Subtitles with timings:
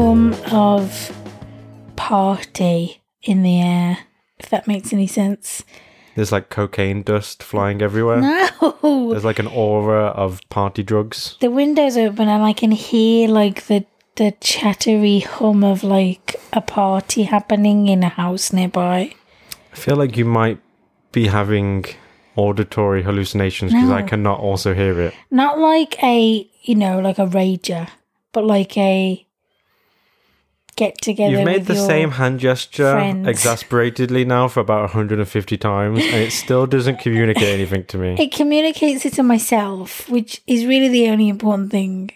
[0.00, 1.12] hum of
[1.96, 3.98] party in the air,
[4.38, 5.62] if that makes any sense.
[6.16, 8.22] There's like cocaine dust flying everywhere.
[8.22, 9.10] No!
[9.10, 11.36] There's like an aura of party drugs.
[11.40, 13.84] The window's open and I can hear like the
[14.16, 19.14] the chattery hum of like a party happening in a house nearby.
[19.72, 20.60] I feel like you might
[21.12, 21.84] be having
[22.36, 25.14] auditory hallucinations because I cannot also hear it.
[25.30, 27.88] Not like a, you know, like a rager,
[28.32, 29.26] but like a
[30.76, 31.32] get together.
[31.36, 33.26] You've made the same hand gesture friends.
[33.28, 38.16] exasperatedly now for about 150 times, and it still doesn't communicate anything to me.
[38.18, 42.10] It communicates it to myself, which is really the only important thing.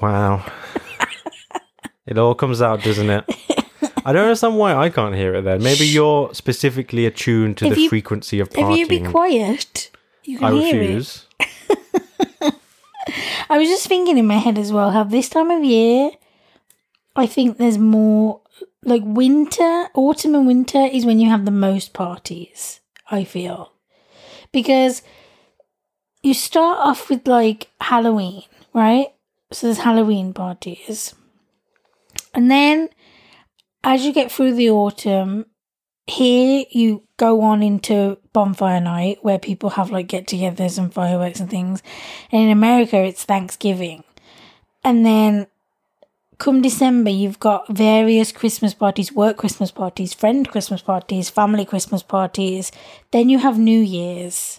[0.00, 0.44] Wow.
[2.06, 3.24] it all comes out, doesn't it?
[4.04, 5.62] I don't understand why I can't hear it then.
[5.62, 8.72] Maybe you're specifically attuned to If the you- frequency of partying.
[8.72, 9.90] If you be quiet,
[10.24, 11.26] you can I hear refuse.
[11.38, 12.54] it.
[13.50, 16.10] I was just thinking in my head as well how this time of year,
[17.14, 18.40] I think there's more
[18.84, 22.80] like winter, autumn and winter is when you have the most parties.
[23.10, 23.72] I feel
[24.52, 25.02] because
[26.22, 29.08] you start off with like Halloween, right?
[29.50, 31.14] So there's Halloween parties,
[32.34, 32.88] and then
[33.84, 35.46] as you get through the autumn,
[36.06, 41.40] here you go on into bonfire night where people have like get togethers and fireworks
[41.40, 41.82] and things.
[42.30, 44.04] And in America, it's Thanksgiving.
[44.84, 45.46] And then
[46.42, 52.02] come December, you've got various Christmas parties, work Christmas parties, friend Christmas parties, family Christmas
[52.02, 52.72] parties.
[53.12, 54.58] Then you have New Year's.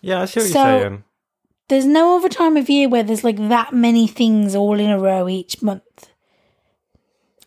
[0.00, 1.04] Yeah, I see what So- you're saying.
[1.68, 4.98] There's no other time of year where there's like that many things all in a
[5.00, 6.10] row each month.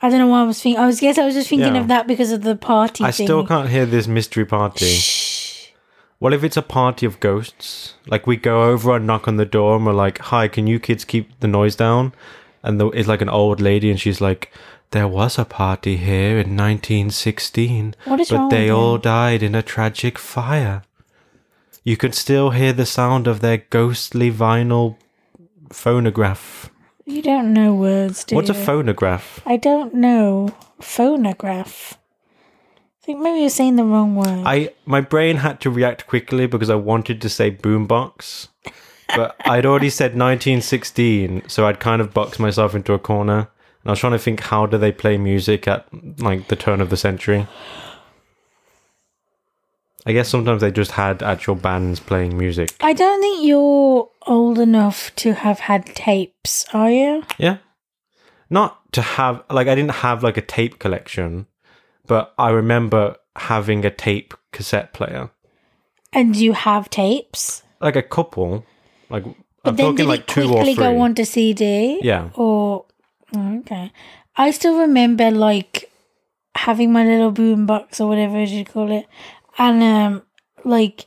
[0.01, 0.81] I don't know why I was thinking.
[0.81, 1.81] I was guess I was just thinking Yeah.
[1.81, 3.03] of that because of the party.
[3.03, 3.27] I thing.
[3.27, 4.93] still can't hear this mystery party.
[4.95, 5.67] Shh.
[6.19, 7.93] What if it's a party of ghosts?
[8.07, 10.79] Like we go over and knock on the door and we're like, "Hi, can you
[10.79, 12.13] kids keep the noise down?"
[12.65, 14.51] And the, it's like an old lady and she's like,
[14.91, 19.61] "There was a party here in 1916, What is but they all died in a
[19.61, 20.81] tragic fire."
[21.83, 24.97] You could still hear the sound of their ghostly vinyl
[25.71, 26.71] phonograph.
[27.05, 29.41] You don't know words, do What's a phonograph?
[29.45, 30.49] I don't know.
[30.81, 31.99] Phonograph.
[32.73, 34.41] I think maybe you're saying the wrong word.
[34.47, 38.47] I my brain had to react quickly because I wanted to say boombox,
[39.15, 43.37] but I'd already said 1916, so I'd kind of boxed myself into a corner.
[43.37, 45.87] And I was trying to think, how do they play music at
[46.19, 47.47] like the turn of the century?
[50.07, 52.75] I guess sometimes they just had actual bands playing music.
[52.81, 57.23] I don't think you're old enough to have had tapes, are you?
[57.39, 57.57] Yeah,
[58.49, 61.47] not to have like I didn't have like a tape collection,
[62.05, 65.31] but I remember having a tape cassette player,
[66.13, 67.63] And you have tapes?
[67.81, 68.63] like a couple.
[69.09, 70.83] Like But I'm then talking did like it two or quickly three.
[70.83, 71.99] go on to CD?
[72.01, 72.29] Yeah.
[72.35, 72.85] Or
[73.35, 73.91] oh, okay.
[74.35, 75.91] I still remember like
[76.55, 79.05] having my little boom box or whatever you call it,
[79.57, 80.23] and um
[80.63, 81.05] like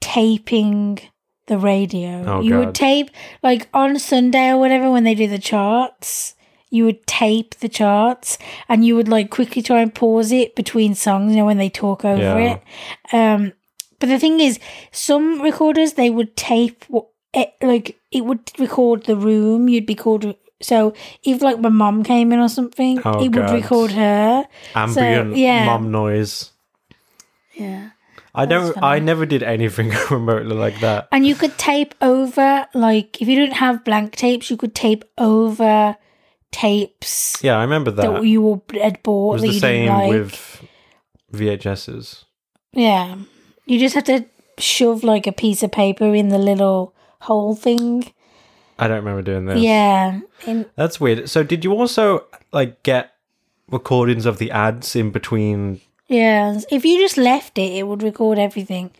[0.00, 0.98] taping
[1.46, 2.24] the radio.
[2.26, 3.10] Oh, you would tape
[3.42, 6.34] like on Sunday or whatever when they do the charts.
[6.70, 8.36] You would tape the charts
[8.68, 11.70] and you would like quickly try and pause it between songs, you know, when they
[11.70, 12.58] talk over Yeah.
[12.58, 13.14] it.
[13.14, 13.52] Um,
[13.98, 14.60] but the thing is,
[14.92, 19.68] some recorders they would tape what it, like it would record the room.
[19.68, 20.34] You'd be called.
[20.60, 24.44] So if like my mom came in or something, Oh, it would record her.
[24.74, 25.66] ambient yeah.
[25.66, 26.52] mom noise.
[27.54, 27.90] Yeah.
[28.34, 28.76] I don't.
[28.82, 31.08] I never did anything remotely like that.
[31.10, 35.04] And you could tape over, like, if you didn't have blank tapes, you could tape
[35.16, 35.96] over
[36.52, 38.10] tapes Yeah, I remember that.
[38.12, 40.10] that you were, had it bought was that the you same didn't like.
[40.10, 40.62] with
[41.32, 42.24] VHSs.
[42.72, 43.16] Yeah.
[43.66, 44.24] You just had to
[44.58, 48.12] shove, like, a piece of paper in the little hole thing.
[48.78, 49.60] I don't remember doing this.
[49.60, 50.20] Yeah.
[50.46, 51.28] In, that's weird.
[51.28, 53.12] So, did you also like get
[53.70, 55.80] recordings of the ads in between?
[56.06, 56.58] yeah.
[56.70, 58.90] If you just left it, it would record everything.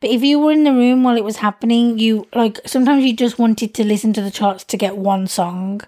[0.00, 3.14] But if you were in the room while it was happening, you, like, sometimes you
[3.16, 5.80] just wanted to listen to the charts to get one song.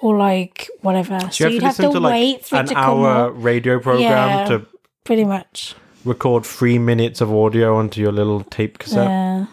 [0.00, 2.56] Or like whatever, so, Do you you'd have to have to, to, wait like for
[2.56, 4.44] it an hour radio program Yeah.
[4.48, 4.66] to
[5.04, 5.74] Pretty much.
[6.04, 9.08] record three minutes of audio onto your little tape cassette?
[9.08, 9.46] Yeah.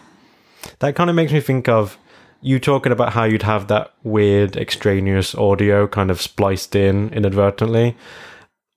[0.78, 1.98] That kind of makes me think of
[2.40, 7.96] you talking about how you'd have that weird extraneous audio kind of spliced in inadvertently.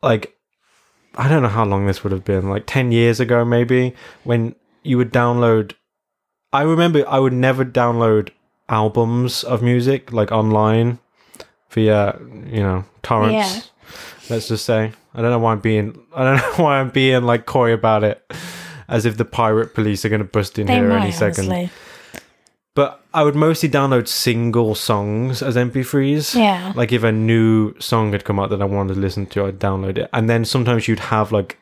[0.04, 0.36] Like,
[1.16, 4.56] I don't know how long this would have been, like 10 years ago, maybe, when
[4.84, 5.74] you would download.
[6.54, 8.30] I remember I would never download
[8.70, 11.00] albums of music, like online
[11.72, 13.56] via, you know, torrents.
[13.56, 13.62] Yeah.
[14.30, 14.92] Let's just say.
[15.14, 18.04] I don't know why I'm being, I don't know why I'm being like coy about
[18.04, 18.24] it.
[18.88, 21.46] As if the pirate police are going to bust in They here might, any second.
[21.52, 21.70] honestly.
[22.76, 26.36] But I would mostly download single songs as MP3s.
[26.36, 26.74] Yeah.
[26.76, 29.60] Like if a new song had come out that I wanted to listen to, I'd
[29.60, 30.10] download it.
[30.12, 31.58] And then sometimes you'd have like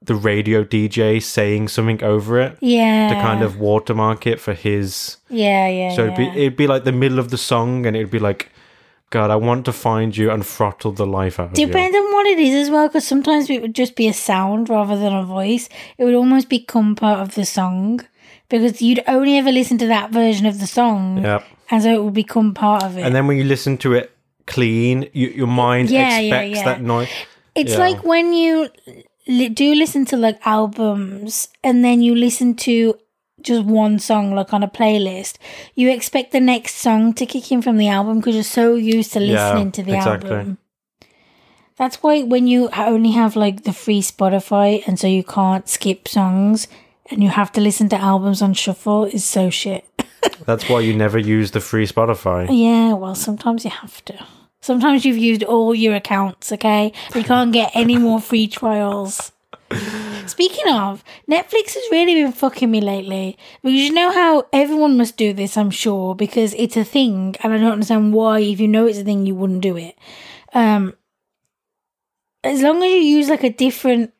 [0.00, 3.08] the radio DJ saying something over it Yeah.
[3.08, 5.16] to kind of watermark it for his.
[5.28, 5.96] Yeah, yeah.
[5.96, 8.50] So it'd be it'd be like the middle of the song, and it'd be like,
[9.14, 11.66] God, I want to find you and throttle the life out of you.
[11.66, 14.68] Depends on what it is as well, because sometimes it would just be a sound
[14.68, 15.68] rather than a voice.
[15.98, 18.00] It would almost become part of the song
[18.48, 21.42] because you'd only ever listen to that version of the song, Yeah.
[21.70, 23.02] and so it would become part of it.
[23.06, 24.10] And then when you listen to it
[24.46, 26.64] clean, you, your mind Yeah, yeah, expects yeah.
[26.64, 27.08] that noise.
[27.54, 27.78] it's yeah.
[27.86, 28.68] like when you
[29.54, 32.98] do listen to like albums, and then you listen to
[33.44, 35.36] just one song like on a playlist
[35.74, 39.12] you expect the next song to kick in from the album because you're so used
[39.12, 40.30] to Yeah, listening to the exactly.
[40.30, 40.58] album
[41.76, 46.06] That's why when you only have like the free Spotify and so you can't skip
[46.08, 46.68] songs
[47.10, 49.84] and you have to listen to albums on shuffle is so shit.
[50.46, 52.46] That's why you never use the free Spotify.
[52.48, 54.14] yeah, well, sometimes you have to.
[54.62, 56.92] Sometimes you've used all your accounts, okay?
[57.14, 59.32] You can't get any more free trials.
[60.28, 63.38] Speaking of, Netflix has really been fucking me lately.
[63.62, 67.52] Because you know how everyone must do this, I'm sure, because it's a thing, and
[67.52, 69.96] I don't understand why, if you know it's a thing, you wouldn't do it.
[70.52, 70.94] Um,
[72.42, 74.12] as long as you use like a different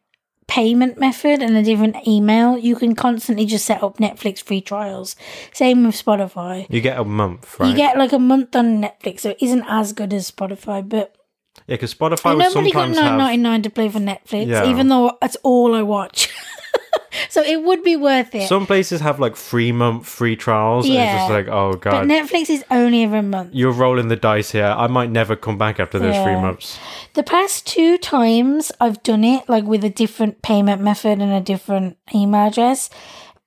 [0.47, 5.17] payment method and a different email, you can constantly just set up Netflix free trials.
[5.53, 6.67] Same with Spotify.
[6.69, 7.69] You get a month, right?
[7.69, 11.17] You get like a month on Netflix, so it isn't as good as Spotify, but
[11.66, 13.19] yeah, because Spotify and will nobody got sometimes nine have.
[13.19, 14.69] ninety nine to play for Netflix, Yeah.
[14.69, 16.28] even though that's all I watch.
[17.28, 18.49] so it would be worth it.
[18.49, 20.87] Some places have like free month free trials.
[20.87, 22.06] And it's just like, oh god.
[22.06, 23.50] but Netflix is only every month.
[23.55, 24.66] you're rolling the dice here.
[24.76, 26.78] I might never come back after those three months.
[27.14, 31.40] The past two times I've done it, like with a different payment method and a
[31.40, 32.90] different email address,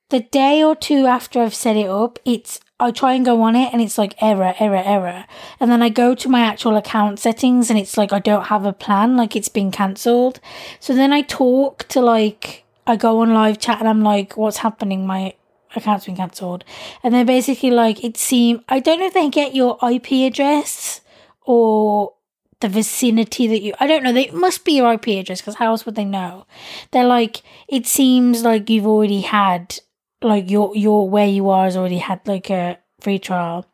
[0.10, 3.56] the day or two after I've set it up, it's I try and go on
[3.56, 5.26] it and it's like error, error, error.
[5.60, 8.66] And then I go to my actual account settings and it's like I don't have
[8.66, 10.40] a plan, like it's been cancelled.
[10.80, 14.58] So then I talk to like I go on live chat and I'm like, what's
[14.58, 15.08] happening?
[15.08, 15.34] My
[15.76, 16.64] account's been cancelled.
[17.04, 21.02] And they're basically like, it seems I don't know if they get your IP address
[21.42, 22.14] or
[22.60, 25.68] the vicinity that you I don't know, they must be your IP address because how
[25.68, 26.46] else would they know?
[26.92, 29.80] They're like, it seems like you've already had
[30.22, 33.66] like your your where you are has already had like a free trial.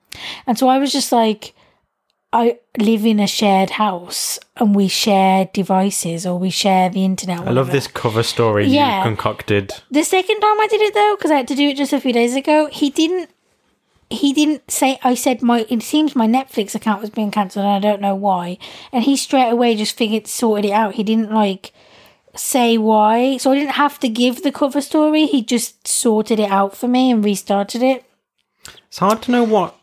[0.45, 1.53] And so I was just like
[2.31, 7.47] I live in a shared house and we share devices or we share the internet.
[7.47, 8.97] I love this cover story Yeah.
[8.97, 9.71] you concocted.
[9.91, 12.01] The second time I did it though, because I had to do it just a
[12.01, 13.29] few days ago, he didn't.
[14.09, 14.99] He didn't say.
[15.03, 15.65] I said my.
[15.69, 18.59] It seems my Netflix account was being cancelled, and I don't know why.
[18.91, 20.95] And he straight away just figured sorted it out.
[20.95, 21.71] He didn't like
[22.35, 25.25] say why, so I didn't have to give the cover story.
[25.25, 28.05] He just sorted it out for me and restarted it.
[28.87, 29.75] It's hard to know what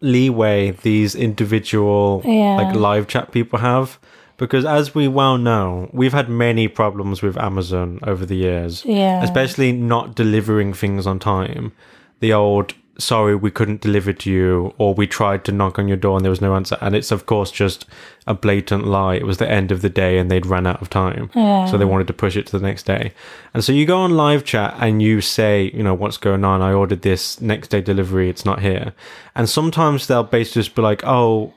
[0.00, 2.56] leeway these individual Yeah.
[2.56, 3.98] like live chat people have
[4.36, 8.84] because as we well know, we've had many problems with Amazon over the years.
[8.84, 9.22] Yeah.
[9.22, 11.72] Especially not delivering things on time.
[12.18, 15.96] The old sorry we couldn't deliver to you or we tried to knock on your
[15.96, 16.76] door and there was no answer.
[16.80, 17.86] And it's of course just
[18.26, 19.14] a blatant lie.
[19.14, 21.30] It was the end of the day and they'd run out of time.
[21.68, 23.12] So they wanted to push it to the next day.
[23.54, 26.62] And so you go on live chat and you say you know what's going on?
[26.62, 28.28] I ordered this next day delivery.
[28.28, 28.92] It's not here.
[29.34, 31.52] And sometimes they'll basically just be like oh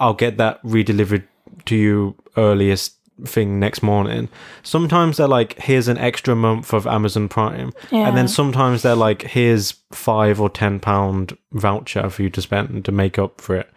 [0.00, 1.24] i'll get that redelivered
[1.64, 4.28] to you earliest thing next morning
[4.62, 7.72] sometimes they're like here's an extra month of amazon prime.
[7.90, 12.84] And then sometimes they're like here's five or ten pound voucher for you to spend
[12.84, 13.68] to make up for it.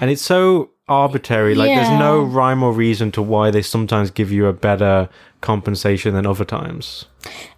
[0.00, 4.32] And it's so arbitrary like there's no rhyme or reason to why they sometimes give
[4.32, 5.08] you a better
[5.40, 7.04] compensation than other times.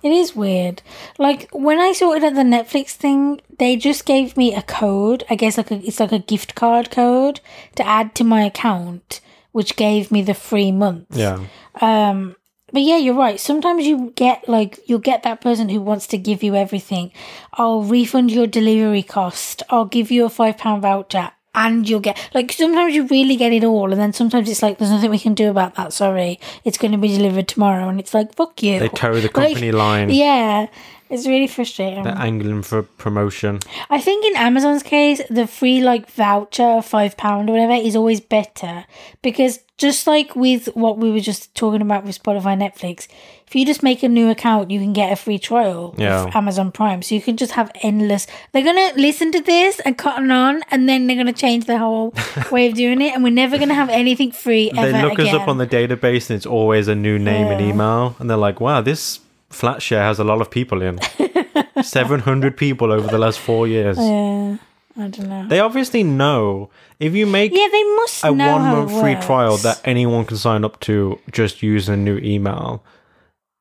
[0.02, 0.82] It is weird.
[1.18, 5.24] Like when I sorted out the Netflix thing, they just gave me a code.
[5.30, 7.40] I guess like a, it's like a gift card code
[7.76, 9.20] to add to my account,
[9.52, 11.06] which gave me the free month.
[11.10, 11.38] yeah
[11.80, 12.36] Um,
[12.72, 13.40] but yeah, you're right.
[13.40, 17.10] Sometimes you get like you'll get that person who wants to give you everything.
[17.54, 19.64] I'll refund your delivery cost.
[19.70, 23.52] I'll give you a five pound voucher, and you'll get like sometimes you really get
[23.52, 25.92] it all, and then sometimes it's like there's nothing we can do about that.
[25.92, 28.78] Sorry, it's going to be delivered tomorrow, and it's like fuck you.
[28.78, 30.68] they toe the Like, company line Yeah,
[31.10, 32.04] it's really frustrating.
[32.04, 33.58] they're angling for promotion
[33.90, 37.96] I think in Amazon's case, the free like voucher of five pound or whatever is
[37.96, 38.84] always better
[39.22, 43.08] because just like with what we were just talking about with Spotify, Netflix,
[43.46, 46.24] if you just make a new account, you can get a free trial Yeah.
[46.26, 47.00] of Amazon Prime.
[47.02, 48.26] So you can just have endless.
[48.52, 52.12] They're gonna listen to this and cotton on, and then they're gonna change the whole
[52.52, 55.34] way of doing it, and we're never gonna have anything free ever they look again.
[55.34, 58.36] us up on the database and it's always a new name and email and they're
[58.36, 60.98] like wow this flat share has a lot of people in
[61.82, 63.98] 700 people over the last four years.
[63.98, 64.56] Yeah,
[64.96, 65.46] I don't know.
[65.48, 69.80] They obviously know if you make yeah, they must a one month free trial that
[69.84, 72.82] anyone can sign up to just using a new email,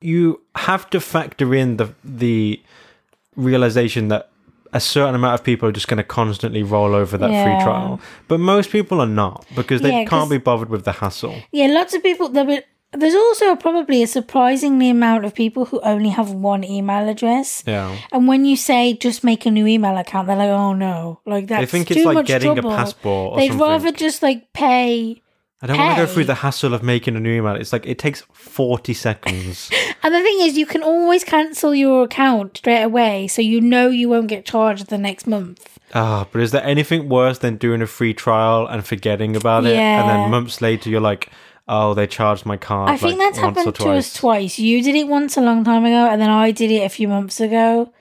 [0.02, 2.62] you have to factor in the the
[3.36, 4.30] realization that
[4.74, 7.44] a certain amount of people are just going to constantly roll over that Yeah.
[7.44, 8.00] free trial.
[8.28, 11.36] But most people are not because they Yeah, can't be bothered with the hassle.
[11.52, 12.30] Yeah, lots of people.
[12.30, 17.08] There were, there's also probably a surprisingly amount of people who only have one email
[17.08, 17.64] address.
[17.68, 17.96] Yeah.
[18.12, 21.48] And when you say just make a new email account, they're like, "Oh no!" Like
[21.48, 22.72] that's They think too it's like much getting trouble.
[22.74, 23.68] a passport or They'd something.
[23.68, 25.22] rather just like pay.
[25.62, 27.56] I don't want to go through the hassle of making a new email.
[27.56, 29.70] It's like it takes 40 seconds.
[30.02, 33.90] And the thing is, you can always cancel your account straight away, so you know
[33.90, 35.78] you won't get charged the next month.
[35.94, 39.76] Ah, but is there anything worse than doing a free trial and forgetting about it?
[39.76, 41.30] And then months later, you're like,
[41.70, 42.90] oh, they charged my card.
[42.90, 44.60] I think like, that's happened to us twice.
[44.60, 47.08] You did it once a long time ago, and then I did it a few
[47.08, 47.94] months ago.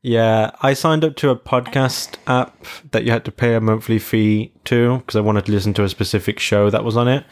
[0.00, 3.98] Yeah, I signed up to a podcast app that you had to pay a monthly
[3.98, 7.24] fee to because I wanted to listen to a specific show that was on it.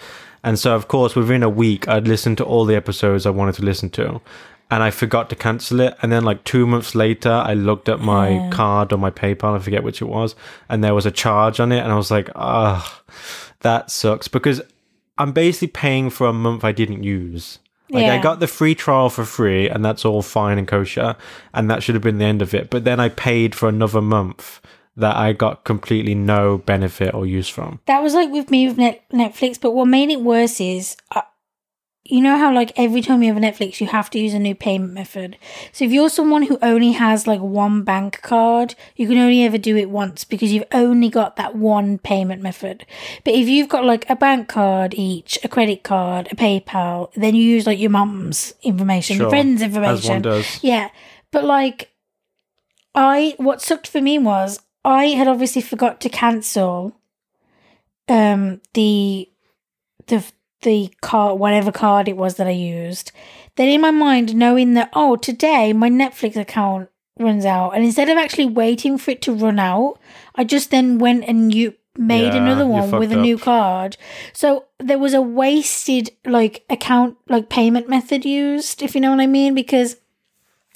[0.42, 3.54] And so, of course, within a week, I'd listened to all the episodes I wanted
[3.56, 4.20] to listen to.
[4.68, 5.96] And I forgot to cancel it.
[6.02, 9.60] And then, like two months later, I looked at my card or my PayPal, I
[9.60, 10.34] forget which it was,
[10.68, 11.78] and there was a charge on it.
[11.78, 13.02] And I was like, ah,
[13.60, 14.60] that sucks because
[15.18, 17.58] I'm basically paying for a month I didn't use.
[17.88, 21.16] Like I got the free trial for free, and that's all fine and kosher,
[21.54, 22.68] and that should have been the end of it.
[22.68, 24.60] But then I paid for another month
[24.96, 27.80] that I got completely no benefit or use from.
[27.86, 31.22] That was like with me with Netflix, but what made it worse is, uh,
[32.10, 34.38] you know how like every time you have a Netflix, you have to use a
[34.38, 35.36] new payment method.
[35.72, 39.58] So if you're someone who only has like one bank card, you can only ever
[39.58, 42.86] do it once because you've only got that one payment method.
[43.24, 47.34] But if you've got like a bank card each, a credit card, a PayPal, then
[47.34, 50.22] you use like your mum's information, your Sure, friend's As one information.
[50.22, 50.62] does.
[50.62, 50.90] Yeah,
[51.30, 51.90] but like,
[52.94, 56.96] I what sucked for me was I had obviously forgot to cancel,
[58.08, 59.28] um, the,
[60.06, 60.24] the
[60.66, 63.12] the card whatever card it was that I used.
[63.56, 68.10] Then in my mind, knowing that oh today my Netflix account runs out, and instead
[68.10, 69.98] of actually waiting for it to run out,
[70.34, 73.96] I just then went and you made Yeah, another one with a fucked new card.
[74.34, 79.20] So there was a wasted like account like payment method used, if you know what
[79.20, 79.96] I mean, because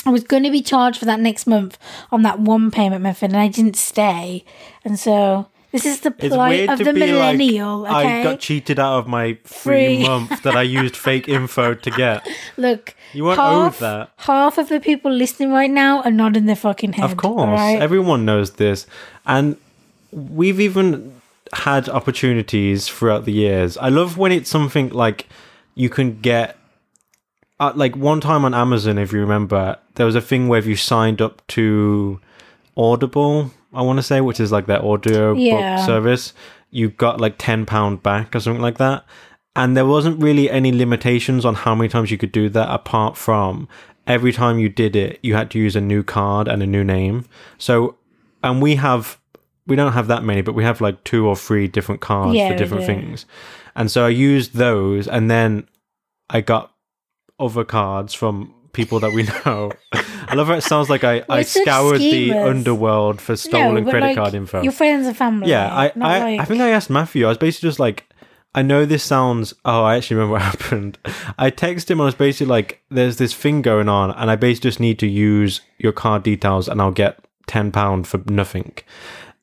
[0.06, 1.76] I was going to be charged for that next month
[2.10, 4.46] on that one payment method, and I didn't stay,
[4.82, 7.78] and so this is the plight of the millennial.
[7.80, 10.02] like, okay, I got cheated out of my free, Free.
[10.06, 12.26] month that I used fake info to get.
[12.56, 14.10] look, You weren't half, owed that.
[14.18, 17.04] half of the people listening right now are nodding their fucking head.
[17.10, 17.80] Of course, alright?
[17.80, 18.86] everyone knows this,
[19.26, 19.56] and
[20.12, 21.20] we've even
[21.52, 23.76] had opportunities throughout the years.
[23.78, 25.28] I love when it's something like
[25.74, 26.56] you can get.
[27.58, 30.64] Uh, like one time on Amazon, if you remember, there was a thing where if
[30.66, 32.18] you signed up to
[32.74, 35.76] Audible, I want to say, which is like their audio Yeah.
[35.76, 36.32] book service,
[36.70, 39.04] you got like ten pound back or something like that.
[39.56, 43.16] And there wasn't really any limitations on how many times you could do that, apart
[43.16, 43.68] from
[44.06, 46.84] every time you did it, you had to use a new card and a new
[46.84, 47.26] name.
[47.58, 47.96] So,
[48.42, 49.18] and we have,
[49.66, 52.48] we don't have that many, but we have like two or three different cards Yeah,
[52.48, 53.26] for different things.
[53.74, 55.68] And so I used those, and then
[56.28, 56.72] I got
[57.38, 59.72] other cards from people that we know.
[59.92, 64.06] I love how it sounds like I, I scoured the underworld for stolen but, credit
[64.06, 64.62] like, card info.
[64.62, 65.50] Your friends and family.
[65.50, 67.26] Yeah, I, I, like, I think I asked Matthew.
[67.26, 68.06] I was basically just like,
[68.54, 69.54] I know this sounds.
[69.64, 70.98] Oh, I actually remember what happened.
[71.38, 72.00] I texted him.
[72.00, 74.98] And I was basically like, "There's this thing going on, and I basically just need
[75.00, 78.74] to use your card details, and I'll get ten pound for nothing."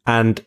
[0.05, 0.43] And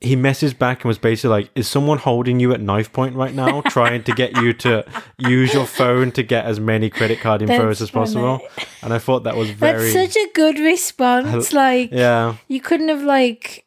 [0.00, 3.34] he messaged back and was basically like, "Is someone holding you at knife point right
[3.34, 4.84] now, trying to get you to
[5.18, 8.40] use your phone to get as many credit card infos That's as possible?"
[8.82, 11.52] And I thought that was very, That's such a good response.
[11.52, 12.36] Like, yeah.
[12.46, 13.66] you couldn't have like,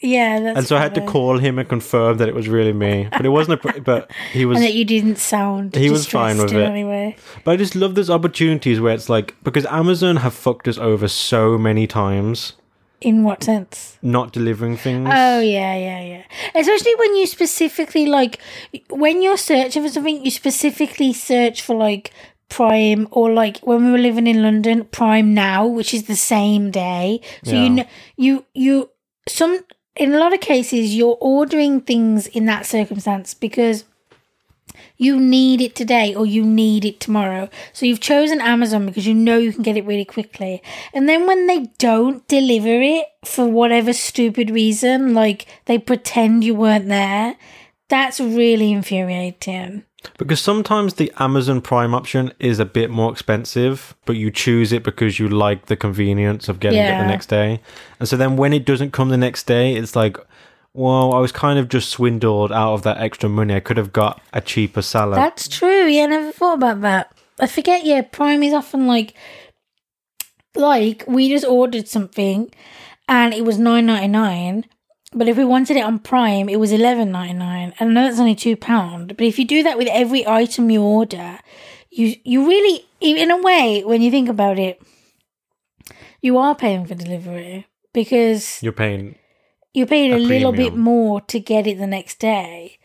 [0.00, 0.40] yeah.
[0.40, 3.08] That's And so I had to call him and confirm that it was really me,
[3.10, 3.60] but it wasn't.
[3.64, 5.74] A, pr- but he was and that you didn't sound.
[5.74, 6.62] He was fine with it.
[6.62, 7.16] anyway.
[7.44, 11.08] But I just love those opportunities where it's like because Amazon have fucked us over
[11.08, 12.54] so many times
[13.00, 13.96] In what sense?
[14.02, 15.08] not delivering things.
[15.12, 16.22] Oh yeah, yeah, yeah.
[16.54, 18.40] Especially when you specifically like
[18.90, 22.12] when you're searching for something, you specifically search for like
[22.48, 26.70] Prime or like when we were living in London, Prime Now, which is the same
[26.72, 27.20] day.
[27.44, 27.62] So Yeah.
[27.62, 27.84] you know,
[28.16, 28.90] you you
[29.28, 29.60] some
[29.94, 33.84] in a lot of cases you're ordering things in that circumstance because
[34.98, 37.48] you need it today or you need it tomorrow.
[37.72, 40.60] So you've chosen Amazon because you know you can get it really quickly.
[40.92, 46.54] And then when they don't deliver it for whatever stupid reason, like they pretend you
[46.54, 47.36] weren't there,
[47.88, 49.84] that's really infuriating.
[50.16, 54.82] Because sometimes the Amazon Prime option is a bit more expensive, but you choose it
[54.82, 57.60] because you like the convenience of getting it the next day.
[57.98, 60.16] And so then when it doesn't come the next day, it's like,
[60.78, 63.52] well, I was kind of just swindled out of that extra money.
[63.52, 65.18] I could have got a cheaper salad.
[65.18, 65.86] That's true.
[65.86, 67.12] Yeah, I never thought about that.
[67.40, 67.84] I forget.
[67.84, 69.14] Yeah, Prime is often like,
[70.54, 72.52] like we just ordered something,
[73.08, 74.66] and it was nine ninety nine.
[75.12, 77.74] But if we wanted it on Prime, it was eleven ninety nine.
[77.80, 79.16] And I know that's only two pound.
[79.16, 81.40] But if you do that with every item you order,
[81.90, 84.80] you you really, in a way, when you think about it,
[86.22, 89.16] you are paying for delivery because You're paying.
[89.78, 92.78] You're paying a, A little bit more to get it the next day.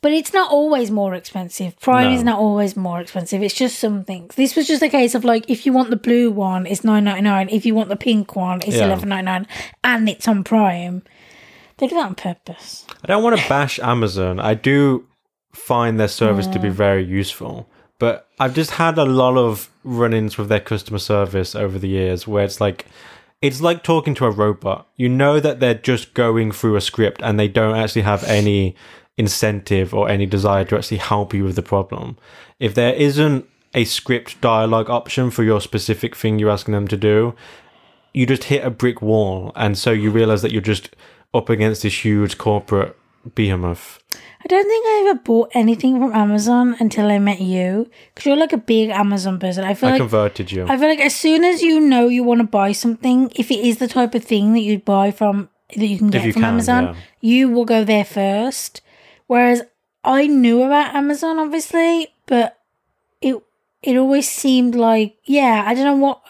[0.00, 1.78] But it's not always more expensive.
[1.80, 2.14] Prime No.
[2.16, 3.42] is not always more expensive.
[3.42, 4.36] It's just some things.
[4.36, 7.04] This was just a case of like if you want the blue one, it's nine
[7.04, 7.48] ninety nine.
[7.50, 8.84] If you want the pink one, it's Yeah.
[8.86, 9.46] eleven ninety nine,
[9.82, 11.02] and it's on Prime.
[11.78, 12.86] They do that on purpose.
[13.02, 14.38] I don't want to bash Amazon.
[14.38, 15.04] I do
[15.52, 17.68] find their service to be very useful.
[17.98, 21.88] But I've just had a lot of run ins with their customer service over the
[21.88, 22.86] years where it's like,
[23.40, 24.88] it's like talking to a robot.
[24.96, 28.74] You know that they're just going through a script and they don't actually have any
[29.16, 32.16] incentive or any desire to actually help you with the problem.
[32.58, 36.96] If there isn't a script dialogue option for your specific thing you're asking them to
[36.96, 37.34] do,
[38.12, 39.52] you just hit a brick wall.
[39.54, 40.96] And so you realize that you're just
[41.32, 42.97] up against this huge corporate
[43.34, 44.02] behemoth.
[44.12, 48.36] I don't think I ever bought anything from Amazon until I met you because you're
[48.36, 49.64] like a big Amazon person.
[49.64, 50.64] I feel I like converted you.
[50.64, 53.58] I feel like as soon as you know you want to buy something, if it
[53.58, 56.42] is the type of thing that you buy from that you can get you from
[56.42, 56.94] can, Amazon, yeah.
[57.20, 58.80] you will go there first.
[59.26, 59.62] Whereas
[60.04, 62.58] I knew about Amazon obviously, but
[63.20, 63.42] it
[63.82, 66.22] it always seemed like yeah, I don't know what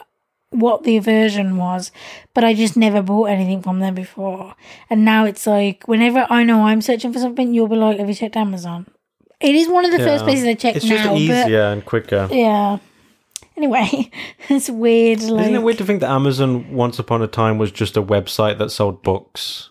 [0.50, 1.92] what the aversion was,
[2.34, 4.54] but I just never bought anything from them before.
[4.88, 8.08] And now it's like whenever I know I'm searching for something, you'll be like, "Have
[8.08, 8.86] you checked Amazon?"
[9.40, 10.96] It is one of the first places I check It's now.
[10.96, 12.28] just but easier and quicker.
[12.30, 12.78] yeah.
[13.56, 14.10] Anyway,
[14.48, 15.20] it's weird.
[15.22, 18.02] Like, Isn't it weird to think that Amazon once upon a time was just a
[18.02, 19.70] website that sold books?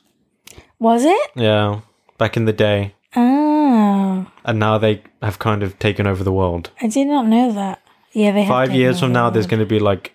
[0.79, 1.31] Was it?
[1.35, 1.81] Yeah,
[2.17, 2.93] back in the day.
[3.15, 6.69] Oh, And now they have kind of taken over the world.
[6.81, 7.81] I did not know that.
[8.13, 10.13] Yeah, they have Five years from now, the there's going to be like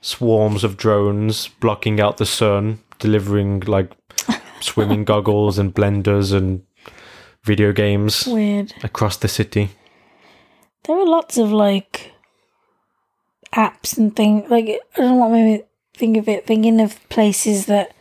[0.00, 3.92] swarms of drones blocking out the sun, delivering like
[4.60, 6.62] swimming goggles and blenders and
[7.42, 8.74] video games weird.
[8.82, 9.70] across the city.
[10.84, 12.12] There are lots of like
[13.52, 14.50] apps and things.
[14.50, 15.62] Like I don't know what made me
[15.94, 16.46] think of it.
[16.46, 17.94] Thinking of places that,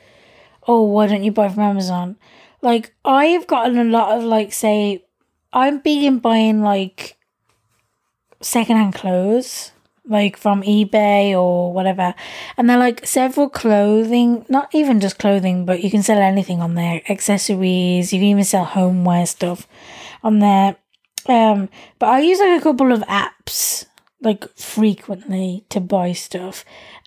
[0.68, 2.18] oh, why don't you buy from Amazon?
[2.62, 5.04] Like I've gotten a lot of like, say,
[5.52, 7.18] I'm big in buying like
[8.42, 9.72] secondhand clothes,
[10.10, 12.14] like from eBay or whatever.
[12.58, 16.74] And they're like several clothing, not even just clothing, but you can sell anything on
[16.74, 17.02] there.
[17.08, 19.68] Accessories, you can even sell homeware stuff
[20.24, 20.76] on there.
[21.28, 21.70] Um,
[22.00, 23.86] but I use like a couple of apps
[24.22, 26.66] like frequently to buy stuff.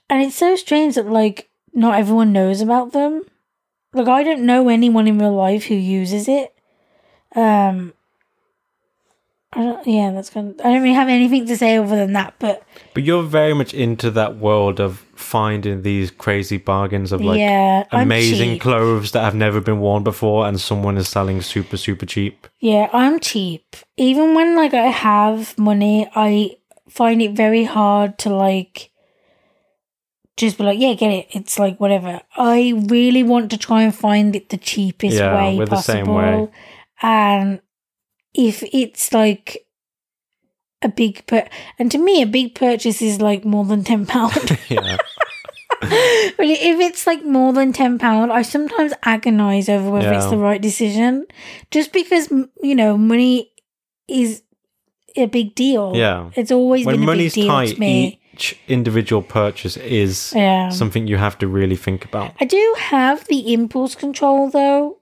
[0.08, 3.24] And it's so strange that like not everyone knows about them.
[3.92, 6.54] Like I don't know anyone in real life who uses it.
[7.34, 7.94] Um
[9.54, 12.12] I don't yeah, that's kind of, I don't really have anything to say other than
[12.14, 12.62] that, but
[12.94, 17.84] But you're very much into that world of finding these crazy bargains of like yeah,
[17.92, 18.62] I'm amazing cheap.
[18.62, 22.46] clothes that have never been worn before and someone is selling super super cheap.
[22.60, 23.76] Yeah, I'm cheap.
[23.96, 26.56] Even when like I have money, I
[26.88, 28.90] find it very hard to like
[30.36, 31.26] just be like, yeah, get it.
[31.30, 32.20] It's like whatever.
[32.36, 36.04] I really want to try and find it the cheapest Yeah, way we're the possible.
[36.04, 36.48] same way.
[37.02, 37.60] And
[38.34, 39.66] if it's like
[40.82, 44.58] a big pur- and to me a big purchase is like more than ten pound.
[44.68, 44.96] Yeah.
[45.82, 50.36] But if it's like more than ten pound, I sometimes agonize over whether it's the
[50.38, 51.26] right decision,
[51.72, 52.30] just because
[52.62, 53.50] you know money
[54.06, 54.42] is
[55.16, 55.92] a big deal.
[55.96, 56.30] Yeah.
[56.36, 58.20] it's always when been a money's big deal tight, to me.
[58.32, 62.32] each individual purchase is Yeah, something you have to really think about.
[62.40, 65.00] I do have the impulse control though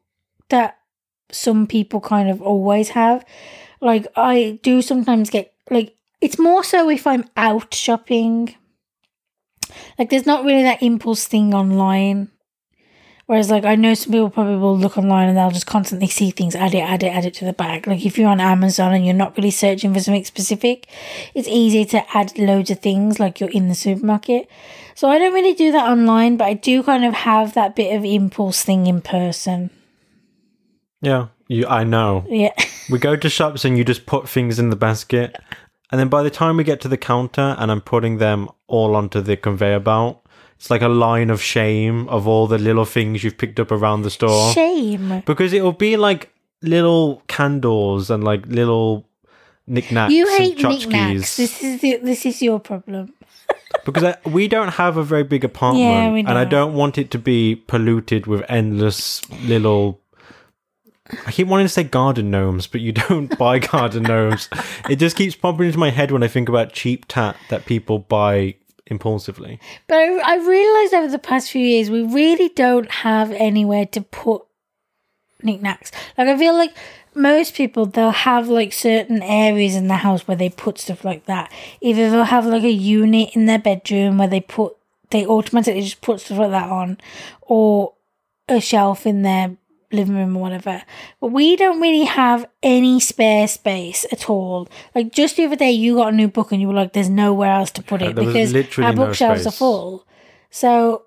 [0.48, 0.78] that
[1.34, 3.24] some people kind of always have.
[3.80, 8.54] Like I do sometimes get like it's more so if I'm out shopping.
[9.98, 12.30] Like there's not really that impulse thing online.
[13.30, 16.32] Whereas like I know some people probably will look online and they'll just constantly see
[16.32, 17.86] things, add it, add it, add it to the bag.
[17.86, 20.88] Like if you're on Amazon and you're not really searching for something specific,
[21.32, 24.50] it's easy to add loads of things like you're in the supermarket.
[24.96, 27.94] So I don't really do that online, but I do kind of have that bit
[27.94, 29.70] of impulse thing in person.
[31.00, 32.24] Yeah, you, I know.
[32.28, 32.52] Yeah.
[32.90, 35.36] We go to shops and you just put things in the basket.
[35.90, 38.94] And then by the time we get to the counter and I'm putting them all
[38.94, 40.24] onto the conveyor belt,
[40.56, 44.02] it's like a line of shame of all the little things you've picked up around
[44.02, 44.52] the store.
[44.52, 45.22] Shame.
[45.24, 46.30] Because it'll be like
[46.62, 49.06] little candles and like little
[49.66, 51.36] knickknacks You hate knickknacks.
[51.36, 53.14] This is the, this is your problem.
[53.84, 56.98] because I, we don't have a very big apartment, Yeah, we and I don't want
[56.98, 59.99] it to be polluted with endless little.
[61.26, 64.48] I keep wanting to say garden gnomes, but you don't buy garden gnomes.
[64.88, 67.98] It just keeps popping into my head when I think about cheap tat that people
[67.98, 68.54] buy
[68.86, 69.60] impulsively.
[69.86, 74.00] But I, I realised over the past few years, we really don't have anywhere to
[74.00, 74.42] put
[75.42, 75.92] knickknacks.
[76.18, 76.76] Like, I feel like
[77.14, 81.26] most people, they'll have like certain areas in the house where they put stuff like
[81.26, 81.50] that.
[81.80, 84.76] Either they'll have like a unit in their bedroom where they put,
[85.10, 86.98] they automatically just put stuff like that on,
[87.42, 87.94] or
[88.48, 89.56] a shelf in their
[89.92, 90.82] living room or whatever.
[91.20, 94.68] But we don't really have any spare space at all.
[94.94, 97.08] Like just the other day, you got a new book and you were like, "There's
[97.08, 100.06] nowhere else to put Yeah, it there because our no bookshelves are full."
[100.50, 101.04] So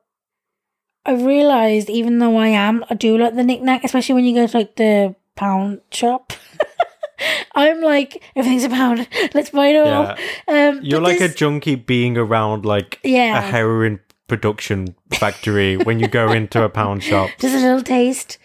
[1.06, 4.48] I realised, even though I am, I do like the knickknack, especially when you go
[4.48, 6.34] to like the pound shop.
[7.56, 9.08] I'm like, everything's a pound.
[9.34, 10.16] Let's buy it all.
[10.48, 13.38] Um, You're like a junkie being around like Yeah.
[13.38, 17.30] a heroin production factory when you go into a pound shop.
[17.40, 18.38] just a little taste.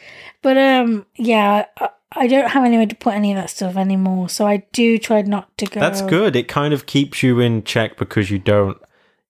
[0.43, 4.29] But um, yeah, I, I don't have anywhere to put any of that stuff anymore,
[4.29, 5.81] so I do try not to go.
[5.81, 6.37] That's good.
[6.37, 8.79] It kind of keeps you in check because you don't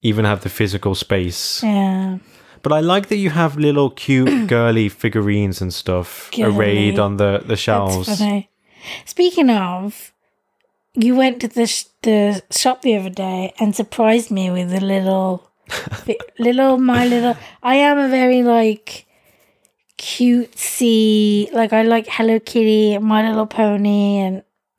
[0.02, 1.62] even have the physical space.
[1.62, 2.18] Yeah,
[2.62, 7.42] But I like that you have little cute girly figurines and stuff arrayed on the,
[7.44, 8.22] the shelves.
[9.04, 10.12] Speaking of,
[10.94, 14.80] you went to the sh- the shop the other day and surprised me with a
[14.80, 15.50] little,
[16.38, 17.36] little my little.
[17.62, 19.06] I am a very like
[19.98, 24.42] cutesy, like I like Hello Kitty, and My Little Pony, and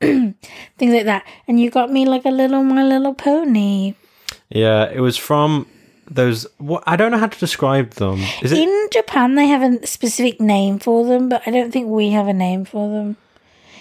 [0.78, 1.24] things like that.
[1.46, 3.94] And you got me like a little My Little Pony.
[4.48, 5.66] Yeah, it was from
[6.10, 6.46] those.
[6.58, 8.20] What I don't know how to describe them.
[8.42, 8.58] Is it?
[8.58, 12.26] In Japan, they have a specific name for them, but I don't think we have
[12.26, 13.16] a name for them.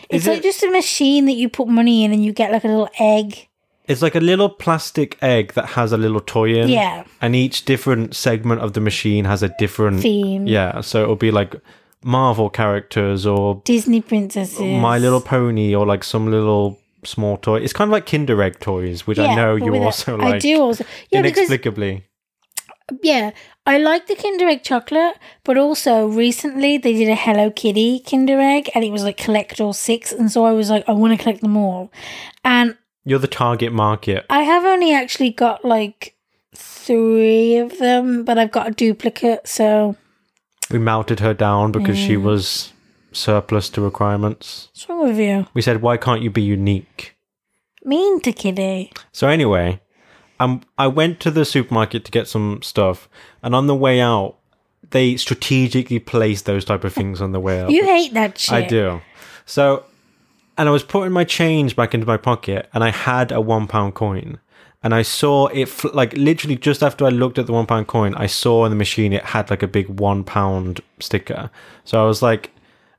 [0.09, 2.63] It's like it- just a machine that you put money in and you get like
[2.63, 3.47] a little egg.
[3.89, 6.69] It's like a little plastic egg that has a little toy in.
[6.69, 7.05] Yeah.
[7.21, 10.45] And each different segment of the machine has a different Theme.
[10.47, 11.55] Yeah, so it'll be like
[12.03, 14.59] Marvel characters or Disney princesses.
[14.59, 17.61] My Little Pony or like some little small toy.
[17.61, 20.35] It's kind of like Kinder Egg toys, which I know you also like.
[20.35, 20.85] I do also.
[21.09, 22.05] Yeah, because inexplicably.
[23.01, 23.31] yeah,
[23.65, 28.39] I like the Kinder Egg chocolate, but also recently they did a Hello Kitty Kinder
[28.39, 31.17] Egg, and it was like collect all six, and so I was like, I want
[31.17, 31.91] to collect them all,
[32.43, 32.75] and
[33.09, 34.23] You're the target market.
[34.29, 36.15] I have only actually got like
[36.55, 39.95] three of them, but I've got a duplicate, so
[40.69, 42.21] We melted her down because she Mm.
[42.21, 42.71] was
[43.11, 44.67] surplus to requirements.
[44.71, 45.47] what's wrong with you?
[45.55, 47.15] We said, why can't you be unique?
[47.83, 48.91] Mean to Kitty.
[49.11, 49.81] So anyway,
[50.39, 53.09] um, I went to the supermarket to get some stuff,
[53.41, 54.35] and on the way out,
[54.91, 57.71] they strategically placed those type of things on the way out.
[57.75, 58.53] You hate that shit.
[58.53, 59.01] I do.
[59.47, 59.85] So,
[60.59, 63.65] and I was putting my change back into my pocket, and I had a one
[63.65, 64.39] pound coin,
[64.83, 67.87] and I saw it fl- like literally just after I looked at the one pound
[67.87, 71.49] coin, I saw in the machine it had like a big one pound sticker.
[71.85, 72.51] So I was like,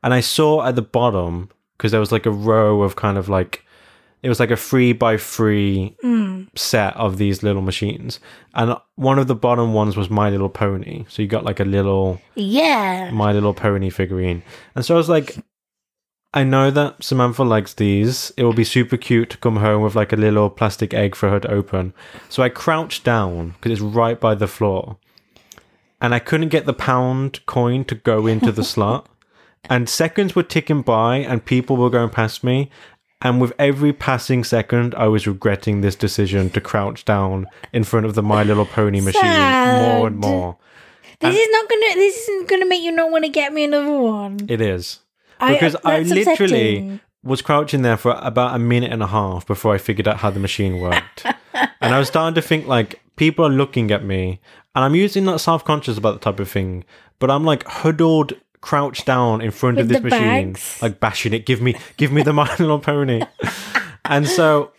[0.02, 3.28] and I saw at the bottom because there was like a row of kind of
[3.28, 3.64] like.
[4.22, 6.46] It was like a three by three mm.
[6.54, 8.20] set of these little machines,
[8.54, 11.06] and one of the bottom ones was My Little Pony.
[11.08, 13.10] So you got like a little Yeah.
[13.12, 14.42] my Little Pony figurine.
[14.74, 15.38] And so I was like,
[16.32, 18.32] I know that Samantha likes these.
[18.36, 21.28] It will be super cute to come home with like a little plastic egg for
[21.28, 21.92] her to open.
[22.28, 24.96] So I crouched down because it's right by the floor.
[26.00, 29.08] And I couldn't get the pound coin to go into the slot.
[29.68, 32.70] And seconds were ticking by and people were going past me.
[33.20, 38.06] And with every passing second, I was regretting this decision to crouch down in front
[38.06, 40.56] of the My Little Pony machine more and more.
[41.18, 41.94] This is not gonna.
[41.96, 44.38] This isn't gonna make you not want to get me another one.
[44.48, 45.00] It is.
[45.40, 47.00] I- uh, because I, that's literally upsetting.
[47.22, 50.30] was crouching there for about a minute and a half before I figured out how
[50.30, 51.24] the machine worked.
[51.54, 54.40] and I was starting to think like people are looking at me,
[54.74, 56.84] and I'm usually not self conscious about the type of thing,
[57.18, 60.78] but I'm like huddled, crouched down in front of this machine, bags.
[60.80, 61.44] like bashing it.
[61.46, 63.22] Give me, give me the My Little Pony.
[64.04, 64.72] and so,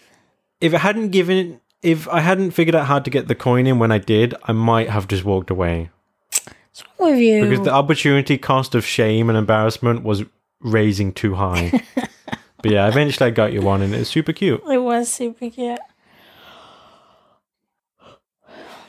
[0.60, 3.80] if it hadn't given, if I hadn't figured out how to get the coin in
[3.80, 5.90] when I did, I might have just walked away
[6.30, 7.44] What's wrong with you?
[7.44, 10.24] because the opportunity cost of shame and embarrassment was
[10.62, 11.84] raising too high.
[12.62, 14.62] but yeah, eventually I got you one, and it's super cute.
[14.70, 15.80] It was super cute.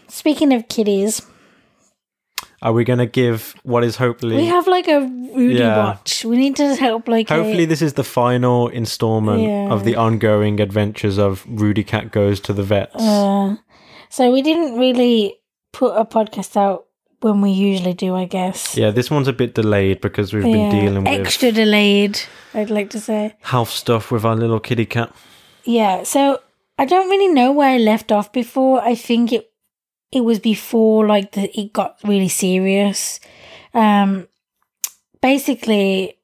[0.09, 1.23] Speaking of kitties,
[2.61, 4.37] Are we gonna give what is hopefully?
[4.37, 5.79] we have like a Rudy Yeah.
[5.79, 6.25] watch.
[6.25, 9.73] We need to help like a- Hopefully, this is the final installment Yeah.
[9.73, 12.95] of the ongoing adventures of Rudy Cat goes to the vets.
[12.95, 13.57] Uh,
[14.11, 15.37] so we didn't really
[15.73, 16.85] put a podcast out
[17.23, 18.77] when we usually do, I guess.
[18.77, 22.21] yeah, this one's a bit delayed because we've been dealing with extra delayed.
[22.55, 23.35] I'd like to say.
[23.41, 25.15] health stuff with our little kitty cat.
[25.65, 26.41] Yeah, so
[26.79, 28.83] I don't really know where I left off before.
[28.83, 29.51] I think it
[30.11, 33.21] it was before like the it got really serious.
[33.73, 34.29] Um
[35.21, 36.19] basically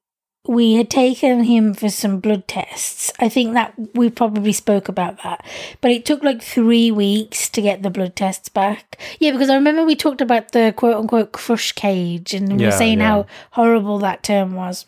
[0.49, 3.13] we had taken him for some blood tests.
[3.21, 5.45] I think that we probably spoke about that.
[5.83, 8.99] But it took like three weeks to get the blood tests back.
[9.21, 12.71] Yeah, because I remember we talked about the quote unquote crush cage and we were
[12.73, 13.09] saying yeah.
[13.09, 14.87] how horrible that term was.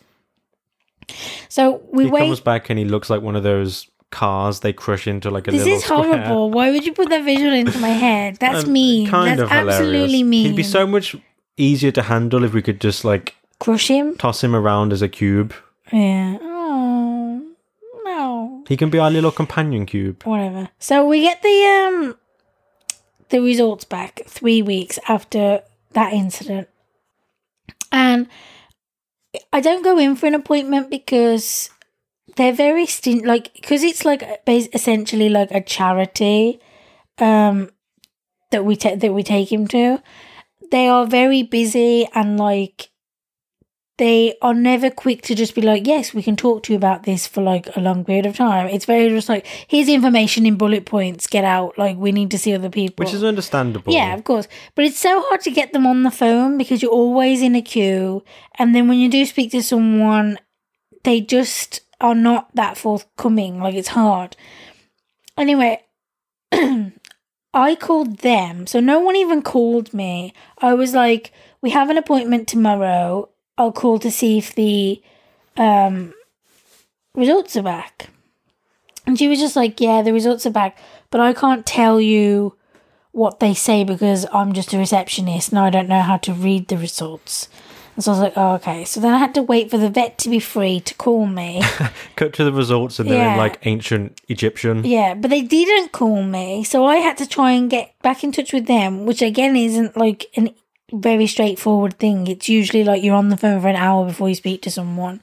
[1.47, 4.73] So we he wait comes back and he looks like one of those cars they
[4.73, 6.03] crush into like a This is square.
[6.03, 6.49] horrible.
[6.51, 8.37] Why would you put that visual into my head?
[8.39, 9.07] That's Um, mean.
[9.07, 9.75] Kind That's of hilarious.
[9.75, 10.47] absolutely mean.
[10.47, 11.15] He'd be so much
[11.57, 14.15] easier to handle if we could just like Crush him?
[14.17, 15.53] toss him around as a cube.
[15.93, 16.39] Yeah.
[16.41, 17.45] Oh
[18.03, 18.63] no.
[18.67, 20.23] He can be our little companion cube.
[20.23, 20.69] Whatever.
[20.79, 22.17] So we get the um
[23.29, 26.69] the results back three weeks after that incident.
[27.91, 28.27] And
[29.53, 31.69] I don't go in for an appointment because
[32.37, 36.59] they're very stint like because it's like essentially like a charity
[37.19, 37.69] um
[38.49, 40.01] that we take that we take him to
[40.71, 42.90] they are very busy and like
[44.01, 47.03] they are never quick to just be like yes we can talk to you about
[47.03, 50.55] this for like a long period of time it's very just like here's information in
[50.55, 53.93] bullet points get out like we need to see other people Which is understandable.
[53.93, 54.47] yeah, of course.
[54.75, 57.61] But it's so hard to get them on the phone because you're always in a
[57.61, 58.23] queue.
[58.57, 60.39] And then when you do speak to someone,
[61.03, 63.59] they just are not that forthcoming.
[63.59, 64.35] Like it's hard.
[65.37, 65.83] Anyway,
[67.53, 68.65] I called them.
[68.67, 70.33] So no one even called me.
[70.57, 73.29] I was like, we have an appointment tomorrow.
[73.61, 75.01] I'll call to see if the
[75.55, 76.13] um,
[77.13, 78.09] results are back.
[79.05, 80.77] And she was just like, yeah, the results are back,
[81.09, 82.55] but I can't tell you
[83.11, 86.69] what they say because I'm just a receptionist and I don't know how to read
[86.69, 87.49] the results.
[87.95, 88.85] And so I was like, oh, okay.
[88.85, 91.61] So then I had to wait for the vet to be free to call me.
[92.15, 93.33] Cut to the results and they're Yeah.
[93.33, 94.85] in like ancient Egyptian.
[94.85, 96.63] yeah, but they didn't call me.
[96.63, 99.97] So I had to try and get back in touch with them, which again isn't
[99.97, 100.51] like an
[100.93, 102.27] very straightforward thing.
[102.27, 105.21] It's usually like you're on the phone for an hour before you speak to someone.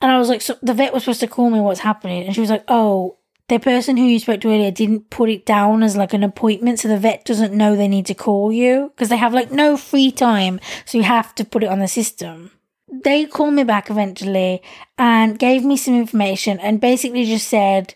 [0.00, 2.24] And I was like, so the vet was supposed to call me what's happening.
[2.24, 5.44] And she was like, oh, the person who you spoke to earlier didn't put it
[5.44, 6.78] down as like an appointment.
[6.78, 9.76] So the vet doesn't know they need to call you because they have like no
[9.76, 10.60] free time.
[10.86, 12.52] So you have to put it on the system.
[12.88, 14.62] They called me back eventually
[14.98, 17.94] and gave me some information and basically just said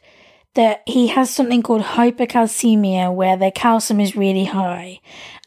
[0.54, 5.00] that he has something called hypercalcemia where their calcium is really high.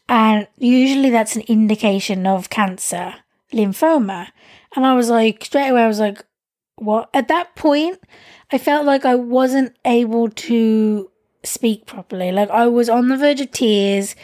[0.08, 3.14] And usually that's an indication of cancer,
[3.52, 4.28] lymphoma.
[4.74, 6.24] And I was like, straight away, I was like,
[6.76, 7.10] what?
[7.12, 7.98] At that point,
[8.50, 11.10] I felt like I wasn't able to
[11.44, 12.32] speak properly.
[12.32, 14.14] Like I was on the verge of tears.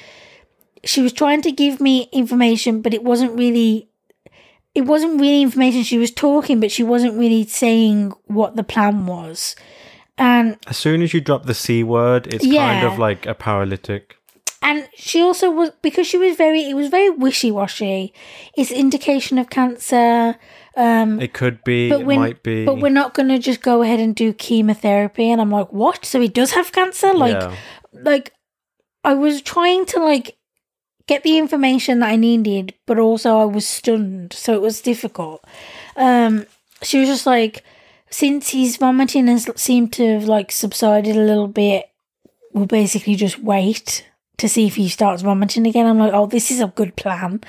[0.84, 3.88] She was trying to give me information, but it wasn't really
[4.74, 5.82] it wasn't really information.
[5.84, 9.54] She was talking, but she wasn't really saying what the plan was.
[10.18, 14.16] And As soon as you drop the C word, it's kind of like a paralytic.
[14.64, 18.12] And she also was because she was very it was very wishy-washy.
[18.56, 20.36] It's indication of cancer.
[20.76, 22.64] Um It could be, but it might be.
[22.64, 26.04] but we're not going to just go ahead and do chemotherapy and i'm like what
[26.04, 27.54] so he does have cancer like Yeah.
[27.92, 28.32] like
[29.04, 30.36] i was trying to like
[31.06, 35.44] get the information that i needed but also i was stunned so it was difficult
[35.96, 36.46] um
[36.82, 37.62] she was just like
[38.10, 41.86] since his vomiting has seemed to have like subsided a little bit
[42.52, 44.04] we'll basically just wait
[44.38, 47.40] to see if he starts vomiting again i'm like oh this is a good plan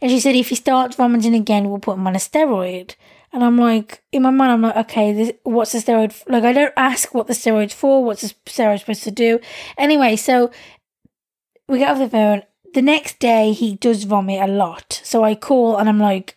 [0.00, 2.94] and she said, if he starts vomiting again, we'll put him on a steroid.
[3.32, 6.10] And I'm like, in my mind, I'm like, okay, this, what's the steroid?
[6.10, 8.04] f- Like, I don't ask what the steroid's for.
[8.04, 9.40] What's the steroid supposed to do?
[9.78, 10.50] Anyway, so
[11.68, 12.42] we get off the phone.
[12.74, 15.00] The next day, he does vomit a lot.
[15.02, 16.36] So I call and I'm like,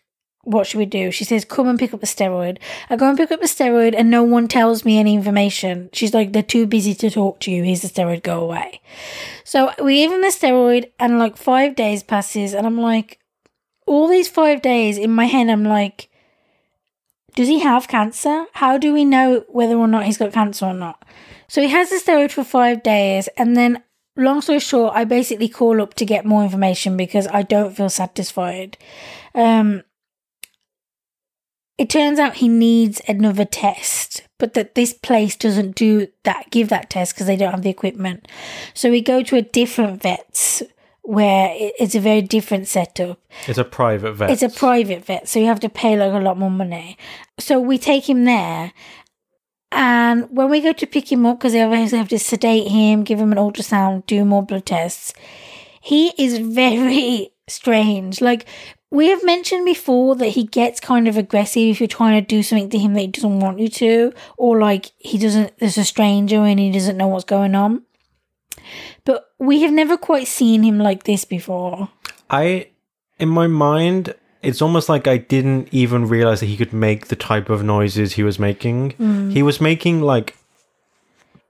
[0.50, 1.12] what should we do?
[1.12, 2.58] She says, come and pick up the steroid.
[2.90, 5.90] I go and pick up the steroid and no one tells me any information.
[5.94, 7.64] She's like, they're too busy to talk to you.
[7.64, 8.82] Here's the steroid, go away.
[9.44, 13.20] So we give him the steroid and like five days passes and I'm like,
[13.86, 16.10] all these five days in my head, I'm like,
[17.36, 18.46] does he have cancer?
[18.54, 21.04] How do we know whether or not he's got cancer or not?
[21.48, 23.82] So he has the steroid for five days, and then,
[24.16, 27.90] long story short, I basically call up to get more information because I don't feel
[27.90, 28.78] satisfied.
[29.34, 29.84] Um,
[31.80, 36.68] it turns out he needs another test, but that this place doesn't do that, give
[36.68, 38.28] that test because they don't have the equipment.
[38.74, 40.62] So we go to a different vet's
[41.04, 43.18] where it's a very different setup.
[43.48, 44.30] It's a private vet.
[44.30, 46.98] It's a private vet, so you have to pay like a lot more money.
[47.40, 48.74] So we take him there,
[49.72, 53.06] and when we go to pick him up, because they obviously have to sedate him,
[53.06, 55.14] give him an ultrasound, do more blood tests,
[55.80, 58.20] he is very strange.
[58.20, 58.48] Like
[58.92, 62.42] we have mentioned before that he gets kind of aggressive if you're trying to do
[62.42, 65.84] something to him that he doesn't want you to, or like he doesn't, there's a
[65.86, 67.84] stranger and he doesn't know what's going on.
[69.06, 71.90] But we have never quite seen him like this before.
[72.30, 72.70] I,
[73.20, 77.16] in my mind, it's almost like I didn't even realize that he could make the
[77.16, 78.94] type of noises he was making.
[78.94, 79.32] Mm.
[79.34, 80.36] He was making like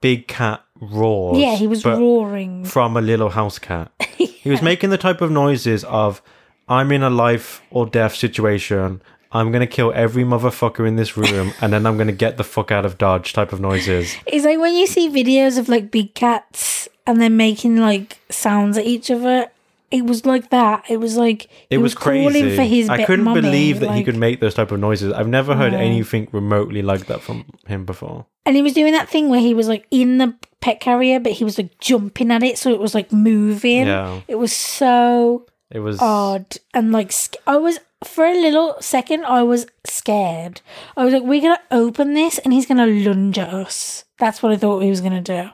[0.00, 1.38] big cat roars.
[1.38, 2.64] yeah, he was roaring.
[2.64, 3.90] from a little house cat.
[4.40, 6.22] He was making the type of noises of
[6.70, 9.02] I'm in a life or death situation.
[9.32, 12.70] I'm gonna kill every motherfucker in this room, and then I'm gonna get the fuck
[12.72, 13.32] out of Dodge.
[13.32, 14.14] Type of noises.
[14.26, 18.78] It's like when you see videos of like big cats and they're making like sounds
[18.78, 19.48] at each other.
[19.90, 20.84] It was like that.
[20.88, 22.22] It was like It he was, crazy.
[22.40, 22.88] calling for his.
[22.88, 25.12] I couldn't mummy, believe that he could make those type of noises.
[25.12, 25.78] I've never heard No.
[25.80, 28.26] anything remotely like that from him before.
[28.46, 31.32] And he was doing that thing where he was like in the pet carrier, but
[31.32, 33.88] he was like jumping at it, so it was like moving.
[33.88, 36.00] Yeah, It was so it was.
[36.00, 37.12] odd and like
[37.46, 40.60] I was for a little second I was scared.
[40.96, 44.04] I was like, we're gonna open this and he's gonna lunge at us.
[44.18, 45.50] That's what I thought he was gonna do.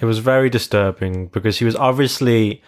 [0.00, 2.62] It was very disturbing because he was obviously,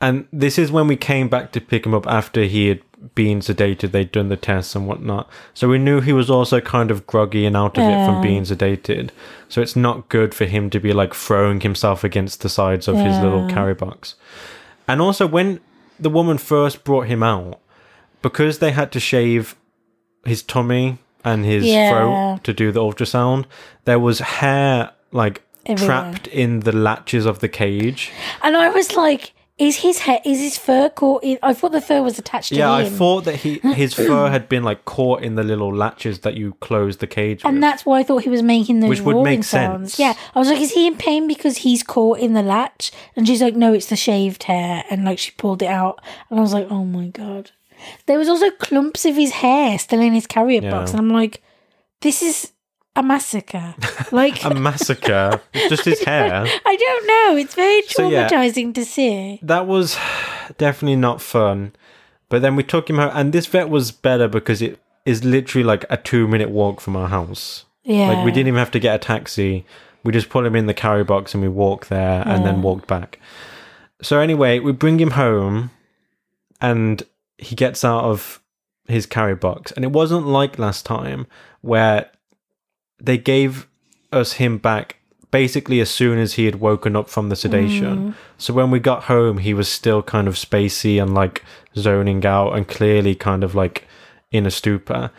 [0.00, 2.80] and this is when we came back to pick him up after he had
[3.14, 3.92] been sedated.
[3.92, 7.46] They'd done the tests and whatnot, so we knew he was also kind of groggy
[7.46, 9.10] and out of it from being sedated.
[9.48, 12.96] So it's not good for him to be like throwing himself against the sides of
[12.96, 14.16] his little carry box.
[14.88, 15.60] And also, when
[15.98, 17.60] the woman first brought him out,
[18.22, 19.54] because they had to shave
[20.24, 21.90] his tummy and his Yeah.
[21.90, 23.44] throat to do the ultrasound,
[23.84, 25.86] there was hair like Everywhere.
[26.12, 28.10] trapped in the latches of the cage.
[28.42, 31.80] And I was like, is his hair is his fur caught in I thought the
[31.80, 32.86] fur was attached to Yeah, him.
[32.86, 36.34] I thought that he his fur had been like caught in the little latches that
[36.34, 37.60] you close the cage and with.
[37.60, 39.94] that's why I thought he was making those Which would roaring make sounds.
[39.94, 39.98] sense.
[40.00, 42.90] Yeah, I was like, is he in pain because he's caught in the latch?
[43.14, 46.38] And she's like, no, it's the shaved hair, and like she pulled it out, and
[46.38, 47.52] I was like, oh my god.
[48.06, 51.42] There was also clumps of his hair still in his carrier box, and I'm like,
[52.00, 52.50] this is
[52.96, 53.74] a massacre.
[54.12, 55.40] Like, a massacre.
[55.68, 56.46] Just his hair.
[56.66, 57.36] I don't know.
[57.36, 58.28] It's very So, yeah.
[58.28, 59.38] traumatizing to see.
[59.42, 59.96] That was
[60.58, 61.72] definitely not fun.
[62.28, 65.64] But then we took him home, and this vet was better because it is literally
[65.64, 67.64] like a two minute walk from our house.
[67.82, 69.66] Yeah, Like we didn't even have to get a taxi.
[70.04, 72.86] We just put him in the carry box and we walked there and then walked
[72.86, 73.18] back.
[74.02, 75.70] So anyway, we bring him home
[76.60, 77.02] and
[77.38, 78.40] he gets out of
[78.86, 79.72] his carry box.
[79.72, 81.26] And it wasn't like last time
[81.60, 82.10] where
[83.00, 83.66] they gave
[84.12, 84.96] us him back
[85.30, 88.12] basically as soon as he had woken up from the sedation.
[88.12, 88.14] Mm.
[88.38, 91.42] So when we got home, he was still kind of spacey and like
[91.76, 93.84] zoning out and clearly kind of like
[94.30, 95.10] in a stupor.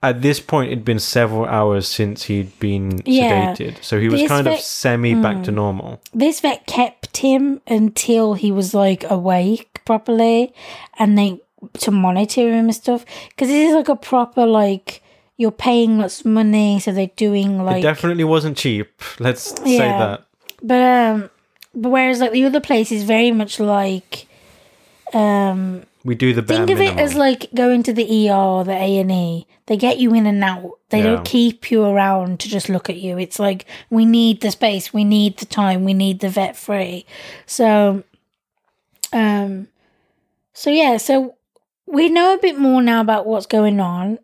[0.00, 3.54] At this point, it'd been several hours since he'd been Yeah.
[3.56, 3.82] sedated.
[3.82, 5.54] So he was This kind of vet- semi back to mm.
[5.54, 6.00] normal.
[6.12, 10.52] this vet kept him until he was like awake properly
[11.00, 11.40] and they
[11.78, 15.02] to monitor him and stuff because this is like a proper like
[15.36, 19.02] you're paying lots of money so they're doing like it definitely wasn't cheap.
[19.18, 20.26] Let's say that.
[20.62, 21.30] but um
[21.74, 24.26] but whereas like the other place is very much like
[25.12, 29.46] um We do the think of it as like going to the ER the A&E
[29.66, 30.72] they get you in and out.
[30.90, 31.04] They Yeah.
[31.14, 33.16] don't keep you around to just look at you.
[33.18, 37.06] It's like we need the space we need the time we need the vet free.
[37.46, 38.02] So
[39.12, 39.68] um
[40.52, 41.34] so yeah so
[41.86, 44.18] we know a bit more now about what's going on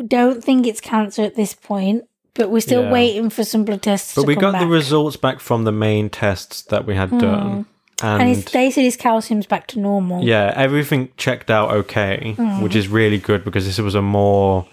[0.00, 2.92] don't think it's cancer at this point but we're still Yeah.
[2.92, 4.62] waiting for some blood tests but we got back.
[4.62, 7.66] the results back from the main tests that we had done.
[8.02, 12.62] and his, they said his calcium's back to normal Yeah, everything checked out okay, Hmm.
[12.62, 14.66] which is really good because this was a more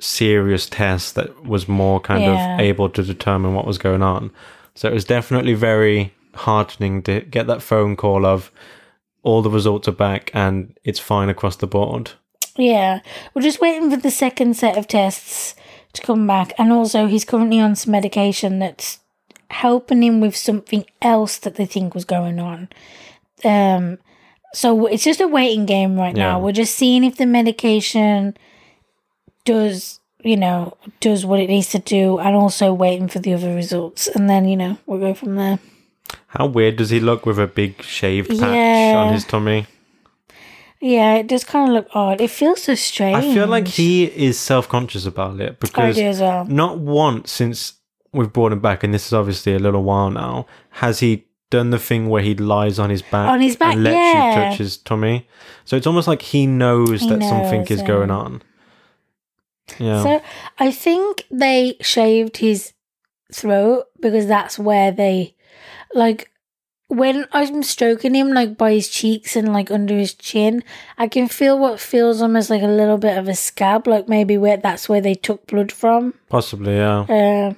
[0.00, 2.54] serious test that was more kind Yeah.
[2.54, 4.30] of able to determine what was going on.
[4.74, 8.50] So it was definitely very heartening to get that phone call of
[9.22, 12.10] all the results are back and it's fine across the board.
[12.56, 13.00] Yeah,
[13.34, 15.54] we're just waiting for the second set of tests
[15.94, 19.00] to come back, and also he's currently on some medication that's
[19.50, 22.68] helping him with something else that they think was going on.
[23.44, 23.98] Um,
[24.52, 26.40] so it's just a waiting game right now.
[26.40, 28.36] We're just seeing if the medication
[29.44, 33.54] does, you know, does what it needs to do, and also waiting for the other
[33.54, 35.58] results, and then you know we'll go from there.
[36.28, 38.94] How weird does he look with a big shaved patch Yeah.
[38.96, 39.66] on his tummy?
[40.86, 42.20] Yeah, it does kind of look odd.
[42.20, 43.16] It feels so strange.
[43.16, 46.44] I feel like he is self conscious about it I because as well.
[46.44, 47.74] not once since
[48.12, 51.70] we've brought him back, and this is obviously a little while now, has he done
[51.70, 54.28] the thing where he lies on his back, On his back, and lets yeah.
[54.28, 55.26] you touch his tummy.
[55.64, 57.86] So it's almost like he knows He that something knows, is yeah.
[57.86, 58.42] going on.
[59.78, 60.22] Yeah, So
[60.58, 62.74] I think they shaved his
[63.32, 65.34] throat because that's where they
[65.94, 66.30] like
[66.96, 70.62] when I'm stroking him like by his cheeks and like under his chin,
[70.98, 74.38] I can feel what feels almost like a little bit of a scab, like maybe
[74.38, 76.14] where that's where they took blood from.
[76.28, 77.00] Possibly, yeah.
[77.00, 77.54] Uh,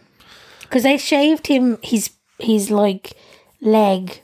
[0.63, 3.13] because they shaved him his his like
[3.61, 4.21] leg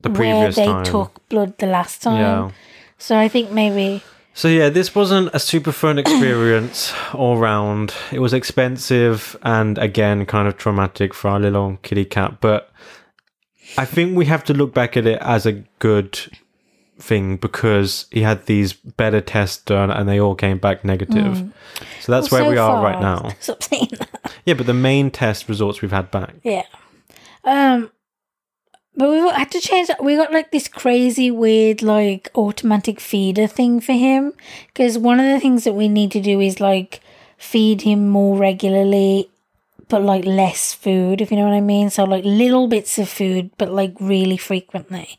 [0.00, 0.84] the where previous they time.
[0.84, 2.20] took blood the last time.
[2.20, 2.50] Yeah.
[2.98, 4.02] So I think maybe
[4.34, 7.92] So yeah, this wasn't a super fun experience all round.
[8.12, 12.69] It was expensive and again kind of traumatic for our little kitty cat, but
[13.78, 16.18] I think we have to look back at it as a good
[16.98, 21.50] thing because he had these better tests done and they all came back negative.
[22.00, 22.48] So that's where Hmm.
[22.48, 23.30] so we are far- right now.
[23.40, 24.32] Stop saying that.
[24.44, 26.34] Yeah, but the main test results we've had back.
[26.42, 26.64] Yeah.
[27.44, 27.90] Um
[28.96, 29.88] but we had to change.
[30.02, 34.32] We got like this crazy weird like automatic feeder thing for him
[34.66, 37.00] because one of the things that we need to do is like
[37.38, 39.30] feed him more regularly
[39.90, 41.90] but like less food if you know what I mean.
[41.90, 45.18] So like little bits of food but like really frequently.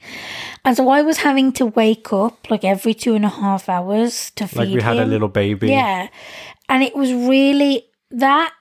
[0.66, 4.32] And so I was having to wake up like every two and a half hours
[4.32, 5.68] to feed Like we had a little baby.
[5.68, 6.08] Yeah.
[6.70, 8.54] And it was really that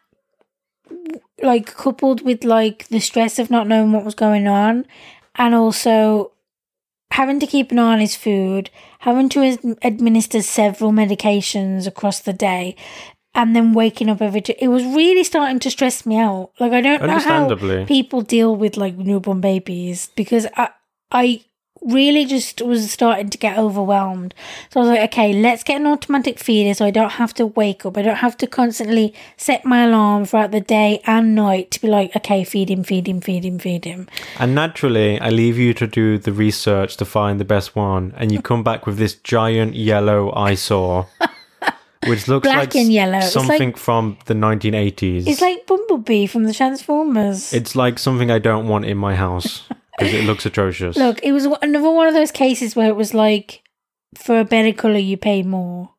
[1.42, 4.84] like coupled with like the stress of not knowing what was going on
[5.36, 6.32] and also
[7.12, 12.32] having to keep an eye on his food, having to administer several medications across the
[12.32, 12.76] day
[13.34, 14.56] and then waking up every day.
[14.58, 16.50] it was really starting to stress me out.
[16.58, 20.70] Like I don't know how people deal with like newborn babies because I
[21.12, 21.44] I
[21.82, 24.34] really just was starting to get overwhelmed.
[24.70, 27.46] So I was like, okay, let's get an automatic feeder so I don't have to
[27.46, 27.96] wake up.
[27.96, 31.88] I don't have to constantly set my alarm throughout the day and night to be
[31.88, 34.08] like, okay, feed him, feed him, feed him, feed him.
[34.38, 38.30] And naturally, I leave you to do the research to find the best one, and
[38.30, 41.08] you come back with this giant yellow eyesore,
[42.06, 43.18] which looks Black like and yellow.
[43.18, 45.26] It's something from the 1980s.
[45.26, 47.52] It's like Bumblebee from the Transformers.
[47.52, 50.96] it's like something I don't want in my house because it looks atrocious.
[50.96, 53.62] Look, it was another one of those cases where it was like,
[54.16, 55.90] for a better colour, you pay more.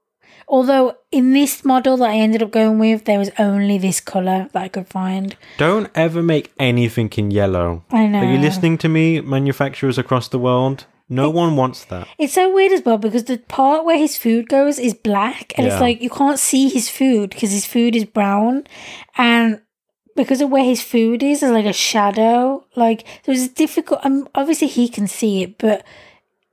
[0.47, 4.49] Although in this model that I ended up going with, there was only this colour
[4.51, 5.37] that I could find.
[5.57, 7.85] Don't ever make anything in yellow.
[7.89, 8.19] I know.
[8.19, 10.85] Are you listening to me, manufacturers across the world?
[11.11, 12.07] No one wants that.
[12.17, 15.67] It's so weird as well because the part where his food goes is black, and
[15.67, 15.73] Yeah.
[15.73, 18.63] it's like you can't see his food because his food is brown,
[19.17, 19.59] and
[20.15, 22.65] because of where his food is, there's like a shadow.
[22.77, 23.99] Like so it's difficult.
[24.05, 25.83] Um, obviously he can see it, but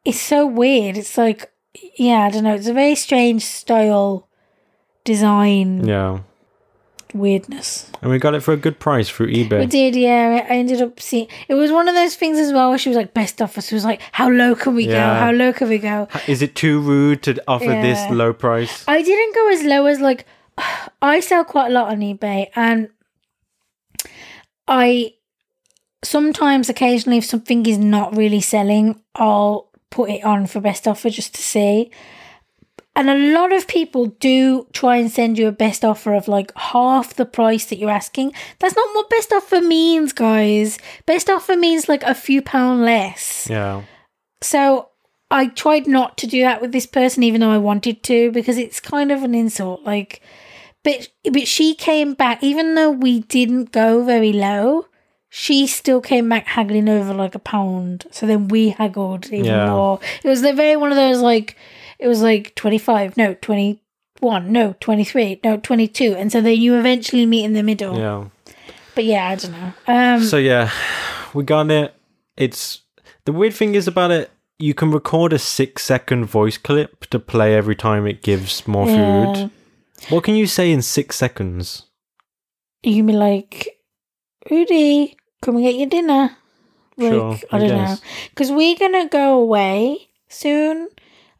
[0.04, 0.96] it's so weird.
[0.96, 1.50] It's like
[1.96, 2.54] yeah, I don't know.
[2.54, 4.26] It's a very strange style
[5.04, 6.20] design Yeah.
[7.14, 7.90] Weirdness.
[8.02, 9.60] And we got it for a good price through eBay.
[9.60, 10.46] We did, yeah.
[10.48, 11.28] I ended up seeing.
[11.48, 13.74] It was one of those things as well where she was like, "Best offer." So
[13.74, 14.98] it was like, "How low can we go?
[14.98, 18.84] How low can we go?" Is it too rude to offer this low price?
[18.86, 20.26] I didn't go as low as like
[21.02, 22.88] I sell quite a lot on eBay and
[24.66, 25.14] I
[26.04, 31.10] sometimes occasionally if something is not really selling, I'll put it on for best offer
[31.10, 31.90] just to see.
[32.98, 36.50] And a lot of people do try and send you a best offer of like
[36.56, 38.32] half the price that you're asking.
[38.58, 40.78] That's not what best offer means, guys.
[41.06, 43.46] Best offer means like a few pound less.
[43.48, 43.82] Yeah.
[44.42, 44.88] So
[45.30, 48.58] I tried not to do that with this person, even though I wanted to, because
[48.58, 49.84] it's kind of an insult.
[49.84, 50.20] Like,
[50.82, 54.86] but but she came back, even though we didn't go very low.
[55.30, 58.06] She still came back haggling over like a pound.
[58.10, 59.70] So then we haggled even Yeah.
[59.70, 60.00] more.
[60.24, 61.54] It was the very one of those like,
[61.98, 63.80] it was like twenty five, no twenty
[64.20, 67.62] one, no twenty three, no twenty two, and so then you eventually meet in the
[67.62, 67.96] middle.
[67.98, 68.24] Yeah.
[68.94, 69.72] But yeah, I don't know.
[69.86, 70.70] Um, So yeah,
[71.34, 71.94] we got it.
[72.36, 72.80] It's
[73.24, 74.30] the weird thing is about it.
[74.58, 78.88] You can record a six second voice clip to play every time it gives more
[78.88, 79.34] Yeah.
[79.34, 79.50] food.
[80.08, 81.84] What can you say in six seconds?
[82.82, 83.76] you can be like,
[84.50, 86.36] Rudy, come and get your dinner.
[86.96, 87.74] Like, Sure, I I don't know.
[87.76, 88.00] guess.
[88.30, 90.88] Because we're going to go away soon.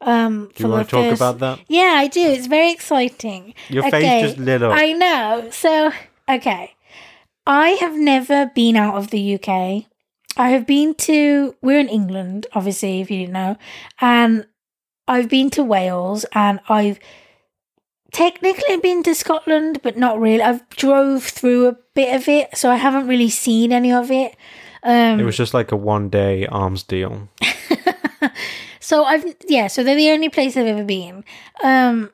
[0.01, 1.59] Um, Do you want to talk about that?
[1.67, 2.21] Yeah, I do.
[2.21, 3.53] It's very exciting.
[3.69, 4.73] Your Okay, face just lit up.
[4.73, 5.49] I know.
[5.51, 5.91] So,
[6.29, 6.75] okay.
[7.45, 9.85] I have never been out of the UK.
[10.37, 13.57] I have been to, we're in England, obviously, if you didn't know.
[13.99, 14.45] And
[15.07, 16.99] I've been to Wales and I've
[18.11, 20.41] technically been to Scotland, but not really.
[20.41, 24.35] I've drove through a bit of it, so I haven't really seen any of it.
[24.83, 27.27] Um, it was just like a one day arms deal.
[28.89, 31.23] So I've yeah, so they're the only place I've ever been.
[31.63, 32.09] Um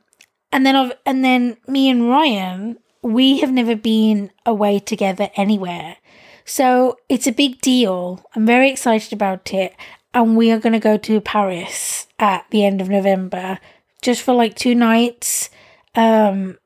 [0.51, 5.95] and then I've and then me and Ryan, we have never been away together anywhere.
[6.43, 8.26] So it's a big deal.
[8.36, 9.73] I'm very excited about it.
[10.13, 13.59] And we are gonna go to Paris at the end of November.
[14.01, 15.49] Just for like two nights.
[15.95, 16.57] Um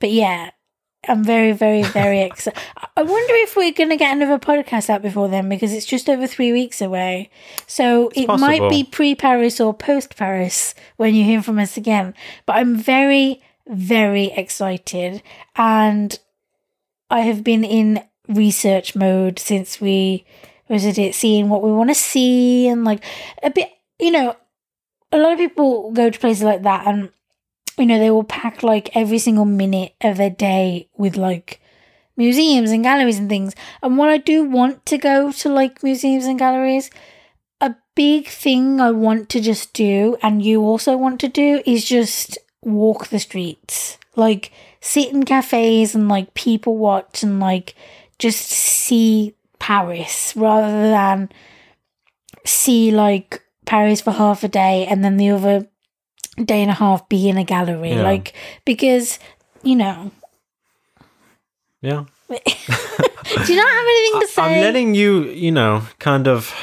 [0.00, 0.50] but yeah.
[1.08, 2.60] I'm very, very, very excited.
[2.96, 6.08] I wonder if we're going to get another podcast out before then because it's just
[6.08, 7.30] over three weeks away.
[7.66, 12.14] So it might be pre Paris or post Paris when you hear from us again.
[12.46, 15.22] But I'm very, very excited.
[15.56, 16.18] And
[17.10, 20.24] I have been in research mode since we
[20.68, 23.04] visited it, seeing what we want to see and like
[23.42, 24.36] a bit, you know,
[25.10, 27.10] a lot of people go to places like that and
[27.78, 31.60] you know they will pack like every single minute of their day with like
[32.16, 33.54] museums and galleries and things.
[33.82, 36.90] And while i do want to go to like museums and galleries
[37.60, 41.84] a big thing i want to just do and you also want to do is
[41.84, 43.98] just walk the streets.
[44.14, 47.74] Like sit in cafes and like people watch and like
[48.18, 51.30] just see paris rather than
[52.44, 55.68] see like Paris for half a day and then the other
[56.36, 57.90] day and a half be in a gallery.
[57.90, 58.02] Yeah.
[58.02, 59.18] Like, because,
[59.62, 60.10] you know,
[61.80, 62.04] Yeah.
[62.28, 64.42] do you not have anything to say?
[64.42, 66.54] I'm letting you, you know, kind of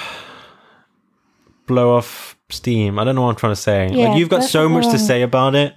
[1.68, 2.98] blow off steam.
[2.98, 3.90] I don't know what I'm trying to say.
[3.92, 5.76] Yeah, like you've got so much to say about it.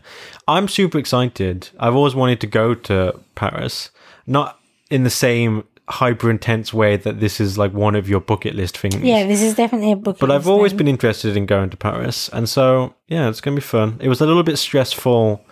[0.49, 1.69] I'm super excited.
[1.79, 3.91] I've always wanted to go to Paris,
[4.27, 4.59] not
[4.91, 8.79] in the same hyper intense way that this is like one of your bucket list
[8.79, 8.97] things.
[8.97, 10.19] yeah, this is definitely a book.
[10.19, 13.63] But I've always been interested in going to Paris, and so yeah, it's gonna be
[13.63, 13.99] fun.
[14.01, 15.45] It was a little bit stressful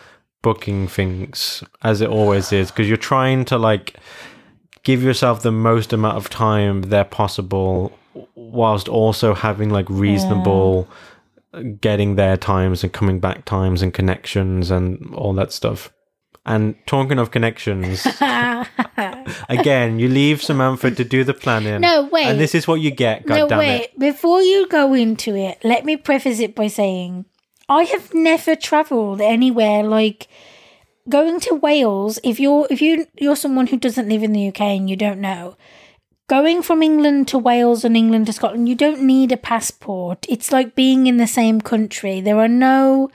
[0.42, 3.96] booking things, as it always is, because you're trying to like
[4.82, 7.92] give yourself the most amount of time there possible,
[8.34, 10.88] whilst also having like reasonable
[11.80, 15.92] getting there times and coming back times and connections and all that stuff.
[16.46, 18.06] And talking of connections,
[19.48, 21.82] again, you leave Samantha to do the planning.
[21.82, 22.26] No, wait.
[22.26, 23.82] And this is what you get, God no, damn wait.
[23.82, 23.98] it.
[23.98, 27.26] Before you go into it, let me preface it by saying
[27.68, 30.28] I have never travelled anywhere like
[31.08, 32.18] going to Wales.
[32.24, 35.20] If you're if you you're someone who doesn't live in the UK and you don't
[35.20, 35.56] know,
[36.28, 40.26] going from England to Wales and England to Scotland, you don't need a passport.
[40.28, 42.20] It's like being in the same country.
[42.20, 43.10] There are no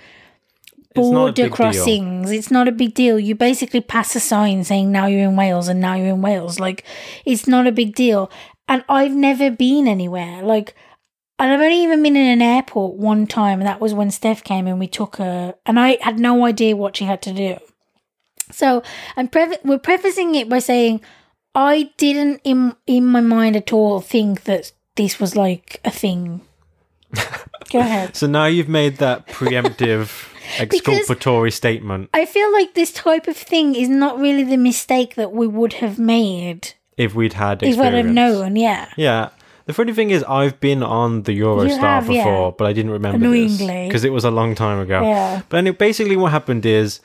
[0.96, 1.50] It's border deal.
[1.50, 2.32] crossings.
[2.32, 3.20] It's not a big deal.
[3.20, 6.60] You basically pass a sign saying now you're in Wales and now you're in Wales.
[6.60, 6.84] Like
[7.26, 8.32] it's not a big deal.
[8.68, 10.42] And I've never been anywhere.
[10.42, 10.76] Like
[11.38, 14.44] and I've only even been in an airport one time, and that was when Steph
[14.44, 17.58] came and we took her, and I had no idea what she had to do.
[18.52, 18.84] So
[19.18, 21.02] I'm pre- we're prefacing it by saying
[21.54, 26.42] I didn't in in my mind at all think that this was like a thing.
[27.72, 28.16] Go ahead.
[28.16, 30.30] So now you've made that preemptive
[30.60, 32.10] exculpatory statement.
[32.14, 35.74] I feel like this type of thing is not really the mistake that we would
[35.74, 37.96] have made If we'd had if experience.
[37.96, 38.56] I'd have known.
[38.56, 39.30] Yeah, Yeah.
[39.68, 42.24] The funny thing is, I've been on the Eurostar have, yeah.
[42.24, 43.88] before, but I didn't remember Annoyingly.
[43.88, 45.02] because it was a long time ago.
[45.02, 45.42] Yeah.
[45.50, 47.00] But anyway, basically, what happened is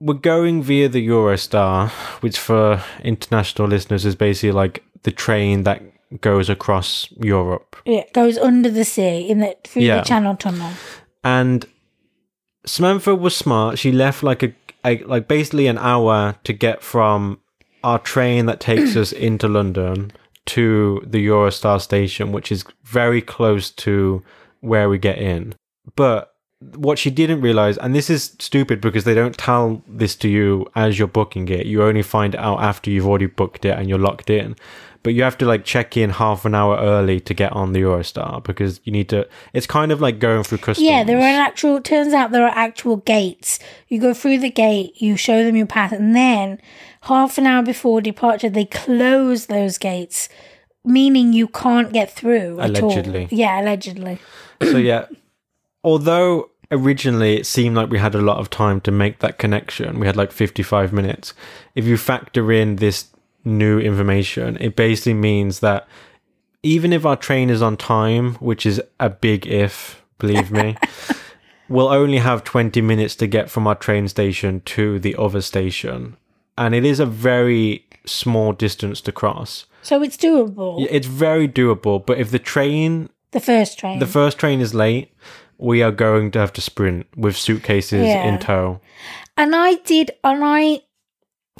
[0.00, 1.90] we're going via the Eurostar,
[2.22, 5.82] which for international listeners is basically like the train that
[6.22, 7.76] goes across Europe.
[7.84, 8.04] yeah.
[8.14, 9.98] Goes under the sea in the through Yeah.
[9.98, 10.70] the Channel Tunnel.
[11.22, 11.66] and
[12.66, 13.78] Samantha was smart.
[13.78, 14.54] She left like a,
[14.84, 17.40] a like basically an hour to get from
[17.82, 20.12] our train that takes us into London
[20.46, 24.22] to the Eurostar station, which is very close to
[24.60, 25.54] where we get in.
[25.96, 26.33] But
[26.74, 30.66] what she didn't realize, and this is stupid because they don't tell this to you
[30.74, 31.66] as you're booking it.
[31.66, 34.56] You only find out after you've already booked it and you're locked in.
[35.02, 37.82] But you have to like check in half an hour early to get on the
[37.82, 39.28] Eurostar because you need to.
[39.52, 40.86] It's kind of like going through customs.
[40.86, 41.78] Yeah, there are an actual.
[41.82, 43.58] Turns out there are actual gates.
[43.88, 46.58] You go through the gate, you show them your pass, and then
[47.02, 50.30] half an hour before departure, they close those gates,
[50.86, 52.58] meaning you can't get through.
[52.60, 52.90] at all.
[52.90, 53.28] Allegedly.
[53.30, 54.18] yeah, allegedly.
[54.62, 55.04] So yeah,
[55.82, 60.00] although originally it seemed like we had a lot of time to make that connection,
[60.00, 61.34] we had like 55 minutes.
[61.74, 63.08] If you factor in this
[63.44, 65.86] new information, it basically means that
[66.62, 70.76] even if our train is on time, which is a big if, believe me,
[71.68, 76.16] we'll only have 20 minutes to get from our train station to the other station.
[76.56, 79.66] And it is a very small distance to cross.
[79.82, 80.86] So it's doable.
[80.90, 83.98] It's very doable, but if the train The first train.
[83.98, 85.12] the first train is late,
[85.58, 88.24] we are going to have to sprint with suitcases Yeah.
[88.26, 88.80] in tow.
[89.36, 90.80] And I did, and I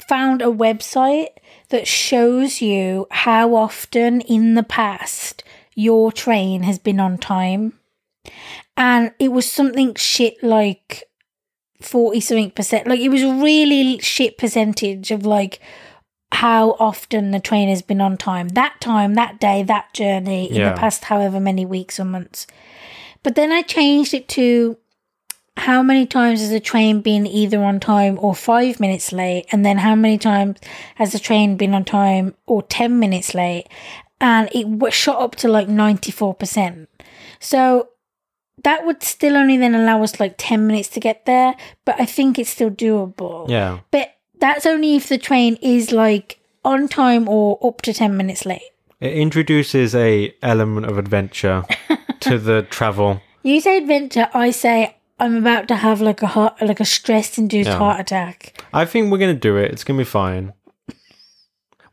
[0.07, 1.29] found a website
[1.69, 5.43] that shows you how often in the past
[5.75, 7.73] your train has been on time.
[8.77, 11.03] And it was something shit like
[11.81, 12.87] 40 something percent.
[12.87, 15.59] Like it was a really shit percentage of like
[16.31, 18.49] how often the train has been on time.
[18.49, 20.73] That time, that day, that journey in Yeah.
[20.73, 22.47] the past however many weeks or months.
[23.25, 24.77] But then I changed it to
[25.57, 29.65] how many times has the train been either on time or five minutes late, and
[29.65, 30.59] then how many times
[30.93, 33.65] has the train been on time or 10 minutes late,
[34.21, 36.85] and it shot up to like 94%.
[37.39, 37.89] So
[38.63, 42.05] that would still only then allow us like 10 minutes to get there, but I
[42.05, 43.49] think it's still doable.
[43.49, 43.79] Yeah.
[43.89, 48.45] But that's only if the train is like on time or up to 10 minutes
[48.45, 48.69] late.
[48.99, 51.63] It introduces a element of adventure
[52.25, 53.21] to the travel.
[53.45, 57.37] You say adventure, I say I'm about to have like a heart, like a stress
[57.37, 57.77] induced Yeah.
[57.77, 58.59] heart attack.
[58.73, 59.71] I think we're gonna do it.
[59.71, 60.53] It's gonna be fine.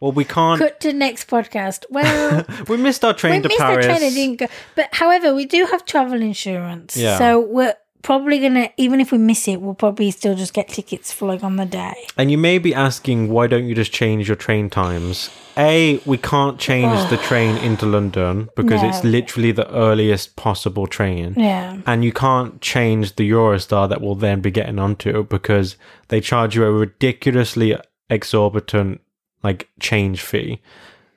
[0.01, 0.59] Well, we can't.
[0.59, 1.85] Cut to next podcast.
[1.91, 3.85] Well, we missed our we train to missed Paris.
[3.87, 4.47] the train and didn't go.
[4.75, 6.97] But however, we do have travel insurance.
[6.97, 7.19] Yeah.
[7.19, 11.13] So we're probably gonna, even if we miss it, we'll probably still just get tickets
[11.13, 11.95] for like on the day.
[12.17, 15.31] And you may be asking, why don't you just change your train times?
[15.57, 21.35] A, we can't change the train into London because it's literally the earliest possible train.
[21.37, 21.79] Yeah.
[21.87, 25.77] And you can't change the Eurostar that we'll then be getting onto because
[26.09, 27.77] they charge you a ridiculously
[28.11, 29.01] exorbitant
[29.43, 30.61] like change fee,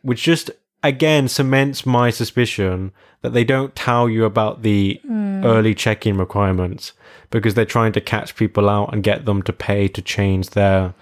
[0.01, 0.51] which just
[0.87, 6.93] again cements my suspicion that they don't tell you about the early check-in requirements
[7.31, 10.93] because they're trying to catch people out and get them to pay to change their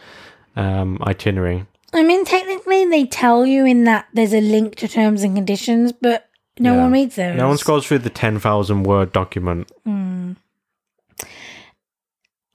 [0.55, 1.65] um, itinerary.
[1.93, 5.91] I mean, technically, they tell you in that there's a link to terms and conditions,
[5.91, 6.29] but
[6.59, 6.81] no Yeah.
[6.83, 7.35] one reads those.
[7.37, 9.71] No one scrolls through the ten thousand word document.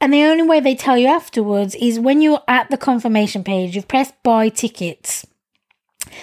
[0.01, 3.74] And the only way they tell you afterwards is when you're at the confirmation page,
[3.74, 5.26] you've pressed buy tickets.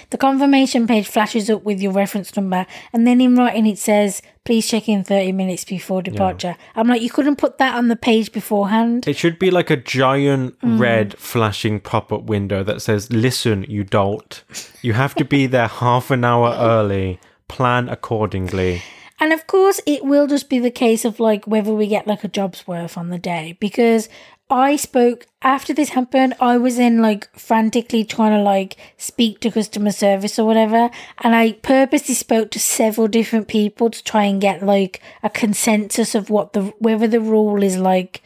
[0.10, 4.22] The confirmation page flashes up with your reference number, and then in writing it says,
[4.46, 6.56] please check in 30 minutes before departure.
[6.76, 9.08] I'm like, you couldn't put that on the page beforehand.
[9.08, 10.80] It should be like a giant mm.
[10.80, 14.44] red flashing pop up window that says, Listen, you dolt.
[14.82, 17.20] You have to be there half an hour early.
[17.48, 18.82] Plan accordingly.
[19.20, 22.24] And of course, it will just be the case of like whether we get like
[22.24, 24.10] a job's worth on the day because
[24.50, 26.36] I spoke after this happened.
[26.40, 31.36] I was in like frantically trying to like speak to customer service or whatever, and
[31.36, 36.30] I purposely spoke to several different people to try and get like a consensus of
[36.30, 38.22] what the whether the rule is like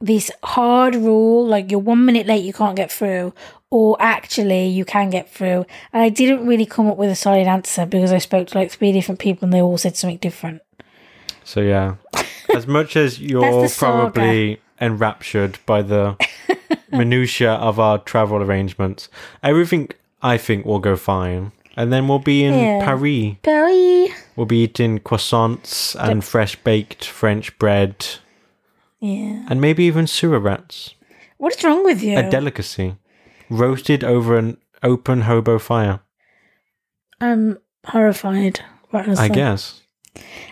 [0.00, 3.32] this hard rule, like you're one minute late, you can't get through,
[3.70, 5.64] or actually you can get through.
[5.94, 8.70] And I didn't really come up with a solid answer because I spoke to like
[8.70, 10.60] three different people and they all said something different.
[11.42, 11.96] So, yeah.
[12.54, 16.16] As much as you're probably enraptured by the
[16.92, 19.08] minutiae of our travel arrangements,
[19.42, 19.88] everything
[20.22, 21.52] I think will go fine.
[21.76, 22.84] And then we'll be in Yeah.
[22.84, 23.36] Paris.
[23.42, 24.10] Paris.
[24.36, 28.06] We'll be eating croissants and fresh baked French bread
[29.00, 29.46] Yeah.
[29.48, 30.94] and maybe even sewer rats.
[31.38, 32.16] What is wrong with you?
[32.18, 32.96] A delicacy.
[33.50, 36.00] Roasted over an open hobo fire.
[37.20, 38.60] I'm horrified.
[38.92, 39.82] I guess.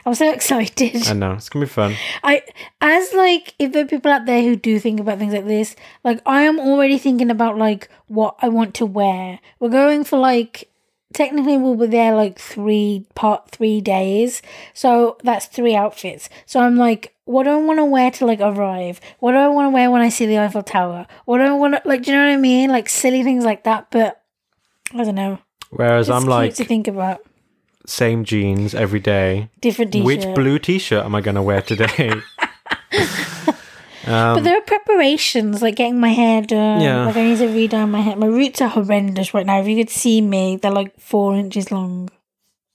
[0.04, 1.06] I'm so excited.
[1.06, 1.32] I know.
[1.32, 1.94] It's going to be fun.
[2.22, 2.42] I
[2.80, 5.76] as like if there are people out there who do think about things like this,
[6.04, 9.38] like I am already thinking about like what I want to wear.
[9.60, 10.68] We're going for like
[11.12, 14.42] technically we'll be there like three part three days.
[14.74, 16.28] So that's three outfits.
[16.46, 19.00] So I'm like, what do I want to wear to like arrive?
[19.20, 21.06] What do I want to wear when I see the Eiffel Tower?
[21.24, 22.70] What do I want to like do you know what I mean?
[22.70, 24.22] Like silly things like that, but
[24.94, 25.38] I don't know.
[25.70, 27.24] Whereas It's I'm like, to think about.
[27.86, 29.48] Same jeans every day.
[29.60, 30.06] Different t-shirt.
[30.06, 32.12] Which blue t shirt am I going to wear today?
[34.04, 36.80] Um, but there are preparations, like getting my hair done.
[36.80, 37.06] Yeah.
[37.06, 38.16] Like I need to redye my hair.
[38.16, 39.60] My roots are horrendous right now.
[39.60, 42.08] If you could see me, they're like four inches long.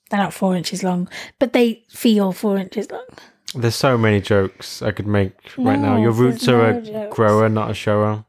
[0.10, 3.05] They're not four inches long, but they feel four inches long.
[3.53, 5.97] There's so many jokes I could make right now.
[5.97, 7.16] Your roots are no a jokes.
[7.16, 8.24] grower, not a shower.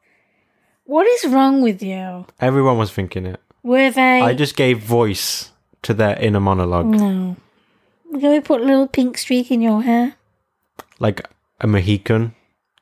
[0.85, 2.26] What is wrong with you?
[2.41, 3.41] Everyone was thinking it.
[3.62, 4.22] Were they?
[4.22, 5.53] I just gave voice
[5.83, 6.87] to their inner monologue.
[6.87, 7.37] no.
[8.11, 10.14] Can we put a little pink streak in your hair?
[10.99, 11.29] Like
[11.61, 12.35] a Mohican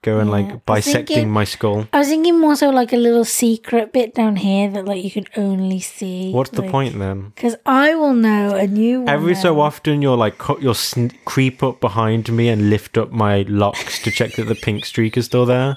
[0.03, 0.32] going Yeah.
[0.32, 1.88] Like bisecting thinking- my skull.
[1.92, 5.11] I was thinking more so like a little secret bit down here that like you
[5.11, 6.30] can only see.
[6.30, 7.32] What's the point then?
[7.34, 11.11] Because I will know and you will Every so often, you'll like cut, you'll sn-
[11.24, 15.16] creep up behind me and lift up my locks to check that the pink streak
[15.16, 15.76] is still there.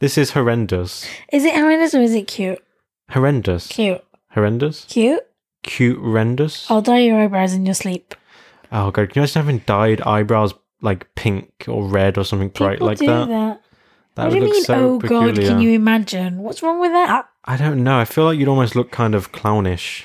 [0.00, 1.08] This is horrendous.
[1.32, 2.62] Is it horrendous or is it cute?
[3.08, 3.66] Horrendous.
[3.68, 4.04] Cute.
[4.34, 4.84] Horrendous.
[4.90, 5.26] Cute?
[5.62, 5.98] Cute.
[5.98, 6.66] renders.
[6.68, 8.14] I'll dye your eyebrows in your sleep.
[8.72, 12.80] Oh god, can you imagine having dyed eyebrows like pink or red or something bright
[12.80, 13.28] like do that?
[13.28, 13.62] that.
[14.14, 14.64] That what do you mean?
[14.64, 15.34] so oh peculiar.
[15.34, 15.44] God!
[15.44, 16.38] Can you imagine?
[16.38, 17.28] What's wrong with that?
[17.44, 17.98] I don't know.
[17.98, 20.04] I feel like you'd almost look kind of clownish.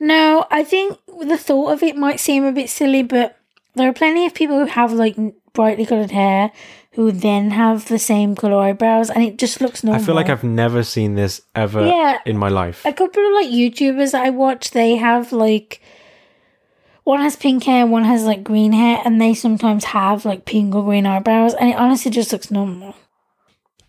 [0.00, 3.38] No, I think the thought of it might seem a bit silly, but
[3.74, 5.16] there are plenty of people who have like
[5.52, 6.52] brightly coloured hair
[6.96, 10.02] who then have the same colour eyebrows, and it just looks normal.
[10.02, 12.18] I feel like I've never seen this ever Yeah.
[12.26, 12.84] in my life.
[12.84, 14.72] a couple of like YouTubers I watch.
[14.72, 15.80] They have like
[17.04, 20.74] one has pink hair, one has like green hair, and they sometimes have like pink
[20.74, 22.94] or green eyebrows, and it honestly just looks normal.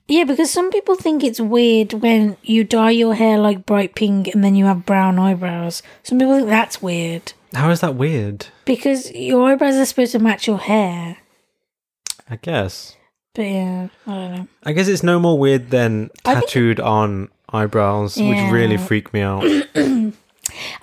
[0.09, 4.27] Yeah, because some people think it's weird when you dye your hair like bright pink
[4.27, 5.83] and then you have brown eyebrows.
[6.03, 8.47] Some people think that's weird How is that weird?
[8.63, 11.17] because your eyebrows are supposed to match your hair.
[12.29, 12.95] I guess.
[13.33, 14.47] But yeah, I don't know.
[14.63, 18.29] I guess it's no more weird than tattooed on eyebrows, Yeah.
[18.45, 19.43] which really freak me out.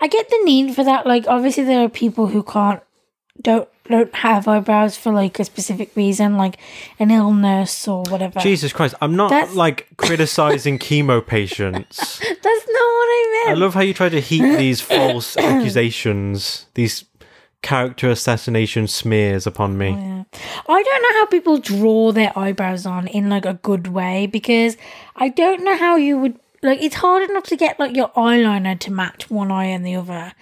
[0.00, 1.06] I get the need for that.
[1.06, 2.80] Like, obviously, there are people who can't
[3.42, 6.56] don't don't have eyebrows for like a specific reason, like
[6.98, 8.38] an illness or whatever.
[8.40, 11.96] Jesus Christ, I'm not That's- like criticizing chemo patients.
[11.98, 13.58] That's not what I meant.
[13.58, 17.04] I love how you try to heap these false accusations, these
[17.64, 19.88] character assassination smears upon me.
[19.88, 20.24] Oh, yeah.
[20.68, 24.76] I don't know how people draw their eyebrows on in like a good way because
[25.16, 28.78] I don't know how you would like it's hard enough to get like your eyeliner
[28.80, 30.32] to match one eye and the other.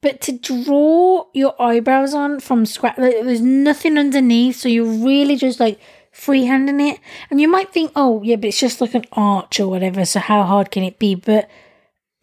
[0.00, 5.36] But to draw your eyebrows on from scratch, like, there's nothing underneath, so you're really
[5.36, 5.78] just like
[6.12, 6.98] freehanding it.
[7.30, 10.18] And you might think, oh, yeah, but it's just like an arch or whatever, so
[10.18, 11.14] how hard can it be?
[11.14, 11.48] But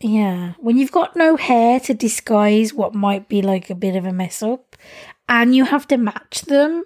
[0.02, 4.06] yeah, when you've got no hair to disguise what might be like a bit of
[4.06, 4.76] a mess up,
[5.28, 6.84] and you have to match them,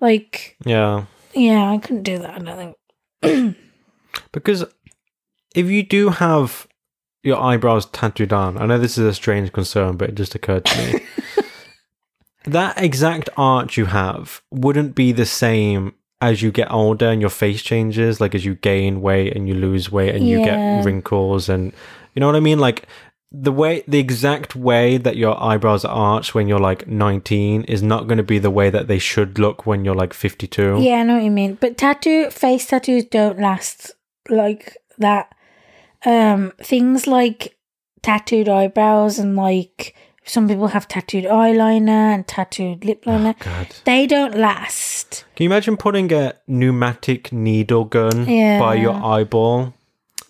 [0.00, 1.04] like, Yeah.
[1.34, 2.30] yeah, I couldn't do that.
[2.30, 2.76] I don't
[3.22, 3.56] think.
[4.32, 4.64] Because
[5.54, 6.66] if you do have
[7.22, 10.64] your eyebrows tattooed on, I know this is a strange concern, but it just occurred
[10.64, 11.00] to me.
[12.46, 17.30] that exact arch you have wouldn't be the same as you get older and your
[17.30, 21.48] face changes, like as you gain weight and you lose weight and you get wrinkles
[21.48, 21.72] and
[22.14, 22.58] you know what I mean?
[22.58, 22.86] Like
[23.36, 28.06] the way the exact way that your eyebrows arch when you're like 19 is not
[28.06, 30.78] going to be the way that they should look when you're like 52.
[30.80, 31.58] Yeah, I know what you mean.
[31.60, 33.90] But tattoo face tattoos don't last
[34.28, 35.34] like that.
[36.06, 37.56] Um, things like
[38.02, 39.96] tattooed eyebrows and like
[40.26, 43.34] some people have tattooed eyeliner and tattooed lip liner.
[43.40, 43.68] God.
[43.84, 45.24] They don't last.
[45.36, 48.58] Can you imagine putting a pneumatic needle gun Yeah.
[48.60, 49.74] by your eyeball?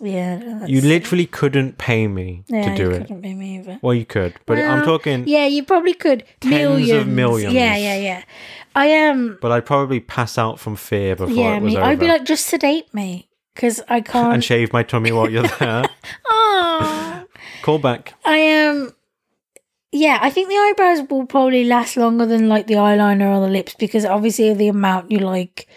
[0.01, 3.01] Yeah, You literally couldn't pay me yeah, to do you it.
[3.01, 3.79] couldn't be me either.
[3.81, 5.23] Well, you could, but I'm talking.
[5.27, 6.23] Yeah, you probably could.
[6.41, 6.59] Tens of
[7.07, 7.07] millions.
[7.07, 7.53] millions.
[7.53, 8.23] Yeah, yeah, yeah.
[8.75, 9.17] I am.
[9.29, 11.77] Um, But I'd probably pass out from fear before yeah, it was me.
[11.77, 11.85] over.
[11.87, 14.33] I'd be like, just sedate me because I can't.
[14.33, 15.85] and shave my tummy while you're there.
[16.29, 17.23] Aw.
[17.61, 18.13] Call back.
[18.25, 18.75] I am.
[18.87, 18.91] Um,
[19.91, 23.47] yeah, I think the eyebrows will probably last longer than like the eyeliner or the
[23.51, 25.67] lips because obviously the amount you like.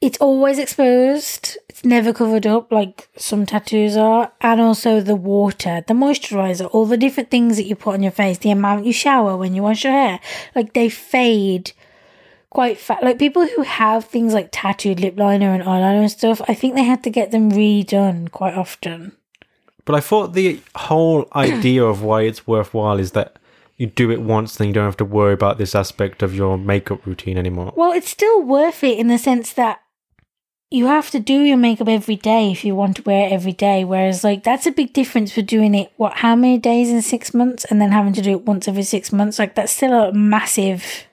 [0.00, 1.58] It's always exposed.
[1.68, 6.86] It's never covered up like some tattoos are, and also the water, the moisturizer, all
[6.86, 9.62] the different things that you put on your face, the amount you shower when you
[9.62, 10.20] wash your hair,
[10.54, 11.72] like they fade
[12.50, 13.02] quite fast.
[13.02, 16.74] Like people who have things like tattooed lip liner and eyeliner and stuff, I think
[16.74, 19.16] they have to get them redone quite often.
[19.84, 23.36] But I thought the whole idea of why it's worthwhile is that
[23.76, 26.58] you do it once, then you don't have to worry about this aspect of your
[26.58, 27.72] makeup routine anymore.
[27.76, 29.80] Well, it's still worth it in the sense that
[30.70, 33.52] you have to do your makeup every day if you want to wear it every
[33.52, 33.84] day.
[33.84, 37.32] Whereas, like, that's a big difference for doing it, what, how many days in six
[37.32, 39.38] months and then having to do it once every six months?
[39.38, 41.06] Like, that's still a massive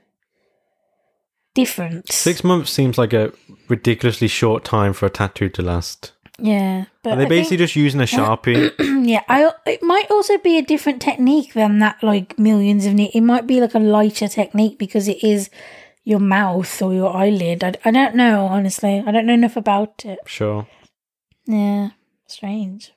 [1.53, 2.13] difference.
[2.13, 3.31] Six months seems like a
[3.69, 6.11] ridiculously short time for a tattoo to last.
[6.37, 6.85] Yeah.
[7.01, 8.73] But Are they I basically just using a sharpie?
[9.07, 13.11] yeah, I, it might also be a different technique than that, like, millions of, ne-
[13.13, 15.49] it might be like a lighter technique because it is
[16.05, 17.63] your mouth or your eyelid.
[17.63, 19.03] I, I don't know, honestly.
[19.05, 20.19] I don't know enough about it.
[20.25, 20.67] sure.
[21.45, 21.89] Yeah,
[22.27, 22.93] strange.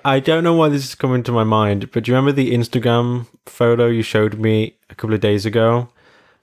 [0.04, 2.52] I don't know why this is coming to my mind, but do you remember the
[2.54, 5.88] Instagram photo you showed me a couple of days ago,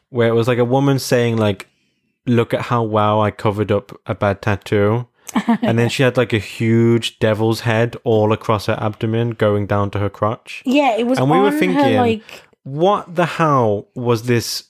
[0.10, 1.68] where it was like a woman saying like,
[2.28, 5.08] "Look at how well I covered up a bad tattoo,"
[5.64, 9.90] and then she had like a huge devil's head all across her abdomen, going down
[9.92, 10.62] to her crotch.
[10.66, 14.66] Yeah, it was And we were her thinking- like What the hell was this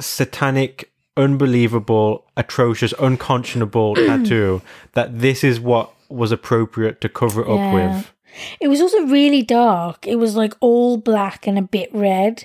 [0.00, 4.62] satanic, unbelievable, atrocious, unconscionable tattoo?
[4.92, 7.74] That this is what was appropriate to cover it up Yeah.
[7.96, 8.12] with.
[8.60, 10.06] it was also really dark.
[10.06, 12.44] It was like all black and a bit red.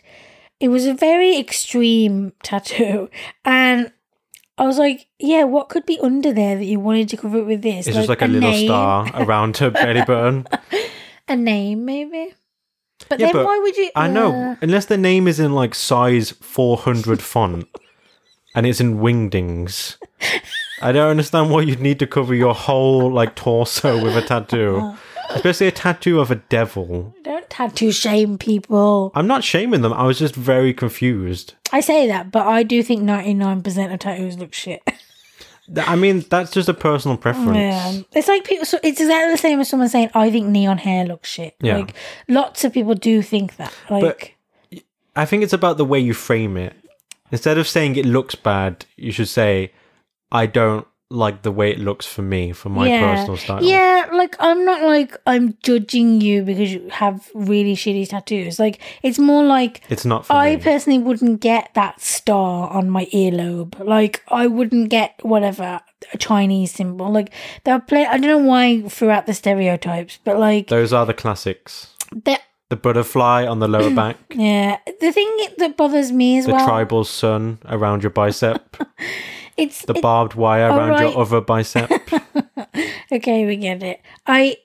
[0.60, 3.10] It was a very extreme tattoo.
[3.45, 3.91] And
[4.58, 7.45] I was like, yeah, what could be under there that you wanted to cover it
[7.45, 7.88] with this?
[7.88, 8.68] It's just like a, little name?
[8.68, 10.47] star around her belly button.
[11.30, 12.34] A name, maybe.
[13.10, 13.89] But Yeah, then but why would you?
[13.95, 17.68] I know, Uh, unless the name is in like size 400 font
[18.55, 19.97] and it's in wingdings.
[20.82, 24.93] I don't understand why you'd need to cover your whole like torso with a tattoo,
[25.32, 27.14] especially a tattoo of a devil.
[27.24, 29.12] don't tattoo shame people.
[29.16, 29.91] I'm not shaming them.
[29.93, 31.55] I was just very confused.
[31.74, 34.82] I say that, but I do think ninety nine percent of tattoos look shit.
[35.78, 37.57] I mean, that's just a personal preference.
[37.57, 38.65] Yeah, it's like people.
[38.65, 41.78] So it's exactly the same as someone saying, "I think neon hair looks shit." Yeah.
[41.78, 41.93] Like
[42.28, 43.74] lots of people do think that.
[43.89, 44.38] Like,
[45.15, 46.74] I think it's about the way you frame it.
[47.32, 49.72] Instead of saying it looks bad, you should say,
[50.32, 53.64] I don't like the way it looks for me, for my yeah, personal style.
[53.64, 54.07] yeah.
[54.14, 58.60] Like I'm not like I'm judging you because you have really shitty tattoos.
[58.60, 60.62] Like it's more like It's not for I me.
[60.62, 63.80] personally wouldn't get that star on my earlobe.
[63.84, 65.82] Like I wouldn't get whatever
[66.14, 67.12] a Chinese symbol.
[67.12, 67.32] Like
[67.64, 68.05] they'll play.
[68.05, 71.95] I don't know why throughout the stereotypes, but like Those are the classics.
[72.26, 72.41] that.
[72.70, 76.68] The butterfly on the lower back, Yeah, the thing that bothers me as the well.
[76.68, 78.78] tribal sun around your bicep,
[79.60, 81.12] it's the barbed wire around right.
[81.12, 81.91] your other bicep.
[83.12, 83.45] okay.
[83.45, 84.01] We get it.
[84.26, 84.57] I.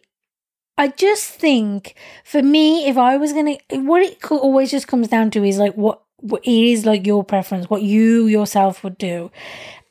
[0.76, 5.30] I just think for me, if I was gonna, what it always just comes down
[5.30, 9.30] to is like what, what it is like your preference, what you yourself would do.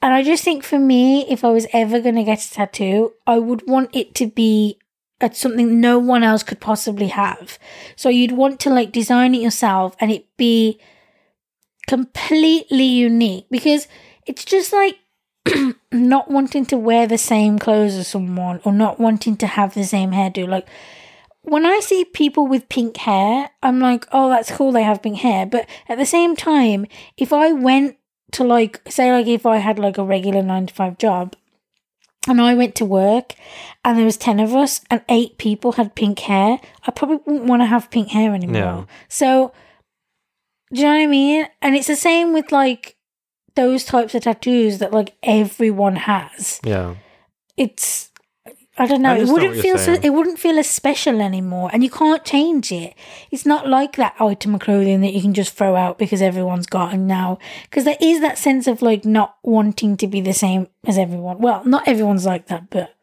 [0.02, 3.40] And I just think for me, if I was ever gonna get a tattoo, I
[3.40, 4.78] would want it to be
[5.24, 7.58] at something no one else could possibly have.
[7.96, 10.80] So you'd want to like design it yourself and it be
[11.88, 13.88] completely unique because
[14.26, 15.00] it's just like
[15.92, 19.84] not wanting to wear the same clothes as someone or not wanting to have the
[19.84, 20.48] same hairdo.
[20.48, 20.68] Like
[21.42, 25.20] when I see people with pink hair, I'm like, oh, that's cool, they have pink
[25.20, 25.46] hair.
[25.46, 26.86] But at the same time,
[27.18, 27.98] if I went
[28.32, 31.36] to like, say, like if I had like a regular nine to five job
[32.28, 33.36] and I went to work
[33.84, 37.50] and there was 10 of us and eight people had pink hair, I probably wouldn't
[37.50, 38.56] want to have pink hair anymore.
[38.56, 38.86] Yeah.
[39.10, 39.52] So,
[40.72, 41.46] do you know what I mean?
[41.62, 42.96] And it's the same with like
[43.56, 46.60] those types of tattoos that like everyone has.
[46.64, 46.96] yeah.
[47.58, 48.10] It's
[48.76, 49.12] I don't know.
[49.12, 49.94] I It wouldn't feel so.
[50.02, 52.96] It wouldn't feel as special anymore, and you can't change it.
[53.30, 56.66] It's not like that item of clothing that you can just throw out because everyone's
[56.66, 57.38] got it now.
[57.70, 61.38] Because there is that sense of like not wanting to be the same as everyone.
[61.38, 62.96] Well, not everyone's like that, but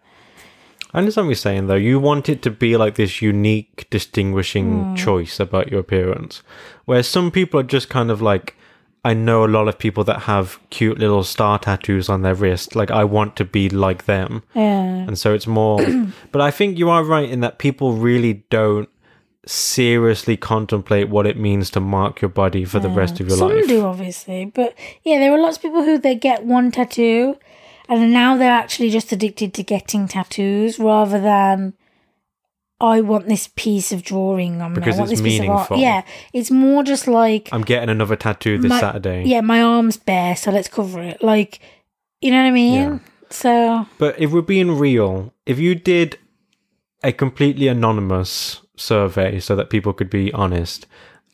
[0.93, 1.77] I understand what you're saying, though.
[1.77, 4.95] You want it to be like this unique, distinguishing Hmm.
[4.97, 6.43] choice about your appearance.
[6.85, 8.57] Whereas some people are just kind of like,
[9.05, 12.77] I know a lot of people that have cute little star tattoos on their wrist.
[12.77, 14.43] Like, I want to be like them.
[14.55, 15.81] yeah, And so it's more.
[16.33, 18.89] but I think you are right in that people really don't
[19.47, 23.49] seriously contemplate what it means to mark your body for the rest of your some
[23.49, 23.61] life.
[23.61, 27.39] Some do obviously, but yeah, there are lots of people who they get one tattoo,
[27.89, 31.75] and now they're actually just addicted to getting tattoos rather than.
[32.81, 34.99] I want this piece of drawing on Because me.
[34.99, 35.71] I want it's this piece of art.
[35.71, 35.77] meaningful.
[35.79, 36.03] Yeah,
[36.33, 39.25] it's more just like I'm getting another tattoo this My- Saturday.
[39.27, 41.23] yeah, my arm's bare, so let's cover it.
[41.23, 41.61] Like,
[42.21, 42.75] you know what I mean?
[42.93, 42.99] Yeah.
[43.31, 46.19] So But if we're being real, if you did
[47.05, 50.87] a completely anonymous survey so that people could be honest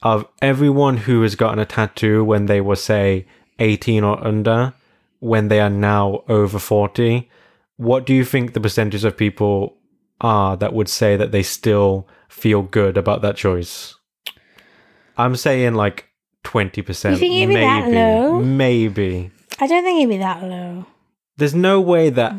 [0.02, 3.26] of everyone who has gotten a tattoo when they were, say,
[3.58, 4.74] 18 or under,
[5.20, 7.28] when they are now over 40,
[7.76, 9.76] what do you think the percentage of people
[10.20, 13.94] are that would say that they still feel good about that choice?
[15.16, 16.06] I'm saying like
[16.44, 17.10] 20%.
[17.12, 17.60] You think it'd be maybe.
[17.60, 18.40] that low?
[18.40, 20.86] Maybe I don't think it'd be that low.
[21.38, 22.34] there's no way that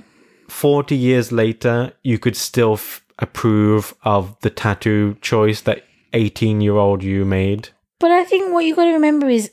[0.49, 6.75] 40 years later you could still f- approve of the tattoo choice that 18 year
[6.75, 7.69] old you made
[7.99, 9.51] But I think what you got to remember is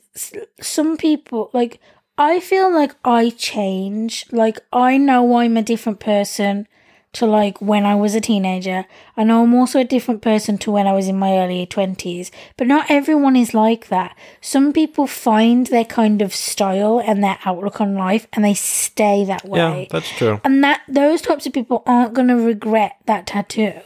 [0.61, 1.81] some people like
[2.17, 4.27] I feel like I change.
[4.31, 6.69] Like I know I'm a different person
[7.15, 8.85] to like when I was a teenager.
[9.17, 12.31] I know I'm also a different person to when I was in my early 20s.
[12.57, 14.17] But not everyone is like that.
[14.41, 19.25] Some people find their kind of style and their outlook on life and they stay
[19.25, 19.59] that way.
[19.59, 23.81] yeah that's true and that those types of people aren't going to regret that tattoo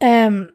[0.00, 0.50] um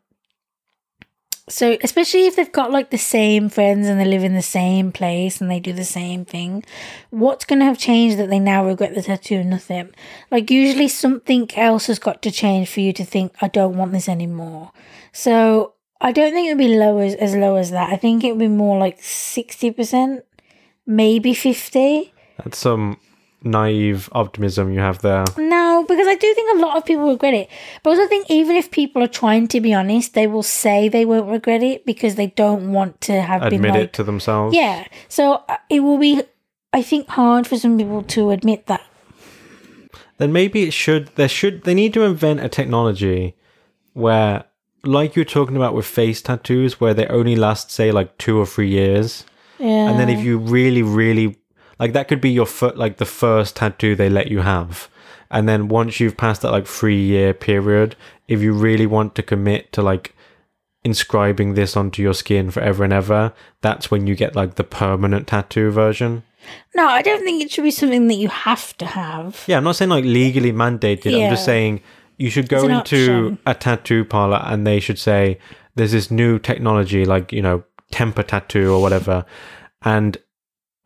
[1.48, 4.92] so especially if they've got like the same friends and they live in the same
[4.92, 6.64] place and they do the same thing
[7.12, 9.92] what's going to have changed that they now regret the tattoo nothing?
[10.32, 13.92] Like usually something else has got to change for you to think i don't want
[13.92, 14.72] this anymore.
[15.12, 17.94] So i don't think it would be low as, as low as that.
[17.94, 20.22] I think it would be more like 60%
[20.88, 23.00] maybe 50 that's some
[23.46, 27.34] naive optimism you have there No, because I do think a lot of people regret
[27.34, 27.50] it.
[27.84, 31.06] But I think even if people are trying to be honest, they will say they
[31.06, 34.86] won't regret it because they don't want to have admit like, it to themselves yeah.
[35.08, 36.24] So uh, it will be,
[36.74, 38.82] I think, hard for some people to admit that.
[40.18, 43.36] then maybe it should there should they need to invent a technology
[43.94, 44.46] where
[44.84, 48.46] like you're talking about with face tattoos where they only last say like two or
[48.46, 49.26] three years
[49.60, 49.90] Yeah.
[49.90, 51.38] and then if you really really
[51.80, 54.90] like that could be your foot like the first tattoo they let you have
[55.32, 57.96] and then once you've passed that like three year period
[58.28, 60.14] if you really want to commit to like
[60.84, 65.28] inscribing this onto your skin forever and ever that's when you get like the permanent
[65.28, 66.24] tattoo version
[66.76, 69.44] No, I don't think it should be something that you have to have.
[69.48, 71.14] Yeah, I'm not saying like legally mandated.
[71.14, 71.82] I'm just saying
[72.18, 73.40] you should go into option.
[73.46, 75.40] a tattoo parlor and they should say
[75.76, 79.26] there's this new technology like, you know, temper tattoo or whatever.
[79.82, 80.18] And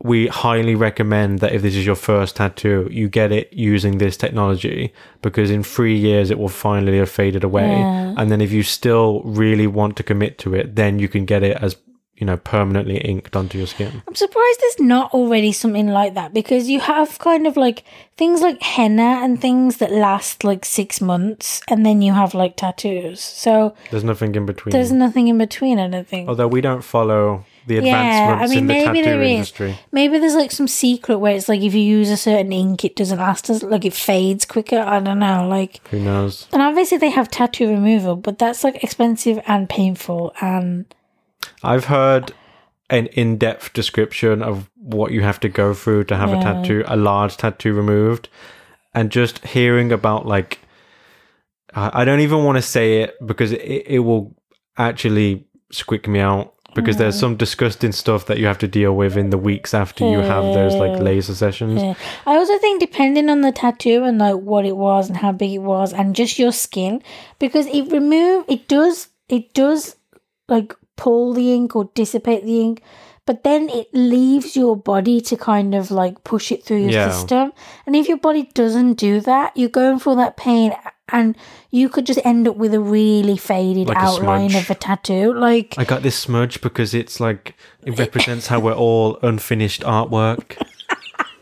[0.01, 4.15] we highly recommend that if this is your first tattoo, you get it using this
[4.15, 7.67] technology because in three years it will finally have faded away.
[7.67, 8.13] Yeah.
[8.17, 11.43] And then if you still really want to commit to it, then you can get
[11.43, 11.75] it as,
[12.15, 14.01] you know, permanently inked onto your skin.
[14.07, 17.83] I'm surprised there's not already something like that because you have kind of like
[18.15, 22.55] things like henna and things that last like six months and then you have like
[22.55, 23.19] tattoos.
[23.19, 24.71] So There's nothing in between.
[24.71, 26.29] there's nothing in between, I don't think.
[26.29, 27.43] Although we don't follow
[27.77, 29.31] the Yeah, I mean, in the maybe tattoo there is.
[29.31, 29.79] industry.
[29.91, 32.95] Maybe there's like some secret where it's like if you use a certain ink, it
[32.95, 34.79] doesn't last as like it fades quicker.
[34.79, 35.47] I don't know.
[35.47, 36.47] Like, Who knows?
[36.51, 40.33] and obviously they have tattoo removal, but that's like expensive and painful.
[40.41, 40.85] And
[41.63, 42.33] I've heard
[42.89, 46.97] an in-depth description of what you have to go through to have a tattoo, a
[46.97, 48.29] large tattoo removed,
[48.95, 50.59] and just hearing about like,
[51.75, 54.35] I I don't even want to say it because it, it will
[54.77, 59.17] actually squick me out because there's some disgusting stuff that you have to deal with
[59.17, 61.81] in the weeks after you have those like laser sessions.
[61.81, 61.93] yeah,
[62.25, 65.51] I also think depending on the tattoo and like what it was and how big
[65.51, 67.01] it was and just your skin,
[67.39, 69.95] because it remove it does it does
[70.47, 72.81] like pull the ink or dissipate the ink.
[73.25, 77.11] But then it leaves your body to kind of like push it through your Yeah.
[77.11, 77.51] system.
[77.85, 80.73] And if your body doesn't do that, you're going through that pain
[81.09, 81.35] and
[81.71, 85.33] you could just end up with a really faded Like outline of a tattoo.
[85.33, 87.55] Like, I got this smudge because it's like
[87.85, 90.57] it represents how we're all unfinished artwork.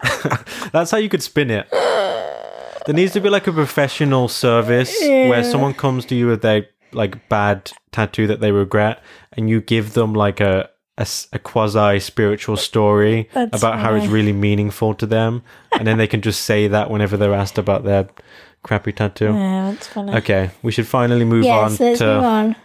[0.72, 1.68] That's how you could spin it.
[1.72, 6.68] There needs to be like a professional service where someone comes to you with their
[6.94, 9.02] like bad tattoo that they regret,
[9.34, 14.34] and you give them like a a, quasi spiritual story That's about how it's really
[14.34, 18.08] meaningful to them, and then they can just say that whenever they're asked about their
[18.64, 19.34] crappy tattoo.
[19.34, 20.14] yeah, that's funny.
[20.16, 22.56] Okay, we should finally move on let's to move on.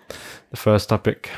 [0.51, 1.30] the first topic.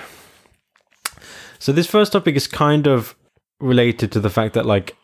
[1.59, 3.15] So this first topic is kind of
[3.61, 4.97] related to the fact that like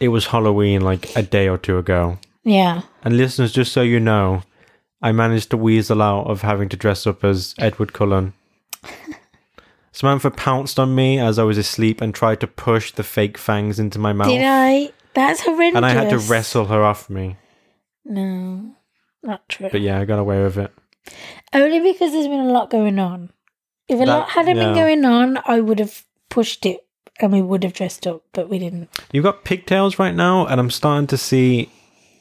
[0.00, 2.18] it was Halloween like a day or two ago.
[2.44, 2.82] Yeah.
[3.02, 4.42] And listeners, just so you know,
[5.02, 8.32] I managed to weasel out of having to dress up as Edward Cullen.
[9.92, 13.80] Samantha pounced on me as I was asleep and tried to push the fake fangs
[13.80, 14.28] into my mouth.
[14.28, 14.92] Did I?
[15.14, 15.76] That's horrendous.
[15.76, 17.36] and I had to wrestle her off me.
[18.04, 18.74] No,
[19.22, 19.68] not true.
[19.70, 20.72] But yeah, I got away with it.
[21.52, 23.30] Only because there's been a lot going on.
[23.88, 24.64] If a That- lot hadn't yeah.
[24.66, 26.84] been going on, I would have pushed it
[27.20, 28.88] and we would have dressed up, but we didn't.
[29.12, 31.68] You've got pigtails right now, and I'm starting to see.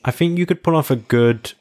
[0.06, 1.54] I think you could pull off a good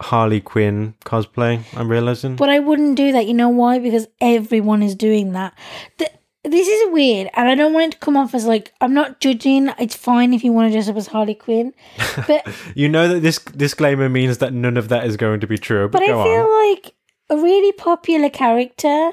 [0.00, 1.60] Harley Quinn cosplay.
[1.76, 2.34] I'm realizing.
[2.36, 3.26] But I wouldn't do that.
[3.26, 3.78] You know why?
[3.78, 5.54] Because everyone is doing that.
[5.98, 6.10] Th-
[6.48, 9.20] this is weird, and I don't want it to come off as like I'm not
[9.20, 9.70] judging.
[9.78, 11.72] It's fine if you want to dress up as Harley Quinn,
[12.26, 15.58] but You know that this disclaimer means that none of that is going to be
[15.58, 15.88] true.
[15.88, 16.68] But, But I feel on.
[16.74, 16.94] like
[17.30, 19.12] a really popular character.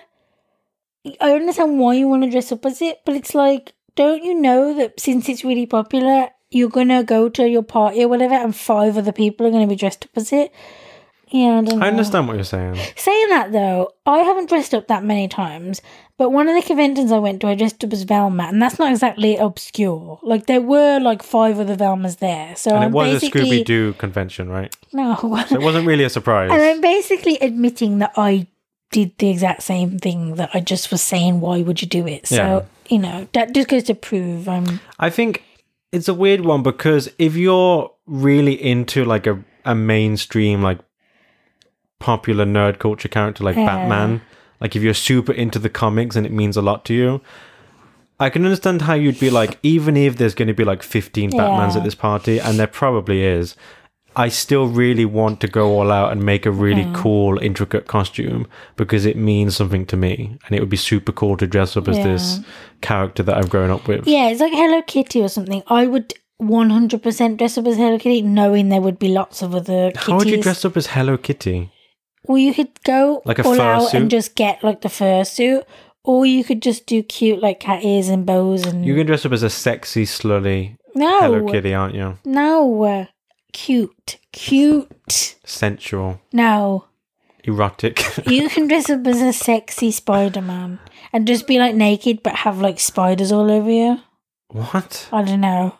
[1.19, 4.34] I understand why you want to dress up as it, but it's like, don't you
[4.34, 8.55] know that since it's really popular, you're gonna go to your party or whatever, and
[8.55, 10.53] five other people are gonna be dressed up as it?
[11.29, 11.86] Yeah, I.
[11.86, 12.75] I understand what you're saying.
[12.95, 15.81] Saying that though, I haven't dressed up that many times,
[16.18, 18.78] but one of the conventions I went to, I dressed up as Velma, and that's
[18.80, 20.20] not exactly obscure.
[20.22, 23.93] Like there were like five other Velmas there, so And I'm was a Scooby Doo
[23.93, 24.74] convention, right?
[24.93, 25.16] no.
[25.47, 26.51] So it wasn't really a surprise.
[26.51, 28.47] And I'm basically admitting that I
[28.91, 32.28] did the exact same thing that I just was saying, why would you do it?
[32.28, 32.61] So, Yeah.
[32.89, 34.80] you know, that just goes to prove I'm.
[34.99, 35.43] I think
[35.91, 40.78] it's a weird one because if you're really into like a, a mainstream like
[41.99, 43.66] popular nerd culture character like Yeah.
[43.66, 44.22] Batman,
[44.62, 47.22] like if you're super into the comics and it means a lot to you,
[48.20, 51.32] I can understand how you'd be like, even if there's going to be like 15
[51.32, 51.78] Batmans Yeah.
[51.80, 53.56] at this party, and there probably is,
[54.16, 58.45] I still really want to go all out and make a really cool, intricate costume
[58.76, 60.38] because it means something to me.
[60.45, 62.39] And it would be super cool to dress up as this
[62.82, 64.06] character that I've grown up with.
[64.08, 65.64] Yeah, it's like Hello Kitty or something.
[65.68, 69.89] I would 100% dress up as Hello Kitty, knowing there would be lots of other
[69.91, 70.08] kitties.
[70.08, 71.72] How would you dress up as Hello Kitty?
[72.26, 73.93] Well, you could go Like a all out fursuit?
[73.93, 75.63] and just get like the fursuit,
[76.03, 78.86] or you could just do cute like cat ears and bows and.
[78.86, 82.17] You can dress up as a sexy, slutty no, Hello Kitty, aren't you?
[82.24, 83.05] no, uh,
[83.51, 85.36] cute, cute.
[85.43, 86.86] Sensual, No.
[87.43, 88.01] erotic.
[88.28, 90.80] You can dress up as a sexy Spider Man
[91.11, 93.99] and just be like naked but have like spiders all over you.
[94.49, 95.09] what?
[95.11, 95.76] I don't know.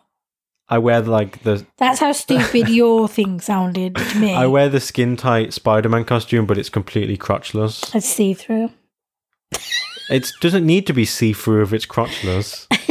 [0.74, 4.34] I wear like the That's how stupid your thing sounded to me.
[4.34, 7.94] I wear the skin tight Spider Man costume, but it's completely crotchless.
[7.94, 8.72] It's see through.
[10.10, 12.68] It doesn't need to be see through if it's crotchless.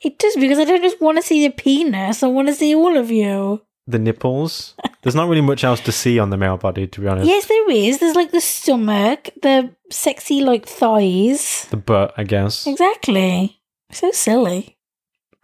[0.00, 2.22] It does because I don't just want to see the penis.
[2.22, 3.60] I want to see all of you.
[3.88, 4.74] The nipples.
[5.02, 7.26] There's not really much else to see on the male body, to be honest.
[7.26, 7.98] Yes, there is.
[7.98, 11.66] There's like the stomach, the sexy like thighs.
[11.70, 12.64] The butt, I guess.
[12.64, 13.60] Exactly.
[13.90, 14.77] So silly.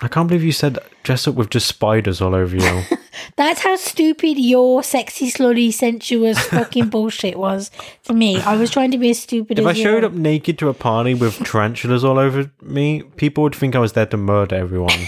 [0.00, 2.82] I can't believe you said dress up with just spiders all over you.
[3.36, 7.70] That's how stupid your sexy, slutty, sensuous fucking bullshit was
[8.04, 8.40] to me.
[8.40, 10.06] I was trying to be as stupid if as I showed you.
[10.08, 13.92] up naked to a party with tarantulas all over me, people would think I was
[13.92, 14.98] there to murder everyone.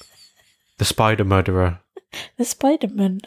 [0.78, 1.80] the spider murderer.
[2.36, 3.20] The Spider Man.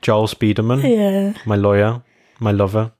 [0.00, 1.40] Joel Spiderman, Yeah.
[1.44, 2.02] my lawyer,
[2.40, 2.92] my lover.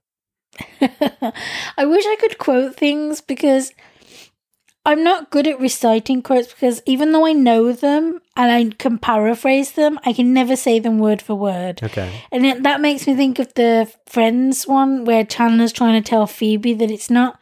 [0.81, 3.73] I wish I could quote things because
[4.89, 8.97] I'm not good at reciting quotes because even though I know them and I can
[8.97, 11.83] paraphrase them, I can never say them word for word.
[11.83, 12.11] Okay.
[12.33, 16.27] And it, that makes me think of the Friends one where Chandler's trying to tell
[16.27, 17.39] Phoebe that it's not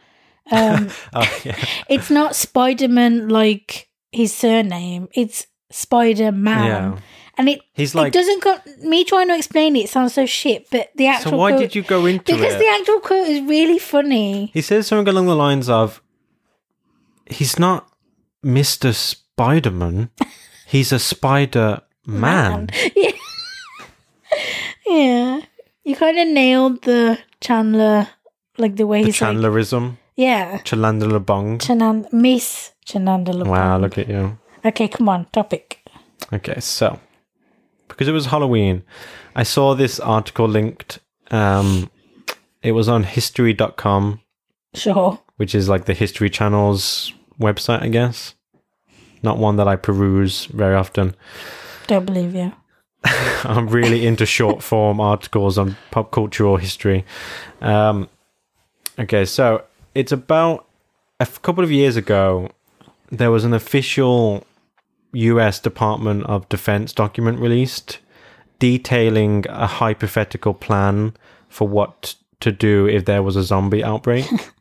[0.51, 1.57] um Oh, yeah.
[1.89, 5.09] it's not Spider-Man like his surname.
[5.15, 6.67] It's Spider-Man.
[6.67, 6.99] Yeah.
[7.39, 10.27] And it He's it like, doesn't go me trying to explain it, it sounds so
[10.27, 12.43] shit, but the actual so why quote, did you go into because it?
[12.43, 14.51] Because the actual quote is really funny.
[14.53, 16.03] he says something along the lines of,
[17.31, 17.89] he's not
[18.45, 18.93] Mr.
[18.93, 20.11] Spiderman,
[20.67, 22.69] he's a Spider Man.
[22.95, 23.13] Yeah.
[24.87, 25.41] yeah.
[25.85, 28.09] You kind of nailed the Chandler,
[28.59, 30.59] like the way The he's like, Chandlerism, yeah.
[30.59, 31.59] Chalandala Bong.
[31.59, 34.39] Chanand- Miss Chananda Wow, look at you.
[34.65, 35.83] Okay, come on, topic.
[36.33, 36.99] Okay, so
[37.89, 38.83] because it was Halloween,
[39.35, 40.99] I saw this article linked.
[41.31, 41.91] Um,
[42.63, 44.21] it was on history.com,
[44.75, 45.21] Sure.
[45.37, 48.35] Which is like the History Channel's website, I guess.
[49.23, 51.15] Not one that I peruse very often.
[51.87, 52.53] Don't believe you.
[53.45, 57.05] I'm really into short form articles on pop culture or history.
[57.61, 58.09] Um,
[58.99, 59.65] okay, so
[59.95, 60.67] it's about
[61.21, 62.51] a f- couple of years ago,
[63.11, 64.45] there was an official
[65.13, 67.99] US Department of Defense document released
[68.59, 71.15] detailing a hypothetical plan
[71.49, 74.27] for what to do if there was a zombie outbreak.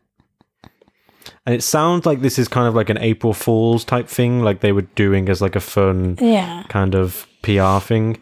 [1.46, 4.62] and it sounds like this is kind of like an April Fool's type thing, like
[4.62, 6.64] they were doing as like a fun Yeah.
[6.70, 8.18] kind of PR thing.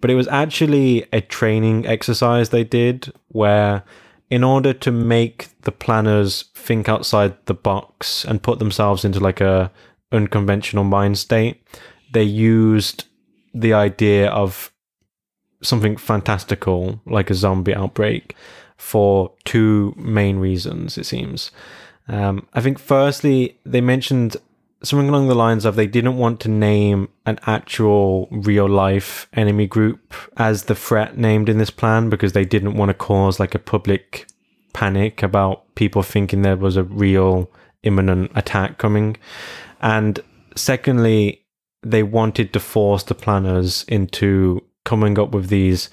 [0.00, 3.82] But it was actually a training exercise they did where,
[4.30, 9.40] in order to make the planners think outside the box and put themselves into like
[9.40, 9.72] a
[10.12, 11.62] unconventional mind state,
[12.12, 13.04] they used
[13.54, 14.70] the idea of
[15.62, 18.36] something fantastical like a zombie outbreak
[18.76, 21.50] for two main reasons, it seems.
[22.08, 24.36] Um, I think, firstly, they mentioned
[24.82, 29.66] something along the lines of they didn't want to name an actual real life enemy
[29.66, 33.54] group as the threat named in this plan because they didn't want to cause like
[33.54, 34.26] a public
[34.72, 37.50] panic about people thinking there was a real
[37.82, 39.16] imminent attack coming.
[39.80, 40.20] And
[40.54, 41.44] secondly,
[41.82, 45.90] they wanted to force the planners into coming up with these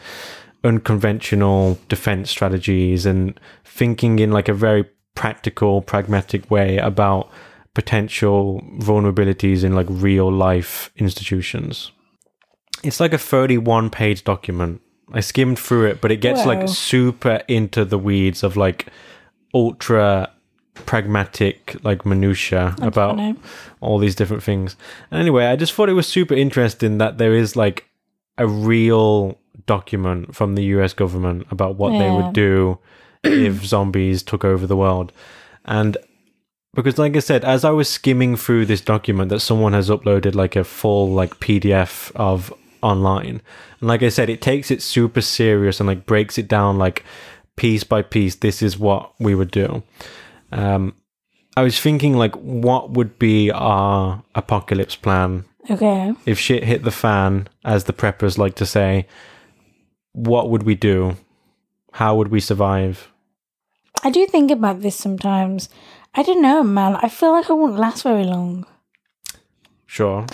[0.64, 4.86] unconventional defense strategies and thinking in like a very
[5.16, 7.30] practical, pragmatic way about
[7.74, 11.92] potential vulnerabilities in like real life institutions.
[12.84, 14.82] It's like a 31 page document.
[15.12, 18.88] I skimmed through it, but it gets like super into the weeds of like
[19.54, 20.32] ultra
[20.74, 23.38] pragmatic like minutia about
[23.82, 24.76] all these different things.
[25.12, 27.88] And anyway, I just thought it was super interesting that there is like
[28.38, 29.38] a real
[29.68, 32.78] document from the US government about what they would do
[33.26, 35.12] if zombies took over the world.
[35.66, 35.98] And
[36.74, 40.36] because like I said, as I was skimming through this document that someone has uploaded
[40.36, 43.42] like a full like PDF of online.
[43.80, 47.04] And like I said, it takes it super serious and like breaks it down like
[47.56, 48.36] piece by piece.
[48.36, 49.84] This is what we would do.
[50.52, 50.94] Um,
[51.58, 56.14] I was thinking like, what would be our apocalypse plan Okay.
[56.26, 59.08] if shit hit the fan, as the preppers like to say?
[60.12, 61.16] What would we do?
[61.94, 63.10] How would we survive?
[64.04, 65.70] I do think about this sometimes.
[66.14, 66.96] I don't know, man.
[66.96, 68.66] I feel like I won't last very long.
[69.86, 70.26] Sure.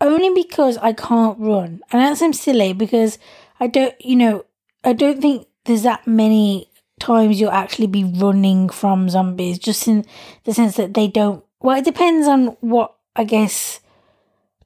[0.00, 1.80] Only because I can't run.
[1.92, 3.18] And that seems silly because
[3.60, 4.44] I don't, you know,
[4.84, 6.68] I don't think there's that many
[7.00, 10.04] times you'll actually be running from zombies, just in
[10.44, 11.44] the sense that they don't.
[11.60, 13.80] Well, it depends on what, I guess,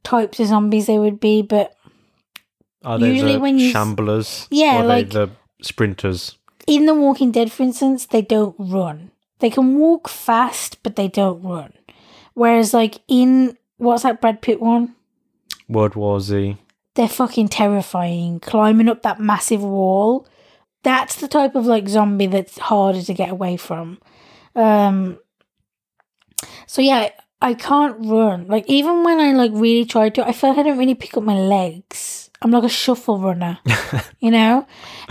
[0.03, 1.75] types of zombies they would be, but
[2.85, 4.47] Are they Usually the when you shamblers?
[4.51, 5.31] Yeah, like- they the
[5.63, 6.39] sprinters.
[6.67, 9.11] In The Walking Dead, for instance, they don't run.
[9.39, 11.73] They can walk fast, but they don't run.
[12.35, 14.95] Whereas, like, in what's that Brad Pitt one?
[15.69, 16.57] World War Z.
[16.95, 18.41] They're fucking terrifying.
[18.41, 20.27] Climbing up that massive wall.
[20.83, 23.99] That's the type of like zombie that's harder to get away from.
[24.55, 25.19] Um.
[26.67, 27.11] So yeah,
[27.43, 28.47] I can't run.
[28.47, 31.17] Like even when I like really tried to, I felt like I didn't really pick
[31.17, 32.26] up my legs.
[32.47, 33.59] I'm like a shuffle runner,
[34.21, 34.69] you know?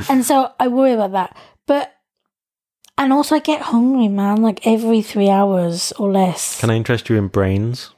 [0.08, 1.38] And so I worry about that.
[1.68, 1.94] But
[2.98, 6.62] and also I get hungry, man, like every three hours or less.
[6.62, 7.92] Can I interest you in brains?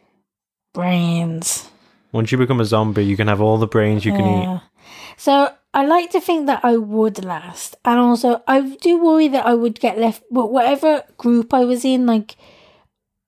[0.73, 1.69] Brains.
[2.11, 4.61] Once you become a zombie, you can have all the brains you can eat.
[5.18, 9.45] So I like to think that I would last, and also I do worry that
[9.45, 10.23] I would get left.
[10.31, 12.38] But whatever group I was in, like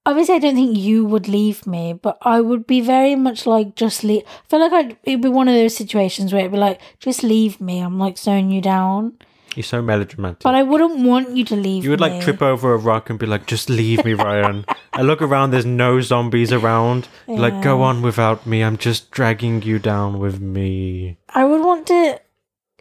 [0.10, 3.76] obviously I don't think you would leave me, but I would be very much like
[3.76, 4.24] just leave.
[4.26, 7.24] I feel like I'd it'd be one of those situations where it'd be like just
[7.24, 7.80] leave me.
[7.80, 9.14] I'm like slowing you down,
[9.56, 10.40] You're so melodramatic.
[10.40, 11.84] but I wouldn't want you to leave.
[11.84, 12.22] you would like me.
[12.22, 14.66] trip over a rock and be like, just leave me, Ryan.
[14.94, 17.08] I look around, there's no zombies around.
[17.28, 18.64] You're like, go on without me.
[18.64, 21.18] I'm just dragging you down with me.
[21.30, 22.20] I would want to,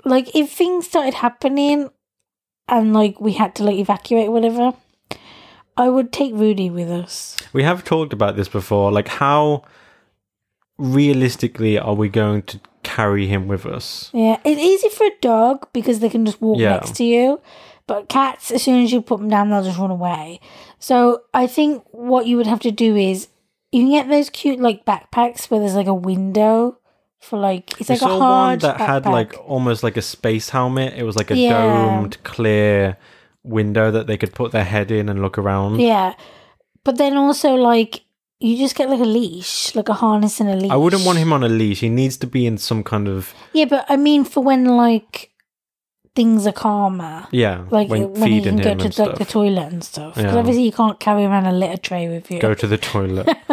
[0.05, 1.90] like, if things started happening,
[2.70, 4.74] and like we had to like evacuate or whatever.
[5.78, 7.36] I would take Rudy with us.
[7.52, 8.90] We have talked about this before.
[8.92, 9.62] Like, how
[10.76, 14.10] realistically are we going to carry him with us?
[14.12, 16.72] Yeah, it's easy for a dog because they can just walk Yeah.
[16.74, 17.40] next to you.
[17.86, 20.40] But cats, as soon as you put them down, they'll just run away.
[20.78, 23.28] So I think what you would have to do is
[23.72, 26.78] you can get those cute like backpacks where there's like a window
[27.18, 30.02] for like it's We like a saw one hard that had like almost like a
[30.02, 30.94] space helmet.
[30.94, 31.62] It was like a Yeah.
[31.62, 32.96] domed, clear
[33.44, 35.81] window that they could put their head in and look around.
[35.81, 36.15] yeah,
[36.85, 38.02] but then also like
[38.40, 40.70] you just get like a leash, like a harness and a leash.
[40.70, 41.81] I wouldn't want him on a leash.
[41.81, 45.32] He needs to be in some kind of Yeah, but I mean for when like
[46.15, 47.27] things are calmer.
[47.31, 50.16] yeah, Like when, when, you can go to and like the toilet and stuff.
[50.16, 50.39] Because Yeah.
[50.39, 52.40] obviously you can't carry around a litter tray with you.
[52.40, 53.27] Go to the toilet.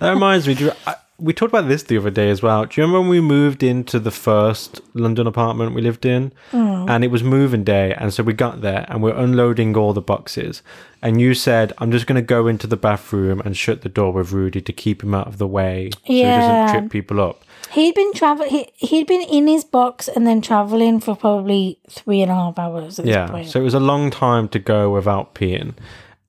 [0.00, 0.54] that reminds me.
[0.54, 2.64] Do you, I, we talked about this the other day as well.
[2.66, 6.84] Do you remember when we moved into the first London apartment we lived in, Hmm.
[6.88, 10.02] and it was moving day, and so we got there and we're unloading all the
[10.02, 10.62] boxes,
[11.02, 14.12] and you said, "I'm just going to go into the bathroom and shut the door
[14.12, 17.42] with Rudy to keep him out of the way, so he doesn't trip people up."
[17.72, 18.46] He'd been travel.
[18.48, 22.58] He he'd been in his box and then traveling for probably three and a half
[22.58, 22.98] hours.
[22.98, 23.48] At this Yeah, point.
[23.48, 25.72] so it was a long time to go without peeing.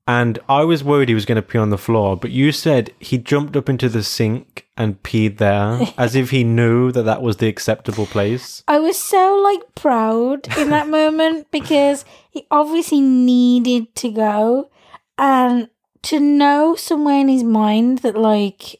[0.07, 2.93] And I was worried he was going to pee on the floor, but you said
[2.97, 7.21] he jumped up into the sink and peed there as if he knew that that
[7.21, 8.63] was the acceptable place.
[8.69, 14.71] I was so like proud in that moment because he obviously needed to go,
[15.17, 15.69] and
[16.03, 18.79] to know somewhere in his mind that like,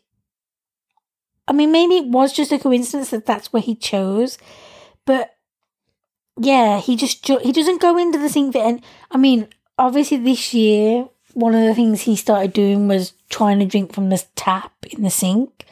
[1.46, 4.38] I mean, maybe it was just a coincidence that that's where he chose,
[5.06, 5.36] but
[6.40, 8.54] yeah, he just ju- he doesn't go into the sink.
[8.54, 8.82] For, and
[9.12, 13.66] I mean, obviously this year one of the things he started doing was trying to
[13.66, 15.66] drink from the tap in the sink.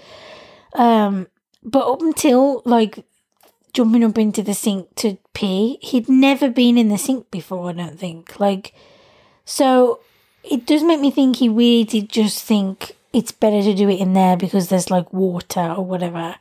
[0.73, 1.25] Um,
[1.63, 3.03] but up until like
[3.73, 7.69] jumping up into the sink to pee, he'd never been in the sink before.
[7.69, 8.73] I don't think like
[9.43, 10.01] so.
[10.43, 13.99] It does make me think he really did just think it's better to do it
[13.99, 16.35] in there because there's like water or whatever.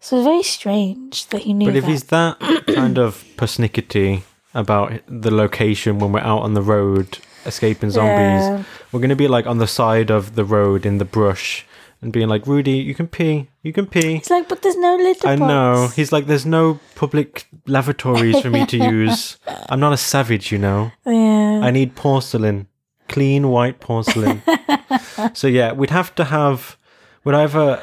[0.00, 1.90] So it's very strange that he knew But if that.
[1.90, 2.40] he's that
[2.74, 4.22] kind of persnickety
[4.52, 8.62] about the location when we're out on the road escaping zombies, Yeah.
[8.92, 11.64] we're going to be like on the side of the road in the brush
[12.02, 14.16] and being like, Rudy, you can pee, you can pee.
[14.16, 15.48] It's like, but there's no litter I box.
[15.48, 15.88] know.
[15.94, 19.38] He's like, there's no public lavatories for me to use.
[19.68, 20.92] I'm not a savage, you know.
[21.04, 21.60] Yeah.
[21.62, 22.68] I need porcelain,
[23.08, 24.42] clean white porcelain.
[25.34, 26.76] so yeah, we'd have to have.
[27.24, 27.82] Would either.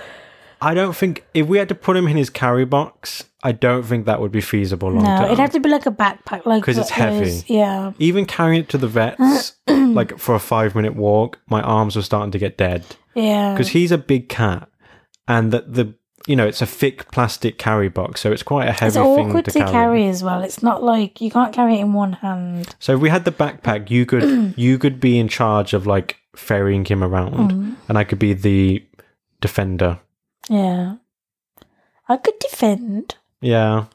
[0.62, 3.84] I don't think if we had to put him in his carry box, I don't
[3.84, 5.26] think that would be feasible long no, term.
[5.26, 7.44] it'd have to be like a backpack, like because it's heavy.
[7.48, 7.92] Yeah.
[8.00, 12.02] Even carrying it to the vets, like for a five minute walk, my arms were
[12.02, 13.54] starting to get dead Yeah.
[13.54, 14.68] because he's a big cat,
[15.28, 15.94] and that the
[16.26, 19.28] you know it's a thick plastic carry box, so it's quite a heavy It's thing
[19.30, 19.72] awkward to, to carry.
[19.72, 20.42] carry as well.
[20.42, 22.76] It's not like you can't carry it in one hand.
[22.80, 26.18] So if we had the backpack, you could you could be in charge of like
[26.36, 27.74] ferrying him around, Mm-hmm.
[27.90, 28.84] and I could be the
[29.40, 30.00] defender.
[30.50, 30.96] Yeah.
[32.10, 33.16] I could defend.
[33.42, 33.86] Yeah.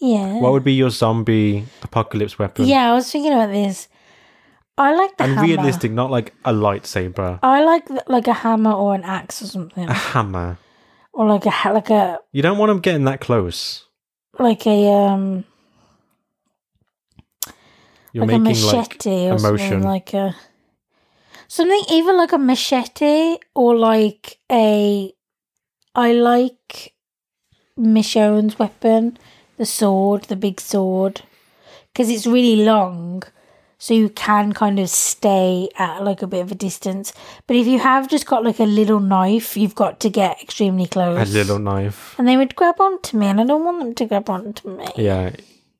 [0.00, 0.40] Yeah.
[0.40, 2.66] What would be your zombie apocalypse weapon?
[2.66, 3.88] yeah, I was thinking about this.
[4.78, 5.46] I like the And hammer.
[5.46, 7.38] realistic, not like a lightsaber.
[7.42, 10.56] I like the, like a hammer or an axe or something, A hammer.
[11.12, 13.84] or like a ha- like a You don't want them getting that close.
[14.38, 15.44] like a um
[18.12, 20.34] You're like a making like machete or something like a
[21.46, 25.12] something either like a machete or like a
[26.00, 26.94] I like
[27.76, 29.18] Michonne's weapon,
[29.58, 31.22] the sword, the big sword,
[31.92, 33.22] because it's really long,
[33.78, 37.12] so you can kind of stay at like a bit of a distance.
[37.46, 40.86] But if you have just got like a little knife, you've got to get extremely
[40.86, 41.30] close.
[41.30, 42.14] a little knife.
[42.18, 44.86] and they would grab onto me, and I don't want them to grab onto me.
[44.96, 45.32] Yeah.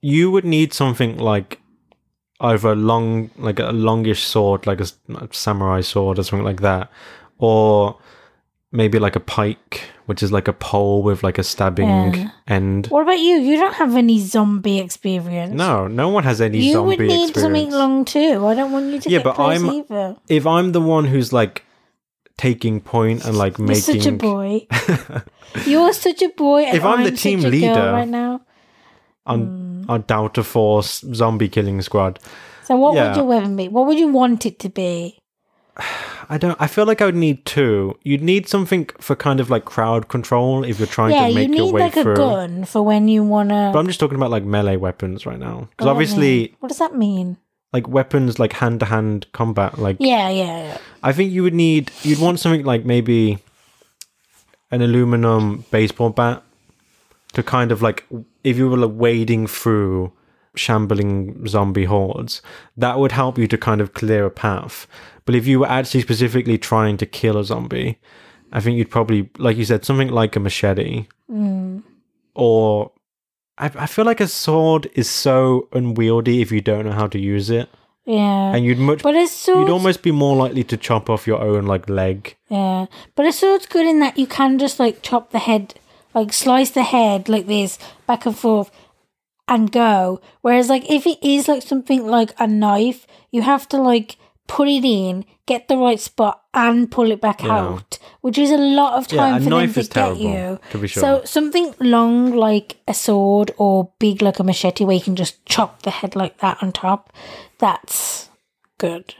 [0.02, 1.60] You would need something like
[2.40, 4.86] either a long, like a longish sword, like a
[5.30, 6.90] samurai sword or something like that,
[7.38, 7.98] or
[8.72, 12.30] maybe like a pike, which is like a pole with like a stabbing Yeah.
[12.48, 12.88] end.
[12.88, 13.34] What about you?
[13.48, 15.54] You don't have any zombie experience.
[15.54, 17.74] No, no one has any You zombie would need something experience.
[17.74, 18.44] long too.
[18.50, 20.16] I don't want you to Yeah, get but I'm- either.
[20.28, 21.62] if I'm the one who's like
[22.36, 23.94] taking point and like making.
[23.94, 24.66] You're making such a boy.
[25.70, 26.64] You're such a boy.
[26.64, 28.40] And If I'm the team leader- right now.
[29.26, 32.18] on on Delta Force zombie killing squad,
[32.64, 33.08] So what Yeah.
[33.08, 33.68] would your weapon be?
[33.68, 35.18] What would you want it to be?
[36.32, 36.56] I don't.
[36.60, 37.98] I feel like I would need two.
[38.04, 41.34] You'd need something for kind of like crowd control if you're trying yeah, to you
[41.34, 42.12] make your need way like through.
[42.12, 43.70] a gun for when you wanna.
[43.72, 46.54] But I'm just talking about like melee weapons right now, because What does that obviously,
[46.60, 47.36] what does that mean?
[47.72, 49.78] like weapons like hand to hand combat.
[49.78, 50.78] Like Yeah, yeah, yeah.
[51.02, 51.90] I think you would need.
[52.02, 53.38] You'd want something like maybe
[54.70, 56.44] an aluminum baseball bat
[57.32, 58.06] to kind of like
[58.44, 60.12] if you were like wading through
[60.56, 62.42] shambling zombie hordes,
[62.76, 64.86] that would help you to kind of clear a path.
[65.24, 67.98] But if you were actually specifically trying to kill a zombie,
[68.52, 71.82] I think you'd probably, like you said, something like a machete Mm.
[72.34, 72.90] or.
[73.58, 77.18] I, I feel like a sword is so unwieldy if you don't know how to
[77.18, 77.68] use it,
[78.06, 78.54] Yeah.
[78.54, 81.40] and you'd much but a sword, you'd almost be more likely to chop off your
[81.42, 82.36] own like leg.
[82.48, 82.86] yeah.
[83.14, 85.74] But a sword's good in that you can just like chop the head,
[86.14, 88.70] like slice the head like this back and forth,
[89.50, 90.20] and go.
[90.40, 94.16] Whereas like if it is like something like a knife, you have to like
[94.46, 97.56] put it in, get the right spot, and pull it back Yeah.
[97.58, 100.58] out, which is a lot of Yeah, time a for them to is get you.
[100.70, 101.00] to be sure.
[101.02, 105.44] So something long like a sword or big like a machete where you can just
[105.46, 107.12] chop the head like that on top,
[107.58, 108.28] that's
[108.78, 109.14] good.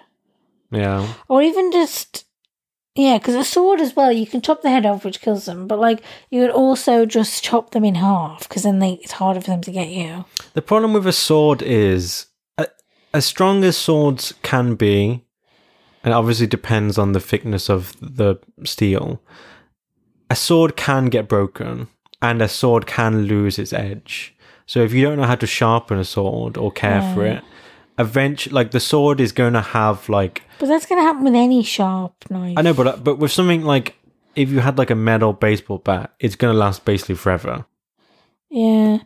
[0.73, 1.07] Yeah.
[1.29, 2.25] Or even just
[3.01, 5.67] yeah, because a sword as well, you can chop the head off, which kills them.
[5.67, 9.41] But like you could also just chop them in half because then they it's harder
[9.41, 10.25] for them to get you.
[10.55, 12.27] The problem with a sword is,
[12.59, 12.67] uh,
[13.15, 15.25] as strong as swords can be,
[16.05, 19.21] and obviously depends on the thickness of the steel,
[20.29, 21.89] a sword can get broken
[22.23, 24.35] and a sword can lose its edge.
[24.67, 27.43] So if you don't know how to sharpen a sword or care for it,
[28.01, 31.63] eventually, like the sword is going to have like But that's gonna happen with any
[31.63, 32.57] sharp knife.
[32.57, 33.97] I know, but but with something like
[34.37, 37.67] if you had like a metal baseball bat, it's going to last basically forever.
[38.49, 38.99] Yeah,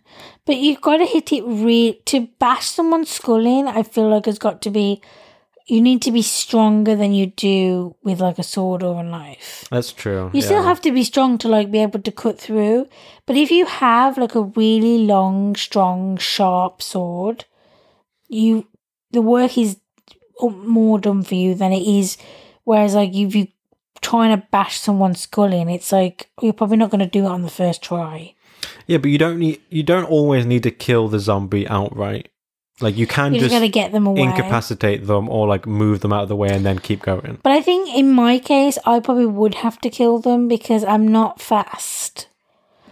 [0.47, 3.69] but you've got to hit it re to bash someone's skull in.
[3.69, 5.03] I feel like it's got to be.
[5.67, 9.67] You need to be stronger than you do with like a sword or a knife.
[9.71, 10.31] That's true.
[10.35, 12.87] You still have to be strong to like be able to cut through.
[13.25, 17.47] But if you have like a really long, strong, sharp sword,
[18.29, 18.67] you
[19.15, 19.77] the work is
[20.43, 22.17] more done for you than it is.
[22.65, 23.49] Whereas like if you
[24.01, 27.29] trying to bash someone's skull in, it's like you're probably not going to do it
[27.29, 28.35] on the first try.
[28.87, 32.29] Yeah, but you don't need you don't always need to kill the zombie outright.
[32.81, 34.23] Like you can You just just get them away.
[34.23, 37.39] incapacitate them or like move them out of the way and then keep going.
[37.43, 41.07] But I think in my case, I probably would have to kill them because I'm
[41.07, 42.27] not fast.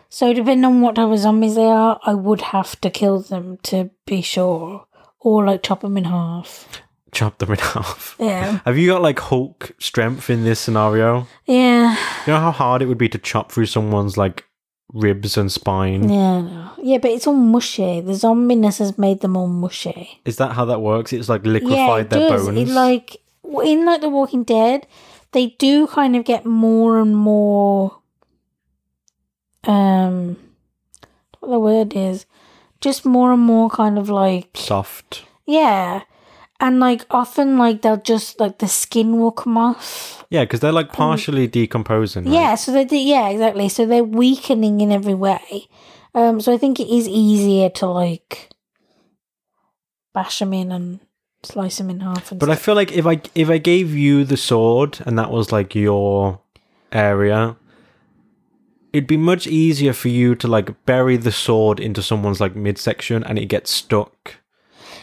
[0.09, 3.59] So depending on what type of zombies they are, I would have to kill them
[3.65, 4.87] to be sure,
[5.25, 6.67] or like chop them in half.
[7.13, 8.17] Chop them in half.
[8.19, 11.27] Yeah, Have you got like Hulk strength in this scenario?
[11.47, 11.97] yeah,
[12.27, 14.45] You know how hard it would be to chop through someone's like
[14.95, 16.09] ribs and spine?
[16.09, 16.99] yeah, yeah.
[16.99, 18.01] But it's all mushy.
[18.01, 20.21] The zombiness has made them all mushy.
[20.25, 21.13] Is that how that works?
[21.13, 22.47] It's like yeah, liquefied it their does.
[22.47, 22.59] bones.
[22.59, 23.17] It like
[23.65, 24.87] in like The Walking Dead,
[25.33, 27.99] they do kind of get more and more.
[29.65, 30.37] Um,
[31.41, 32.27] what the word is,
[32.83, 35.25] just more and more kind of like Soft.
[35.47, 36.03] yeah,
[36.61, 40.25] and like often like they'll just like the skin will come off.
[40.29, 42.25] Yeah, because they're like partially decomposing.
[42.25, 42.33] right?
[42.35, 43.69] Yeah, so they do, yeah exactly.
[43.69, 45.69] So they're weakening in every way.
[46.15, 48.51] Um, so I think it is easier to like
[50.15, 51.01] bash them in and
[51.43, 52.31] slice them in half.
[52.31, 55.31] And But I feel like if I if I gave you the sword and that
[55.31, 56.41] was like your
[56.93, 57.57] area,
[58.93, 63.25] it'd be much easier for you to like bury the sword into someone's like midsection
[63.25, 64.37] and it gets stuck.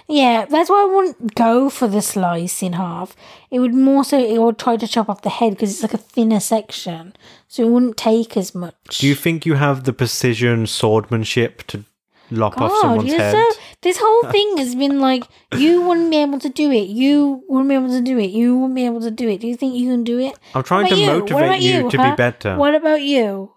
[0.08, 3.16] Yeah, that's why I wouldn't go for the slice in half.
[3.52, 5.94] It would more so it would try to chop off the head because it's like
[5.94, 7.16] a thinner section,
[7.48, 8.98] so it wouldn't take as much.
[8.98, 11.86] Do you think you have the precision swordsmanship to
[12.32, 13.34] lop off someone's head?
[13.34, 13.60] so.
[13.82, 15.24] This whole thing has been like
[15.56, 16.90] you wouldn't be able to do it.
[16.90, 18.30] You wouldn't be able to do it.
[18.30, 19.40] You wouldn't be able to do it.
[19.40, 20.38] Do you think you can do it?
[20.54, 21.06] I'm trying to you?
[21.06, 22.10] Motivate you, you, to huh?
[22.12, 22.58] be better.
[22.58, 23.54] What about you?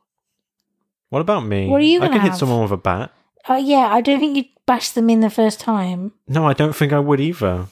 [1.20, 1.68] About me?
[1.68, 3.12] What are you I can hit someone with a bat.
[3.48, 6.12] Uh, yeah, I don't think you'd bash them in the first time.
[6.28, 7.66] No, I don't think I would either.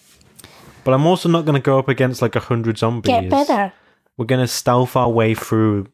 [0.84, 3.08] But I'm also not going to go up against like a hundred zombies.
[3.10, 3.72] Get better.
[4.16, 5.86] We're going to stealth our way through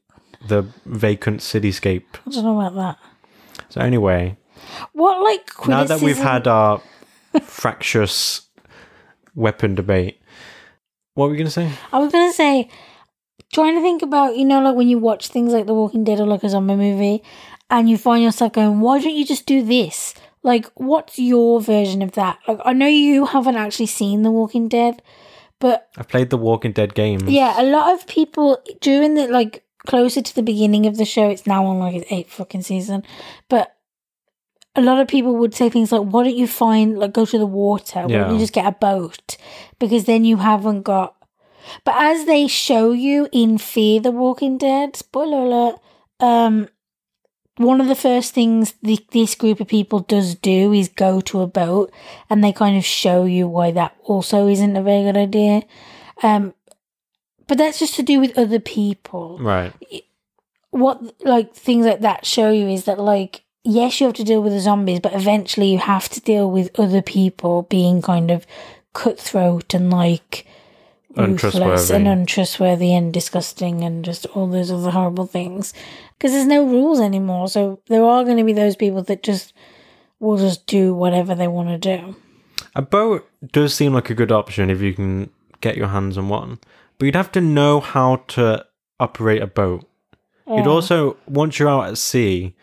[0.48, 2.04] the vacant cityscape.
[2.26, 2.98] I don't know about that.
[3.68, 4.36] So anyway,
[4.92, 6.80] What like now that we've had our
[7.42, 8.48] fractious
[9.34, 10.20] weapon debate,
[11.14, 11.70] what were we going to say?
[11.92, 12.68] I was gonna say,
[13.52, 16.20] trying to think about, you know, like when you watch things like The Walking Dead
[16.20, 17.22] or like a zombie movie
[17.70, 20.14] and you find yourself going, why don't you just do this?
[20.42, 22.38] Like, what's your version of that?
[22.46, 25.02] Like, I know you haven't actually seen The Walking Dead,
[25.58, 27.24] but I've played the Walking Dead games.
[27.24, 31.28] yeah, a lot of people during the like closer to the beginning of the show,
[31.30, 33.02] it's now on like its eighth fucking season,
[33.48, 33.76] but
[34.76, 37.38] a lot of people would say things like, "Why don't you find like go to
[37.38, 38.02] the water?
[38.02, 39.36] Why don't you just get a boat?
[39.78, 41.15] Because then you haven't got."
[41.84, 45.80] But as they show you in Fear the Walking Dead, spoiler alert,
[46.20, 46.68] um,
[47.56, 51.40] one of the first things the, this group of people does do is go to
[51.40, 51.92] a boat,
[52.28, 55.62] and they kind of show you why that also isn't a very good idea.
[56.22, 56.54] Um,
[57.46, 59.38] but that's just to do with other people.
[59.40, 59.72] Right.
[60.70, 64.42] What like things like that show you is that like yes, you have to deal
[64.42, 68.46] with the zombies, but eventually you have to deal with other people being kind of
[68.92, 70.46] cutthroat and like
[71.16, 71.94] Untrustworthy.
[71.94, 75.72] and untrustworthy and disgusting and just all those other horrible things.
[76.18, 79.52] Because there's no rules anymore, so there are going to be those people that just
[80.20, 82.16] will just do whatever they want to do.
[82.74, 85.30] A boat does seem like a good option if you can
[85.60, 86.58] get your hands on one,
[86.98, 88.64] but you'd have to know how to
[89.00, 89.88] operate a boat.
[90.48, 92.54] You'd also once you're out at sea,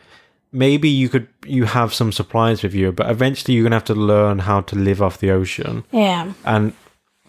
[0.51, 3.95] maybe you could you have some supplies with you, but eventually you're gonna have to
[3.95, 5.84] learn how to live off the ocean.
[5.91, 6.73] yeah, And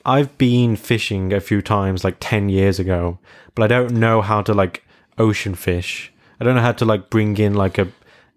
[0.05, 3.19] I've been fishing a few times, like ten years ago,
[3.55, 4.85] but I don't know how to like
[5.19, 6.13] ocean fish.
[6.41, 7.89] I don't know how to like bring in like a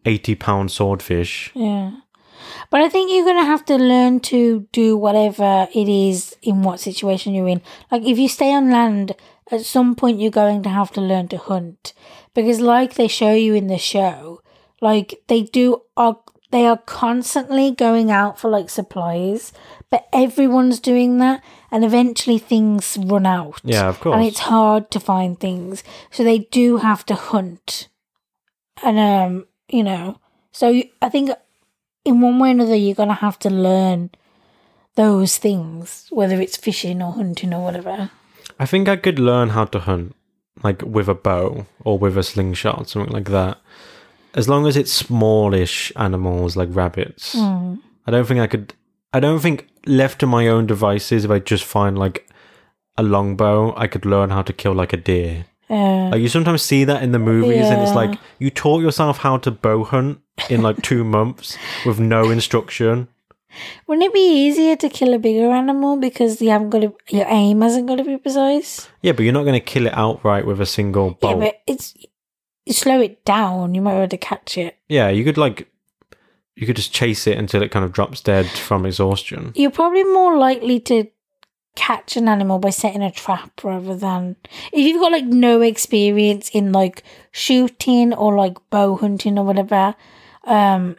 [0.06, 1.52] eighty pound swordfish.
[1.54, 1.92] Yeah.
[2.70, 6.64] But I think you're going to have to learn to do whatever it is in
[6.64, 7.62] what situation you're in.
[7.92, 9.16] Like, if you stay on land,
[9.52, 11.94] at some point you're going to have to learn to hunt.
[12.34, 14.42] Because, like they show you in the show,
[14.82, 16.20] like, they do, are,
[16.52, 19.52] they are constantly going out for like supplies,
[19.90, 23.62] but everyone's doing that, and eventually things run out.
[23.64, 24.16] Yeah, of course.
[24.16, 25.84] And it's hard to find things.
[26.12, 27.88] So they do have to hunt.
[28.84, 30.20] And, um, you know,
[30.52, 31.32] so I think
[32.06, 34.12] in one way or another, you're going to have to learn
[34.96, 38.10] those things, whether it's fishing or hunting or whatever.
[38.60, 40.16] I think I could learn how to hunt,
[40.64, 43.60] like with a bow or with a slingshot, something like that.
[44.34, 47.36] As long as it's smallish animals like rabbits.
[47.36, 47.80] Mm.
[48.06, 48.74] I don't think I could.
[49.14, 52.28] I don't think left to my own devices, if I just find like
[52.98, 55.46] a longbow, I could learn how to kill like a deer.
[55.70, 59.18] Uh, Like you sometimes see that in the movies, and it's like you taught yourself
[59.20, 60.20] how to bow hunt
[60.50, 63.08] in like two months with no instruction.
[63.88, 67.26] wouldn't it be easier to kill a bigger animal because you haven't got to, your
[67.28, 68.88] aim hasn't got to be precise?
[69.02, 71.38] Yeah, but you're not going to kill it outright with a single bolt.
[71.38, 71.94] Yeah, but it's
[72.66, 73.74] you slow it down.
[73.76, 74.78] You might be able to catch it.
[74.90, 75.68] Yeah, you could like
[76.58, 79.52] you could just chase it until it kind of drops dead from exhaustion.
[79.56, 81.06] You're probably more likely to
[81.76, 84.36] catch an animal by setting a trap rather than
[84.74, 89.94] if you've got like no experience in like shooting or like bow hunting or whatever.
[90.46, 90.98] Um,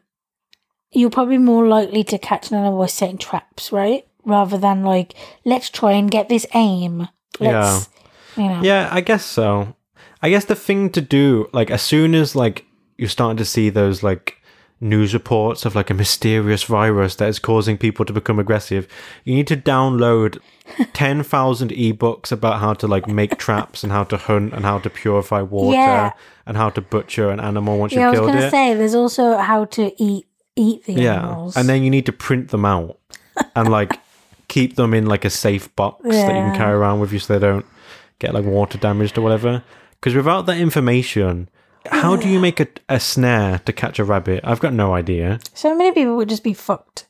[0.92, 4.06] you're probably more likely to catch an animal by setting traps, right?
[4.24, 5.14] Rather than like
[5.44, 7.08] let's try and get this aim.
[7.40, 7.90] Let's,
[8.36, 8.42] yeah.
[8.44, 8.62] You know.
[8.62, 9.74] Yeah, I guess so.
[10.22, 12.64] I guess the thing to do, like as soon as like
[12.96, 14.37] you're starting to see those like
[14.80, 18.86] news reports of like a mysterious virus that is causing people to become aggressive,
[19.24, 20.38] you need to download
[20.92, 24.78] ten thousand ebooks about how to like make traps and how to hunt and how
[24.78, 26.12] to purify water Yeah.
[26.46, 29.36] and how to butcher an animal once Yeah, I you've was gonna say there's also
[29.38, 30.26] how to eat
[30.56, 31.56] eat the yeah, animals.
[31.56, 32.98] and then you need to print them out
[33.54, 33.98] and like
[34.48, 37.38] keep them in like a safe box that you can carry around with you so
[37.38, 37.66] they don't
[38.18, 39.62] get like water damaged or whatever.
[39.92, 41.48] Because without that information,
[41.90, 44.40] how do you make a, a snare to catch a rabbit?
[44.44, 45.40] I've got no idea.
[45.54, 47.06] So many people would just be fucked.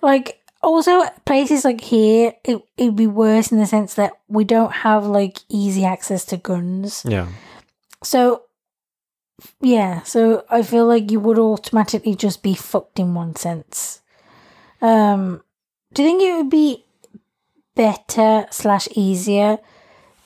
[0.00, 4.72] Like, also, places like here, it, it'd be worse in the sense that we don't
[4.72, 7.04] have, like, easy access to guns.
[7.06, 7.28] Yeah,
[8.02, 8.44] So,
[9.60, 14.00] yeah, so I feel like you would automatically just be fucked in one sense.
[14.80, 15.42] Um,
[15.92, 16.84] do you think it would be
[17.74, 19.58] better slash easier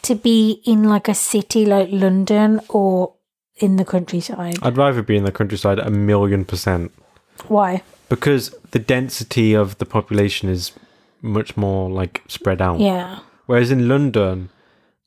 [0.03, 3.15] to be in, like, a city like London or
[3.59, 4.57] in the countryside?
[4.63, 6.93] I'd rather be in the countryside a million percent
[7.49, 7.83] Why?
[8.09, 10.73] because the density of the population is
[11.23, 12.79] much more like spread out.
[12.81, 13.19] Yeah.
[13.47, 14.51] Whereas in London,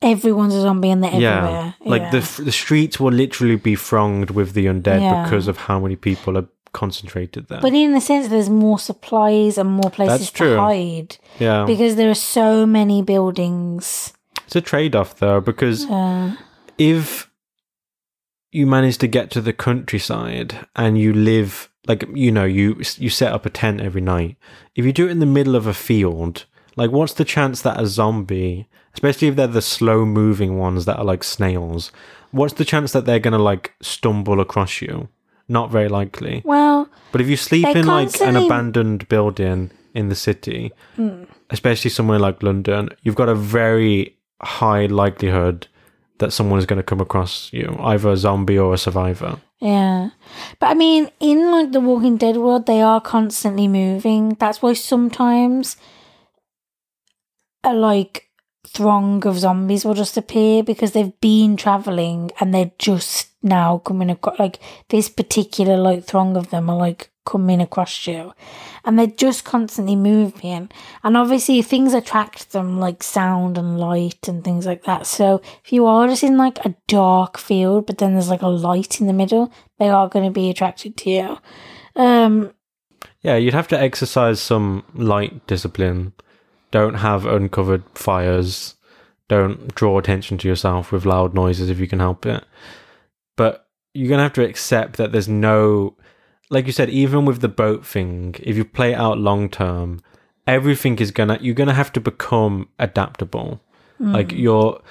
[0.01, 1.76] Everyone's a zombie and they're yeah, everywhere.
[1.85, 2.11] like yeah.
[2.11, 5.23] the f- the streets will literally be thronged with the undead Yeah.
[5.23, 7.59] because of how many people are concentrated there.
[7.59, 12.09] But in a sense, there's more supplies and more places to hide yeah, because there
[12.09, 14.13] are so many buildings.
[14.45, 16.35] it's a trade off though because Uh,
[16.77, 17.28] if
[18.51, 23.09] you manage to get to the countryside and you live like you know you you
[23.09, 24.35] set up a tent every night
[24.76, 26.45] if you do it in the middle of a field
[26.76, 30.97] Like, what's the chance that a zombie, especially if they're the slow moving ones that
[30.97, 31.91] are like snails,
[32.31, 35.09] what's the chance that they're going to like stumble across you?
[35.49, 36.41] Not very likely.
[36.45, 41.23] Well, But if you sleep in like an abandoned building in the city, Hmm.
[41.49, 45.67] especially somewhere like London, you've got a very high likelihood
[46.19, 49.39] that someone is going to come across you, either a zombie or a survivor.
[49.59, 50.09] yeah.
[50.59, 54.35] But I mean, in like the Walking Dead world, they are constantly moving.
[54.39, 55.77] That's why sometimes
[57.63, 58.29] a like
[58.67, 64.09] throng of zombies will just appear because they've been traveling and they're just now coming
[64.09, 64.59] across like
[64.89, 68.34] this particular like throng of them are like coming across you
[68.84, 70.69] and they're just constantly moving
[71.03, 75.72] and obviously things attract them like sound and light and things like that so if
[75.72, 79.07] you are just in like a dark field but then there's like a light in
[79.07, 81.38] the middle they are going to be attracted to you
[81.95, 82.51] um
[83.22, 86.14] Yeah, you'd have to exercise some light discipline.
[86.72, 88.76] Don't have uncovered fires.
[89.27, 92.45] Don't draw attention to yourself with loud noises if you can help it.
[93.35, 95.97] But you're going to have to accept that there's no,
[96.49, 100.01] like you said, even with the boat thing, if you play it out long term,
[100.47, 103.61] everything is to, you're to have to become adaptable.
[103.97, 104.13] Hmm.
[104.13, 104.81] Like your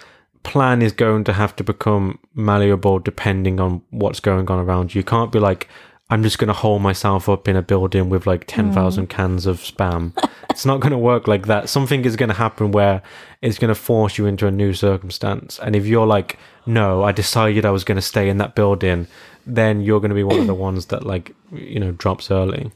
[0.44, 5.00] plan is going to have to become malleable depending on what's going on around you.
[5.00, 5.68] You can't be like,
[6.10, 8.70] I'm just to hole myself up in a building with like hmm.
[8.70, 10.12] 10,000 cans of spam.
[10.50, 11.68] it's not to work like that.
[11.68, 13.02] Something is to happen where
[13.42, 15.58] it's to force you into a new circumstance.
[15.58, 19.08] And if you're like, no, I decided I was to stay in that building,
[19.48, 22.70] then you're going to be one of the ones that like, you know, drops early.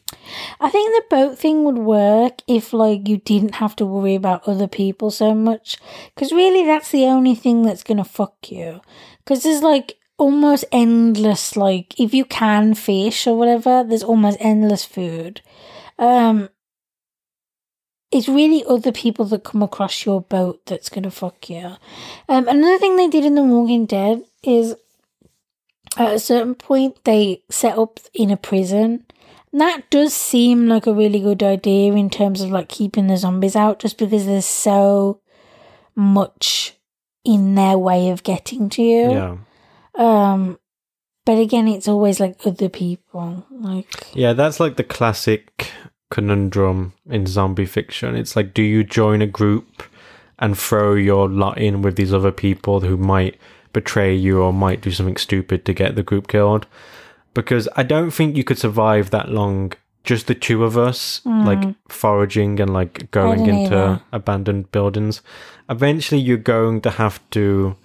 [0.58, 4.48] I think the boat thing would work if like you didn't have to worry about
[4.48, 5.76] other people so much.
[6.14, 8.80] Because really that's the only thing that's going to fuck you.
[9.18, 14.84] Because there's like almost endless like if you can fish or whatever there's almost endless
[14.84, 15.42] food.
[15.98, 16.48] Um
[18.10, 21.76] it's really other people that come across your boat that's going to fuck you.
[22.28, 24.76] Um another thing they did in the walking dead is
[25.96, 29.04] at a certain point they set up in a prison
[29.52, 33.16] and that does seem like a really good idea in terms of like keeping the
[33.16, 35.20] zombies out just because there's so
[35.94, 36.74] much
[37.24, 39.36] in their way of getting to you Yeah.
[39.94, 40.58] um
[41.24, 45.70] but again it's always like other people like Yeah, that's like the classic
[46.10, 48.14] conundrum in zombie fiction.
[48.16, 49.82] It's like, do you join a group
[50.38, 53.38] and throw your lot in with these other people who might
[53.72, 56.66] betray you or might do something stupid to get the group killed?
[57.34, 59.72] Because I don't think you could survive that long,
[60.04, 61.44] just the two of us, hmm.
[61.44, 64.02] like foraging and like going into either.
[64.12, 65.22] abandoned buildings.
[65.68, 67.76] Eventually, you're going to have to.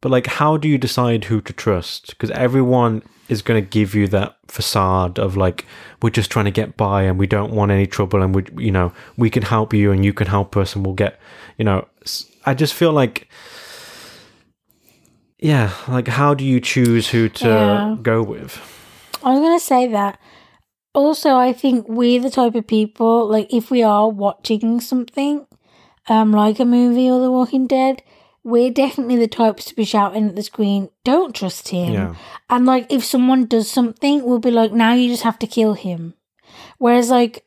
[0.00, 2.08] But like, how do you decide who to trust?
[2.10, 5.64] Because everyone is going to give you that facade of like,
[6.02, 8.70] we're just trying to get by and we don't want any trouble and we, you
[8.70, 11.18] know, we can help you and you can help us and we'll get,
[11.56, 11.86] you know.
[12.44, 13.28] i just feel like,
[15.44, 17.96] yeah, like how do you choose who to Yeah.
[18.00, 18.52] go with?
[19.22, 20.18] I was gonna say that.
[20.94, 25.44] Also, I think we're the type of people like if we are watching something,
[26.08, 28.02] um, like a movie or The Walking Dead,
[28.42, 32.14] we're definitely the types to be shouting at the screen, "Don't trust him!" Yeah.
[32.48, 35.74] And like if someone does something, we'll be like, "Now you just have to kill
[35.74, 36.14] him."
[36.78, 37.44] Whereas like,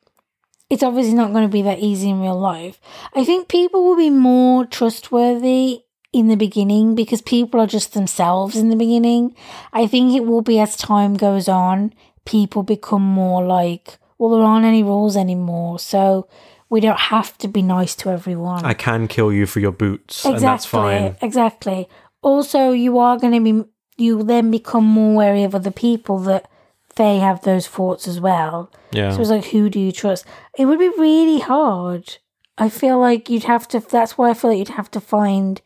[0.70, 2.80] it's obviously not going to be that easy in real life.
[3.16, 5.82] I think people will be more trustworthy
[6.18, 9.36] in the beginning because people are just themselves in the beginning.
[9.72, 11.94] I think it will be as time goes on,
[12.26, 16.28] people become more like, well, there aren't any rules anymore, so
[16.70, 18.66] we don't have to be nice to everyone.
[18.66, 21.16] I can kill you for your boots, and that's fine.
[21.22, 21.88] Exactly.
[22.22, 26.50] Also, you are going to be, you then become more wary of other people that
[26.96, 28.72] they have those thoughts as well.
[28.92, 29.12] Yeah.
[29.12, 30.26] So it's like, who do you trust?
[30.58, 32.18] It would be really hard.
[32.58, 35.62] I feel like you'd have to, that's why I feel like you'd have to find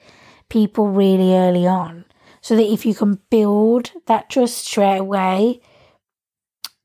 [0.51, 2.05] people really early on.
[2.41, 5.61] So that if you can build that trust straight away,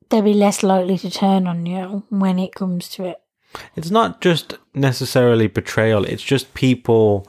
[0.09, 3.17] they'll be less likely to turn on you when it comes to it.
[3.75, 7.27] It's not just necessarily betrayal, it's just people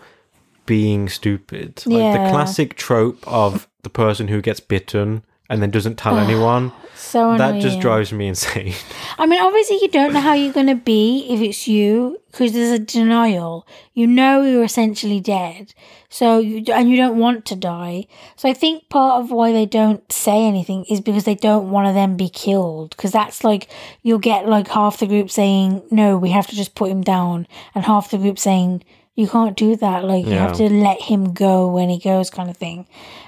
[0.66, 1.82] being stupid.
[1.86, 6.73] Like the classic trope of the person who gets bitten and then doesn't tell anyone.
[6.95, 7.39] So annoying.
[7.39, 8.75] That just drives me insane.
[9.19, 12.53] I mean, obviously, you don't know how you're going to be if it's you because
[12.53, 13.66] there's a denial.
[13.95, 15.73] You know you're essentially dead,
[16.11, 18.07] so you and you don't want to die.
[18.37, 21.87] So I think part of why they don't say anything is because they don't want
[21.87, 22.91] to then be killed.
[22.91, 23.70] Because that's like
[24.03, 27.47] you'll get like half the group saying no, we have to just put him down,
[27.75, 28.83] and half the group saying
[29.15, 30.05] you can't do that.
[30.05, 32.87] Like you have to let him go when he goes, kind of thing.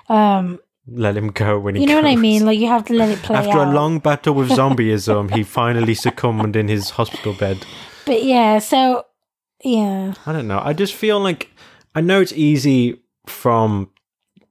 [0.09, 2.45] Um, Let him go when he you know what I mean?
[2.47, 3.69] Like you have to let it play After out.
[3.69, 7.65] a long battle with zombieism, he finally succumbed in his hospital bed.
[8.07, 9.07] But yeah, so
[9.63, 10.15] Yeah.
[10.27, 10.61] I don't know.
[10.63, 11.51] I just feel like
[11.95, 13.91] I know it's easy from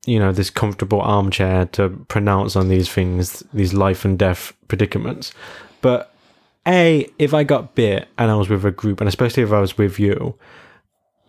[0.05, 5.33] you know this comfortable armchair to pronounce on these things, these life and death predicaments.
[5.81, 6.13] But
[6.67, 9.59] a, if I got bit and I was with a group, and especially if I
[9.59, 10.35] was with you,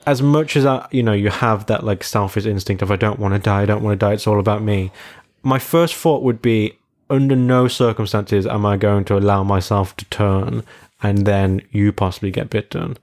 [0.06, 3.18] as much as I, you know, you have that like selfish instinct of I don't
[3.18, 4.90] want to die, I don't want to die, it's all about me.
[5.42, 6.76] My first thought would be,
[7.08, 10.62] under no circumstances am I going to allow myself to turn
[11.02, 12.96] and then you possibly get bitten.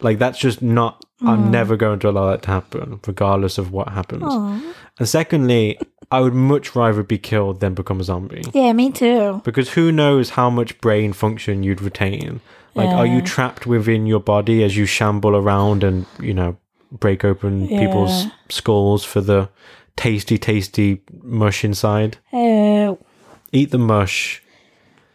[0.00, 1.04] Like that's just not.
[1.22, 1.50] I'm mm.
[1.50, 4.22] never going to allow that to happen, regardless of what happens.
[4.24, 4.74] Aw.
[4.98, 5.78] And secondly,
[6.10, 8.42] I would much rather be killed than become a zombie.
[8.54, 9.42] Yeah, me too.
[9.44, 12.40] Because who knows how much brain function you'd retain?
[12.74, 16.56] Like, are you trapped within your body as you shamble around and, you know,
[16.92, 19.48] break open people's skulls for the
[19.96, 22.18] tasty, tasty mush inside?
[22.32, 22.98] Oh,
[23.52, 24.42] Eat the mush.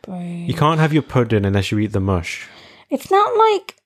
[0.07, 2.47] You can't have your pudding unless you eat the mush.
[2.89, 3.77] It's not like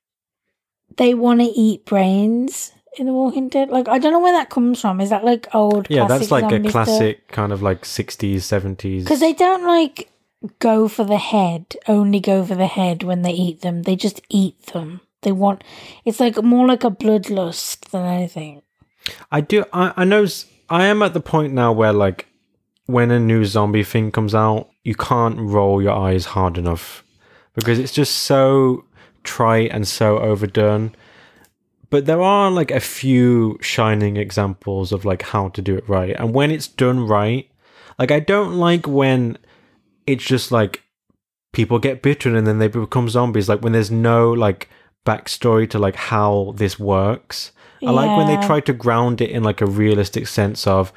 [0.98, 3.70] they want to eat brains in The Walking Dead.
[3.70, 5.00] Like, I don't know where that comes from.
[5.00, 5.88] Is that like old?
[5.90, 9.04] Yeah, that's like a classic kind of like 60s, 70s.
[9.04, 10.12] Because they don't like
[10.60, 11.76] go for the head.
[11.88, 13.84] Only go for the head when they eat them.
[13.84, 15.02] They just eat them.
[15.22, 15.64] They want.
[16.06, 18.62] It's like more like a bloodlust than anything.
[19.32, 19.66] I do.
[19.74, 20.26] I, I know.
[20.70, 22.28] I am at the point now where, like,
[22.86, 27.04] when a new zombie thing comes out, you can't roll your eyes hard enough
[27.54, 28.86] because it's just so
[29.24, 30.96] trite and so overdone.
[31.90, 36.16] But there are like a few shining examples of like how to do it right,
[36.18, 37.50] and when it's done right,
[37.98, 39.38] like I don't like when
[40.06, 40.84] it's just like
[41.52, 43.50] people get bitten and then they become zombies.
[43.50, 44.70] Like when there's no like
[45.06, 47.52] backstory to like how this works.
[47.82, 50.92] I like when they try to ground it in like a realistic sense of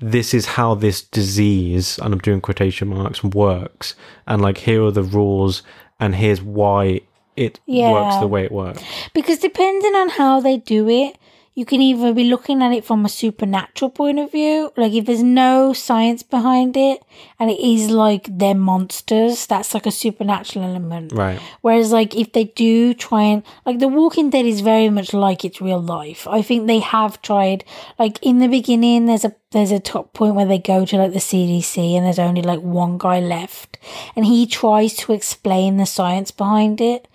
[0.00, 3.94] this is how this disease, and I'm doing quotation marks, works,
[4.26, 5.62] and like here are the rules,
[6.00, 7.02] and here's why
[7.36, 8.82] it works the way it works.
[9.14, 11.16] Because depending on how they do it,
[11.58, 15.06] you can either be looking at it from a supernatural point of view, like if
[15.06, 17.02] there's no science behind it
[17.40, 21.10] and it is like they're monsters, that's like a supernatural element.
[21.12, 21.40] Right.
[21.62, 25.44] Whereas, like, if they do try and, like, The Walking Dead is very much like
[25.44, 26.28] its real life.
[26.28, 27.64] I think they have tried,
[27.98, 31.12] like, in the beginning, there's a, there's a top point where they go to, like,
[31.12, 33.78] the CDC and there's only, like, one guy left.
[34.14, 37.08] And he tries to explain the science behind it.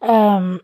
[0.00, 0.62] Um,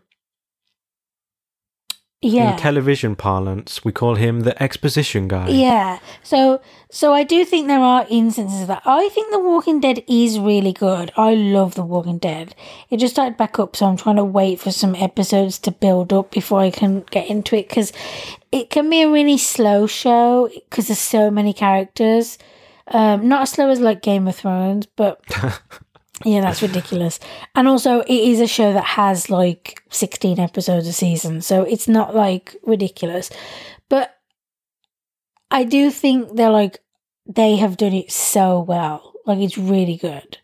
[2.21, 2.53] yeah.
[2.53, 5.49] In television parlance, we call him the exposition guy.
[5.49, 5.99] Yeah.
[6.23, 8.81] So so I do think there are instances of that.
[8.85, 11.11] I think The Walking Dead is really good.
[11.15, 12.55] I love The Walking Dead.
[12.89, 16.11] It just started back up, so I'm trying to wait for some episodes to build
[16.11, 17.93] up before I can get into it because
[18.51, 22.39] it can be a really slow show because there's so many characters.
[22.87, 25.21] Um, not as slow as like Game of Thrones, but
[26.25, 27.19] yeah, that's ridiculous.
[27.55, 31.87] And also, it is a show that has like 16 episodes a season, so it's
[31.87, 33.29] not like ridiculous.
[33.89, 34.15] But
[35.51, 36.79] I do think they're like,
[37.25, 39.13] they have done it so well.
[39.25, 40.39] Like, it's really good.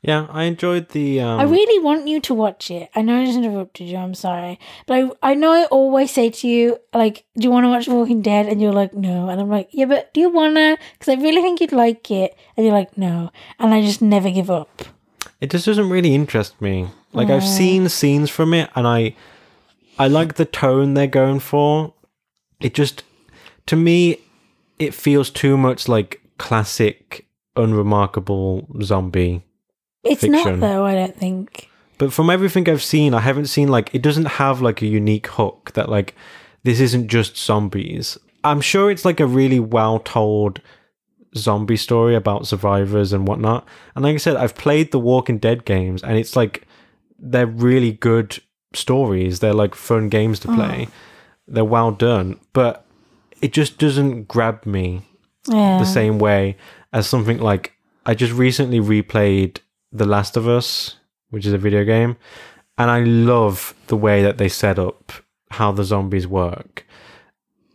[0.00, 1.20] Yeah, I enjoyed the.
[1.20, 2.88] Um, I really want you to watch it.
[2.94, 4.58] I know I just interrupted you, I'm sorry.
[4.86, 7.88] But I, I know I always say to you, like, do you want to watch
[7.88, 8.46] Walking Dead?
[8.46, 9.28] And you're like, no.
[9.28, 10.78] And I'm like, yeah, but do you want to?
[10.92, 12.36] Because I really think you'd like it.
[12.56, 13.30] And you're like, no.
[13.58, 14.82] And I just never give up.
[15.40, 16.88] it just doesn't really interest me.
[17.12, 19.14] Like I've seen scenes from it, and I,
[19.98, 21.92] I like the tone they're going for.
[22.60, 23.02] It just,
[23.66, 24.18] to me,
[24.78, 27.26] it feels too much like classic,
[27.56, 29.42] unremarkable zombie.
[30.04, 30.60] It's Fiction.
[30.60, 31.68] not, though, I don't think.
[31.98, 35.28] But from everything I've seen, I haven't seen like it doesn't have like a unique
[35.28, 36.14] hook that like
[36.64, 38.18] this isn't just zombies.
[38.44, 40.60] I'm sure it's like a really well told
[41.36, 43.66] zombie story about survivors and whatnot.
[43.94, 46.66] And like I said, I've played the Walking Dead games and it's like
[47.18, 48.40] they're really good
[48.74, 49.38] stories.
[49.40, 50.54] They're like fun games to oh.
[50.54, 50.88] play.
[51.46, 52.84] They're well done, but
[53.40, 55.02] it just doesn't grab me
[55.48, 55.78] Yeah.
[55.78, 56.56] the same way
[56.92, 57.72] as something like
[58.04, 59.58] I just recently replayed
[59.92, 60.96] The Last of Us,
[61.30, 62.16] which is a video game,
[62.78, 65.12] and I love the way that they set up
[65.50, 66.86] how the zombies work.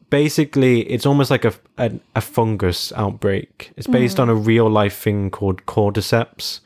[0.10, 3.72] Basically, it's almost like a a, a fungus outbreak.
[3.78, 4.30] It's based mm-hmm.
[4.30, 6.62] on a real life thing called cordyceps,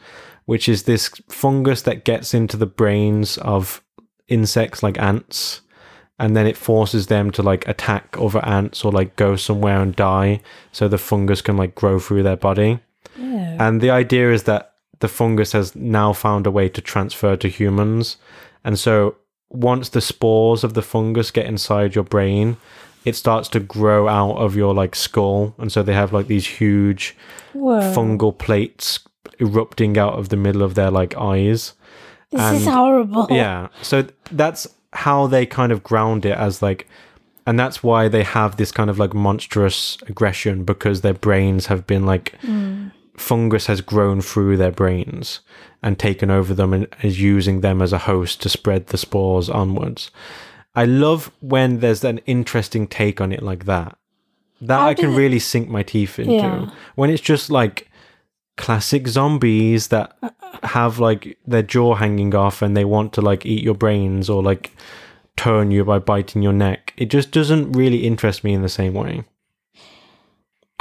[0.45, 3.83] which is this fungus that gets into the brains of
[4.27, 5.61] insects like ants
[6.17, 9.95] and then it forces them to like attack other ants or like go somewhere and
[9.95, 10.39] die
[10.71, 12.79] so the fungus can like grow through their body
[13.17, 13.57] Yeah.
[13.59, 14.70] and the idea is that
[15.01, 18.17] the fungus has now found a way to transfer to humans
[18.63, 19.15] and so
[19.49, 22.55] once the spores of the fungus get inside your brain
[23.03, 26.47] it starts to grow out of your like skull and so they have like these
[26.47, 27.15] huge
[27.53, 27.81] Whoa.
[27.93, 28.99] fungal plates
[29.39, 31.73] erupting out of the middle of their like eyes
[32.29, 33.27] This is horrible.
[33.29, 33.67] yeah.
[33.81, 36.87] So that's how they kind of ground it as like
[37.47, 41.87] and that's why they have this kind of like monstrous aggression because their brains have
[41.87, 42.91] been like mm.
[43.21, 45.41] Fungus has grown through their brains
[45.81, 49.49] and taken over them and is using them as a host to spread the spores
[49.49, 50.11] onwards.
[50.75, 53.97] I love when there's an interesting take on it like that.
[54.61, 56.33] That How I can really sink my teeth into.
[56.33, 56.69] Yeah.
[56.95, 57.89] When it's just like
[58.57, 60.67] classic zombies that uh, uh.
[60.67, 64.43] have like their jaw hanging off and they want to like eat your brains or
[64.43, 64.71] like
[65.35, 66.93] turn you by biting your neck.
[66.97, 69.23] It just doesn't really interest me in the same way.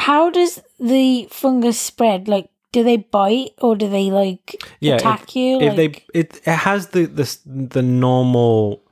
[0.01, 2.27] How does the fungus spread?
[2.27, 5.59] Like, do they bite or do they like Yeah, attack you?
[5.61, 5.77] if Like,
[6.13, 8.83] they it, it has the, the the normal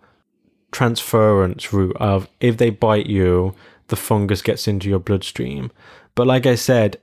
[0.70, 3.54] transference route of if they bite you
[3.88, 5.70] the fungus gets into your bloodstream
[6.14, 7.00] but like i said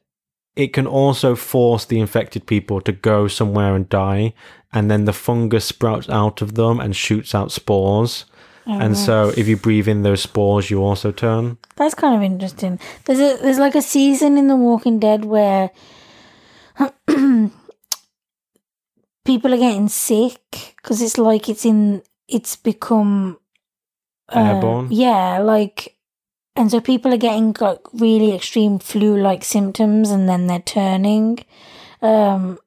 [0.56, 4.34] it can also force the infected people to go somewhere and die
[4.72, 8.26] and then the fungus sprouts out of them and shoots out spores
[8.68, 12.24] Oh, and so if you breathe in those spores you also turn That's kind of
[12.24, 12.80] interesting.
[13.06, 15.70] There's a there's like a season in The Walking Dead where
[19.26, 23.38] people are getting sick because it's like it's in it's become
[24.34, 24.88] uh, Airborne?
[24.90, 25.98] Yeah, like
[26.56, 31.46] and so people are getting like really extreme flu like symptoms and then they're turning.
[32.02, 32.60] Um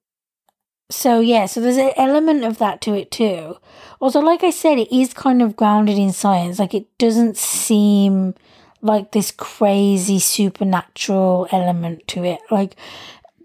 [0.90, 3.56] so yeah, so there's an element of that to it too.
[4.00, 6.58] Also, like I said, it is kind of grounded in science.
[6.58, 8.34] Like it doesn't seem
[8.80, 12.40] like this crazy supernatural element to it.
[12.50, 12.76] Like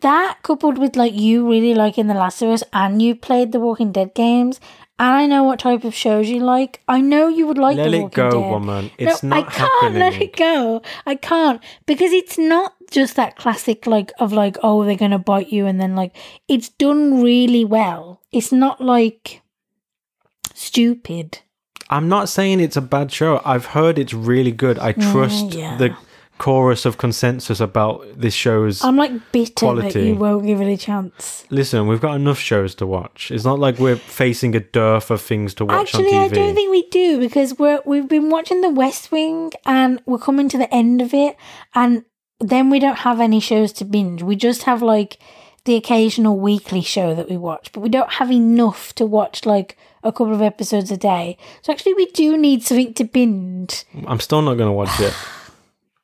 [0.01, 3.59] that coupled with like you really liking The Last of Us and you played the
[3.59, 4.59] Walking Dead games,
[4.99, 6.81] and I know what type of shows you like.
[6.88, 8.49] I know you would like let The it Walking go Dead.
[8.51, 10.81] woman it's no, not I can't happening let it go.
[11.05, 15.51] I can't because it's not just that classic like of like oh they're gonna bite
[15.51, 16.15] you and then like
[16.47, 18.21] it's done really well.
[18.31, 19.41] It's not like
[20.53, 21.39] stupid.
[21.89, 23.41] I'm not saying it's a bad show.
[23.45, 24.80] I've heard it's really good.
[24.80, 25.77] I mm, trust yeah.
[25.77, 25.95] the
[26.38, 28.84] chorus of consensus about this show's.
[28.84, 31.45] I'm like bitter that you won't give it a chance.
[31.49, 33.31] Listen, we've got enough shows to watch.
[33.31, 36.55] It's not like we're facing a dearth of things to watch Actually, on I don't
[36.55, 40.57] think we do because we're we've been watching The West Wing and we're coming to
[40.57, 41.38] the end of it,
[41.75, 42.03] and
[42.39, 44.23] then we don't have any shows to binge.
[44.23, 45.19] We just have like
[45.65, 49.77] the occasional weekly show that we watch, but we don't have enough to watch like
[50.03, 51.38] a couple of episodes a day.
[51.61, 53.85] So actually, we do need something to binge.
[54.07, 55.13] I'm still not going to watch it.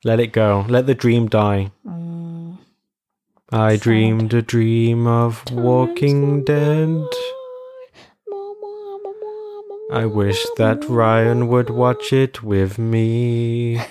[0.03, 0.65] Let it go.
[0.67, 1.71] Let the dream die.
[3.51, 7.03] I dreamed a dream of Walking Dead.
[9.91, 13.79] I wish that Ryan would watch it with me.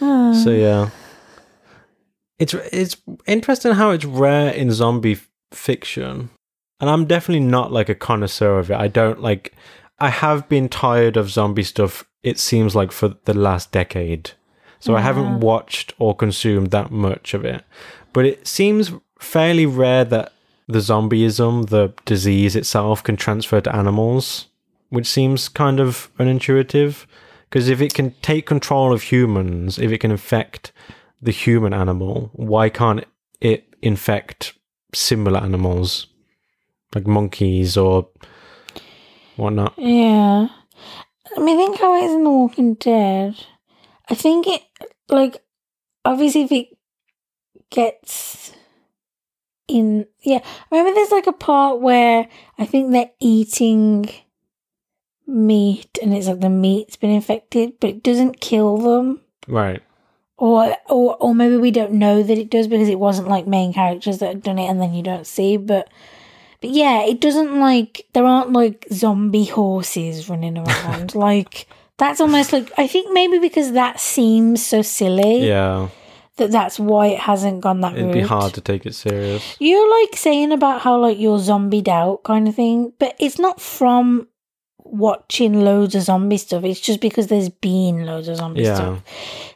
[0.00, 0.90] so yeah,
[2.38, 6.30] it's it's interesting how it's rare in zombie f- fiction,
[6.80, 8.76] and I'm definitely not like a connoisseur of it.
[8.76, 9.54] I don't like.
[9.98, 12.04] I have been tired of zombie stuff.
[12.22, 14.32] It seems like for the last decade,
[14.78, 17.64] so I haven't watched or consumed that much of it.
[18.12, 20.32] But it seems fairly rare that
[20.68, 24.46] the zombieism, the disease itself, can transfer to animals,
[24.90, 27.06] which seems kind of unintuitive.
[27.48, 30.70] Because if it can take control of humans, if it can infect
[31.22, 33.04] the human animal, why can't
[33.40, 34.52] it infect
[34.94, 36.06] similar animals
[36.94, 38.08] like monkeys or
[39.36, 39.74] whatnot?
[39.76, 40.48] Yeah.
[41.36, 43.36] I mean, think how it is in The Walking Dead.
[44.08, 44.62] I think it,
[45.08, 45.44] like,
[46.04, 46.68] obviously, if it
[47.70, 48.52] gets
[49.68, 50.06] in.
[50.22, 50.40] Yeah.
[50.70, 52.28] Remember, there's like a part where
[52.58, 54.08] I think they're eating
[55.26, 59.20] meat and it's like the meat's been infected, but it doesn't kill them.
[59.46, 59.82] Right.
[60.38, 63.74] Or, or, or maybe we don't know that it does because it wasn't like main
[63.74, 65.90] characters that had done it and then you don't see, but.
[66.60, 71.14] But yeah, it doesn't like there aren't like zombie horses running around.
[71.28, 71.66] like
[71.98, 75.88] that's almost like I think maybe because that seems so silly Yeah.
[76.36, 78.14] that that's why it hasn't gone that It'd route.
[78.14, 79.56] be hard to take it serious.
[79.60, 83.60] You're like saying about how like you're zombied out kind of thing, but it's not
[83.60, 84.26] from
[84.78, 86.64] watching loads of zombie stuff.
[86.64, 88.74] It's just because there's been loads of zombie Yeah.
[88.74, 89.02] stuff.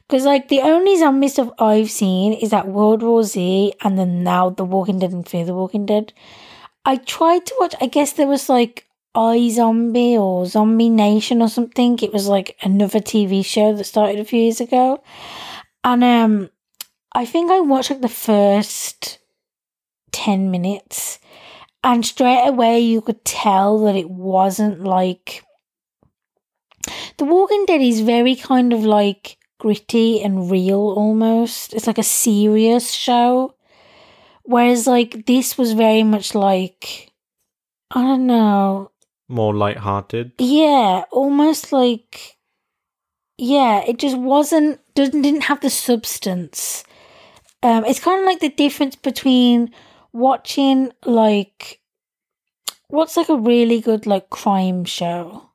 [0.08, 4.22] Because like the only zombie stuff I've seen is that World War Z, and then
[4.22, 6.12] now The Walking Dead and Fear the Walking Dead.
[6.84, 7.74] I tried to watch.
[7.80, 11.98] I guess there was like iZombie or Zombie Nation or something.
[12.00, 15.02] It was like another TV show that started a few years ago,
[15.84, 16.50] and um,
[17.14, 19.18] I think I watched like the first
[20.10, 21.18] ten minutes,
[21.84, 25.44] and straight away you could tell that it wasn't like
[27.16, 31.72] The Walking Dead is very kind of like gritty and real almost.
[31.74, 33.54] It's like a serious show.
[34.44, 37.12] Whereas like this was very much like
[37.90, 38.90] I don't know.
[39.28, 40.32] more light-hearted.
[40.38, 42.36] Yeah, almost like
[43.38, 46.84] yeah, it just wasn't didn't didn't have the substance.
[47.62, 49.70] Um, it's kind of like the difference between
[50.12, 51.80] watching like
[52.88, 55.50] what's like a really good like crime show.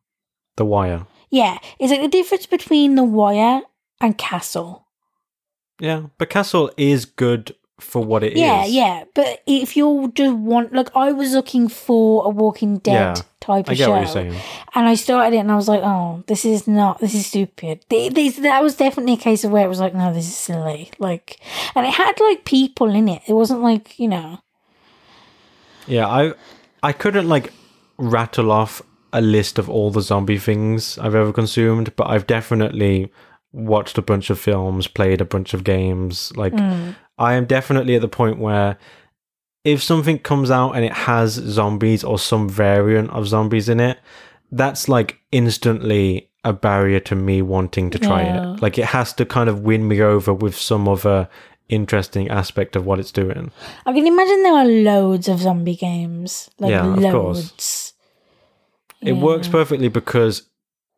[0.56, 1.06] The Wire.
[1.30, 3.62] Yeah, it's like the difference between The Wire
[4.00, 4.88] and Castle.
[5.80, 8.40] Yeah, but Castle is good for what it is.
[8.40, 9.04] yeah, yeah.
[9.14, 13.70] But if you just want, like, I was looking for a Walking Dead Yeah, type
[13.70, 14.34] of show, what you're saying.
[14.74, 17.86] and I started it, and I was like, oh, this is not, this is stupid.
[17.90, 20.36] Th- This that was definitely a case of where it was like, no, this is
[20.36, 20.90] silly.
[20.98, 21.40] Like,
[21.76, 23.22] and it had like people in it.
[23.28, 24.40] It wasn't like you know,
[25.86, 26.34] Yeah, I
[26.84, 27.54] I couldn't like
[27.98, 28.82] rattle off
[29.14, 33.12] a list of all the zombie things I've ever consumed, but I've definitely
[33.54, 36.36] watched a bunch of films, played a bunch of games.
[36.36, 36.95] Like mm.
[37.18, 38.77] I am definitely at the point where
[39.64, 43.99] if something comes out and it has zombies or some variant of zombies in it,
[44.52, 48.53] that's like instantly a barrier to me wanting to try Yeah.
[48.53, 48.61] it.
[48.61, 51.27] Like it has to kind of win me over with some other
[51.68, 53.52] interesting aspect of what it's doing.
[53.85, 57.52] I can imagine there are loads of zombie games, like Yeah, of course.
[57.52, 57.94] loads.
[59.02, 60.44] It works perfectly because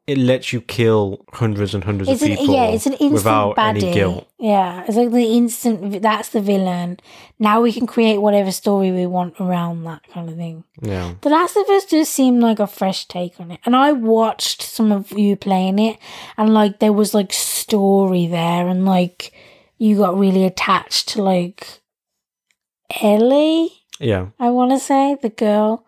[0.09, 3.13] it lets you kill hundreds and hundreds It's of an people yeah, it's an instant
[3.13, 3.83] without baddie.
[3.83, 4.27] any guilt.
[4.39, 6.01] Yeah, it's like the instant.
[6.01, 6.99] That's the villain.
[7.37, 10.63] Now we can create whatever story we want around that kind of thing.
[10.81, 11.13] Yeah.
[11.21, 14.63] The Last of Us does seem like a fresh take on it, and I watched
[14.63, 15.99] some of you playing it,
[16.37, 19.31] and like there was like story there, and like
[19.77, 21.81] you got really attached to like
[23.01, 23.71] Ellie.
[23.99, 24.27] Yeah.
[24.39, 25.85] I want to say the girl.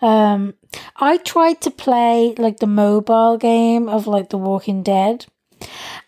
[0.00, 0.54] Um,
[0.96, 5.26] I tried to play like the mobile game of like The Walking Dead,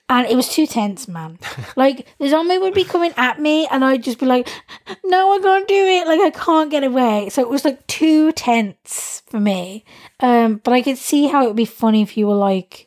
[0.09, 1.39] and it was too tense, man.
[1.77, 4.49] like the zombie would be coming at me, and I'd just be like,
[5.05, 6.07] "No, I can't do it!
[6.07, 9.85] Like I can't get away." So it was like too tense for me.
[10.21, 12.85] Um, but I could see how it would be funny if you were like.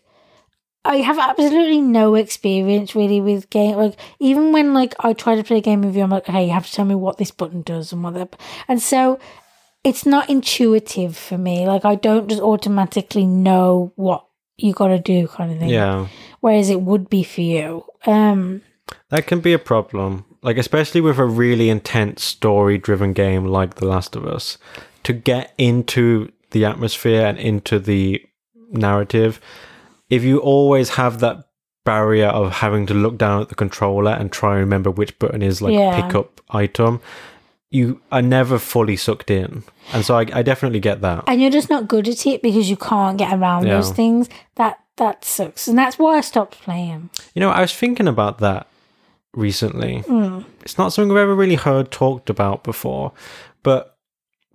[0.85, 3.76] I have absolutely no experience really with game.
[3.76, 6.45] Like even when like I try to play a game with you, I'm like, "Hey,
[6.45, 8.39] you have to tell me what this button does and what that.
[8.68, 9.19] And so
[9.84, 11.65] it's not intuitive for me.
[11.65, 14.26] Like I don't just automatically know what
[14.57, 15.69] you got to do, kind of thing.
[15.69, 16.07] Yeah.
[16.41, 17.85] Whereas it would be for you.
[18.06, 18.61] Um.
[19.10, 20.26] That can be a problem.
[20.41, 24.57] Like especially with a really intense story driven game like The Last of Us.
[25.03, 28.22] To get into the atmosphere and into the
[28.72, 29.39] narrative,
[30.10, 31.45] if you always have that
[31.85, 35.41] barrier of having to look down at the controller and try and remember which button
[35.41, 36.01] is like Yeah.
[36.01, 36.99] pick up item,
[37.71, 39.63] you are never fully sucked in.
[39.93, 41.23] And so I, I definitely get that.
[41.27, 43.75] And you're just not good at it because you can't get around Yeah.
[43.75, 44.27] those things.
[44.55, 47.09] That that sucks, and that's why I stopped playing.
[47.33, 48.67] You know, I was thinking about that
[49.33, 50.03] recently.
[50.07, 50.43] Mm.
[50.61, 53.13] It's not something I've ever really heard talked about before,
[53.63, 53.95] but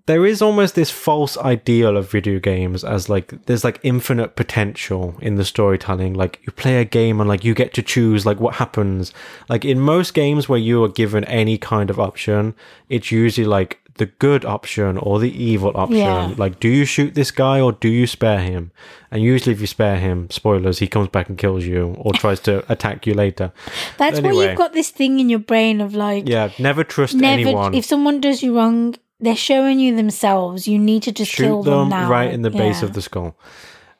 [0.07, 5.15] there is almost this false ideal of video games as like there's like infinite potential
[5.21, 6.13] in the storytelling.
[6.15, 9.13] Like you play a game and like you get to choose like what happens.
[9.49, 12.55] Like in most games where you are given any kind of option,
[12.91, 15.99] it's usually like the good option or the evil option.
[15.99, 16.35] Yeah.
[16.37, 18.73] Like, do you shoot this guy or do you spare him?
[19.11, 22.41] And usually, if you spare him, spoilers, he comes back and kills you or tries
[22.41, 23.53] to attack you later.
[23.97, 27.41] That's why you've got this thing in your brain of like, Yeah, never trust never.
[27.41, 27.75] anyone.
[27.75, 30.69] If someone does you wrong, they're showing you themselves.
[30.69, 32.89] You need to just kill them, them right in the base Yeah.
[32.89, 33.37] of the skull.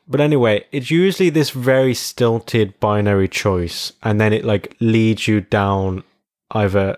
[0.07, 5.41] But anyway, it's usually this very stilted binary choice, and then it like leads you
[5.41, 6.03] down
[6.51, 6.97] either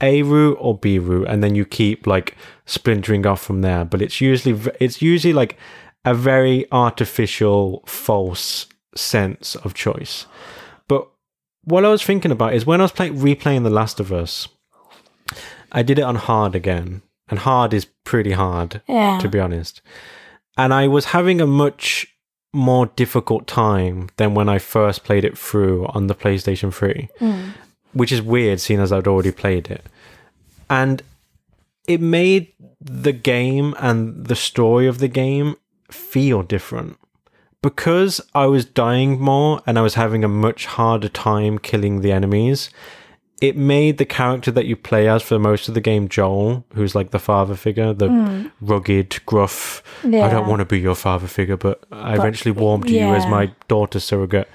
[0.00, 2.36] A route or B route, and then you keep like
[2.66, 3.84] splintering off from there.
[3.84, 5.56] But it's usually it's usually like
[6.04, 10.26] a very artificial, false sense of choice.
[10.88, 11.08] But
[11.64, 14.48] what I was thinking about is when I was playing replaying The Last of Us,
[15.72, 19.18] I did it on hard again, and hard is pretty hard Yeah.
[19.20, 19.80] to be honest.
[20.56, 22.06] And I was having a much
[22.52, 27.52] more difficult time than when I first played it through on the PlayStation 3, Mm.
[27.92, 29.86] which is weird seeing as I'd already played it.
[30.68, 31.02] And
[31.86, 32.48] it made
[32.80, 35.56] the game and the story of the game
[35.90, 36.96] feel different.
[37.62, 42.10] Because I was dying more and I was having a much harder time killing the
[42.12, 42.70] enemies,
[43.40, 46.94] it made the character that you play as for most of the game, Joel, who's
[46.94, 48.46] like the father figure, the hmm.
[48.60, 49.82] rugged, gruff.
[50.04, 53.26] I don't want to be your father figure, but I eventually warmed to you as
[53.26, 54.48] my daughter surrogate.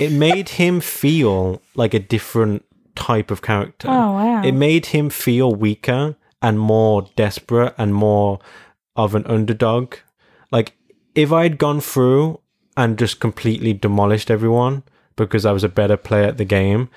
[0.00, 3.88] It made him feel like a different type of character.
[3.88, 4.42] Oh, wow.
[4.44, 8.38] It made him feel weaker and more desperate and more
[8.94, 9.96] of an underdog.
[10.52, 10.74] Like
[11.14, 12.40] if I'd gone through
[12.76, 14.84] and just completely demolished everyone
[15.16, 16.88] because I was a better player at the game,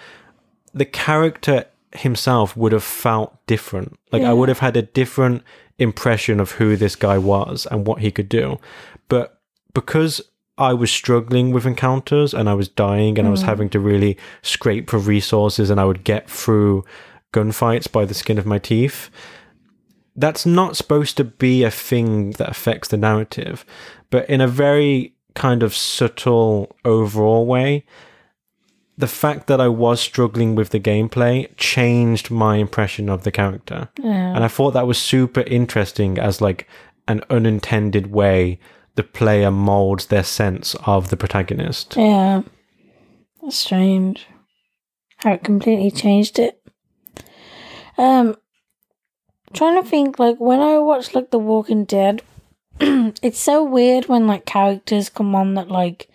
[0.73, 3.97] the character himself would have felt different.
[4.11, 5.43] Like I would have had a different
[5.77, 8.59] impression of who this guy was and what he could do.
[9.09, 9.39] But
[9.73, 10.21] because
[10.57, 13.47] I was struggling with encounters and I was dying and I was mm.
[13.47, 16.85] having to really scrape for resources and I would get through
[17.33, 19.09] gunfights by the skin of my teeth.
[20.15, 23.65] That's not supposed to be a thing that affects the narrative,
[24.11, 27.83] but in a very kind of subtle overall way,
[28.97, 33.89] the fact that I was struggling with the gameplay changed my impression of the character.
[33.97, 34.35] Yeah.
[34.35, 36.67] And I thought that was super interesting as like
[37.07, 38.59] an unintended way
[38.95, 41.95] the player molds their sense of the protagonist.
[41.97, 42.43] Yeah.
[43.41, 44.27] That's strange.
[45.17, 46.61] How it completely changed it.
[47.97, 48.35] Um
[49.53, 52.21] trying to think like when I watch like The Walking Dead,
[52.79, 56.09] it's so weird when like characters come on that like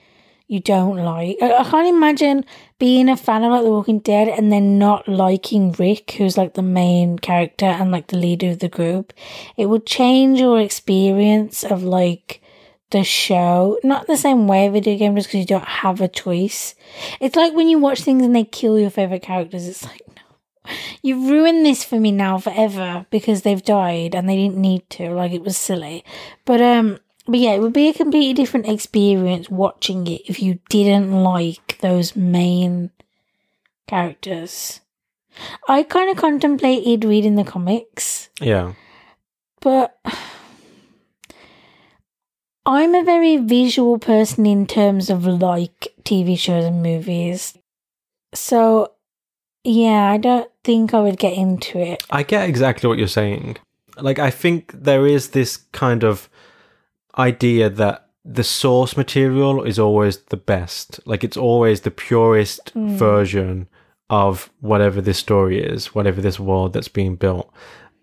[0.48, 1.36] you don't like.
[1.40, 2.44] I, I can't imagine
[2.78, 6.54] being a fan of like The Walking Dead and then not liking Rick, who's like
[6.54, 9.12] the main character and like the leader of the group.
[9.56, 12.40] It would change your experience of like
[12.90, 13.78] the show.
[13.82, 16.74] Not the same way video game does because you don't have a choice.
[17.20, 19.66] It's like when you watch things and they kill your favorite characters.
[19.66, 20.72] It's like, no,
[21.02, 25.10] you've ruined this for me now forever because they've died and they didn't need to.
[25.10, 26.04] Like it was silly,
[26.44, 26.98] but um,
[27.28, 31.78] but yeah, it would be a completely different experience watching it if you didn't like
[31.80, 32.90] those main
[33.86, 34.80] characters.
[35.68, 38.72] I kind of contemplated reading the comics, Yeah.
[39.60, 39.96] but
[42.66, 47.56] I'm a very visual person in terms of like TV shows and movies.
[48.34, 48.92] So,
[49.64, 52.02] yeah, I don't think I would get into it.
[52.10, 53.56] I get exactly what you're saying.
[53.96, 56.27] Like, I think there is this kind of
[57.18, 61.00] idea that the source material is always the best.
[61.06, 62.96] Like, it's always the purest hmm.
[62.96, 63.68] version
[64.10, 67.52] of whatever this story is, whatever this world that's being built.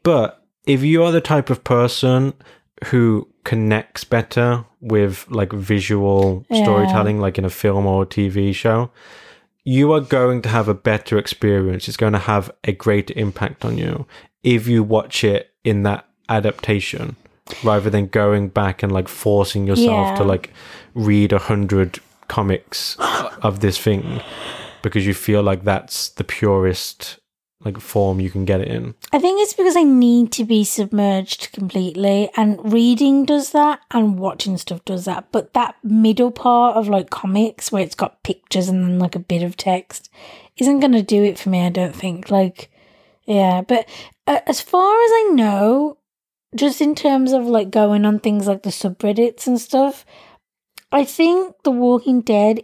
[0.04, 2.34] But if you are the type of person
[2.86, 6.64] who connects better with like visual Yeah.
[6.64, 8.92] storytelling, like in a film or a TV show,
[9.64, 11.88] you are going to have a better experience.
[11.88, 14.06] It's going to have a greater impact on you
[14.44, 17.16] if you watch it in that adaptation
[17.64, 20.52] rather than going back and like forcing yourself to like
[20.94, 22.98] read a hundred comics
[23.42, 24.22] of this thing
[24.82, 27.20] because you feel like that's the purest
[27.66, 28.94] like form you can get it in.
[29.12, 34.20] I think it's because I need to be submerged completely, and reading does that, and
[34.20, 35.32] watching stuff does that.
[35.32, 39.20] But that middle part of like comics, where it's got pictures and then like a
[39.20, 40.10] bit of text,
[40.58, 41.66] isn't going to do it for me.
[41.66, 42.30] I don't think.
[42.30, 42.70] Like,
[43.26, 43.90] yeah, but
[44.28, 45.98] uh, as far as I know,
[46.56, 50.06] just in terms of like going on things like the subreddits and stuff,
[50.92, 52.64] I think The Walking Dead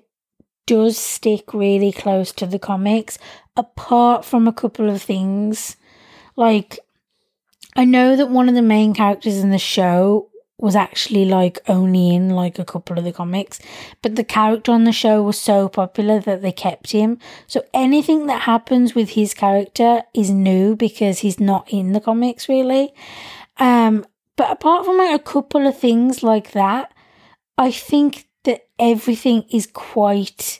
[0.65, 3.17] does stick really close to the comics,
[3.57, 5.75] apart from a couple of things.
[6.37, 6.79] Like,
[7.75, 12.15] I know that one of the main characters in the show was actually like only
[12.15, 13.59] in like a couple of the comics,
[14.01, 17.17] but the character on the show was so popular that they kept him.
[17.47, 22.47] So anything that happens with his character is new because he's not in the comics
[22.47, 22.93] really.
[23.61, 24.05] Um,
[24.37, 26.91] but apart from like a couple of things like that,
[27.57, 30.59] I think that everything is quite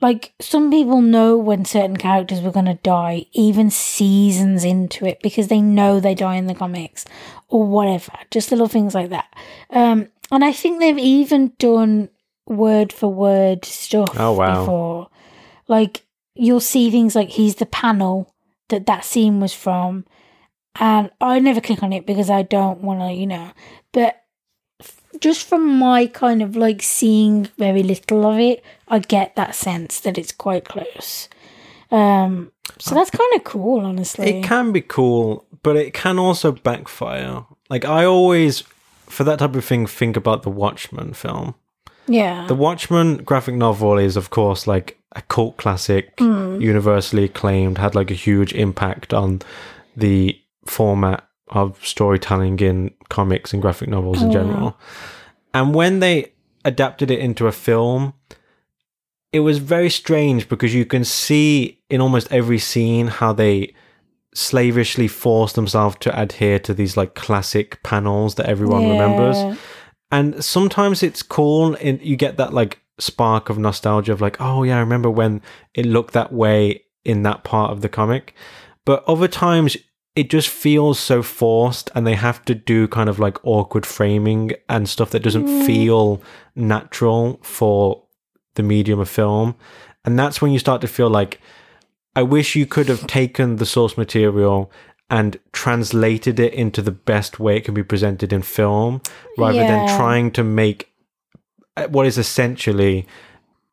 [0.00, 5.22] like some people know when certain characters were going to die even seasons into it
[5.22, 7.04] because they know they die in the comics
[7.48, 9.32] or whatever just little things like that.
[9.70, 12.08] Um and i think they've even done
[12.46, 14.60] word for word stuff Oh, wow.
[14.60, 15.08] before.
[15.68, 18.34] Like you'll see things like he's the panel
[18.68, 20.04] that that scene was from
[20.80, 23.52] and i never click on it because i don't want to you know
[23.92, 24.22] but
[25.20, 30.00] just from my kind of like seeing very little of it, I get that sense
[30.00, 31.28] that it's quite close.
[31.90, 34.38] Um, so that's kind of cool, honestly.
[34.38, 37.44] It can be cool, but it can also backfire.
[37.68, 38.64] Like I always
[39.06, 41.54] for that type of thing think about the Watchmen film.
[42.06, 47.94] yeah, The Watchmen graphic novel is, of course, like a cult classic, universally acclaimed, had
[47.94, 49.42] like a huge impact on
[49.94, 54.78] the format of storytelling in comics and graphic novels in oh, general.
[55.52, 56.32] And when they
[56.64, 58.14] adapted it into a film,
[59.32, 63.74] it was very strange because you can see in almost every scene how they
[64.34, 69.58] slavishly force themselves to adhere to these like classic panels that everyone remembers.
[70.10, 74.62] And sometimes it's cool and you get that like spark of nostalgia of like oh
[74.62, 75.40] yeah i remember when
[75.74, 78.34] it looked that way in that part of the comic.
[78.84, 79.76] But other times
[80.14, 84.52] it just feels so forced and they have to do kind of like awkward framing
[84.68, 86.22] and stuff that doesn't feel
[86.54, 88.02] natural for
[88.54, 89.54] the medium of film.
[90.04, 91.40] And that's when you start to feel like
[92.14, 94.70] I wish you could have taken the source material
[95.08, 99.00] and translated it into the best way it can be presented in film
[99.38, 100.90] rather than trying to make
[101.76, 103.06] uh, what is essentially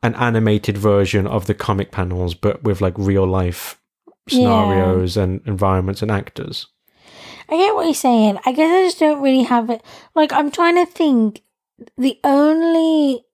[0.04, 3.79] an animated version of the comic panels but with like real life
[4.30, 6.68] scenarios and environments and actors.
[7.50, 8.38] I get what you're saying.
[8.46, 9.84] I guess I just don't really have it.
[10.16, 11.42] Like, I'm trying to think.
[11.98, 13.26] The only.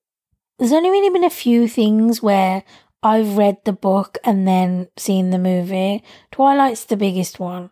[0.57, 2.63] There's only really been a few things where
[3.03, 6.03] I've read the book and then seen the movie.
[6.31, 7.71] Twilight's the biggest one.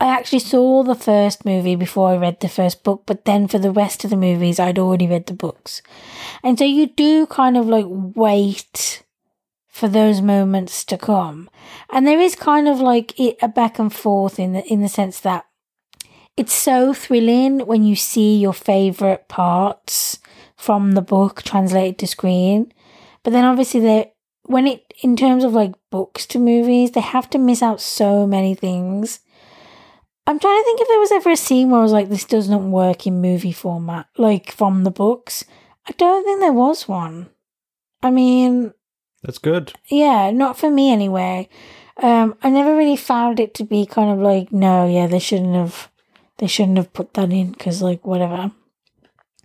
[0.00, 3.58] I actually saw the first movie before I read the first book, but then for
[3.58, 5.80] the rest of the movies, I'd already read the books.
[6.42, 9.03] And so you do kind of like wait
[9.74, 11.50] for those moments to come.
[11.92, 15.18] And there is kind of like a back and forth in the in the sense
[15.20, 15.46] that
[16.36, 20.20] it's so thrilling when you see your favorite parts
[20.56, 22.72] from the book translated to screen.
[23.24, 24.12] But then obviously they
[24.44, 28.28] when it in terms of like books to movies, they have to miss out so
[28.28, 29.18] many things.
[30.24, 32.24] I'm trying to think if there was ever a scene where I was like, this
[32.24, 35.44] doesn't work in movie format, like from the books.
[35.88, 37.30] I don't think there was one.
[38.04, 38.72] I mean,
[39.24, 39.72] That's good.
[39.88, 41.48] yeah, not for me anyway.
[41.96, 45.54] Um, I never really found it to be kind of like, no, yeah, they shouldn't
[45.54, 45.90] have,
[46.38, 48.50] they shouldn't have put that in because like whatever.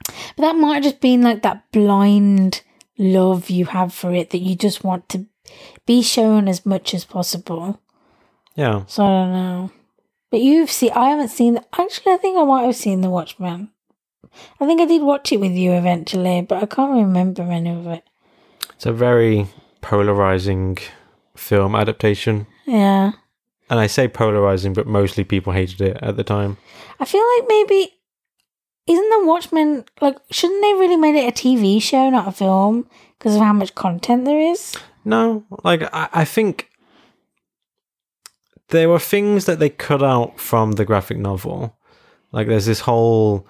[0.05, 2.63] But that might have just been like that blind
[2.97, 5.27] love you have for it that you just want to
[5.85, 7.79] be shown as much as possible.
[8.55, 8.83] Yeah.
[8.87, 9.71] So I don't know.
[10.31, 13.69] But you've seen, I haven't seen, actually, I think I might have seen The Watchmen.
[14.59, 17.87] I think I did watch it with you eventually, but I can't remember any of
[17.87, 18.03] it.
[18.75, 19.47] It's a very
[19.81, 20.77] polarizing
[21.35, 22.47] film adaptation.
[22.65, 23.11] Yeah.
[23.69, 26.57] And I say polarizing, but mostly people hated it at the time.
[26.99, 27.93] I feel like maybe
[28.87, 32.89] isn't the Watchmen like shouldn't they really made it a TV show, not a film,
[33.17, 34.75] because of how much content there is?
[35.05, 36.69] No, like I, I think
[38.69, 41.77] there were things that they cut out from the graphic novel.
[42.31, 43.47] Like there's this whole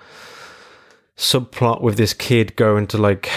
[1.18, 3.30] subplot with this kid going to like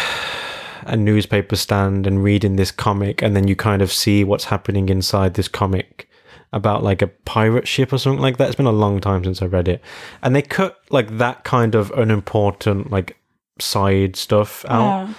[0.87, 4.89] a newspaper stand and reading this comic and then you kind of see what's happening
[4.89, 6.09] inside this comic
[6.53, 8.49] about like a pirate ship or something like that.
[8.49, 9.81] It's been a long time since I read it.
[10.23, 13.17] And they cut like that kind of unimportant like
[13.59, 15.15] side stuff out Yeah.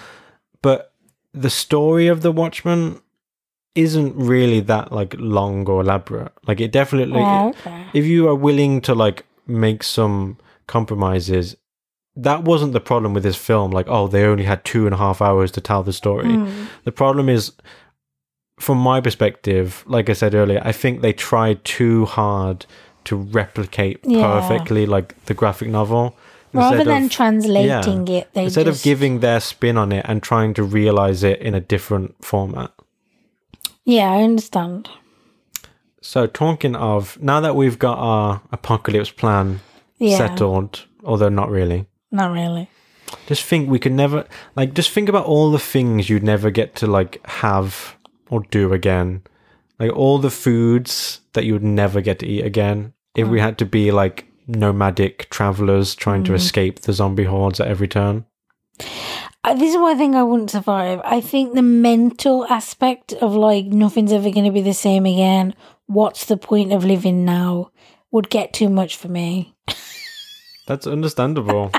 [0.61, 0.93] but
[1.33, 2.99] the story of the Watchmen
[3.75, 6.31] isn't really that like long or elaborate.
[6.45, 7.85] Like it definitely, Yeah, okay.
[7.93, 10.37] if you are willing to like make some
[10.67, 11.55] compromises,
[12.15, 13.71] that wasn't the problem with this film.
[13.71, 16.25] Like, oh, they only had two and a half hours to tell the story.
[16.25, 16.67] Mm.
[16.83, 17.51] The problem is,
[18.59, 22.65] from my perspective, like I said earlier, I think they tried too hard
[23.05, 24.21] to replicate Yeah.
[24.21, 26.15] perfectly like the graphic novel.
[26.53, 30.05] Rather instead than of- translating it, they instead just, of giving their spin on it
[30.07, 32.71] and trying to realize it in a different format.
[33.85, 34.87] Yeah, I understand.
[35.99, 39.61] So, talking of now that we've got our apocalypse plan
[39.97, 42.69] Yeah, settled, although not really, not really.
[43.27, 44.25] just think we could never
[44.55, 47.97] like just think about all the things you'd never get to like have
[48.29, 49.23] or do again,
[49.79, 53.57] like all the foods that you would never get to eat again if we had
[53.57, 58.25] to be like nomadic travelers trying to escape the zombie hordes at every turn.
[59.45, 61.01] Uh, this is why I think I wouldn't survive.
[61.03, 65.53] I think the mental aspect of like nothing's ever going to be the same again.
[65.87, 67.71] What's the point of living now?
[68.11, 69.55] Would get too much for me.
[70.67, 71.71] That's understandable.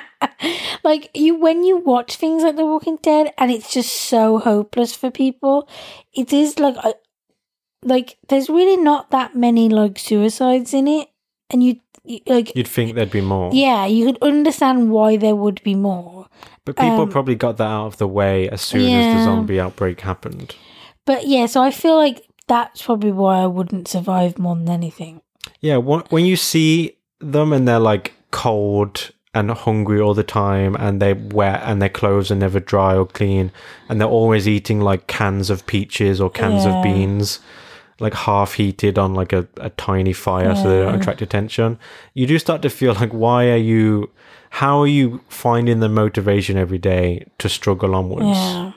[0.85, 4.94] Like you when you watch things like The Walking Dead and it's just so hopeless
[4.94, 5.69] for people,
[6.12, 6.94] it is like a,
[7.82, 11.09] like there's really not that many like suicides in it,
[11.51, 11.81] and you,
[12.27, 13.51] like You'd think there'd be more.
[13.52, 16.27] yeah, you could understand why there would be more.
[16.65, 19.61] But people Um, probably got that out of the way as soon as the zombie
[19.61, 20.55] outbreak happened.
[21.06, 25.20] But yeah, so I feel like that's probably why I wouldn't survive more than anything.
[25.61, 30.77] Yeah, wh- when you see them and they're like cold and hungry all the time
[30.77, 33.51] and they're wet and their clothes are never dry or clean
[33.89, 36.77] and they're always eating like cans of peaches or cans Yeah.
[36.78, 37.40] of beans
[38.01, 41.78] like half heated on like a, a tiny fire so they don't attract attention.
[42.12, 44.11] You do start to feel like why are you
[44.51, 48.39] how are you finding the motivation every day to struggle onwards?
[48.39, 48.73] Yeah.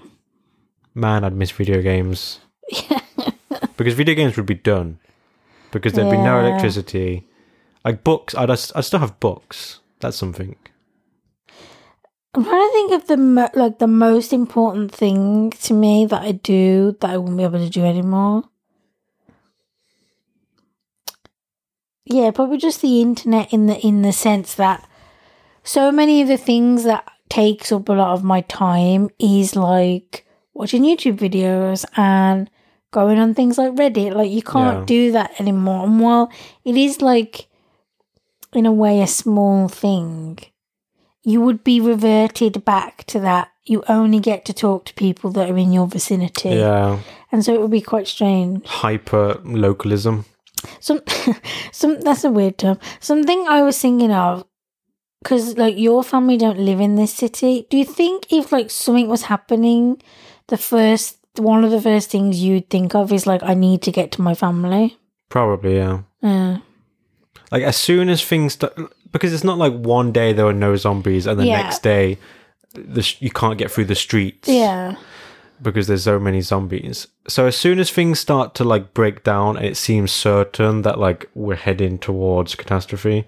[0.96, 2.40] man i'd miss video games.
[3.78, 4.98] Because video games would be done.
[5.72, 7.28] Because there'd be no electricity.
[7.86, 10.56] Like books I'd, I'd still have books that's something
[12.34, 16.22] I'm trying to think of the mo- like the most important thing to me that
[16.22, 18.44] I do that I won't be able to do anymore.
[22.06, 24.88] Yeah, probably just the internet in the in the sense that
[25.64, 30.26] so many of the things that takes up a lot of my time is like
[30.53, 32.49] watching YouTube videos and
[32.91, 34.14] going on things like Reddit.
[34.14, 34.86] Like you can't Yeah.
[34.86, 35.86] do that anymore.
[35.86, 36.32] And while
[36.64, 37.48] it is like
[38.53, 40.40] in a way a small thing,
[41.24, 43.49] you would be reverted back to that.
[43.65, 46.49] You only get to talk to people that are in your vicinity.
[46.52, 46.99] Yeah.
[47.32, 48.65] And so it would be quite strange.
[48.65, 50.26] Hyper localism.
[50.80, 51.02] Some,
[51.72, 52.80] some that's a weird term.
[52.99, 54.45] Something I was thinking of,
[55.22, 57.68] because like your family don't live in this city.
[57.69, 60.02] Do you think if like something was happening,
[60.48, 63.91] the first one of the first things you'd think of is like I need to
[63.91, 64.98] get to my family?
[65.30, 66.02] Probably, yeah.
[66.22, 66.60] Yeah,
[67.52, 68.74] Like as soon as things st-
[69.11, 71.61] because it's not like one day there were no zombies and the Yeah.
[71.61, 72.18] next day
[72.74, 74.95] the sh- you can't get through the streets yeah,
[75.61, 77.07] because there's so many zombies.
[77.28, 80.99] So as soon as things start to like break down and it seems certain that
[80.99, 83.26] like we're heading towards catastrophe,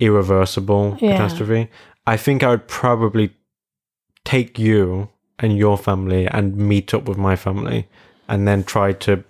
[0.00, 1.12] irreversible Yeah.
[1.12, 1.68] catastrophe,
[2.06, 3.30] I think I would probably
[4.24, 5.08] take you
[5.38, 7.88] and your family and meet up with my family
[8.28, 9.22] and then try to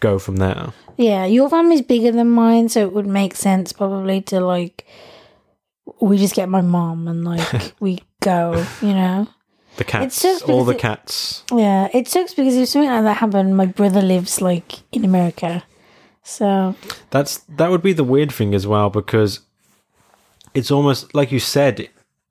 [0.00, 0.72] go from there.
[1.00, 1.24] Yeah.
[1.24, 4.86] Your family's bigger than mine, so it would make sense probably to like
[6.00, 8.64] we just get my mom and like we go.
[8.80, 9.28] You know.
[9.76, 11.42] The cats, all the it- cats.
[11.50, 15.62] Yeah, it sucks because if something like that happened, my brother lives like in America.
[16.22, 16.74] So
[17.10, 19.40] That's that would be the weird thing as well because
[20.54, 21.88] it's almost like you said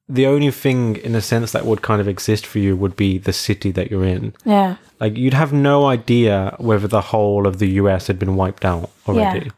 [0.10, 3.20] the only thing in a sense that would kind of exist for you would be
[3.20, 4.34] the city that you're in.
[4.44, 8.66] yeah, Like you'd have no idea whether the whole of the US had been wiped
[8.66, 9.46] out already.
[9.46, 9.52] Yeah.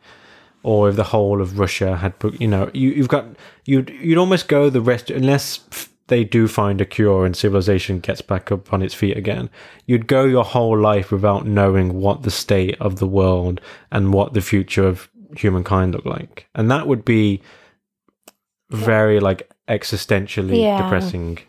[0.64, 3.26] Or if the whole of Russia had, you know, you, you've got,
[3.66, 5.62] you'd, you'd almost go the rest, unless
[6.08, 9.50] they do find a cure and civilization gets back up on its feet again,
[9.86, 14.34] you'd go your whole life without knowing what the state of the world and what
[14.34, 16.48] the future of humankind look like.
[16.54, 17.42] And that would be
[18.70, 20.82] very like existentially Yeah.
[20.84, 21.40] depressing.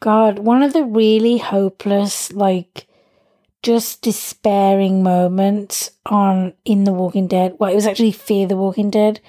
[0.00, 2.86] God, one of the really hopeless, like
[3.62, 7.56] just despairing moments on in The Walking Dead.
[7.58, 9.20] Well, it was actually Fear the Walking Dead,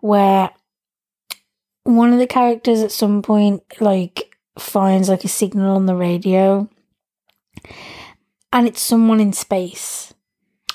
[0.00, 0.50] where
[1.84, 6.68] one of the characters at some point like finds like a signal on the radio,
[8.52, 10.11] and it's someone in space.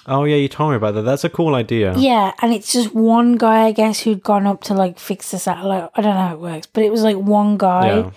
[0.07, 1.01] Oh yeah, you told me about that.
[1.01, 1.93] That's a cool idea.
[1.97, 5.39] Yeah, and it's just one guy, I guess, who'd gone up to like fix the
[5.39, 5.89] satellite.
[5.95, 8.11] I don't know how it works, but it was like one guy, Yeah.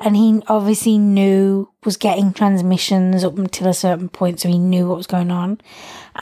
[0.00, 4.86] and he obviously knew was getting transmissions up until a certain point, so he knew
[4.88, 5.60] what was going on.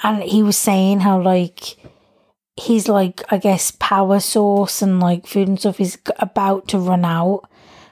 [0.04, 1.76] And he was saying how like
[2.56, 7.04] his like I guess power source and like food and stuff is about to run
[7.04, 7.42] out.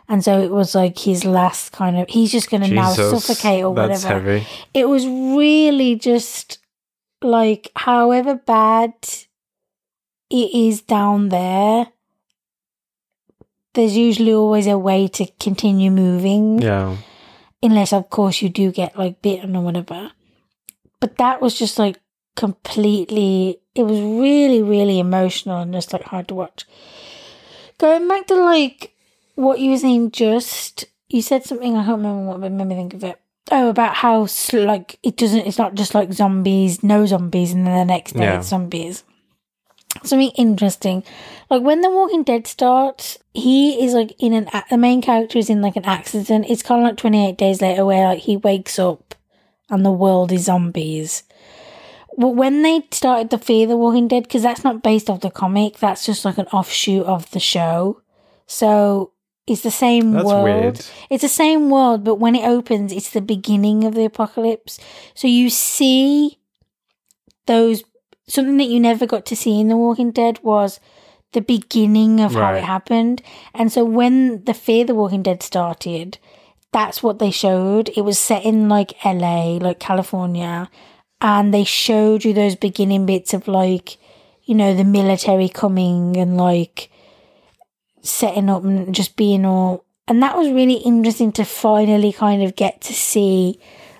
[0.08, 2.08] And so it was like his last kind of.
[2.08, 4.46] He's just going to now suffocate or that's whatever heavy.
[4.72, 6.58] it was really just
[7.22, 8.94] like however bad
[10.28, 11.86] it is down there
[13.74, 16.60] there's usually always a way to continue moving.
[16.62, 16.96] Yeah.
[17.62, 20.12] unless of course you do get like bitten or whatever.
[20.98, 22.00] But that was just like
[22.36, 26.64] completely it was really really emotional and just like hard to watch.
[27.78, 28.96] Going back to like
[29.36, 32.74] what you were saying just you said something i can't remember what but made me
[32.74, 33.20] think of it
[33.52, 37.74] oh about how like it doesn't it's not just like zombies no zombies and then
[37.78, 38.38] the next day Yeah.
[38.38, 39.04] it's zombies.
[40.04, 41.04] Something interesting.
[41.48, 45.48] Like when the walking dead starts he is like in an the main character is
[45.48, 46.46] in like an accident.
[46.50, 49.14] It's kind of like 28 days later where like he wakes up
[49.70, 51.22] and the world is zombies.
[52.18, 55.30] But when they started the fear the walking dead because that's not based off the
[55.30, 58.02] comic that's just like an offshoot of the show.
[58.46, 59.12] So
[59.46, 60.86] it's the same That's world weird.
[61.08, 64.78] it's the same world, but when it opens, it's the beginning of the apocalypse.
[65.14, 66.38] So you see
[67.46, 67.84] those
[68.28, 70.80] something that you never got to see in The Walking Dead was
[71.32, 73.22] the beginning of how it happened.
[73.54, 76.18] And so when the Fear the Walking Dead started,
[76.72, 77.90] that's what they showed.
[77.96, 80.68] It was set in like LA, like California,
[81.20, 83.96] and they showed you those beginning bits of like,
[84.44, 86.90] you know, the military coming and like
[88.06, 92.54] setting up and just being all and that was really interesting to finally kind of
[92.56, 93.58] get to see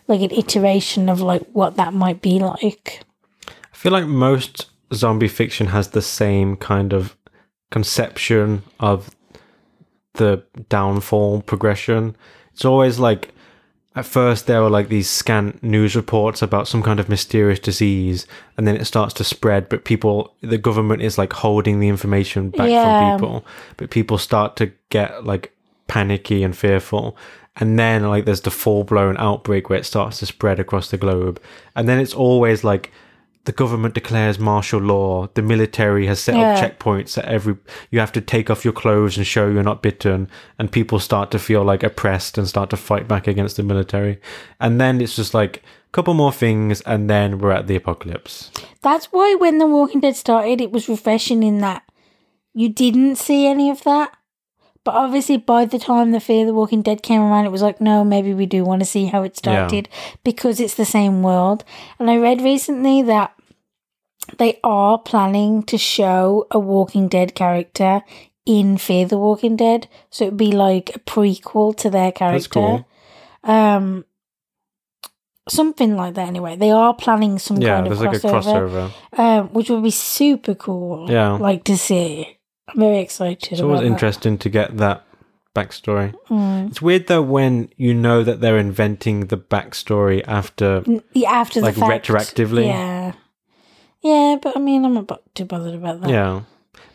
[0.08, 3.02] like an iteration of like what that might be like
[3.48, 7.16] I feel like most zombie fiction has the same kind of
[7.70, 9.10] conception of
[10.14, 12.16] the downfall progression.
[12.52, 13.34] It's always like
[13.96, 18.26] at first there were like these scant news reports about some kind of mysterious disease
[18.56, 22.50] and then it starts to spread but people the government is like holding the information
[22.50, 22.84] back Yeah.
[22.84, 23.46] from people.
[23.78, 25.52] But people start to get like
[25.88, 27.16] panicky and fearful.
[27.58, 30.98] And then like there's the full blown outbreak where it starts to spread across the
[30.98, 31.40] globe.
[31.74, 32.92] And then it's always like
[33.46, 36.52] the government declares martial law the military has set Yeah.
[36.52, 37.56] up checkpoints at every
[37.90, 40.28] you have to take off your clothes and show you're not bitten
[40.58, 44.20] and people start to feel like oppressed and start to fight back against the military
[44.60, 48.50] and then it's just like a couple more things, and then we're at the apocalypse.
[48.82, 51.84] That's why when The Walking Dead started, it was refreshing in that
[52.52, 54.14] you didn't see any of that.
[54.84, 57.80] But obviously, by the time the Fear the Walking Dead came around, it was like,
[57.80, 59.88] no, maybe we do want to see how it started
[60.22, 61.64] because it's the same world.
[61.98, 63.32] And I read recently that
[64.38, 68.02] they are planning to show a Walking Dead character
[68.44, 69.88] in Fear the Walking Dead.
[70.10, 72.48] So it'd be like a prequel to their character.
[72.48, 72.88] cool.
[73.44, 74.04] Um,
[75.48, 76.28] something like that.
[76.28, 79.18] Anyway, they are planning some Yeah, kind of there's like a crossover, crossover.
[79.18, 81.10] um, which would be super cool.
[81.10, 81.32] Yeah.
[81.32, 82.38] like to see.
[82.68, 83.52] I'm very excited.
[83.52, 83.86] It's always that.
[83.86, 85.04] interesting to get that
[85.54, 86.14] backstory.
[86.28, 86.68] Mm.
[86.70, 90.82] It's weird though when you know that they're inventing the backstory after.
[91.12, 92.06] Yeah, after Like the fact.
[92.08, 92.66] retroactively?
[92.66, 93.12] Yeah,
[94.06, 96.10] yeah, but I mean, I'm not too bothered about that.
[96.10, 96.42] Yeah.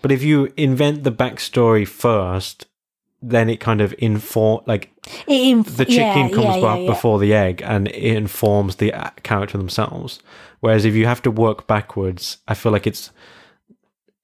[0.01, 2.65] But if you invent the backstory first,
[3.21, 4.91] then it kind of inform like
[5.27, 6.87] It inf- the chicken yeah, comes yeah, yeah, yeah.
[6.87, 10.19] before the egg and it informs the uh, character themselves
[10.59, 13.11] whereas if you have to work backwards i feel like it's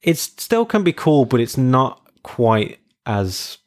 [0.01, 3.59] it still can be cool but it's not quite as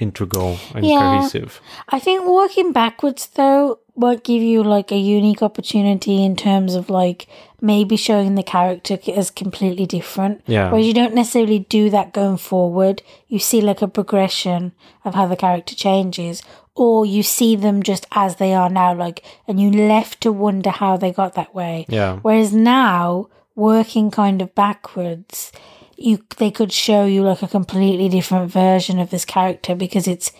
[0.00, 1.18] integral and Yeah.
[1.18, 6.74] cohesive I think working backwards though won't give you like a unique opportunity in terms
[6.74, 7.26] of like
[7.60, 10.40] maybe showing the character as completely different.
[10.46, 10.70] Yeah.
[10.70, 13.02] Whereas you don't necessarily do that going forward.
[13.28, 14.72] You see like a progression
[15.04, 16.42] of how the character changes,
[16.74, 20.70] or you see them just as they are now, like, and you left to wonder
[20.70, 21.84] how they got that way.
[21.88, 25.52] yeah Whereas now, working kind of backwards,
[26.00, 30.32] you they could show you like a completely different version of this character because it's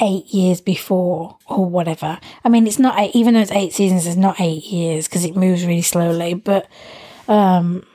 [0.00, 2.18] eight years before or whatever.
[2.44, 5.24] I mean, it's not eight, even though it's eight seasons, it's not eight years because
[5.24, 6.34] it moves really slowly.
[6.34, 6.68] But,
[7.28, 7.86] um,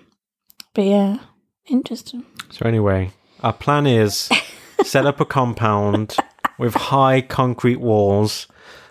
[0.73, 1.19] but yeah,
[1.67, 2.25] interesting.
[2.49, 3.11] so anyway
[3.43, 4.29] our plan is
[4.83, 6.15] set up a compound
[6.57, 8.47] with high concrete walls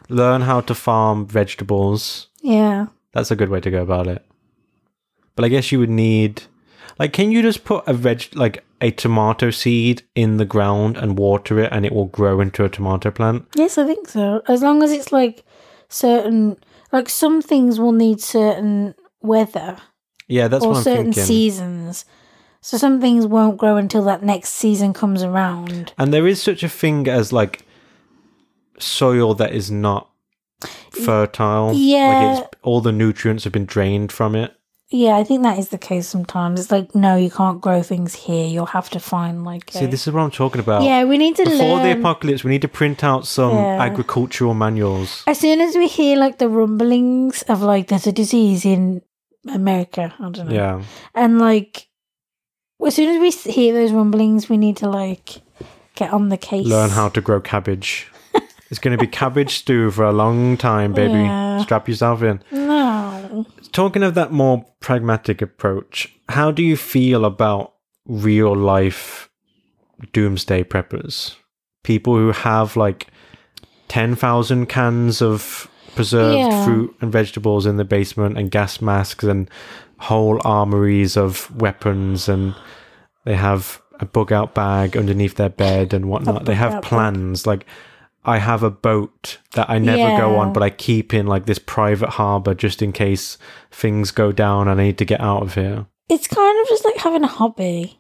[0.09, 4.25] learn how to farm vegetables Yeah, That's a good way to go about it.
[5.37, 6.43] But I guess you would need
[7.01, 11.19] like can you just put a veg like a tomato seed in the ground and
[11.19, 13.47] water it and it will grow into a tomato plant?
[13.57, 14.43] yes, I think so.
[14.47, 15.45] As long as it's like
[15.89, 16.57] certain,
[16.93, 19.79] like some things will need certain weather.
[20.29, 21.25] Yeah, that's or what I'm certain thinking.
[21.25, 22.05] seasons.
[22.61, 25.95] So some things won't grow until that next season comes around.
[25.97, 27.65] and there is such a thing as like
[28.79, 30.11] soil that is not
[30.91, 31.73] fertile.
[31.75, 32.09] Yeah.
[32.09, 34.55] Like it's all the nutrients have been drained from it.
[34.93, 36.59] Yeah, I think that is the case sometimes.
[36.61, 38.45] It's like, no, you can't grow things here.
[38.47, 39.71] You'll have to find like.
[39.71, 40.83] See, this is what I'm talking about.
[40.83, 43.81] yeah, we need to Before the apocalypse, we need to print out some Yeah.
[43.83, 45.23] agricultural manuals.
[45.29, 49.03] as soon as we hear like the rumblings of like there's a disease in
[49.49, 50.55] America, I don't know.
[50.55, 50.83] Yeah.
[51.15, 51.87] And like,
[52.85, 55.41] as soon as we hear those rumblings, we need to like
[55.95, 56.67] get on the case.
[56.67, 58.11] learn how to grow cabbage.
[58.71, 61.15] It's going to be cabbage stew for a long time, baby.
[61.15, 61.61] Yeah.
[61.63, 62.43] Strap yourself in.
[62.53, 63.47] No.
[63.73, 67.75] Talking of that more pragmatic approach, how do you feel about
[68.07, 69.29] real life
[70.13, 71.35] doomsday preppers?
[71.85, 73.09] People who have like
[73.89, 76.65] 10,000 cans of preserved Yeah.
[76.65, 79.51] fruit and vegetables in the basement and gas masks and
[79.99, 82.55] whole armories of weapons and
[83.25, 86.45] they have a bug out bag underneath their bed and whatnot.
[86.47, 86.89] They have bug-out bag.
[86.89, 87.67] plans like
[88.25, 91.59] I have a boat that I never go on, but I keep in like this
[91.59, 93.39] private harbor just in case
[93.71, 95.87] things go down and I need to get out of here.
[96.09, 97.97] It's kind of just like having a hobby.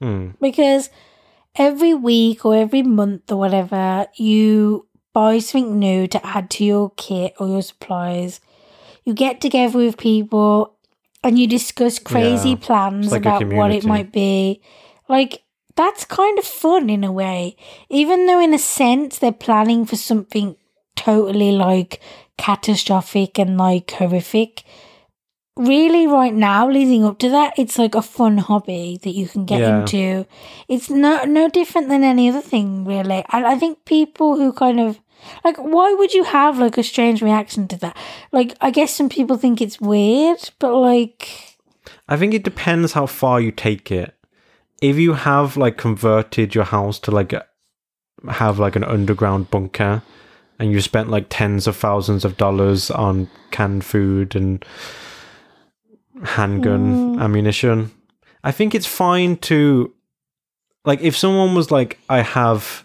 [0.00, 0.28] Hmm.
[0.40, 0.88] because
[1.56, 6.92] every week or every month or whatever, you buy something new to add to your
[6.96, 8.40] kit or your supplies.
[9.04, 10.76] You get together with people
[11.22, 12.56] and you discuss crazy Yeah.
[12.62, 14.62] plans like about what it might be.
[15.06, 15.42] Like,
[15.80, 17.56] that's kind of fun in a way.
[17.88, 20.56] Even though, in a sense, they're planning for something
[20.96, 22.00] totally like
[22.36, 24.64] catastrophic and like horrific
[25.56, 29.44] really right now leading up to that it's like a fun hobby that you can
[29.44, 29.80] get Yeah.
[29.80, 30.26] into
[30.68, 34.80] it's no no different than any other thing really and i think people who kind
[34.80, 34.98] of
[35.44, 37.96] like why would you have like a strange reaction to that
[38.32, 41.28] like i guess some people think it's weird but like
[42.08, 44.14] I think it depends how far you take it.
[44.80, 47.34] If you have like converted your house to like
[48.28, 50.02] have like an underground bunker
[50.58, 54.64] and you spent like tens of thousands of dollars on canned food and
[56.24, 57.20] handgun Mm.
[57.22, 57.90] ammunition,
[58.44, 59.92] I think it's fine to
[60.84, 62.84] like if someone was like I have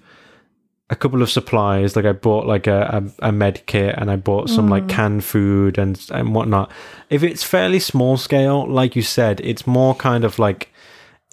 [0.91, 4.15] a couple of supplies like i bought like a, a, a med kit and i
[4.15, 6.71] bought some like canned food and and whatnot
[7.09, 10.71] if it's fairly small scale like you said it's more kind of like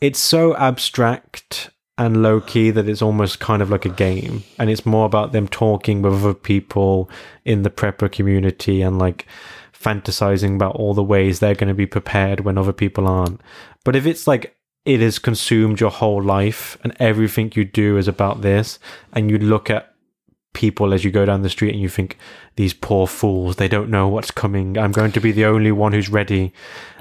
[0.00, 4.70] it's so abstract and low key that it's almost kind of like a game and
[4.70, 7.08] it's more about them talking with other people
[7.44, 9.26] in the prepper community and like
[9.72, 13.40] fantasizing about all the ways they're going to be prepared when other people aren't.
[13.84, 18.08] But if it's like it has consumed your whole life and everything you do is
[18.08, 18.78] about this,
[19.12, 19.94] and you look at
[20.54, 22.18] people as you go down the street and you think,
[22.56, 24.76] these poor fools, they don't know what's coming.
[24.76, 26.52] I'm going to be the only one who's ready.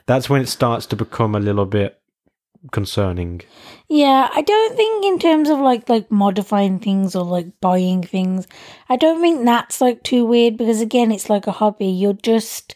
[0.06, 2.01] That's when it starts to become a little bit
[2.72, 3.42] concerning.
[3.88, 8.48] Yeah, I don't think in terms of like like modifying things or like buying things,
[8.90, 11.88] I don't think that's like too weird because again, it's like a hobby.
[11.88, 12.76] You're just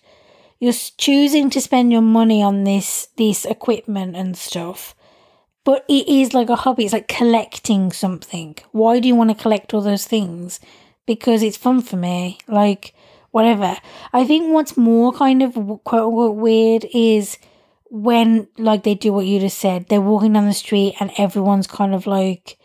[0.59, 4.95] you're choosing to spend your money on this this equipment and stuff.
[5.63, 6.85] But it is like a hobby.
[6.85, 8.55] It's like collecting something.
[8.71, 10.59] Why do you want to collect all those things?
[11.07, 12.39] Because it's fun for me.
[12.47, 12.93] Like
[13.31, 13.77] whatever.
[14.13, 15.53] I think what's more kind of
[15.83, 17.37] quote unquote weird is
[17.89, 21.67] when like they do what you just said they're walking down the street and everyone's
[21.67, 22.57] kind of like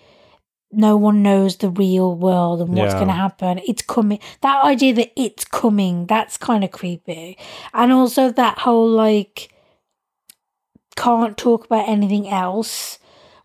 [0.73, 3.01] no one knows the real world and what's Yeah.
[3.01, 3.61] going to happen.
[3.67, 7.37] It's coming that idea that it's coming that's kind of creepy.
[7.75, 9.53] And also that whole like
[10.97, 13.00] can't talk about anything else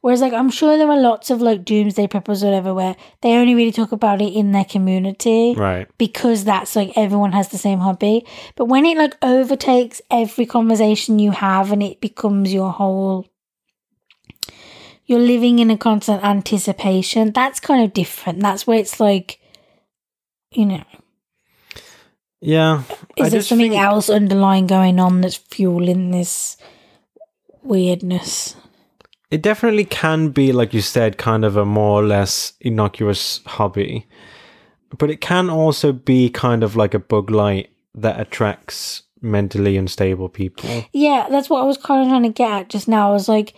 [0.06, 3.34] whereas like i'm sure there are lots of like doomsday preppers or whatever where they
[3.36, 5.88] only really talk about it in their community Right.
[5.98, 8.24] because that's like everyone has the same hobby.
[8.56, 13.26] But when it like overtakes every conversation you have and it becomes your whole
[15.08, 18.40] you're living in a constant anticipation, that's kind of different.
[18.42, 19.40] That's where it's like
[20.52, 20.84] you know,
[22.42, 22.84] Yeah.
[23.20, 26.58] I is there something think- else underlying going on that's fueling this
[27.64, 28.56] weirdness?
[29.32, 34.08] It definitely can be, like you said, kind of a more or less innocuous hobby.
[34.98, 40.30] But it can also be kind of like a bug light that attracts mentally unstable
[40.30, 40.86] people.
[40.94, 43.10] Yeah, that's what I was kind of trying to get at just now.
[43.10, 43.54] I was like,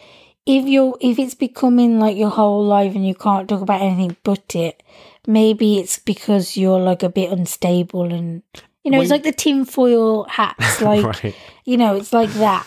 [0.46, 4.16] if you're if it's becoming like your whole life and you can't talk about anything
[4.24, 4.82] but it,
[5.28, 8.42] maybe it's because you're like a bit unstable and
[8.84, 11.36] you know, it's like the tinfoil hats, like right.
[11.66, 12.66] you know, it's like that.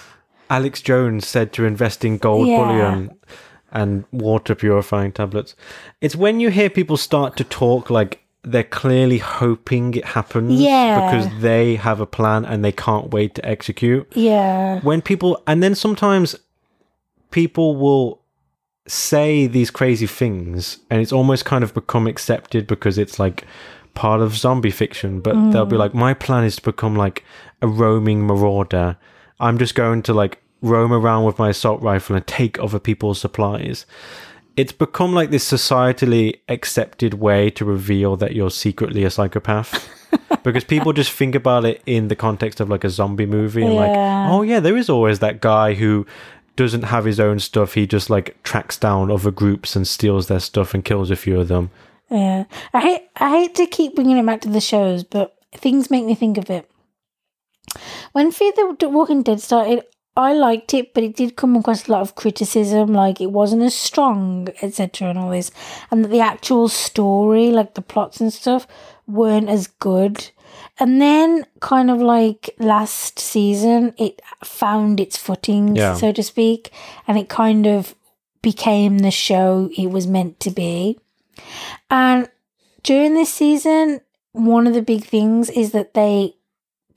[0.50, 2.64] Alex Jones said to invest in gold Yeah.
[2.64, 3.10] bullion
[3.72, 5.54] and water purifying tablets.
[6.00, 11.10] It's when you hear people start to talk like they're clearly hoping it happens Yeah.
[11.12, 14.06] because they have a plan and they can't wait to execute.
[14.14, 14.80] Yeah.
[14.80, 16.36] when people and then sometimes
[17.30, 18.20] people will
[18.86, 23.44] say these crazy things and it's almost kind of become accepted because it's like
[23.94, 25.80] part of zombie fiction but they'll be mm.
[25.80, 27.24] like my plan is to become like
[27.62, 28.96] a roaming marauder
[29.40, 33.20] i'm just going to like roam around with my assault rifle and take other people's
[33.20, 33.86] supplies.
[34.56, 39.88] It's become like this societally accepted way to reveal that you're secretly a psychopath.
[40.42, 43.74] Because people just think about it in the context of like a zombie movie and
[43.74, 46.06] like oh yeah there is always that guy who
[46.56, 47.74] doesn't have his own stuff.
[47.74, 51.38] He just like tracks down other groups and steals their stuff and kills a few
[51.38, 51.70] of them.
[52.10, 52.44] Yeah.
[52.72, 56.04] I hate I hate to keep bringing it back to the shows, but things make
[56.04, 56.69] me think of it.
[58.12, 59.84] When Fear the Walking Dead started,
[60.16, 63.62] I liked it, but it did come across a lot of criticism, like it wasn't
[63.62, 65.50] as strong, etc., and all this,
[65.90, 68.66] and that the actual story, like the plots and stuff,
[69.06, 70.30] weren't as good.
[70.78, 75.94] And then, kind of like last season, it found its footing, Yeah.
[75.94, 76.72] so to speak,
[77.06, 77.94] and it kind of
[78.42, 80.98] became the show it was meant to be.
[81.90, 82.28] And
[82.82, 84.00] during this season,
[84.32, 86.34] one of the big things is that they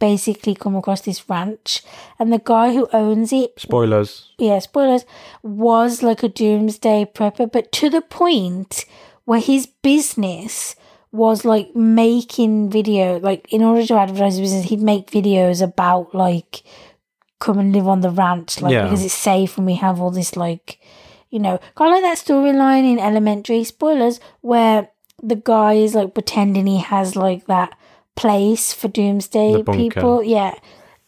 [0.04, 1.82] basically come across this ranch,
[2.20, 5.06] and the guy who owns it, spoilers yeah, spoilers,
[5.42, 8.86] was like a doomsday prepper, but to the point
[9.24, 10.76] where his business
[11.14, 16.14] was like making video, like in order to advertise his business, he'd make videos about
[16.14, 16.64] like
[17.40, 18.84] come and live on the ranch, like Yeah.
[18.84, 20.80] because it's safe and we have all this like
[21.30, 24.90] you know, kind of like that storyline in Elementary spoilers where
[25.32, 27.72] the guy is like pretending he has like that
[28.16, 30.24] place for doomsday people.
[30.24, 30.56] Yeah.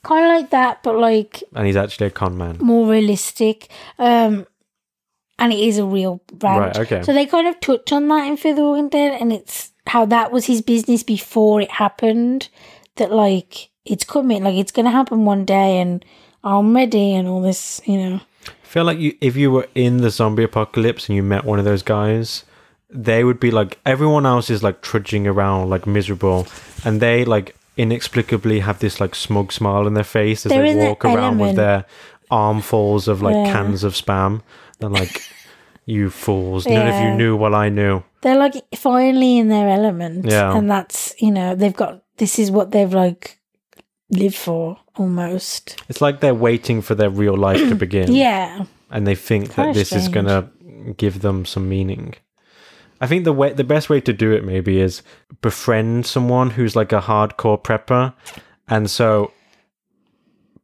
[0.04, 3.70] Kind of like that, but like and he's actually a con man more realistic.
[3.98, 4.46] Um,
[5.40, 6.78] and it is a real ranch.
[6.78, 7.02] Right, okay.
[7.04, 10.06] So they kind of touch on that in Fear the Walking Dead, and it's how
[10.06, 12.50] that was his business before it happened.
[12.96, 16.06] That like it's coming, like it's gonna happen one day, and
[16.44, 18.22] I'm ready, and all this, you know.
[18.48, 21.60] I feel like you, if you were in the zombie apocalypse and you met one
[21.60, 22.45] of those guys,
[22.90, 26.48] they would be like everyone else is like trudging around like miserable,
[26.84, 31.04] and they like inexplicably have this like smug smile on their face as they walk
[31.06, 31.42] around element.
[31.42, 31.86] with their
[32.32, 33.52] armfuls of like Yeah.
[33.54, 34.42] cans of spam.
[34.80, 35.22] They're like,
[35.86, 36.66] "You fools!
[36.68, 40.56] None of you knew what I knew." They're like finally in their element, Yeah.
[40.58, 43.40] and that's you know they've got this is what they've like
[44.10, 45.82] lived for almost.
[45.90, 48.12] It's like they're waiting for their real life to begin.
[48.26, 50.50] Yeah, and they think that this is gonna
[50.98, 52.14] give them some meaning.
[53.02, 55.02] I think the way the best way to do it maybe is
[55.42, 58.14] befriend someone who's like a hardcore prepper,
[58.68, 59.32] and so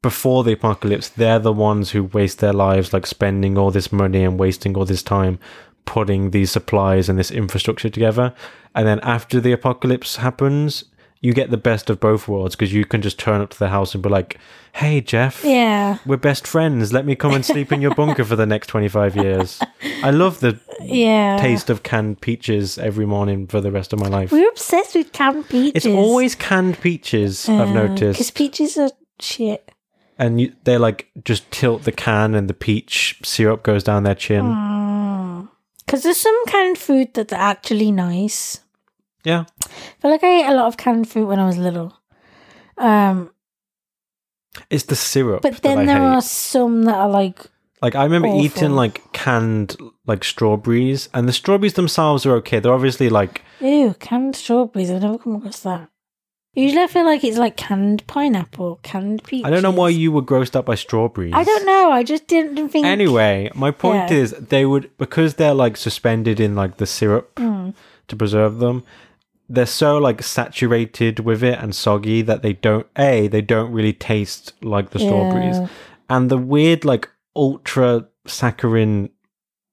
[0.01, 4.23] before the apocalypse, they're the ones who waste their lives like spending all this money
[4.23, 5.39] and wasting all this time
[5.85, 8.33] putting these supplies and this infrastructure together.
[8.73, 10.85] And then after the apocalypse happens,
[11.21, 13.69] you get the best of both worlds because you can just turn up to the
[13.69, 14.37] house and be like,
[14.73, 15.97] "Hey, Jeff, Yeah.
[16.05, 16.91] we're best friends.
[16.91, 19.59] Let me come and sleep in your bunker for the next 25 years."
[20.03, 21.37] I love the Yeah.
[21.39, 24.31] taste of canned peaches every morning for the rest of my life.
[24.31, 25.85] We're obsessed with canned peaches.
[25.85, 28.89] It's always canned peaches, I've noticed Because peaches are
[29.19, 29.71] shit.
[30.17, 34.15] And you, they like just tilt the can and the peach syrup goes down their
[34.15, 35.47] chin.
[35.85, 38.59] Because there's some canned food that's actually nice.
[39.23, 39.45] Yeah.
[39.65, 39.67] I
[40.01, 41.93] feel like I ate a lot of canned fruit when I was little.
[42.77, 43.31] Um,
[44.69, 45.41] It's the syrup.
[45.41, 46.03] but then there hate.
[46.15, 47.39] are some that are like,
[47.81, 48.41] Like I remember Awful.
[48.45, 49.75] eating like canned
[50.05, 52.59] like strawberries, and the strawberries themselves are okay.
[52.59, 54.91] They're obviously like ew, canned strawberries.
[54.91, 55.89] I've never come across that.
[56.53, 59.45] Usually I feel like it's like canned pineapple, canned peaches.
[59.45, 61.33] I don't know why you were grossed up by strawberries.
[61.33, 61.91] I don't know.
[61.91, 62.85] I just didn't think.
[62.85, 64.17] Anyway, my point Yeah.
[64.17, 67.73] is they would because they're like suspended in like the syrup Mm.
[68.09, 68.83] to preserve them.
[69.53, 73.91] They're so like saturated with it and soggy that they don't a they don't really
[73.93, 75.67] taste like the strawberries, Yeah.
[76.09, 79.09] and the weird like ultra saccharine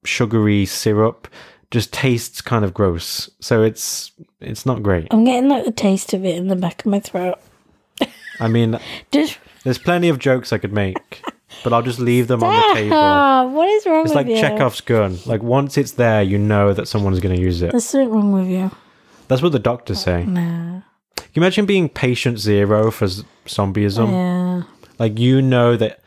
[0.05, 1.27] sugary syrup
[1.71, 3.29] just tastes kind of gross.
[3.39, 4.11] So it's
[4.41, 5.07] it's not great.
[5.11, 7.37] I'm getting like the taste of it in the back of my throat.
[8.41, 8.77] I mean,
[9.11, 11.21] Just there's plenty of jokes I could make,
[11.63, 13.51] but I'll just leave them on the table.
[13.55, 14.37] What is wrong It's like you?
[14.37, 15.19] Chekhov's gun.
[15.25, 17.71] Like once it's there, you know that someone's going to use it.
[17.71, 18.71] There's something wrong with you.
[19.29, 20.23] That's what the doctors oh, say.
[20.23, 20.83] Can
[21.33, 24.11] you imagine being patient zero for z- zombieism?
[24.11, 24.63] Yeah.
[24.97, 26.01] Like you know that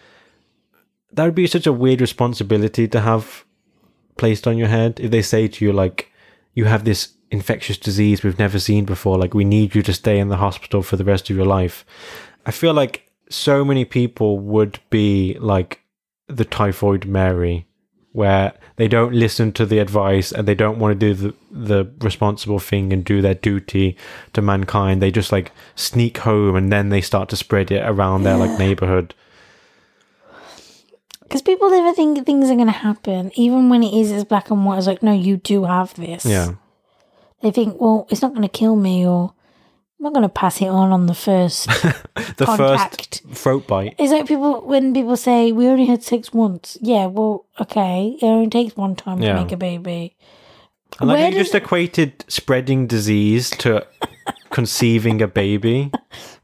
[1.13, 3.45] that would be such a weird responsibility to have
[4.17, 6.11] placed on your head if they say to you like
[6.55, 10.19] you have this infectious disease we've never seen before like we need you to stay
[10.19, 11.85] in the hospital for the rest of your life
[12.45, 15.81] i feel like so many people would be like
[16.27, 17.67] the typhoid mary
[18.13, 21.91] where they don't listen to the advice and they don't want to do the the
[22.01, 23.97] responsible thing and do their duty
[24.33, 28.23] to mankind they just like sneak home and then they start to spread it around
[28.23, 29.15] their like neighborhood
[31.23, 34.51] Because people never think things are going to happen, even when it is as black
[34.51, 34.77] and white.
[34.77, 36.27] It's like, no, you do have this.
[36.27, 36.57] yeah
[37.41, 39.33] They think, well, it's not going to kill me, or
[40.03, 41.67] I'm not going to pass it on on the first
[42.37, 43.21] the contact.
[43.23, 46.77] first throat bite It's like people when people say we only had sex once.
[46.81, 49.35] Yeah, well, okay, it only takes one time Yeah.
[49.35, 50.17] to make a baby.
[50.99, 53.87] and like you just equated spreading disease to
[54.51, 55.93] conceiving a baby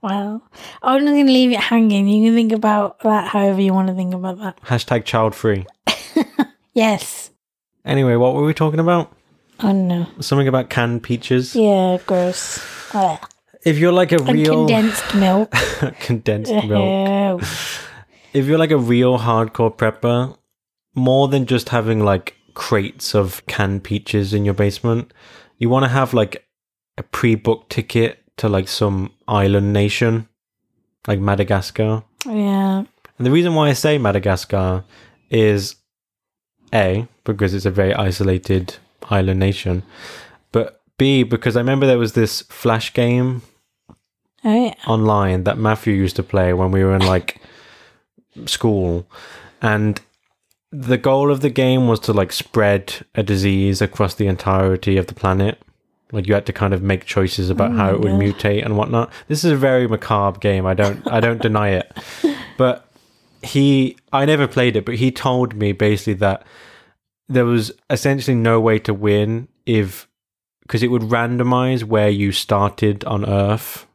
[0.02, 0.40] Well,
[0.80, 2.06] I'm not going to leave it hanging.
[2.06, 4.60] You can think about that however you want to think about that.
[4.62, 5.66] hashtag child free
[6.74, 7.30] Yes.
[7.84, 9.12] anyway what were we talking about
[9.58, 10.06] I don't know.
[10.20, 12.60] something about canned peaches Yeah, gross.
[12.94, 13.18] Ugh.
[13.64, 15.50] If you're like a And real condensed milk.
[16.00, 17.42] condensed milk
[18.32, 20.36] if you're like a real hardcore prepper,
[20.94, 25.12] more than just having like crates of canned peaches in your basement,
[25.58, 26.46] you want to have like
[26.96, 30.28] a pre-booked ticket to like some island nation,
[31.06, 32.04] like Madagascar.
[32.26, 32.84] Yeah.
[33.18, 34.84] And the reason why I say Madagascar
[35.30, 35.76] is
[36.72, 38.76] A, because it's a very isolated
[39.10, 39.82] island nation,
[40.98, 43.42] B, because I remember there was this flash game
[44.44, 44.74] Oh yeah.
[44.86, 47.40] online that Matthew used to play when we were in like
[48.46, 49.08] school,
[49.62, 50.00] and
[50.70, 55.06] the goal of the game was to like spread a disease across the entirety of
[55.06, 55.60] the planet.
[56.12, 58.18] Like you had to kind of make choices about oh how it would yeah.
[58.18, 59.12] mutate and whatnot.
[59.28, 60.66] This is a very macabre game.
[60.66, 61.92] I don't I don't deny it,
[62.56, 62.88] but
[63.42, 66.44] he I never played it, but he told me basically that
[67.28, 70.07] there was essentially no way to win if
[70.68, 73.86] because it would randomize where you started on Earth,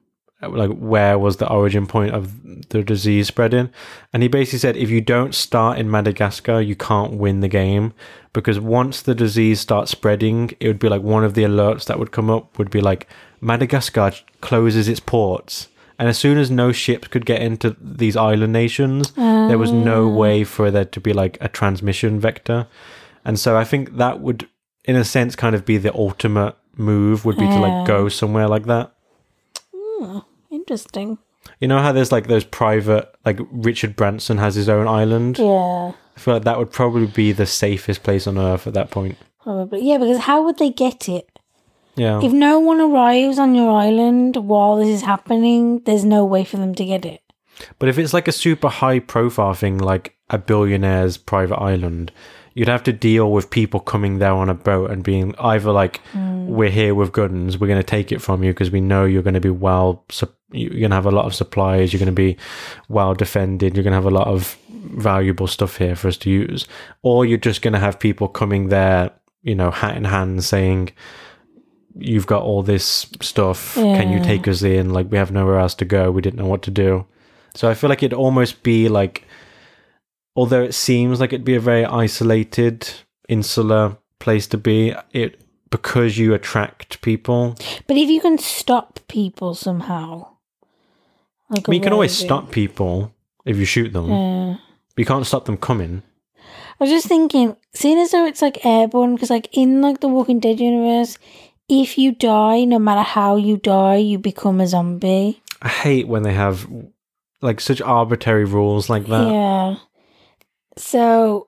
[0.41, 3.69] like where was the origin point of the disease spreading.
[4.11, 7.93] And he basically said if you don't start in Madagascar, you can't win the game
[8.33, 11.99] because once the disease starts spreading, it would be like one of the alerts that
[11.99, 13.07] would come up would be like
[13.39, 15.67] Madagascar closes its ports.
[15.99, 20.09] And as soon as no ships could get into these island nations, there was no
[20.09, 20.15] ah.
[20.15, 22.65] way for there to be like a transmission vector.
[23.23, 24.49] And so I think that would,
[24.85, 28.47] in a sense, kind of be the ultimate move would be to like go somewhere
[28.47, 28.93] like that.
[29.73, 30.19] Hmm,
[30.51, 31.17] interesting.
[31.59, 35.37] You know how there's like those private, like Richard Branson has his own island?
[35.37, 35.91] Yeah.
[36.15, 39.17] I feel like that would probably be the safest place on earth at that point.
[39.41, 39.81] Probably.
[39.81, 41.29] Yeah, because how would they get it?
[41.95, 42.21] Yeah.
[42.23, 46.57] If no one arrives on your island while this is happening, there's no way for
[46.57, 47.21] them to get it.
[47.77, 52.11] But if it's like a super high profile thing, like a billionaire's private island,
[52.53, 56.01] you'd have to deal with people coming there on a boat and being either like,
[56.13, 56.45] mm.
[56.45, 59.23] we're here with guns, we're going to take it from you because we know you're
[59.23, 60.05] going to be well
[60.53, 61.91] you're gonna have a lot of supplies.
[61.91, 62.37] You're gonna be
[62.87, 63.75] well defended.
[63.75, 66.67] You're gonna have a lot of valuable stuff here for us to use,
[67.01, 69.11] or you're just gonna have people coming there,
[69.41, 70.91] you know, hat in hand, saying,
[71.95, 73.75] "You've got all this stuff.
[73.75, 74.91] Can you take us in?
[74.91, 76.11] Like we have nowhere else to go.
[76.11, 77.05] We didn't know what to do."
[77.55, 79.25] So I feel like it'd almost be like,
[80.35, 82.89] although it seems like it'd be a very isolated,
[83.29, 87.55] insular place to be, it because you attract people.
[87.87, 90.27] But if you can stop people somehow,
[91.49, 93.13] like I mean, you can always stop people
[93.45, 94.09] if you shoot them.
[94.09, 94.55] Yeah.
[94.95, 96.03] But you can't stop them coming.
[96.37, 100.07] I was just thinking, seeing as though it's like airborne, because like in like the
[100.07, 101.17] Walking Dead universe,
[101.69, 105.41] if you die, no matter how you die, you become a zombie.
[105.61, 106.67] I hate when they have
[107.41, 109.31] like such arbitrary rules like that.
[109.31, 109.75] Yeah.
[110.77, 111.47] So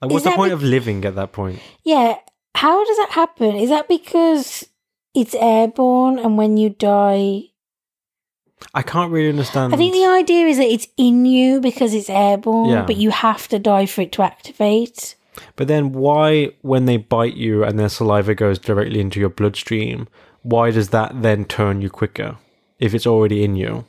[0.00, 1.60] Like, what's the point be- of living at that point?
[1.84, 2.16] yeah,
[2.54, 3.56] how does that happen?
[3.56, 4.66] Is that because
[5.14, 7.44] it's airborne and when you die?
[8.74, 9.74] I can't really understand.
[9.74, 12.82] I think the idea is that it's in you because it's airborne, Yeah.
[12.86, 15.16] but you have to die for it to activate.
[15.56, 20.06] But then, why, when they bite you and their saliva goes directly into your bloodstream,
[20.42, 22.36] why does that then turn you quicker
[22.78, 23.84] if it's already in you?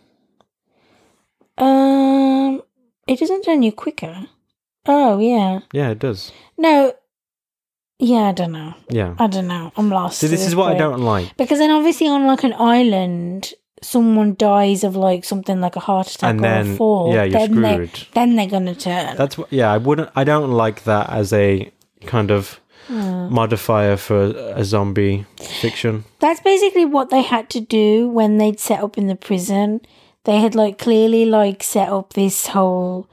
[1.58, 2.62] Um,
[3.08, 4.28] it doesn't turn you quicker.
[4.86, 6.32] Oh yeah, Yeah, it does.
[6.58, 6.94] no,
[8.00, 8.74] yeah, I don't know.
[8.90, 9.16] Yeah.
[9.18, 9.72] I don't know.
[9.78, 10.20] I'm lost.
[10.20, 11.38] So this is what I don't like.
[11.38, 16.14] Because then, obviously, on like an island, someone dies of like something like a heart
[16.14, 17.14] attack And or a then, fall.
[17.14, 18.08] yeah, you're then They, screwed.
[18.14, 19.16] then they're gonna turn.
[19.16, 19.54] That's what.
[19.54, 20.10] Yeah, I wouldn't.
[20.16, 21.72] I don't like that as a
[22.06, 23.34] kind of Hmm.
[23.34, 24.24] modifier for
[24.56, 26.04] a zombie fiction.
[26.20, 29.80] That's basically what they had to do when they'd set up in the prison.
[30.26, 33.08] They had like clearly like set up this whole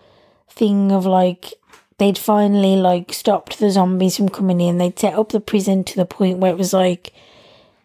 [0.48, 1.54] thing of like
[2.00, 4.78] they'd finally like stopped the zombies from coming in.
[4.78, 7.12] They'd set up the prison to the point where it was like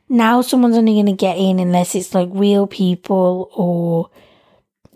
[0.08, 4.10] now someone's only going to get in unless it's like real people or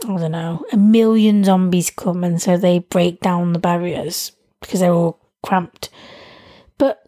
[0.06, 4.32] I don't know, a million zombies come and so they break down the barriers
[4.62, 5.90] because they're all cramped.
[6.78, 7.04] But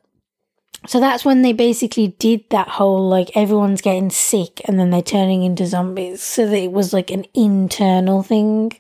[0.88, 5.02] so that's when they basically did that whole like everyone's getting sick and then they're
[5.02, 6.22] turning into zombies.
[6.22, 8.74] So that it was like an internal thing.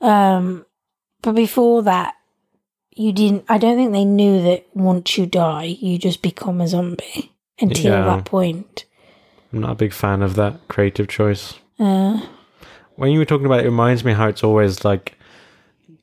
[0.00, 0.66] Um
[1.22, 2.16] but before that
[2.98, 6.68] you didn't I don't think they knew that once you die you just become a
[6.68, 8.04] zombie until Yeah.
[8.16, 8.84] that point.
[9.52, 11.54] I'm not a big fan of that creative choice.
[11.78, 12.20] Uh
[12.96, 15.16] When you were talking about it, it reminds me how it's always like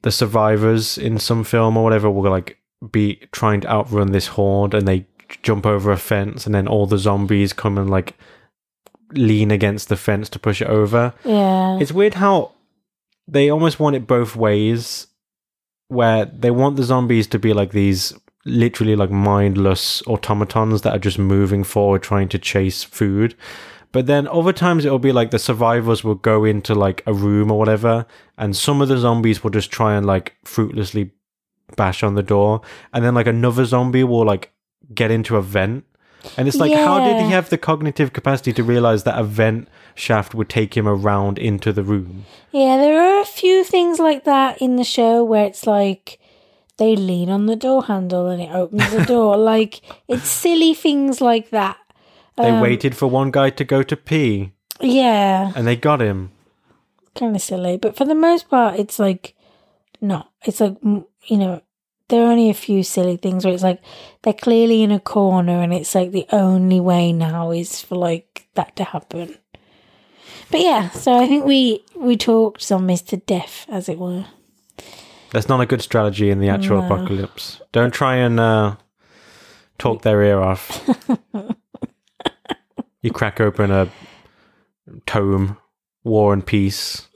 [0.02, 2.58] the survivors in some film or whatever will like
[2.92, 5.06] be trying to outrun this horde and they
[5.44, 8.14] jump over a fence and then all the zombies come and like
[9.12, 11.14] lean against the fence to push it over.
[11.24, 11.78] yeah.
[11.80, 12.52] It's weird how
[13.28, 15.08] they almost want it both ways,
[15.88, 18.14] where they want the zombies to be like these
[18.46, 23.36] literally like mindless automatons that are just moving forward trying to chase food.
[23.92, 27.50] But then other times it'll be like the survivors will go into like a room
[27.50, 28.06] or whatever,
[28.38, 31.12] and some of the zombies will just try and like fruitlessly
[31.78, 32.62] bash on the door,
[32.94, 34.52] and then like another zombie will like
[34.94, 35.86] get into a vent.
[36.38, 39.68] And it's like, how did he have the cognitive capacity to realize that a vent
[39.96, 42.26] shaft would take him around into the room?
[42.52, 46.20] Yeah, there are a few things like that in the show where it's like
[46.78, 49.38] they lean on the door handle and it opens the door.
[49.54, 51.78] like it's silly things like that.
[52.38, 56.32] They Um, waited for one guy to go to pee, Yeah, and they got him.
[57.16, 59.36] kind of silly, but for the most part, it's like
[60.02, 60.30] not.
[60.44, 61.62] It's like you know,
[62.10, 63.82] there are only a few silly things where it's like
[64.22, 68.48] they're clearly in a corner, and it's like the only way now is for like
[68.56, 69.38] that to happen.
[70.52, 74.26] But yeah, so I think we we talked zombies to death, as it were.
[75.32, 76.86] That's not a good strategy in the actual No.
[76.86, 77.60] apocalypse.
[77.72, 78.76] Don't try and uh,
[79.78, 80.88] talk their ear off.
[83.02, 83.90] you crack open a
[85.06, 85.58] tome,
[86.04, 87.08] War and Peace.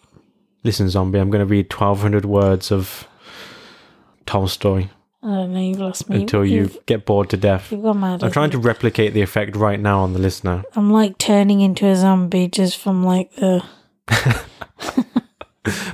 [0.64, 3.08] Listen, zombie, I'm going to read 1,200 words of
[4.30, 4.88] Tolstoy
[5.24, 5.60] I don't know.
[5.60, 7.72] You've lost me until you You've, get bored to death.
[7.72, 8.24] you've gone mad.
[8.24, 10.64] I'm trying to replicate the effect right now on the listener.
[10.76, 13.66] I'm like turning into a zombie just from like the.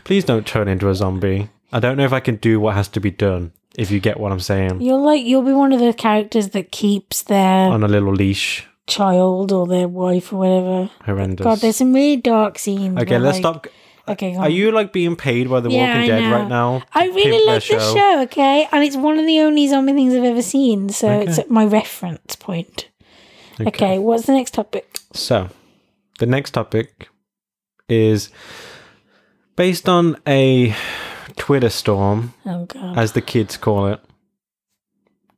[0.04, 1.50] Please don't turn into a zombie.
[1.74, 4.20] I don't know if I can do what has to be done, if you get
[4.20, 4.82] what I'm saying.
[4.82, 8.68] You're like you'll be one of the characters that keeps their On a little leash.
[8.86, 10.92] child or their wife or whatever.
[11.06, 11.44] Horrendous.
[11.44, 13.02] God, there's some really dark scenes.
[13.02, 13.68] Okay, where, let's like- stop.
[14.08, 16.32] Okay, Are you like being paid by The Yeah, Walking I Dead know.
[16.38, 16.84] right now?
[16.94, 18.68] I really like this show, okay?
[18.72, 21.32] And it's one of the only zombie things I've ever seen, so Okay.
[21.32, 22.90] it's my reference point.
[23.60, 23.98] Okay.
[23.98, 25.00] what's the next topic?
[25.14, 25.50] So,
[26.20, 27.10] the next topic
[27.90, 28.30] is
[29.56, 30.76] based on a
[31.36, 32.98] Twitter storm, Oh god.
[32.98, 34.00] as the kids call it.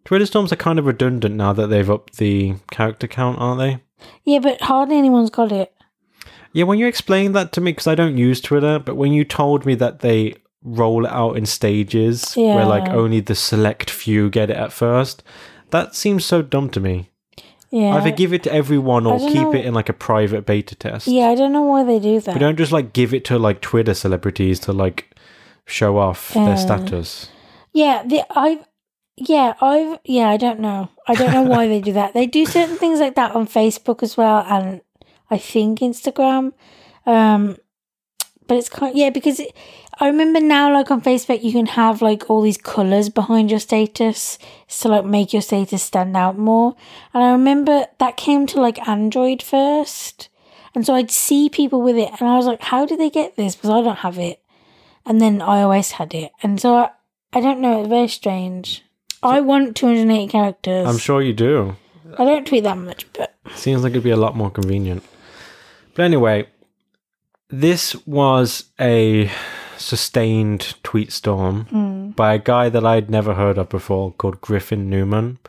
[0.04, 3.84] Twitter storms are kind of redundant now that they've upped the character count, aren't they?
[4.26, 5.74] yeah, but hardly anyone's got it.
[6.54, 9.24] Yeah, when you explained that to me, because I don't use Twitter, but when you
[9.24, 14.30] told me that they roll it out in stages where like only the select few
[14.30, 15.24] get it at first,
[15.70, 17.10] that seems so dumb to me.
[17.70, 17.96] Yeah.
[17.96, 21.08] Either give it to everyone or keep know- it in like a private beta test.
[21.08, 22.34] yeah, I don't know why they do that.
[22.34, 25.16] But don't just like give it to like Twitter celebrities to like
[25.66, 27.30] show off their Uh, status.
[27.74, 28.66] Yeah, the I've
[29.18, 30.90] yeah, I've yeah, I don't know.
[31.08, 32.14] I don't know why they do that.
[32.14, 34.80] They do certain things like that on Facebook as well and
[35.30, 36.54] I think Instagram.
[37.06, 37.58] Um
[38.48, 39.54] but it's kind of, yeah, because it,
[40.00, 43.60] I remember now like on Facebook you can have like all these colours behind your
[43.60, 44.40] status
[44.80, 46.76] to like make your status stand out more.
[47.14, 50.30] And I remember that came to like Android first.
[50.74, 53.36] And so I'd see people with it and I was like, how did they get
[53.36, 53.56] this?
[53.56, 54.42] Because I don't have it.
[55.06, 56.32] And then iOS had it.
[56.42, 56.90] And so I,
[57.34, 58.84] I don't know, it's very strange.
[59.24, 60.88] I want 280 characters.
[60.88, 61.76] I'm sure you do.
[62.18, 65.04] I don't tweet that much, but Seems like it'd be a lot more convenient.
[65.98, 66.48] But anyway,
[67.50, 69.32] this was a
[69.78, 74.92] sustained tweet storm mm, by a guy that I'd never heard of before called Griffin
[74.92, 75.40] Newman.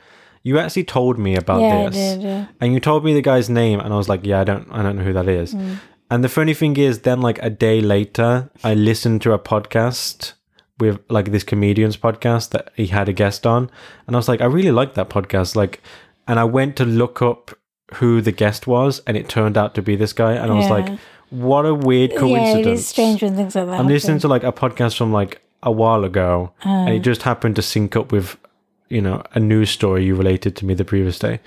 [0.43, 1.95] You actually told me about yeah, this.
[1.95, 2.23] Did.
[2.23, 2.47] Yeah.
[2.63, 4.83] And you told me the guy's name and I was like, yeah, I don't I
[4.83, 5.53] don't know who that is.
[5.53, 5.81] Mm.
[6.11, 10.33] And the funny thing is then like a day later, I listened to a podcast
[10.81, 13.71] with like this comedian's podcast that he had a guest on
[14.07, 15.83] and I was like, I really like that podcast like
[16.27, 17.51] and I went to look up
[17.95, 20.67] who the guest was and it turned out to be this guy and I was
[20.67, 20.73] Yeah.
[20.73, 20.99] like,
[21.31, 22.67] what a weird coincidence.
[22.67, 23.81] Yeah, it is strange when things like that.
[23.81, 27.03] I'm listening to like a podcast from like a while ago and it ah.
[27.03, 28.37] just happened to sync up with
[28.89, 31.41] you know a news story you related to me the previous day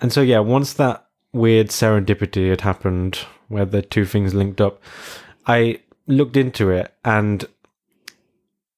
[0.00, 4.82] and so yeah once that weird serendipity had happened where the two things linked up
[5.46, 7.44] i looked into it and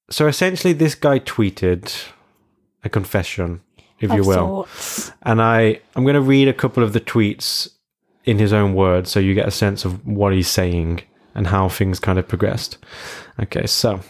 [0.09, 2.07] so essentially this guy tweeted
[2.83, 3.61] a confession
[4.01, 5.11] if you will sorts.
[5.23, 7.69] and i i'm going to read a couple of the tweets
[8.25, 11.01] in his own words so you get a sense of what he's saying
[11.33, 12.77] and how things kind of progressed
[13.39, 14.01] okay so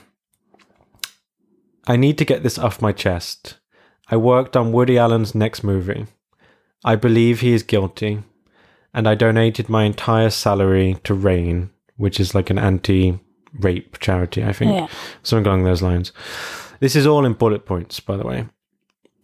[1.87, 3.57] I need to get this off my chest.
[4.09, 6.05] I worked on Woody Allen's next movie.
[6.83, 8.23] I believe he is guilty,
[8.93, 13.19] and I donated my entire salary to RAINN, which is like an anti
[13.59, 14.71] rape charity, I think.
[14.71, 14.87] Yeah.
[15.23, 16.11] Something along those lines.
[16.79, 18.47] This is all in bullet points, by the way.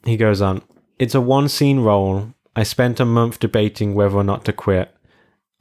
[0.07, 0.61] He goes on
[0.97, 2.33] It's a one scene role.
[2.55, 4.95] I spent a month debating whether or not to quit.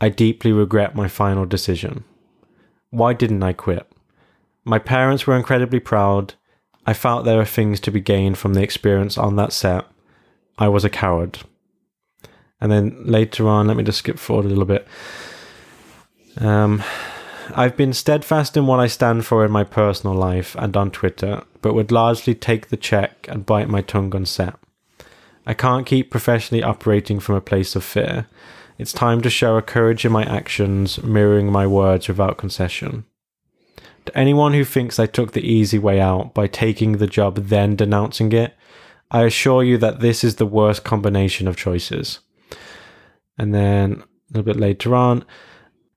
[0.01, 2.05] I deeply regret my final decision.
[2.91, 3.87] Why didn't I quit?
[4.65, 6.35] My parents were incredibly proud.
[6.87, 9.85] I felt there were things to be gained from the experience on that set.
[10.59, 11.41] I was a coward.
[12.61, 14.87] And then later on, let me just skip forward a little bit.
[16.39, 16.83] Um,
[17.55, 21.43] I've been steadfast in what I stand for in my personal life and on Twitter,
[21.63, 24.55] but would largely take the check and bite my tongue on set.
[25.47, 28.27] I can't keep professionally operating from a place of fear.
[28.79, 33.05] It's time to show a courage in my actions, mirroring my words without concession.
[34.07, 37.77] To anyone who thinks I took the easy way out by taking the job then
[37.77, 38.55] denouncing it,
[39.11, 42.21] I assure you that this is the worst combination of choices.
[43.39, 45.25] And then a little bit later on,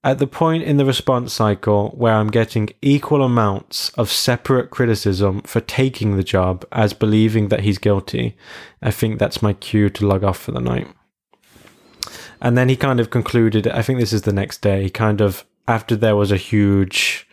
[0.03, 5.41] at the point in the response cycle where I'm getting equal amounts of separate criticism
[5.41, 8.37] for taking the job as believing that he's guilty,
[8.81, 10.87] I think that's my cue to log off for the night.
[12.41, 15.19] And then he kind of concluded, I think this is the next day, he kind
[15.19, 17.27] of, after there was a huge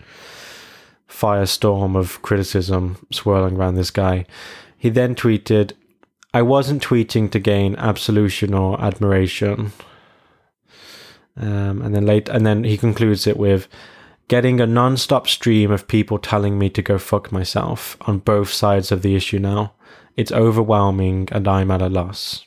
[1.08, 4.26] firestorm of criticism swirling around this guy,
[4.76, 5.72] he then tweeted,
[6.34, 9.72] I wasn't tweeting to gain absolution or admiration.
[11.39, 13.68] Um, and then late, and then he concludes it with
[14.28, 18.90] getting a non-stop stream of people telling me to go fuck myself on both sides
[18.90, 19.74] of the issue now.
[20.16, 22.47] It's overwhelming, and I'm at a loss.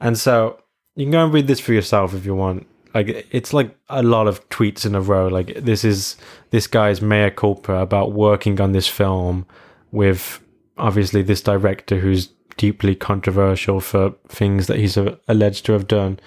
[0.00, 0.60] And so
[0.96, 2.66] you can go and read this for yourself if you want.
[2.94, 5.28] Like it's like a lot of tweets in a row.
[5.28, 6.16] Like this is
[6.50, 9.46] this guy's mea culpa about working on this film
[9.92, 10.42] with
[10.76, 16.18] obviously this director who's deeply controversial for things that he's uh, alleged to have done,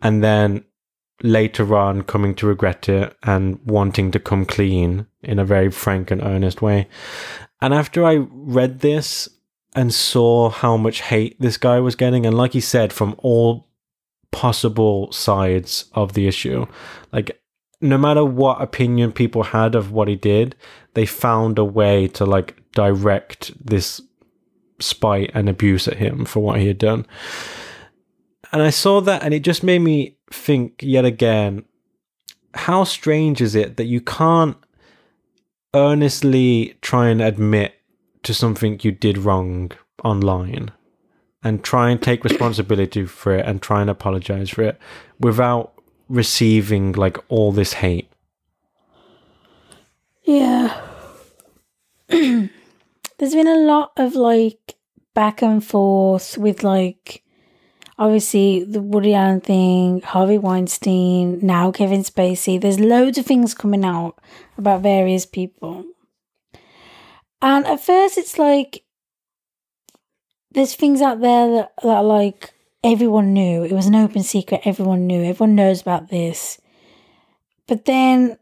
[0.00, 0.64] and then
[1.22, 6.10] later on coming to regret it and wanting to come clean in a very frank
[6.10, 6.88] and earnest way.
[7.60, 9.28] And after I read this
[9.74, 13.68] and saw how much hate this guy was getting, and like he said, from all
[14.32, 16.66] possible sides of the issue,
[17.12, 17.40] like
[17.80, 20.56] no matter what opinion people had of what he did,
[20.94, 24.00] they found a way to like direct this
[24.80, 27.06] spite and abuse at him for what he had done.
[28.52, 31.64] And I saw that and it just made me think yet again
[32.54, 34.56] how strange is it that you can't
[35.74, 37.74] earnestly try and admit
[38.22, 39.72] to something you did wrong
[40.04, 40.70] online
[41.42, 44.78] and try and take responsibility for it and try and apologize for it
[45.18, 45.72] without
[46.08, 48.08] receiving like all this hate.
[50.24, 50.80] Yeah.
[52.08, 52.48] There's
[53.34, 54.76] been a lot of like
[55.14, 57.21] back and forth with like
[57.98, 62.60] obviously the Woody Allen thing, Harvey Weinstein, now Kevin Spacey.
[62.60, 64.18] There's loads of things coming out
[64.58, 65.84] about various people.
[67.40, 68.84] And at first it's like
[70.52, 72.52] there's things out there that, that are like
[72.84, 73.64] everyone knew.
[73.64, 76.60] It was an open secret, everyone knew, everyone knows about this.
[77.66, 78.38] But then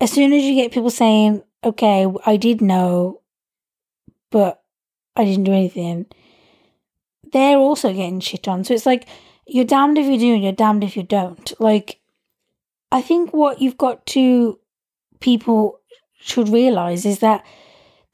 [0.00, 3.22] as soon as you get people saying, Okay, I did know,
[4.30, 4.62] but
[5.16, 6.04] I didn't do anything,
[7.34, 8.64] they're also getting shit on.
[8.64, 9.06] So it's like
[9.46, 11.52] you're damned if you do and you're damned if you don't.
[11.60, 12.00] Like
[12.90, 14.58] I think what you've got to
[15.20, 15.80] people
[16.18, 17.44] should realize is that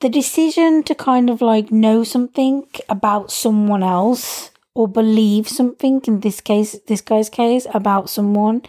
[0.00, 6.20] the decision to kind of like know something about someone else or believe something in
[6.20, 8.62] this case this guy's case about someone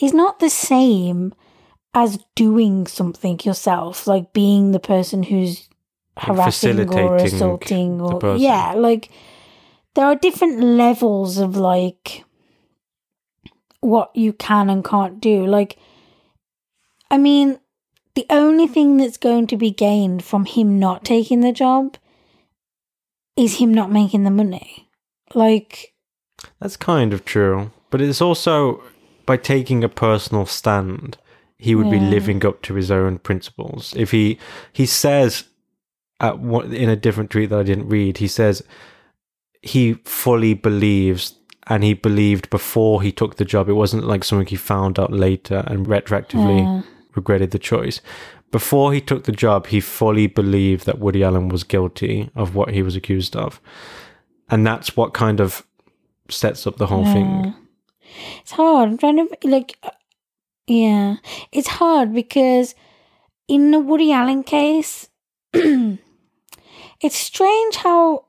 [0.00, 1.34] is not the same
[1.92, 5.68] as doing something yourself like being the person who's
[6.16, 9.10] harassing or assaulting or yeah like
[9.98, 12.24] there are different levels of like
[13.80, 15.44] what you can and can't do.
[15.44, 15.76] Like
[17.10, 17.58] i mean
[18.14, 21.96] the only thing that's going to be gained from him not taking the job
[23.36, 24.88] is him not making the money.
[25.34, 25.94] Like
[26.60, 28.80] That's kind of true, but it's also
[29.26, 31.18] by taking a personal stand,
[31.58, 33.94] he would be living up to his own principles.
[33.96, 34.38] If he
[34.72, 35.48] he says
[36.20, 38.62] at what in a different tweet that I didn't read, he says
[39.62, 41.34] he fully believes
[41.66, 43.68] and he believed before he took the job.
[43.68, 46.82] It wasn't like something he found out later and retroactively Yeah.
[47.14, 48.00] regretted the choice.
[48.50, 52.70] Before he took the job, he fully believed that Woody Allen was guilty of what
[52.70, 53.60] he was accused of.
[54.48, 55.66] And that's what kind of
[56.30, 57.12] sets up the whole Yeah.
[57.12, 57.54] thing.
[58.40, 58.88] It's hard.
[58.88, 59.90] I'm trying to like, uh,
[60.66, 61.16] yeah,
[61.52, 62.74] it's hard because
[63.48, 65.08] in the Woody Allen case,
[65.52, 65.98] it's
[67.16, 68.24] strange how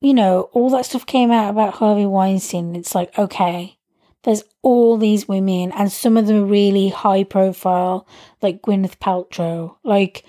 [0.00, 2.76] you know all that stuff came out about Harvey Weinstein.
[2.76, 3.78] It's like okay,
[4.22, 8.06] there's all these women, and some of them are really high profile,
[8.42, 10.24] like Gwyneth Paltrow, like.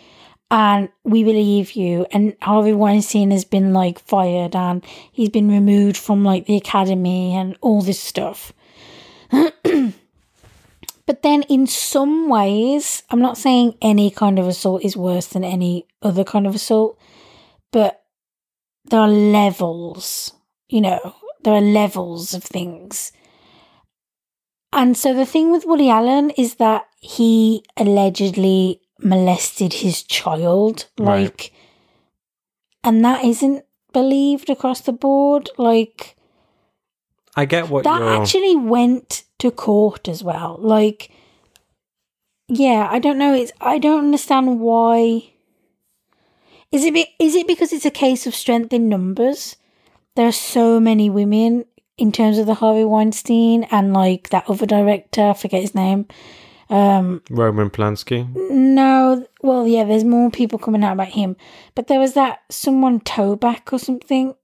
[0.52, 2.08] And we believe you.
[2.12, 7.36] And Harvey Weinstein has been like fired and he's been removed from like the academy
[7.36, 8.52] and all this stuff.
[11.06, 15.44] but then, in some ways, I'm not saying any kind of assault is worse than
[15.44, 16.98] any other kind of assault,
[17.72, 18.04] but
[18.90, 20.34] there are levels,
[20.68, 23.12] you know, there are levels of things.
[24.72, 31.24] And so the thing with Woody Allen is that he allegedly molested his child, Right.
[31.24, 31.54] like,
[32.84, 35.50] and that isn't believed across the board.
[35.58, 36.16] Like,
[37.36, 38.22] I get what that you're.
[38.22, 40.58] actually went to court as well.
[40.60, 41.10] Like,
[42.48, 43.34] yeah, I don't know.
[43.34, 45.32] It's I don't understand why.
[46.72, 49.56] Is it be, is it because it's a case of strength in numbers?
[50.16, 51.66] There are so many women
[51.98, 55.22] in terms of the Harvey Weinstein and like that other director.
[55.30, 56.08] I forget his name.
[56.70, 58.28] Um, Roman Polanski.
[58.52, 61.36] no, well, yeah, there's more people coming out about him,
[61.74, 64.36] but there was that someone Toback or something.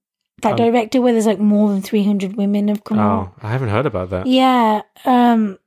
[0.42, 0.66] That Oh.
[0.66, 3.28] director where there's like more than three hundred women have come out.
[3.28, 4.26] Oh, I haven't heard about that.
[4.28, 5.58] Yeah, um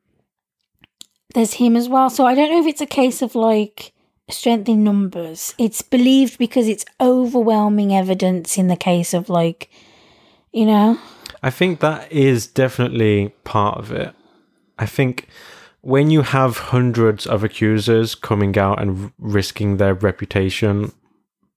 [1.35, 2.11] there's him as well.
[2.11, 3.93] So I don't know if it's a case of like
[4.31, 5.55] strength in numbers.
[5.59, 9.71] It's believed because it's overwhelming evidence in the case of like
[10.53, 10.99] you know.
[11.43, 14.15] I think that is definitely part of it.
[14.79, 15.29] I think
[15.81, 20.93] when you have hundreds of accusers coming out and risking their reputation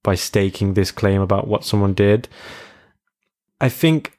[0.02, 2.28] by staking this claim about what someone did,
[3.60, 4.18] I think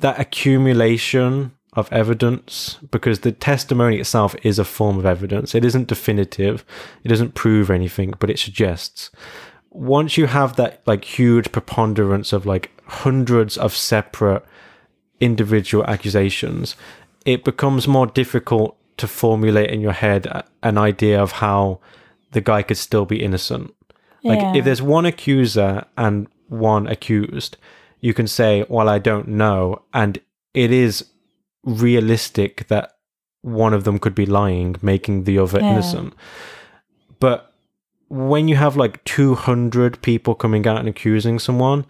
[0.00, 5.86] that accumulation of evidence, because the testimony itself is a form of evidence, it isn't
[5.88, 6.64] definitive,
[7.04, 9.10] it doesn't prove anything, but it suggests.
[9.70, 14.44] Once you have that like huge preponderance of like hundreds of separate
[15.20, 16.74] individual accusations,
[17.24, 20.26] it becomes more difficult to formulate in your head
[20.62, 21.78] an idea of how
[22.32, 23.72] the guy could still be innocent.
[24.24, 24.54] Like Yeah.
[24.56, 27.56] if there's one accuser and one accused,
[28.00, 30.18] you can say, "Well, I don't know," and
[30.52, 31.04] it is
[31.64, 32.92] realistic that
[33.42, 35.72] one of them could be lying, making the other Yeah.
[35.72, 36.14] innocent.
[37.18, 37.52] But
[38.08, 41.84] when you have like 200 people coming out and accusing someone,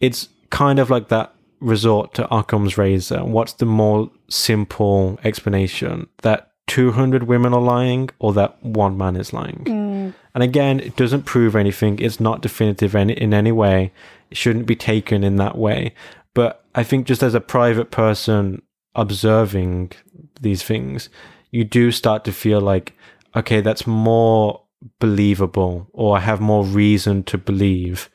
[0.00, 3.24] it's kind of like that resort to Occam's razor.
[3.24, 6.08] What's the more simple explanation?
[6.22, 9.64] That 200 women are lying or that one man is lying?
[9.64, 11.98] Mm, And again, it doesn't prove anything.
[11.98, 13.90] It's not definitive any, in any way.
[14.30, 15.94] It shouldn't be taken in that way.
[16.34, 18.62] But I think just as a private person
[18.94, 19.92] observing
[20.40, 21.08] these things,
[21.50, 22.94] you do start to feel like,
[23.34, 24.62] okay, that's more
[24.98, 28.10] believable, or I have more reason to believe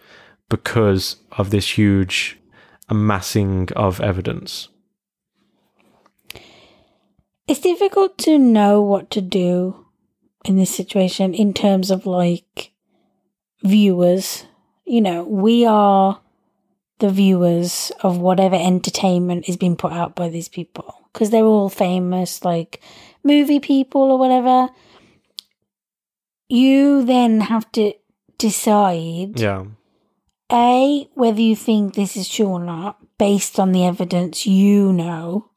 [0.50, 2.40] because of this huge
[2.90, 4.70] amassing of evidence.
[7.48, 9.86] It's difficult to know what to do
[10.46, 12.72] in this situation in terms of like
[13.64, 14.46] viewers.
[14.86, 16.22] You know, we are
[17.04, 21.68] the viewers of whatever entertainment is being put out by these people because they're all
[21.68, 22.82] famous, like
[23.26, 24.70] movie people or whatever.
[26.48, 27.92] You then have to
[28.38, 29.66] decide Yeah.
[30.50, 35.50] A, whether you think this is true or not, based on the evidence you know.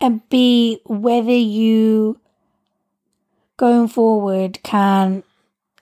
[0.00, 2.20] And B, whether you,
[3.56, 5.24] going forward, can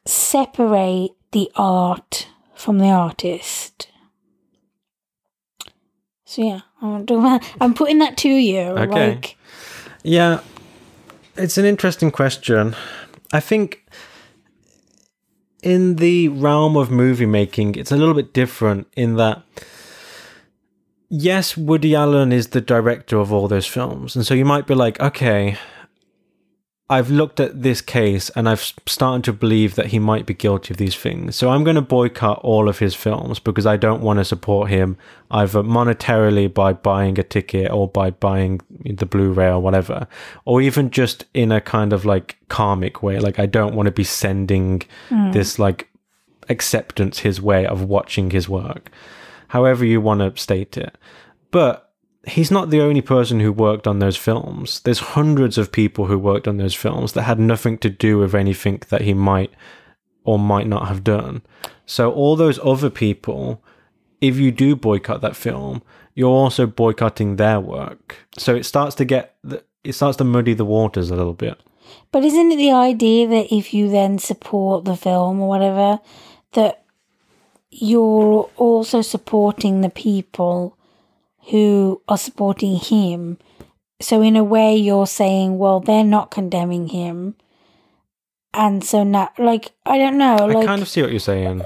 [0.07, 3.89] separate the art from the artist.
[6.35, 6.61] So, yeah,
[7.61, 8.61] I'm putting that to you.
[8.61, 9.11] Okay.
[9.11, 9.37] Like,
[10.03, 10.41] Yeah,
[11.37, 12.75] it's an interesting question.
[13.33, 13.87] I think
[15.63, 19.43] in the realm of movie making, it's a little bit different in that,
[21.09, 24.17] yes, Woody Allen is the director of all those films.
[24.17, 25.57] And so you might be like, okay,
[26.91, 30.75] I've looked at this case and I've started to believe that he might be guilty
[30.75, 31.35] of these things.
[31.35, 34.69] So I'm going to boycott all of his films because I don't want to support
[34.69, 34.99] him
[35.31, 40.07] either monetarily by buying a ticket or by buying the Blu-ray or whatever,
[40.45, 43.19] or even just in a kind of like karmic way.
[43.19, 45.31] Like I don't want to be sending hmm.
[45.33, 45.89] this like
[46.51, 48.91] acceptance his way of watching his work,
[49.49, 50.99] however you want to state it.
[51.51, 51.84] But
[52.27, 54.81] he's not the only person who worked on those films.
[54.81, 58.35] There's hundreds of people who worked on those films that had nothing to do with
[58.35, 59.53] anything that he might
[60.25, 61.43] or might not have done.
[61.87, 63.63] So all those other people,
[64.21, 65.83] if you do boycott that film,
[66.15, 68.17] you're also boycotting their work.
[68.39, 69.37] So it starts to get
[69.83, 71.61] it starts to muddy the waters a little bit.
[72.11, 76.01] But isn't it the idea that if you then support the film or whatever,
[76.53, 76.85] that
[77.71, 80.79] you're also supporting the people
[81.51, 83.39] who are supporting him?
[84.01, 87.37] So, in a way, you're saying, well, they're not condemning him.
[88.55, 91.65] And so now, like, I don't know, I like, kind of see what you're saying.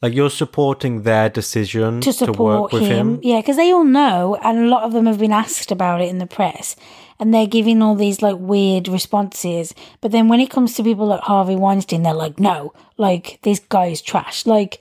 [0.00, 3.14] Like you're supporting their decision to to, work support with him.
[3.14, 3.20] him.
[3.22, 6.08] Yeah, because they all know, and a lot of them have been asked about it
[6.08, 6.74] in the press,
[7.20, 9.74] and they're giving all these like weird responses.
[10.00, 13.60] But then when it comes to people like Harvey Weinstein, they're like, no, like this
[13.60, 14.44] guy is trash.
[14.44, 14.80] Like,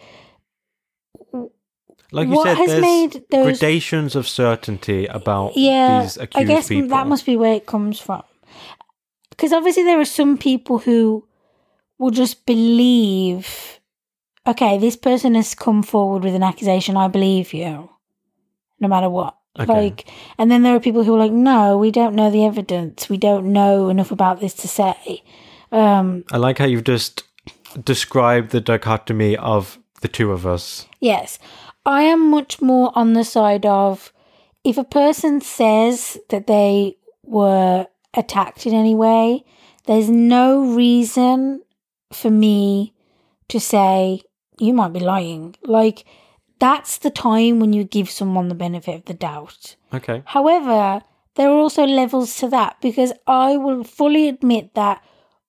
[2.12, 6.38] Like you What said, has there's made those- gradations of certainty about yeah, these accused
[6.38, 6.90] I guess people.
[6.90, 8.24] that must be where it comes from.
[9.30, 11.26] Because obviously there are some people who
[11.98, 13.80] will just believe,
[14.46, 16.98] okay, this person has come forward with an accusation.
[16.98, 17.90] I believe you,
[18.80, 19.38] no matter what.
[19.60, 19.74] Okay.
[19.74, 20.08] Like,
[20.38, 23.10] and then there are people who are like, no, we don't know the evidence.
[23.10, 25.24] We don't know enough about this to say.
[25.72, 27.24] Um, I like how you've just
[27.84, 30.88] described the dichotomy of the two of us.
[31.00, 31.38] Yes.
[31.86, 34.14] I am much more on the side of
[34.64, 39.44] if a person says that they were attacked in any way,
[39.86, 41.64] there's no reason
[42.14, 42.94] for me
[43.48, 44.22] to say
[44.60, 45.56] you might be lying.
[45.64, 46.06] Like,
[46.60, 49.76] that's the time when you give someone the benefit of the doubt.
[49.92, 50.22] Okay.
[50.26, 51.02] However,
[51.36, 55.04] there are also levels to that because I will fully admit that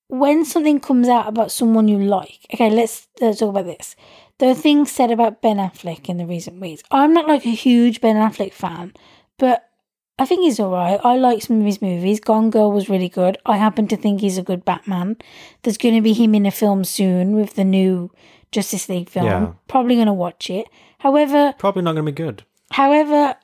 [0.08, 3.96] when something comes out about someone you like, okay, let's let's talk about this.
[4.38, 6.82] There are things said about Ben Affleck in the recent weeks.
[6.90, 8.92] I'm not like a huge Ben Affleck fan,
[9.38, 9.68] but
[10.18, 11.00] I think he's alright.
[11.04, 12.20] I like some of his movies.
[12.20, 13.38] Gone Girl was really good.
[13.46, 15.16] I happen to think he's a good Batman.
[15.62, 18.10] There's going to be him in a film soon with the new
[18.50, 19.26] Justice League film.
[19.26, 19.52] Yeah.
[19.68, 20.66] Probably going to watch it.
[20.98, 22.44] However, Probably not going to be good.
[22.70, 23.36] However,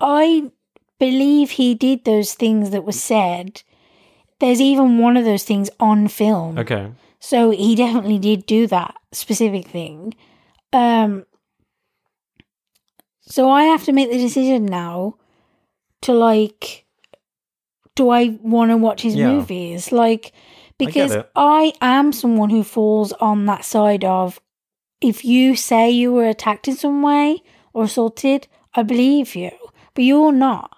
[0.00, 0.50] I
[0.98, 3.62] believe he did those things that were said.
[4.40, 6.58] There's even one of those things on film.
[6.58, 6.90] Okay.
[7.24, 10.14] So he definitely did do that specific thing.
[10.72, 11.24] Um
[13.20, 15.14] so I have to make the decision now
[16.02, 16.84] to like
[17.94, 19.28] do I want to watch his Yeah.
[19.28, 19.92] movies?
[19.92, 20.32] Like
[20.78, 21.30] because it.
[21.36, 24.40] I am someone who falls on that side of
[25.00, 27.42] if you say you were attacked in some way
[27.72, 29.52] or assaulted, I believe you.
[29.94, 30.76] But you're not.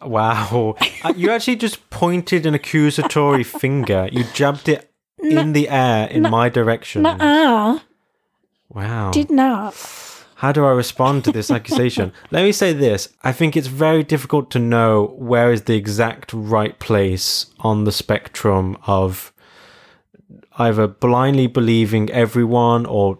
[0.00, 0.76] Wow.
[1.02, 4.08] Uh, you actually just pointed an accusatory finger.
[4.10, 4.90] You jabbed it
[5.32, 7.02] in the air in my direction.
[7.02, 7.18] Nuh-uh.
[7.20, 7.84] Ah.
[8.68, 9.10] Wow.
[9.10, 9.74] Did not.
[10.36, 12.12] How do I respond to this accusation?
[12.30, 13.08] Let me say this.
[13.24, 17.92] I think it's very difficult to know where is the exact right place on the
[17.92, 19.32] spectrum of
[20.58, 23.18] either blindly believing everyone or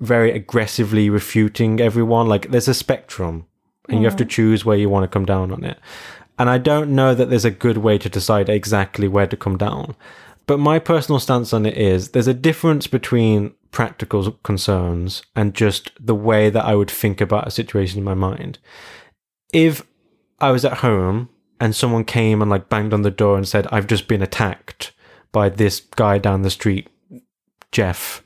[0.00, 2.26] very aggressively refuting everyone.
[2.26, 3.46] Like there's a spectrum.
[3.88, 4.30] and you have to mm.
[4.30, 5.78] choose where you want to come down on it.
[6.38, 9.56] And I don't know that there's a good way to decide exactly where to come
[9.56, 9.94] down.
[10.46, 15.90] But my personal stance on it is there's a difference between practical concerns and just
[15.98, 18.58] the way that I would think about a situation in my mind.
[19.52, 19.86] If
[20.40, 21.28] I was at home
[21.60, 24.92] and someone came and like banged on the door and said, I've just been attacked
[25.30, 26.88] by this guy down the street,
[27.70, 28.22] Jeff.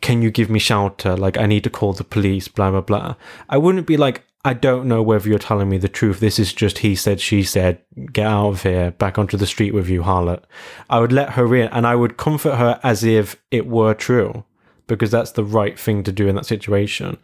[0.00, 1.16] Can you give me shelter?
[1.16, 3.14] Like, I need to call the police, blah, blah, blah.
[3.48, 6.20] I wouldn't be like, I don't know whether you're telling me the truth.
[6.20, 7.80] This is just he said, she said,
[8.12, 10.42] get out of here, back onto the street with you, harlot.
[10.90, 14.44] I would let her in and I would comfort her as if it were true
[14.86, 17.16] because that's the right thing to do in that situation.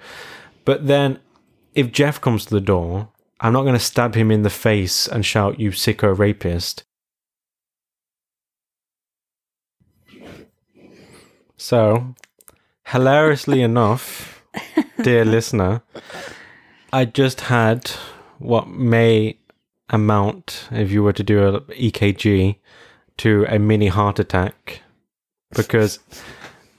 [0.65, 1.19] But then
[1.75, 5.07] if Jeff comes to the door, I'm not going to stab him in the face
[5.07, 6.85] and shout, you sicko rapist.
[11.59, 12.15] So,
[12.87, 14.43] hilariously enough,
[15.03, 15.83] dear listener,
[16.93, 17.91] I just had
[18.39, 19.39] what may
[19.91, 22.57] amount, if you were to do a EKG,
[23.19, 24.83] to a mini heart attack
[25.55, 25.99] because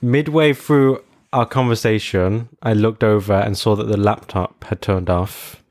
[0.01, 5.63] midway through our conversation, I looked over and saw that the laptop had turned off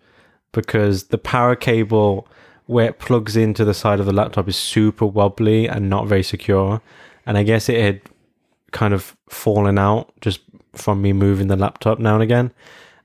[0.53, 2.29] because the power cable
[2.67, 6.23] where it plugs into the side of the laptop is super wobbly and not very
[6.23, 6.81] secure.
[7.27, 8.01] And I guess it had
[8.71, 10.41] kind of fallen out just
[10.73, 12.53] from me moving the laptop now and again.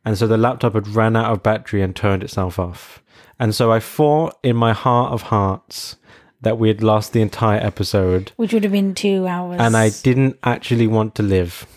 [0.06, 3.02] And so the laptop had ran out of battery and turned itself off.
[3.40, 5.98] And so I thought in my heart of hearts
[6.42, 9.60] that we had lost the entire episode Which would have been two hours.
[9.60, 11.66] and I didn't actually want to live.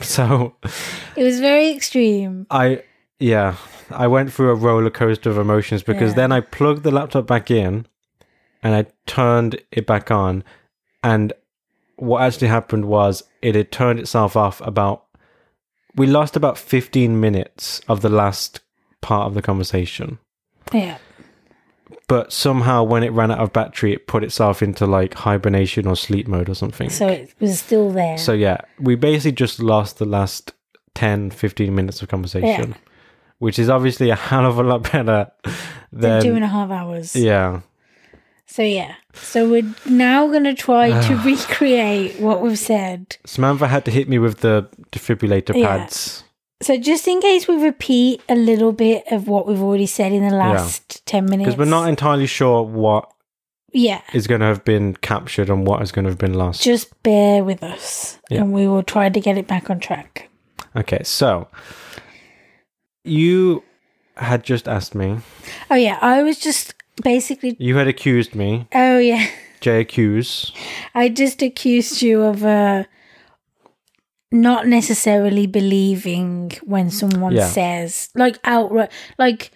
[0.00, 0.56] So
[1.16, 2.46] It was very extreme.
[2.50, 2.82] I,
[3.20, 3.56] yeah,
[3.90, 6.16] I went through a roller coaster of emotions because Yeah.
[6.16, 7.86] then I plugged the laptop back in
[8.62, 10.44] and I turned it back on.
[11.04, 11.32] And
[11.96, 15.04] what actually happened was it had turned itself off about,
[15.96, 18.60] we lost about 15 minutes of the last
[19.00, 20.18] part of the conversation.
[20.72, 20.98] Yeah.
[22.08, 25.96] But somehow when it ran out of battery, it put itself into like hibernation or
[25.96, 26.90] sleep mode or something.
[26.90, 28.18] So it was still there.
[28.18, 30.52] So yeah, we basically just lost the last
[30.94, 32.76] 10, 15 minutes of conversation, Yeah.
[33.38, 35.30] which is obviously a hell of a lot better
[35.92, 37.16] Than two than and a half hours.
[37.16, 37.60] yeah.
[38.52, 38.96] So yeah.
[39.14, 43.16] So we're now gonna try to recreate what we've said.
[43.24, 45.78] Samantha had to hit me with the defibrillator Yeah.
[45.78, 46.24] pads.
[46.60, 50.28] So just in case we repeat a little bit of what we've already said in
[50.28, 51.46] the last ten minutes.
[51.46, 53.10] Because we're not entirely sure what
[53.72, 54.02] Yeah.
[54.12, 56.62] is going to have been captured and what is going to have been lost.
[56.62, 58.18] Just bear with us.
[58.28, 58.42] Yeah.
[58.42, 60.28] And we will try to get it back on track.
[60.76, 61.48] Okay, so
[63.04, 63.62] you
[64.16, 65.18] had just asked me,
[65.70, 69.26] Oh yeah, I was just basically you had accused me, oh yeah.
[69.60, 70.52] J accuse.
[70.94, 72.84] I just accused you of uh
[74.30, 77.46] not necessarily believing when someone Yeah.
[77.48, 79.50] says like outright like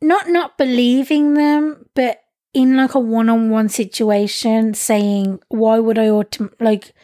[0.00, 2.22] not not believing them but
[2.54, 6.94] in like a one-on-one situation saying why would I autom- like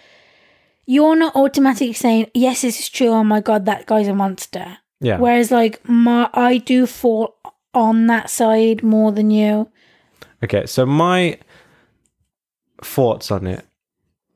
[0.86, 4.78] you're not automatically saying yes this is true oh my god that guy's a monster
[5.00, 5.18] Yeah.
[5.18, 7.36] whereas like my I do fall
[7.74, 9.70] on that side more than you
[10.42, 11.38] Okay, so my
[12.82, 13.66] thoughts on it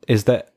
[0.07, 0.53] is that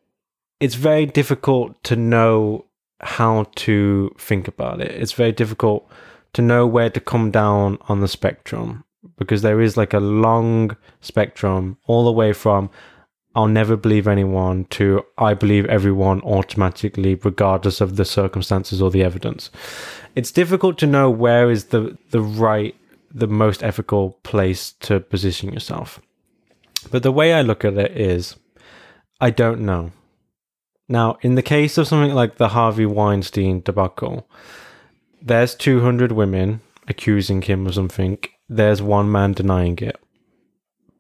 [0.60, 2.66] it's very difficult to know
[3.00, 4.92] how to think about it.
[4.92, 5.90] It's very difficult
[6.34, 8.84] to know where to come down on the spectrum
[9.18, 12.70] because there is like a long spectrum all the way from
[13.38, 19.04] I'll never believe anyone to I believe everyone automatically regardless of the circumstances or the
[19.04, 19.52] evidence.
[20.16, 22.76] It's difficult to know where is the the right
[23.14, 26.02] the most ethical place to position yourself.
[26.90, 28.38] But the way I look at it is
[29.22, 29.92] I don't know.
[30.90, 34.28] Now, in the case of something like the Harvey Weinstein debacle,
[35.22, 38.18] there's 200 women accusing him of something,
[38.50, 40.00] there's one man denying it.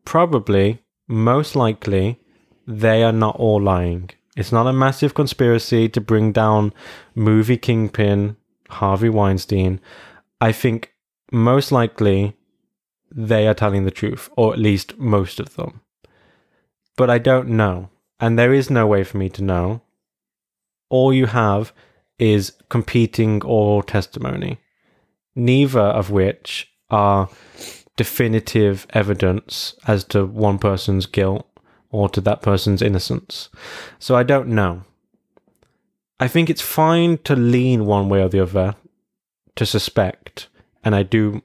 [0.05, 2.19] Probably, most likely,
[2.67, 4.09] they are not all lying.
[4.35, 6.73] It's not a massive conspiracy to bring down
[7.15, 8.35] movie kingpin
[8.69, 9.79] Harvey Weinstein.
[10.41, 10.93] I think
[11.31, 12.35] most likely
[13.09, 15.81] they are telling the truth, or at least most of them.
[16.97, 17.89] But I don't know,
[18.19, 19.81] and there is no way for me to know.
[20.89, 21.71] All you have
[22.19, 24.59] is competing oral testimony,
[25.35, 27.29] neither of which are
[27.95, 31.46] definitive evidence as to one person's guilt
[31.91, 33.49] or to that person's innocence.
[33.99, 34.83] So I don't know.
[36.19, 38.75] I think it's fine to lean one way or the other,
[39.55, 40.47] to suspect,
[40.83, 41.41] and I do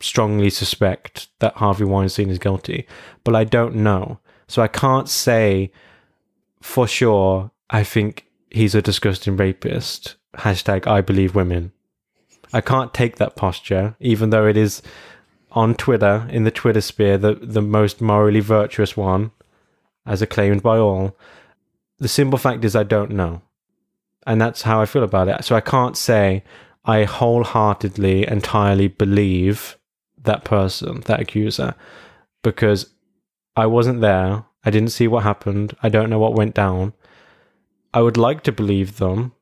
[0.00, 2.86] strongly suspect that Harvey Weinstein is guilty,
[3.24, 4.18] but I don't know.
[4.46, 5.72] So I can't say
[6.60, 10.16] for sure I think he's a disgusting rapist.
[10.36, 11.72] Hashtag I believe women.
[12.52, 14.82] I can't take that posture, even though it is
[15.52, 19.30] on Twitter, in the Twitter sphere, the, the most morally virtuous one,
[20.06, 21.16] as acclaimed by all.
[21.98, 23.42] The simple fact is, I don't know.
[24.26, 25.44] And that's how I feel about it.
[25.44, 26.42] So I can't say
[26.84, 29.78] I wholeheartedly, entirely believe
[30.22, 31.74] that person, that accuser,
[32.42, 32.90] because
[33.56, 34.44] I wasn't there.
[34.64, 35.76] I didn't see what happened.
[35.82, 36.94] I don't know what went down.
[37.92, 39.32] I would like to believe them,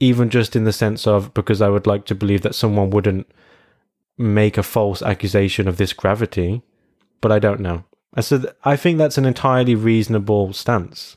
[0.00, 3.26] even just in the sense of because I would like to believe that someone wouldn't
[4.18, 6.62] make a false accusation of this gravity,
[7.20, 7.84] but I don't know.
[8.16, 11.16] Uh, so th- I think that's an entirely reasonable stance.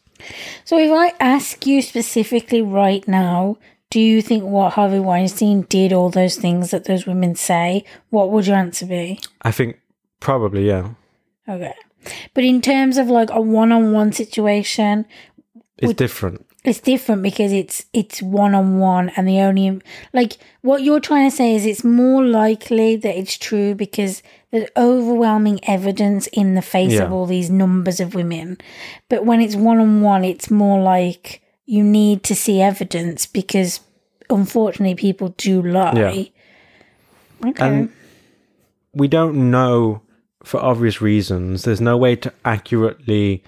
[0.65, 3.57] So if I ask you specifically right now,
[3.89, 7.85] do you think what Harvey Weinstein did all those things that those women say?
[8.09, 9.19] What would your answer be?
[9.43, 9.79] I think
[10.19, 10.89] probably, yeah.
[11.47, 11.73] Okay.
[12.33, 15.05] But in terms of like a one on one situation,
[15.77, 16.46] It's different.
[16.63, 19.81] It's different because it's it's one on one and the only
[20.13, 24.21] like what you're trying to say is it's more likely that it's true because
[24.51, 28.57] there's overwhelming evidence in the face of all these numbers of women.
[29.09, 33.81] But when it's one on one, it's more like you need to see evidence because
[34.29, 36.31] unfortunately people do lie.
[37.45, 37.65] Okay.
[37.67, 37.93] And
[38.93, 40.01] we don't know
[40.43, 41.63] for obvious reasons.
[41.63, 43.43] There's no way to accurately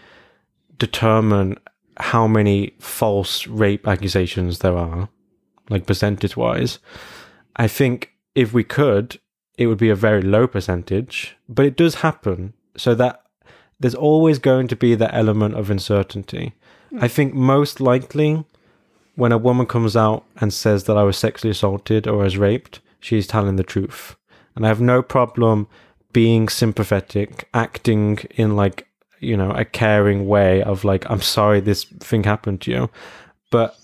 [0.77, 1.57] determine
[1.99, 5.09] how many false rape accusations there are,
[5.69, 6.79] like percentage wise.
[7.55, 9.19] I think if we could,
[9.57, 12.53] it would be a very low percentage, but it does happen.
[12.77, 13.23] So that
[13.79, 16.53] there's always going to be that element of uncertainty.
[16.99, 18.45] I think most likely
[19.15, 22.79] when a woman comes out and says that I was sexually assaulted or was raped,
[22.99, 24.15] she's telling the truth.
[24.55, 25.67] And I have no problem
[26.13, 28.87] being sympathetic, acting in like,
[29.19, 32.89] you know, a caring way of like, I'm sorry this thing happened to you.
[33.51, 33.77] But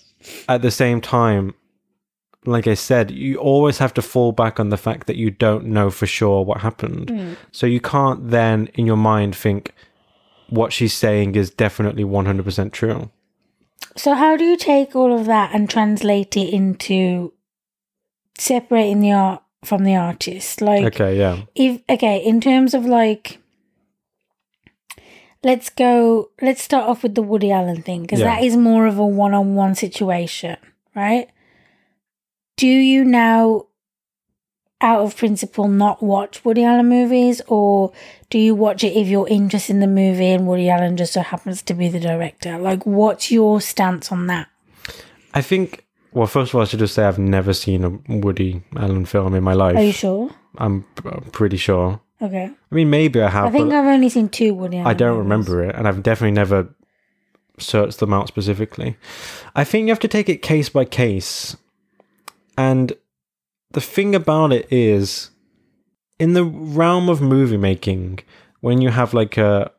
[0.48, 1.54] at the same time,
[2.44, 5.66] like I said, you always have to fall back on the fact that you don't
[5.66, 7.08] know for sure what happened.
[7.08, 7.36] Mm.
[7.52, 9.74] So you can't then, in your mind, think
[10.48, 13.10] what she's saying is definitely 100% true.
[13.96, 17.32] So how do you take all of that and translate it into
[18.38, 20.60] separating the art from the artist?
[20.60, 21.42] Like Okay, yeah.
[21.54, 23.40] if okay, in terms of like
[25.48, 28.30] let's go let's start off with the Woody Allen thing because Yeah.
[28.34, 30.56] that is more of a one-on-one situation,
[30.94, 31.28] right?
[32.56, 33.66] Do you now
[34.80, 37.92] out of principle not watch Woody Allen movies or
[38.28, 41.20] do you watch it if you're interested in the movie and Woody Allen just so
[41.22, 42.58] happens to be the director?
[42.58, 44.48] Like what's your stance on that?
[45.32, 48.62] I think, well, first of all, I should just say I've never seen a Woody
[48.76, 49.76] Allen film in my life.
[49.76, 50.30] Are you sure?
[50.58, 52.00] I'm p- pretty sure.
[52.20, 52.44] Okay.
[52.44, 55.16] I mean, maybe I have, I think I've only seen two Woody Allen I don't
[55.16, 55.24] movies.
[55.24, 56.68] remember it, and I've definitely never
[57.58, 58.96] searched them out specifically.
[59.54, 61.56] I think you have to take it case by case.
[62.56, 62.94] And
[63.72, 65.30] the thing about it is,
[66.18, 68.20] in the realm of movie making,
[68.60, 69.70] when you have like a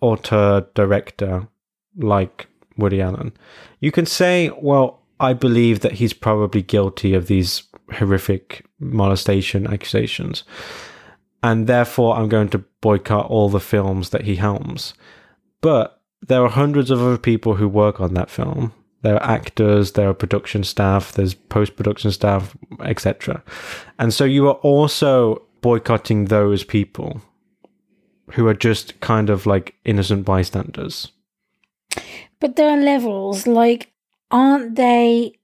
[0.00, 1.48] auteur director
[1.96, 2.46] like
[2.76, 3.32] Woody Allen,
[3.80, 10.44] you can say, well, I believe that he's probably guilty of these horrific molestation accusations.
[11.44, 14.94] And therefore, I'm going to boycott all the films that he helms.
[15.60, 18.72] But there are hundreds of other people who work on that film.
[19.02, 23.42] There are actors, there are production staff, there's post production staff, etc.
[23.98, 27.20] And so you are also boycotting those people
[28.30, 31.12] who are just kind of like innocent bystanders.
[32.40, 33.92] But there are levels, like,
[34.30, 35.34] aren't they?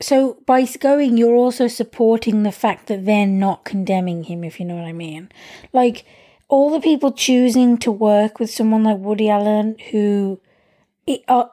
[0.00, 4.66] So by going, you're also supporting the fact that they're not condemning him, if you
[4.66, 5.30] know what I mean.
[5.72, 6.04] Like,
[6.48, 10.40] all the people choosing to work with someone like Woody Allen, who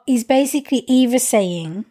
[0.06, 1.84] is basically either saying,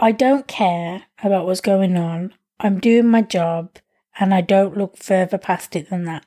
[0.00, 3.76] I don't care about what's going on, I'm doing my job,
[4.18, 6.24] and I don't look further past it than that.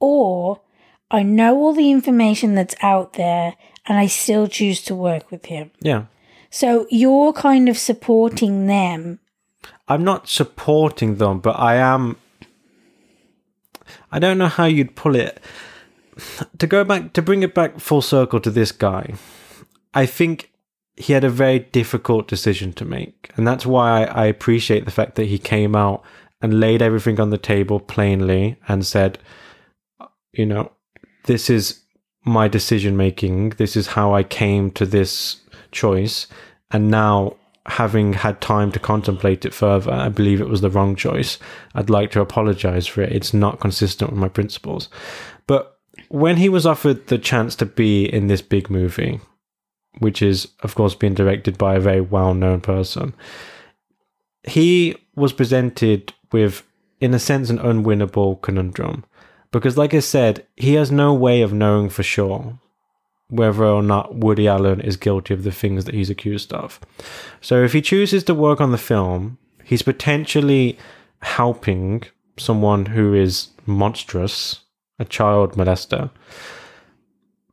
[0.00, 0.60] Or,
[1.10, 3.54] I know all the information that's out there
[3.86, 5.70] and I still choose to work with him.
[5.80, 6.06] Yeah.
[6.50, 9.20] So you're kind of supporting them.
[9.88, 12.16] I'm not supporting them, but I am.
[14.10, 15.40] I don't know how you'd pull it.
[16.58, 19.12] To go back, to bring it back full circle to this guy,
[19.92, 20.50] I think
[20.96, 23.30] he had a very difficult decision to make.
[23.36, 26.02] And that's why I, appreciate the fact that he came out
[26.40, 29.18] and laid everything on the table plainly and said,
[30.32, 30.72] you know,
[31.24, 31.82] this is
[32.24, 33.50] my decision making.
[33.50, 35.42] This is how I came to this
[35.76, 36.26] choice.
[36.70, 40.96] And now, having had time to contemplate it further, I believe it was the wrong
[40.96, 41.38] choice.
[41.74, 43.12] I'd like to apologize for it.
[43.12, 44.88] It's not consistent with my principles.
[45.46, 49.20] But when he was offered the chance to be in this big movie,
[49.98, 53.14] which is, of course, being directed by a very well known person,
[54.44, 56.62] he was presented with,
[57.00, 59.04] in a sense, an unwinnable conundrum.
[59.50, 62.58] Because, like I said, he has no way of knowing for sure
[63.28, 66.80] whether or not Woody Allen is guilty of the things that he's accused of.
[67.40, 70.78] So, if he chooses to work on the film, he's potentially
[71.20, 72.04] helping
[72.38, 74.60] someone who is monstrous,
[74.98, 76.10] a child molester.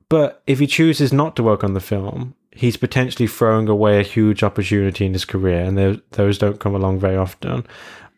[0.09, 4.03] But if he chooses not to work on the film, he's potentially throwing away a
[4.03, 7.65] huge opportunity in his career, and those- don't come along very often,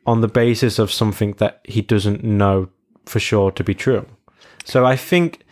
[0.06, 2.68] on the basis of something that he doesn't know
[3.06, 4.06] for sure to be true.
[4.66, 5.45] So I think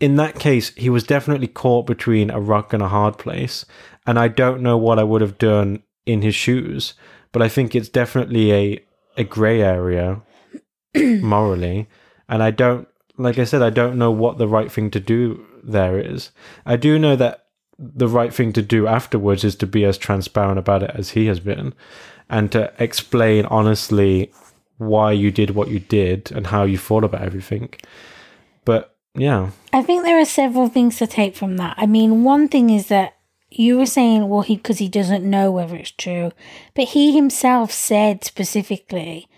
[0.00, 3.64] in that case, he was definitely caught between a rock and a hard place,
[4.06, 6.94] and I don't know what I would have done in his shoes,
[7.32, 8.84] but I think it's definitely a
[9.16, 10.22] a grey area
[10.96, 11.88] morally,
[12.28, 15.44] and I don't like I said I don't know what the right thing to do
[15.62, 16.30] there is.
[16.64, 17.46] I do know that
[17.78, 21.26] the right thing to do afterwards is to be as transparent about it as he
[21.26, 21.74] has been
[22.28, 24.32] and to explain honestly
[24.78, 27.68] why you did what you did and how you thought about everything.
[28.64, 31.74] But yeah, I think there are several things to take from that.
[31.76, 33.16] I mean, one thing is that
[33.50, 36.32] you were saying, well, he because he doesn't know whether it's true,
[36.74, 39.28] but he himself said specifically,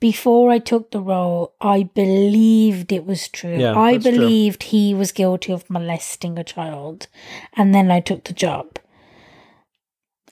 [0.00, 3.56] before I took the role, I believed it was true.
[3.56, 4.12] Yeah, I that's true.
[4.12, 7.08] believed he was guilty of molesting a child,
[7.54, 8.78] and then I took the job.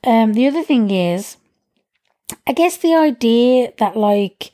[0.05, 1.37] Um, the other thing is,
[2.47, 4.53] I guess the idea that like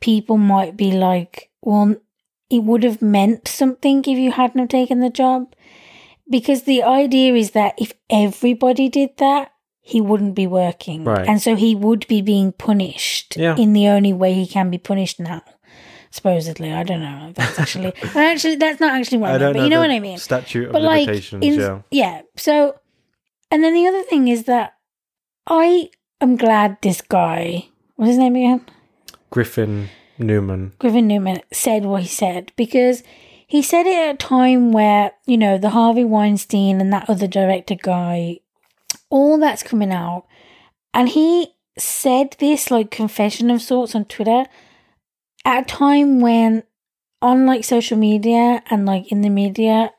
[0.00, 1.96] people might be like, well,
[2.52, 5.54] it would have meant something if you hadn't have taken the job.
[6.30, 11.04] Because the idea is that if everybody did that, he wouldn't be working.
[11.04, 11.26] Right.
[11.26, 13.56] And so he would be being punished Yeah.
[13.56, 15.42] in the only way he can be punished now.
[16.10, 16.72] Supposedly.
[16.72, 17.28] I don't know.
[17.30, 19.80] if That's actually actually that's not actually what I, I mean, don't but you know
[19.80, 21.44] what I mean Statute of but like limitations.
[21.44, 22.78] in, yeah, yeah so
[23.50, 24.74] and then the other thing is that
[25.46, 25.88] i
[26.20, 27.66] am glad this guy
[27.96, 28.60] what's his name again
[29.30, 29.88] Griffin
[30.22, 30.72] Newman.
[30.78, 33.02] griffin newman said what he said because
[33.46, 37.26] he said it at a time where you know the harvey weinstein and that other
[37.26, 38.38] director guy
[39.10, 40.26] all that's coming out
[40.94, 44.44] and he said this like confession of sorts on twitter
[45.44, 46.62] at a time when
[47.20, 49.92] on like social media and like in the media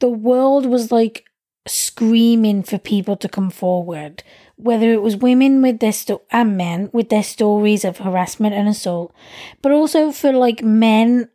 [0.00, 1.24] the world was like
[1.66, 4.22] screaming for people to come forward
[4.56, 8.68] whether it was women with their sto- and men with their stories of harassment and
[8.68, 9.14] assault
[9.62, 11.28] but also for like men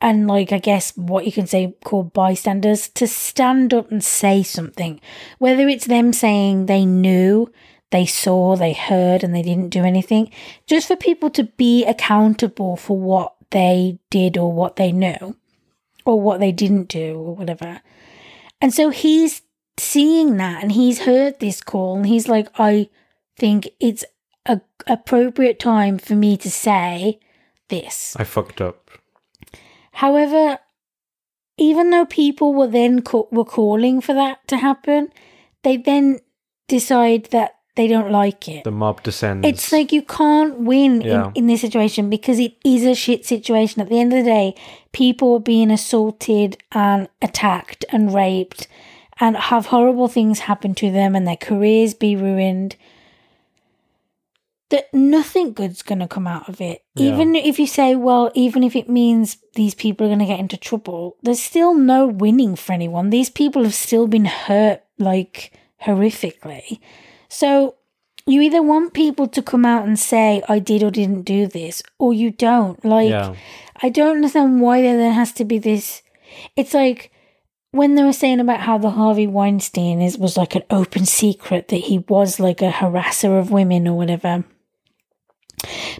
[0.00, 4.42] and like i guess what you can say called bystanders to stand up and say
[4.42, 4.98] something.
[5.38, 7.52] Whether it's them saying they knew
[7.90, 10.30] they saw they heard and they didn't do anything
[10.66, 15.36] just for people to be accountable for what they did or what they knew
[16.06, 17.82] or what they didn't do or whatever.
[18.60, 19.42] And so he's
[19.78, 22.88] seeing that and he's heard this call and he's like, I
[23.38, 24.04] think it's
[24.46, 27.18] a appropriate time for me to say
[27.68, 28.16] this.
[28.18, 28.90] I fucked up.
[29.92, 30.58] However,
[31.58, 35.08] even though people were then ca- were calling for that to happen,
[35.62, 36.20] they then
[36.68, 38.64] decide that they don't like it.
[38.64, 39.46] The mob descends.
[39.46, 41.26] It's like you can't win Yeah.
[41.28, 43.82] in, in this situation because it is a shit situation.
[43.82, 44.54] At the end of the day,
[44.92, 48.66] people are being assaulted and attacked and raped
[49.18, 52.76] and have horrible things happen to them and their careers be ruined.
[54.70, 56.82] That nothing good's going to come out of it.
[56.94, 57.12] Yeah.
[57.12, 60.40] Even if you say, well, even if it means these people are going to get
[60.40, 63.10] into trouble, there's still no winning for anyone.
[63.10, 65.52] These people have still been hurt like
[65.84, 66.80] horrifically.
[67.28, 67.76] So
[68.26, 71.82] you either want people to come out and say, I did or didn't do this,
[71.98, 72.84] or you don't.
[72.84, 73.36] Like, yeah,
[73.82, 76.02] I don't understand why there then has to be this.
[76.56, 77.12] It's like
[77.76, 81.68] when they were saying about how the Harvey Weinstein is was like an open secret
[81.68, 84.44] that he was like a harasser of women or whatever.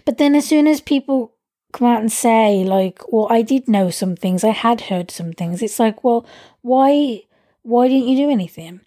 [0.05, 1.33] But then as soon as people
[1.73, 4.43] come out and say like, "Well, I did know some things.
[4.43, 6.25] I had heard some things," it's like, "Well,
[6.61, 7.23] why?
[7.63, 8.81] Why didn't you do anything?"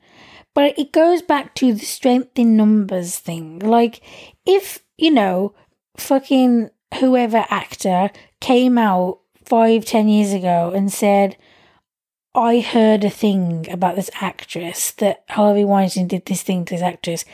[0.54, 3.60] But it goes back to the strength in numbers thing.
[3.60, 4.00] Like,
[4.44, 5.54] if you know,
[5.96, 8.10] fucking whoever actor
[8.40, 11.36] came out five, ten years ago and said,
[12.34, 16.82] I heard a thing about this actress that Harvey Weinstein did this thing to this
[16.82, 17.24] actress.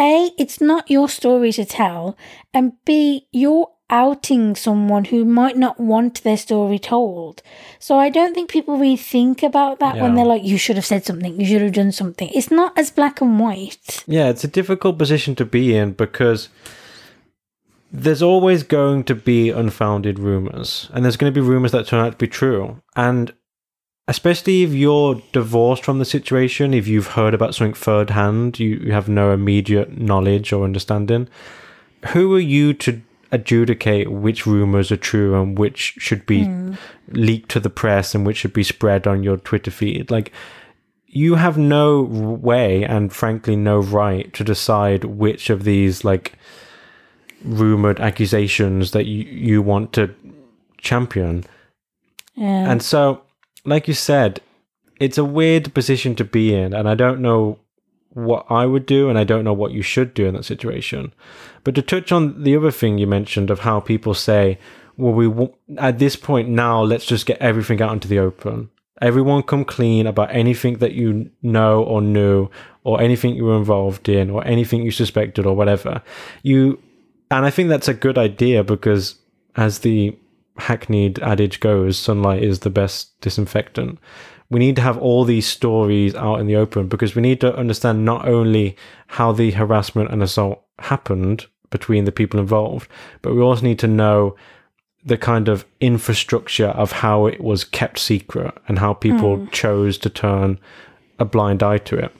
[0.00, 2.16] A, it's not your story to tell.
[2.52, 7.42] And B, you're outing someone who might not want their story told.
[7.78, 10.86] So I don't think people really think about that when they're like, you should have
[10.86, 12.30] said something, you should have done something.
[12.34, 14.04] It's not as black and white.
[14.06, 14.28] yeah.
[14.28, 16.48] It's a difficult position to be in because
[17.92, 22.04] there's always going to be unfounded rumors, and there's going to be rumors that turn
[22.04, 22.82] out to be true.
[22.96, 23.32] And
[24.06, 28.76] especially if you're divorced from the situation, if you've heard about something third hand, you,
[28.76, 31.28] you have no immediate knowledge or understanding.
[32.08, 33.00] Who are you to
[33.32, 36.74] adjudicate which rumors are true and which should be hmm.
[37.08, 40.10] leaked to the press and which should be spread on your Twitter feed?
[40.10, 40.32] Like,
[41.06, 46.32] you have no way and frankly no right to decide which of these like
[47.44, 50.12] rumored accusations that you, you want to
[50.78, 51.44] champion.
[52.34, 52.70] Yeah.
[52.70, 53.22] And so,
[53.64, 54.40] like you said,
[55.00, 57.58] it's a weird position to be in, and I don't know
[58.10, 61.12] what I would do, and I don't know what you should do in that situation.
[61.64, 64.58] But to touch on the other thing you mentioned of how people say,
[64.96, 68.70] well, we w- at this point now, let's just get everything out into the open.
[69.02, 72.48] Everyone come clean about anything that you know or knew,
[72.84, 76.02] or anything you were involved in, or anything you suspected, or whatever.
[76.42, 76.80] You,
[77.30, 79.16] and I think that's a good idea because,
[79.56, 80.16] as the
[80.56, 83.98] hackneyed adage goes, sunlight is the best disinfectant.
[84.50, 87.56] We need to have all these stories out in the open because we need to
[87.56, 88.76] understand not only
[89.08, 92.88] how the harassment and assault happened between the people involved,
[93.22, 94.36] but we also need to know
[95.04, 99.46] the kind of infrastructure of how it was kept secret and how people hmm.
[99.48, 100.58] chose to turn
[101.18, 102.12] a blind eye to it.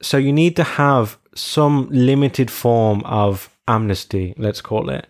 [0.00, 5.06] So you need to have some limited form of amnesty, let's call it,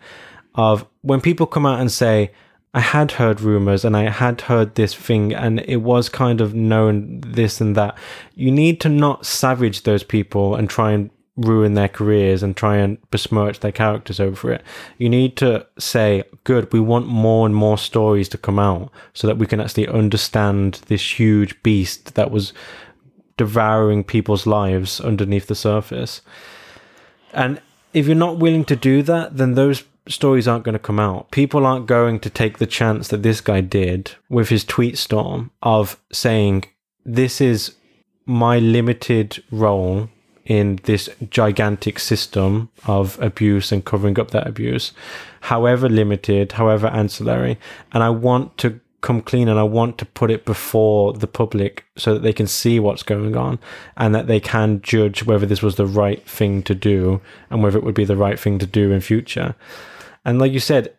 [0.55, 2.31] of when people come out and say,
[2.75, 6.53] I had heard rumors and I had heard this thing and it was kind of
[6.53, 7.97] known this and that.
[8.35, 12.75] You need to not savage those people and try and ruin their careers and try
[12.75, 14.61] and besmirch their characters over it.
[14.97, 19.25] You need to say, good, we want more and more stories to come out so
[19.25, 22.51] that we can actually understand this huge beast that was
[23.37, 26.19] devouring people's lives underneath the surface.
[27.31, 27.61] And
[27.93, 31.31] if you're not willing to do that, then those stories aren't going to come out.
[31.31, 35.51] People aren't going to take the chance that this guy did with his tweet storm
[35.63, 36.65] of saying,
[37.05, 37.75] This is
[38.25, 40.09] my limited role
[40.45, 44.91] in this gigantic system of abuse and covering up that abuse,
[45.41, 47.57] however limited, however ancillary.
[47.91, 51.85] And I want to come clean and I want to put it before the public
[51.95, 53.59] so that they can see what's going on
[53.97, 57.77] and that they can judge whether this was the right thing to do and whether
[57.77, 59.55] it would be the right thing to do in future.
[60.25, 60.95] And like you said,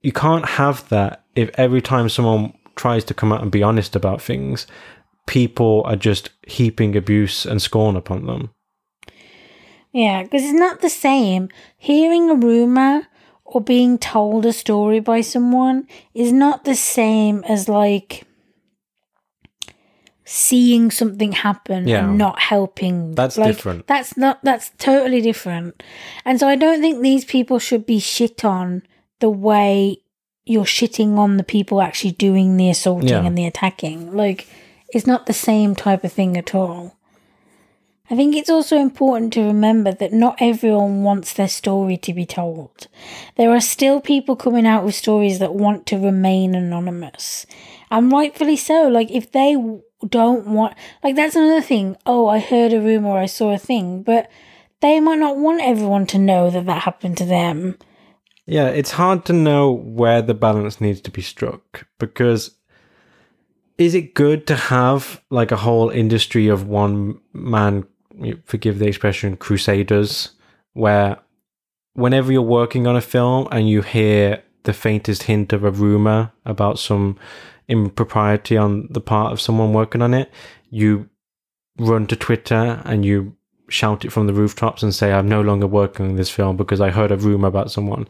[0.00, 3.94] you can't have that if every time someone tries to come out and be honest
[3.94, 4.66] about things,
[5.26, 8.50] people are just heaping abuse and scorn upon them.
[9.92, 11.50] Yeah, because it's not the same.
[11.76, 13.08] Hearing a rumor
[13.44, 18.24] or being told a story by someone is not the same as like
[20.32, 22.04] seeing something happen Yeah.
[22.08, 23.14] and not helping.
[23.14, 23.86] That's Like, different.
[23.86, 24.38] That's not.
[24.42, 25.82] That's totally different.
[26.24, 28.82] And so I don't think these people should be shit on
[29.20, 29.98] the way
[30.46, 33.24] you're shitting on the people actually doing the assaulting Yeah.
[33.26, 34.16] and the attacking.
[34.16, 34.46] Like
[34.94, 36.96] it's not the same type of thing at all.
[38.10, 42.26] I think it's also important to remember that not everyone wants their story to be
[42.26, 42.88] told.
[43.36, 47.46] There are still people coming out with stories that want to remain anonymous.
[47.90, 48.88] And rightfully so.
[48.88, 49.56] Like, if they
[50.08, 51.96] don't want, like, that's another thing.
[52.06, 54.30] Oh, I heard a rumor, I saw a thing, but
[54.80, 57.78] they might not want everyone to know that that happened to them.
[58.46, 62.56] Yeah, it's hard to know where the balance needs to be struck because
[63.78, 67.86] is it good to have like a whole industry of one man,
[68.44, 70.32] forgive the expression, crusaders,
[70.72, 71.18] where
[71.94, 76.32] whenever you're working on a film and you hear the faintest hint of a rumor
[76.44, 77.18] about some
[77.68, 80.30] impropriety on the part of someone working on it,
[80.70, 81.08] you
[81.78, 83.36] run to Twitter and you
[83.68, 86.80] shout it from the rooftops and say, I'm no longer working on this film because
[86.80, 88.06] I heard a rumor about someone.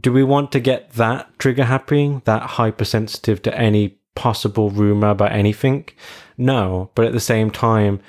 [0.00, 5.32] Do we want to get that trigger happy, that hypersensitive to any possible rumor about
[5.32, 5.88] anything?
[6.36, 8.00] No, but at the same time,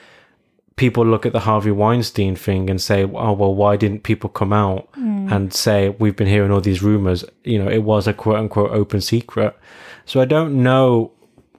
[0.75, 4.53] people look at the Harvey Weinstein thing and say, oh, well, why didn't people come
[4.53, 5.31] out hmm.
[5.31, 7.23] and say, we've been hearing all these rumors?
[7.43, 9.57] You know, it was a quote unquote open secret.
[10.05, 11.11] So I don't know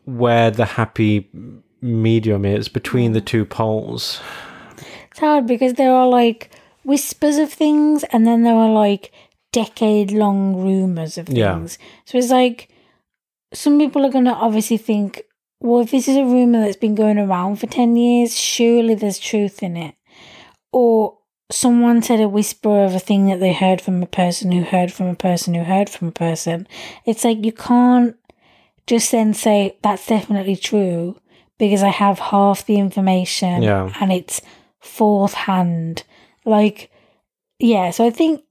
[0.05, 1.29] where the happy
[1.81, 4.21] medium is between the two poles.
[5.11, 6.51] It's hard because there are like
[6.85, 9.13] whispers of things and then there are like
[9.53, 11.55] decade long rumors of Yeah.
[11.55, 11.79] things.
[12.05, 12.69] So it's like
[13.53, 15.23] some people are going to obviously think,
[15.61, 19.19] well, if this is a rumor that's been going around for 10 years, surely there's
[19.19, 19.95] truth in it.
[20.73, 21.19] Or
[21.51, 24.93] someone said a whisper of a thing that they heard from a person who heard
[24.93, 26.67] from a person who heard from a person.
[27.07, 28.17] It's like you can't
[28.87, 31.19] just then say that's definitely true
[31.59, 33.93] because I have half the information Yeah.
[34.01, 34.41] and it's
[34.81, 36.05] fourth hand.
[36.45, 36.91] Like,
[37.59, 38.43] yeah, so I think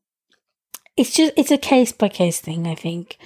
[0.98, 2.68] it's just it's a case by case thing.
[2.68, 3.18] I think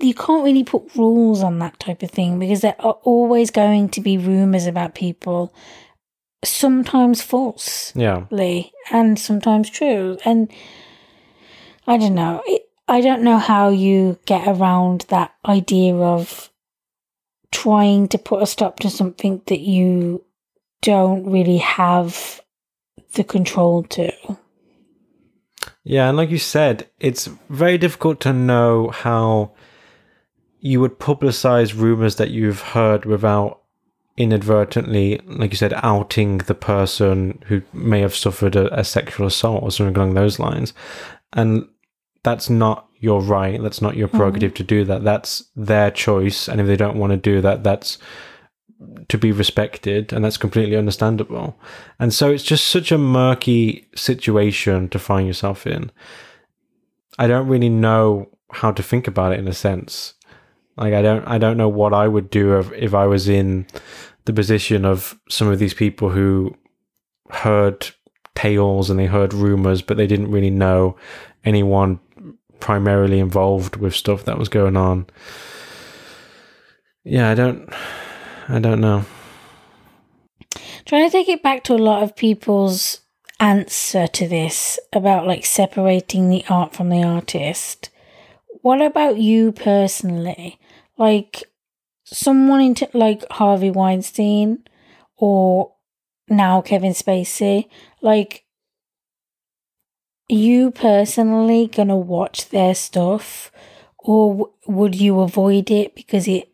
[0.00, 3.88] you can't really put rules on that type of thing because there are always going
[3.90, 5.52] to be rumors about people,
[6.42, 8.24] sometimes false Yeah.
[8.90, 10.18] and sometimes true.
[10.24, 10.50] And
[11.86, 12.42] I don't know.
[12.46, 16.50] It, I don't know how you get around that idea of
[17.50, 20.24] trying to put a stop to something that you
[20.82, 22.42] don't really have
[23.14, 24.12] the control to.
[25.82, 29.52] Yeah, and like you said, it's very difficult to know how
[30.60, 33.60] you would publicize rumors that you've heard without
[34.16, 39.62] inadvertently, like you said, outing the person who may have suffered a, a sexual assault
[39.62, 40.72] or something along those lines.
[41.32, 41.68] And
[42.24, 43.62] that's not your right.
[43.62, 44.56] That's not your prerogative mm-hmm.
[44.56, 45.04] to do that.
[45.04, 46.48] That's their choice.
[46.48, 47.98] And if they don't want to do that, that's
[49.08, 51.56] to be respected and that's completely understandable.
[51.98, 55.92] And so it's just such a murky situation to find yourself in.
[57.18, 60.14] I don't really know how to think about it in a sense.
[60.76, 63.66] Like I don't I don't know what I would do if, if I was in
[64.24, 66.56] the position of some of these people who
[67.30, 67.90] heard
[68.34, 70.96] tales and they heard rumors but they didn't really know
[71.44, 72.00] anyone
[72.60, 75.06] primarily involved with stuff that was going on.
[77.04, 77.68] Yeah, I don't
[78.48, 79.04] I don't know.
[80.86, 83.00] Trying to take it back to a lot of people's
[83.40, 87.90] answer to this about like separating the art from the artist.
[88.62, 90.58] What about you personally?
[90.96, 91.44] Like
[92.04, 94.64] someone into like Harvey Weinstein
[95.16, 95.74] or
[96.28, 97.68] now Kevin Spacey,
[98.00, 98.43] like
[100.28, 103.50] you personally gonna watch their stuff
[103.98, 106.50] or would you avoid it because it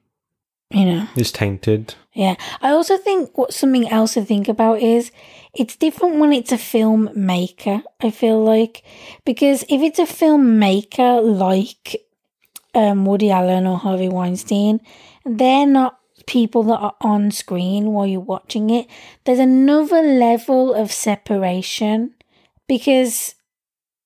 [0.71, 1.95] you know It's tainted.
[2.13, 2.37] yeah.
[2.63, 5.11] I also think what something else to think about is
[5.53, 8.85] it's different when it's a filmmaker, I feel like.
[9.25, 11.97] Because if it's a filmmaker like
[12.73, 14.81] um, Woody Allen or Harvey Weinstein,
[15.27, 18.87] they're not people that are on screen while you're watching it.
[19.25, 22.15] There's another level of separation
[22.69, 23.35] because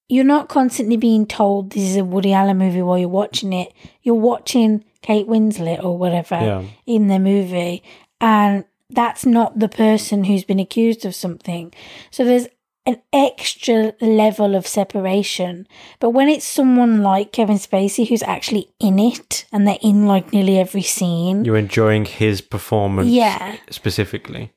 [0.08, 3.73] you're not constantly being told this is a Woody Allen movie while you're watching it.
[4.02, 6.62] You're watching Kate Winslet or whatever Yeah.
[6.86, 7.83] in the movie,
[8.20, 11.73] and that's not the person who's been accused of something.
[12.10, 12.49] So there's
[12.86, 15.66] an extra level of separation.
[16.00, 20.34] But when it's someone like Kevin Spacey who's actually in it and they're in like
[20.34, 23.57] nearly every scene, You're enjoying his performance yeah.
[23.70, 24.52] specifically.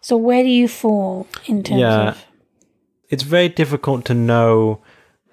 [0.00, 2.08] So where do you fall in terms Yeah.
[2.10, 2.24] of?
[3.10, 4.80] It's very difficult to know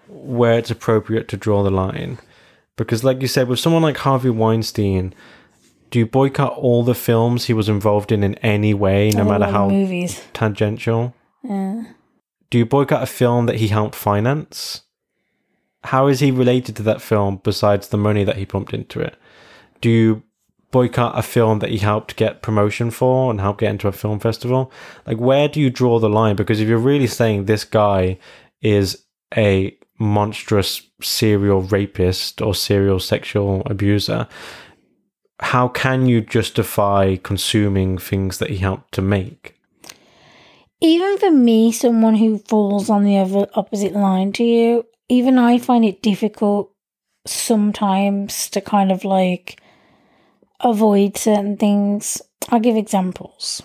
[0.09, 2.17] where it's appropriate to draw the line.
[2.75, 5.13] Because like you said, with someone like Harvey Weinstein,
[5.91, 9.45] do you boycott all the films he was involved in in any way, no matter
[9.45, 10.23] how movies.
[10.33, 11.13] tangential?
[11.43, 11.83] Yeah.
[12.49, 14.83] Do you boycott a film that he helped finance?
[15.83, 19.15] How is he related to that film besides the money that he pumped into it?
[19.81, 20.23] Do you
[20.71, 24.19] boycott a film that he helped get promotion for and help get into a film
[24.19, 24.71] festival?
[25.05, 26.35] Like, where do you draw the line?
[26.35, 28.19] Because if you're really saying this guy
[28.61, 29.03] is
[29.35, 34.27] a monstrous serial rapist or serial sexual abuser,
[35.41, 39.55] how can you justify consuming things that he helped to make?
[40.81, 45.57] Even for me, someone who falls on the other opposite line to you, even I
[45.57, 46.71] find it difficult
[47.25, 49.61] sometimes to kind of like
[50.61, 52.21] avoid certain things.
[52.49, 53.61] I'll give examples.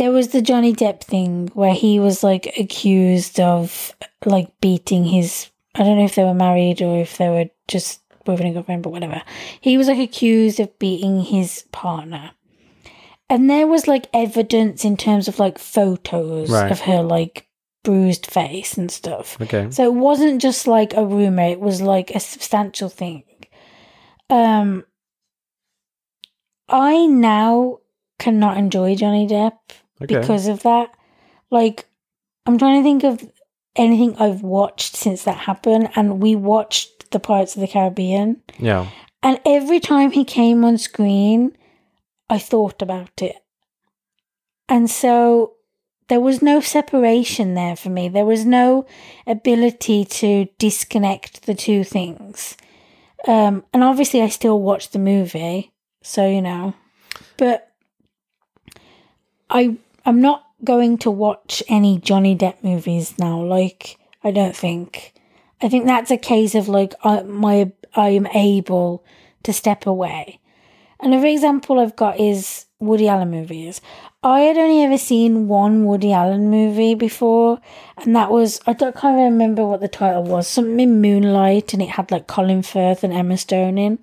[0.00, 5.50] There was the Johnny Depp thing where he was like accused of like beating his
[5.74, 8.82] I don't know if they were married or if they were just boyfriend and girlfriend,
[8.82, 9.20] but whatever.
[9.60, 12.30] He was like accused of beating his partner.
[13.28, 16.72] And there was like evidence in terms of like photos Right.
[16.72, 17.46] of her like
[17.84, 19.38] bruised face and stuff.
[19.38, 19.70] Okay.
[19.70, 23.24] So it wasn't just like a rumor, it was like a substantial thing.
[24.30, 24.84] Um
[26.70, 27.80] I now
[28.18, 29.58] cannot enjoy Johnny Depp
[30.02, 30.20] Okay.
[30.20, 30.90] because of that.
[31.50, 31.86] Like
[32.46, 33.30] I'm trying to think of
[33.76, 38.88] anything I've watched since that happened and we watched the Pirates of the Caribbean yeah.
[39.22, 41.56] and every time he came on screen
[42.30, 43.36] I thought about it.
[44.68, 45.54] And so
[46.08, 48.08] there was no separation there for me.
[48.08, 48.86] There was no
[49.26, 52.56] ability to disconnect the two things.
[53.26, 55.72] Um, and obviously, I still watch the movie,
[56.02, 56.74] so you know.
[57.36, 57.72] But
[59.50, 59.76] I
[60.10, 63.40] I'm not going to watch any Johnny Depp movies now.
[63.40, 65.14] Like I don't think.
[65.62, 69.04] I think that's a case of like I, my I am able
[69.44, 70.40] to step away.
[70.98, 73.80] Another example I've got is Woody Allen movies.
[74.24, 77.60] I had only ever seen one Woody Allen movie before,
[77.98, 80.48] and that was I don't can't remember what the title was.
[80.48, 84.00] Something Moonlight, and it had like Colin Firth and Emma Stone in.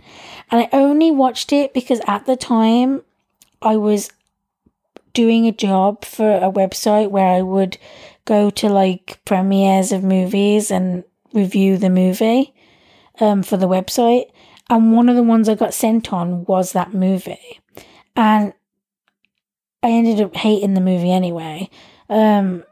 [0.51, 3.01] And I only watched it because at the time
[3.61, 4.09] I was
[5.17, 7.79] doing a job for a website where I would
[8.25, 12.53] go to like premieres of movies and review the movie
[13.19, 14.29] um, for the website.
[14.69, 17.59] And one of the ones I got sent on was that movie.
[18.15, 18.53] And
[19.81, 21.71] I ended up hating the movie anyway.
[22.09, 22.63] Um,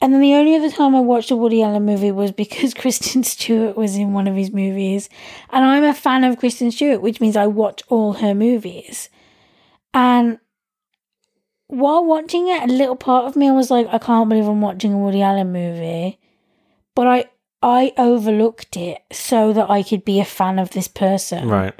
[0.00, 3.24] and then the only other time I watched a Woody Allen movie was because Kristen
[3.24, 5.08] Stewart was in one of his movies.
[5.50, 9.08] And I'm a fan of Kristen Stewart, which means I watch all her movies.
[9.92, 10.38] And
[11.72, 14.92] while watching it, a little part of me was like, I can't believe I'm watching
[14.92, 16.18] a Woody Allen movie.
[16.94, 17.24] But I
[17.62, 21.48] I overlooked it so that I could be a fan of this person.
[21.48, 21.72] Right.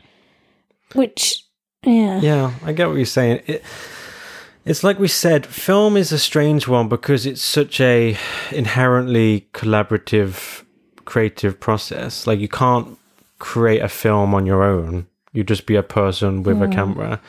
[0.94, 1.44] Which
[1.84, 2.20] yeah.
[2.20, 3.42] Yeah, I get what you're saying.
[3.46, 3.62] It,
[4.64, 8.16] it's like we said, film is a strange one because it's such a
[8.50, 10.64] inherently collaborative,
[11.04, 12.26] creative process.
[12.26, 12.96] Like you can't
[13.38, 15.06] create a film on your own.
[15.34, 16.72] You just be a person with a hmm.
[16.72, 17.20] camera.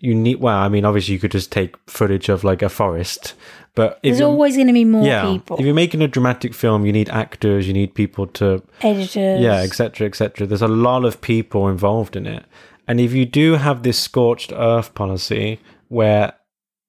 [0.00, 3.34] You need well, I mean, obviously you could just take footage of like a forest,
[3.74, 6.84] but There's always going to be more yeah, people, if you're making a dramatic film,
[6.84, 9.40] you need actors, you need people to editors.
[9.40, 10.46] yeah, etc., etc.
[10.46, 12.44] There's a lot of people involved in it,
[12.88, 16.32] and if you do have this scorched earth policy where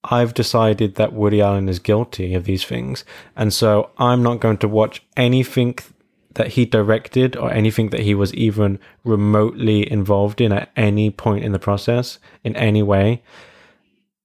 [0.04, 4.58] I've decided that Woody Allen is guilty of these things, and so I'm not going
[4.60, 5.78] to watch anything
[6.36, 11.44] that he directed or anything that he was even remotely involved in at any point
[11.44, 13.22] in the process in any way.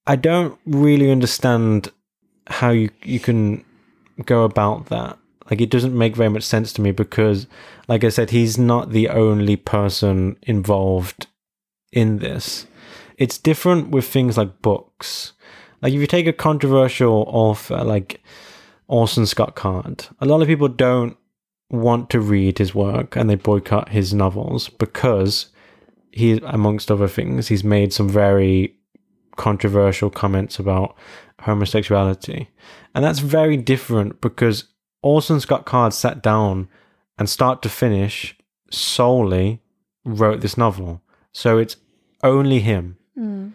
[0.07, 1.91] I don't really understand
[2.47, 3.65] how you you can
[4.25, 5.19] go about that.
[5.51, 7.47] Like it doesn't make very much sense to me because
[7.89, 11.27] like I said he's not the only person involved
[11.93, 12.67] in this.
[13.17, 15.33] It's different with things like books.
[15.83, 18.23] Like if you take a controversial author like
[18.89, 21.17] Orson Scott Card, a lot of people don't
[21.71, 25.47] want to read his work and they boycott his novels because
[26.13, 28.75] he amongst other things he's made some very
[29.37, 30.97] controversial comments about
[31.41, 32.49] homosexuality.
[32.95, 34.65] And that's very different because
[35.03, 36.69] Orson Scott Card sat down
[37.19, 38.37] and start to finish
[38.71, 39.61] solely
[40.05, 41.03] wrote this novel.
[41.33, 41.77] So it's
[42.23, 42.97] only him.
[43.19, 43.53] Mm.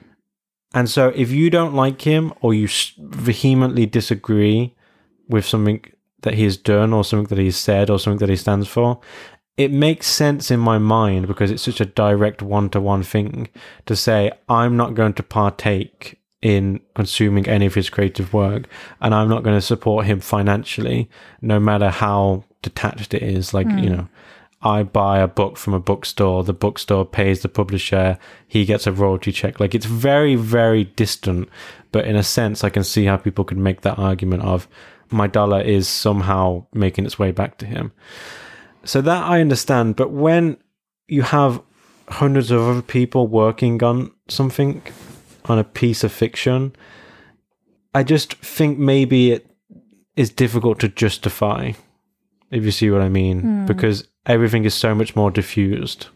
[0.74, 2.68] And so if you don't like him or you
[2.98, 4.76] vehemently disagree
[5.28, 5.84] with something
[6.22, 9.00] that he has done or something that he's said or something that he stands for,
[9.58, 13.50] it makes sense in my mind because it's such a direct one to one thing
[13.86, 18.68] to say, I'm not going to partake in consuming any of his creative work
[19.00, 21.10] and I'm not going to support him financially,
[21.42, 23.54] no matter how detached it is.
[23.54, 23.96] Like, you hmm.
[23.96, 24.08] know,
[24.64, 28.18] I buy a book from a bookstore, the bookstore pays the publisher,
[28.48, 29.60] he gets a royalty check.
[29.60, 31.50] Like it's very, very distant.
[31.92, 34.68] But in a sense, I can see how people could make that argument of
[35.12, 37.92] my dollar is somehow making its way back to him.
[38.84, 39.96] So that I understand.
[39.96, 40.58] But when
[41.08, 41.62] you have
[42.08, 44.82] hundreds of other people working on something,
[45.46, 46.76] on a piece of fiction,
[47.94, 49.48] I just think maybe it
[50.16, 51.74] is difficult to justify,
[52.50, 53.66] if you see what I mean, hmm.
[53.66, 56.08] because everything is so much more diffused.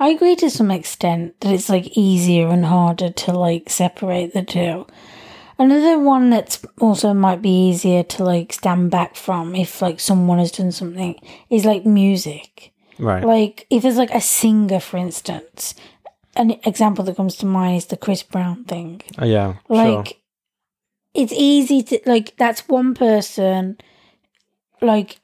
[0.00, 4.42] I agree to some extent that it's like easier and harder to like separate the
[4.42, 4.86] two.
[5.60, 10.38] Another one that's also might be easier to like stand back from if like someone
[10.38, 11.16] has done something
[11.50, 12.72] is like music.
[12.98, 13.24] Right.
[13.24, 15.74] Like if there's like a singer, for instance,
[16.36, 19.02] an example that comes to mind is the Chris Brown thing.
[19.20, 19.54] Uh, yeah.
[19.68, 20.16] Like sure.
[21.14, 23.78] it's easy to like that's one person.
[24.80, 25.18] Like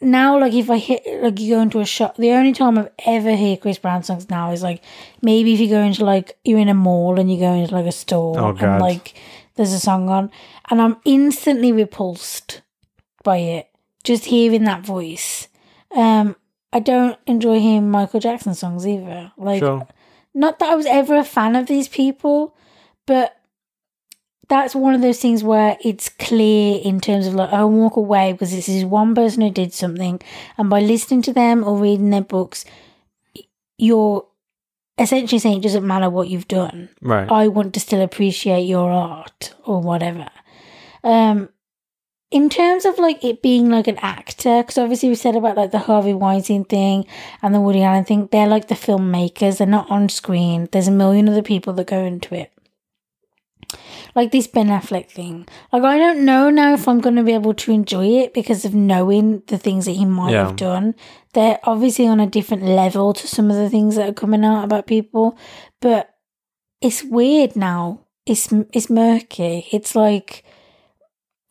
[0.00, 2.90] now, like if I hit like you go into a shop, the only time I've
[3.06, 4.82] ever hear Chris Brown songs now is like
[5.22, 7.86] maybe if you go into like you're in a mall and you go into like
[7.86, 9.14] a store Oh, and like
[9.56, 10.30] there's a song on,
[10.70, 12.62] and I'm instantly repulsed
[13.22, 13.68] by it
[14.02, 15.48] just hearing that voice.
[15.96, 16.36] Um,
[16.72, 19.32] I don't enjoy hearing Michael Jackson songs either.
[19.36, 19.86] Like Sure.
[20.34, 22.56] not that I was ever a fan of these people,
[23.06, 23.36] but
[24.48, 28.32] that's one of those things where it's clear in terms of like I walk away
[28.32, 30.20] because this is one person who did something,
[30.58, 32.64] and by listening to them or reading their books,
[33.78, 34.26] you're
[34.98, 36.88] essentially saying it doesn't matter what you've done.
[37.00, 37.30] Right.
[37.30, 40.28] I want to still appreciate your art or whatever.
[41.02, 41.48] Um,
[42.30, 45.70] in terms of like it being like an actor, because obviously we said about like
[45.70, 47.06] the Harvey Weinstein thing
[47.42, 50.68] and the Woody Allen thing, they're like the filmmakers, they're not on screen.
[50.72, 52.50] There's a million other people that go into it.
[54.14, 55.46] Like this Ben Affleck thing.
[55.72, 58.64] Like I don't know now if I'm going to be able to enjoy it because
[58.64, 60.46] of knowing the things that he might Yeah.
[60.46, 60.94] have done.
[61.34, 64.64] They're obviously on a different level to some of the things that are coming out
[64.64, 65.36] about people,
[65.80, 66.14] but
[66.80, 69.66] it's weird now it's it's murky.
[69.70, 70.44] It's like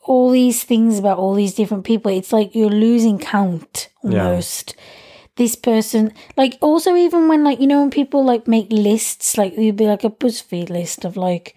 [0.05, 2.11] all these things about all these different people.
[2.11, 4.25] It's like you're losing count Yeah.
[4.27, 4.75] almost.
[5.35, 9.57] This person, like, also even when like you know when people like make lists, like
[9.57, 11.55] you'd be like a BuzzFeed list of like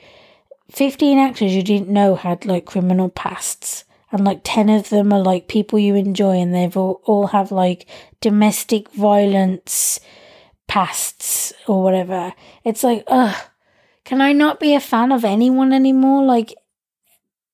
[0.71, 5.21] fifteen actors you didn't know had like criminal pasts, and like ten of them are
[5.21, 7.87] like people you enjoy, and they've all, all have like
[8.21, 10.01] domestic violence
[10.67, 12.33] pasts or whatever.
[12.65, 13.37] It's like, ugh,
[14.05, 16.25] can I not be a fan of anyone anymore?
[16.25, 16.55] Like,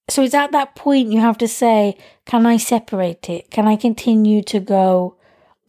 [0.08, 3.50] so it's at that point you have to say, can I separate it?
[3.50, 5.16] Can I continue to go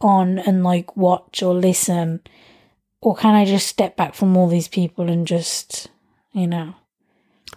[0.00, 2.20] on and like watch or listen?
[3.00, 5.88] Or can I just step back from all these people and just,
[6.32, 6.74] you know?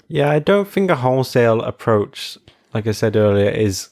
[0.08, 2.38] Yeah, I don't think a wholesale approach,
[2.74, 3.90] like I said earlier, is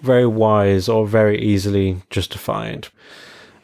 [0.00, 2.88] very wise or very easily justified.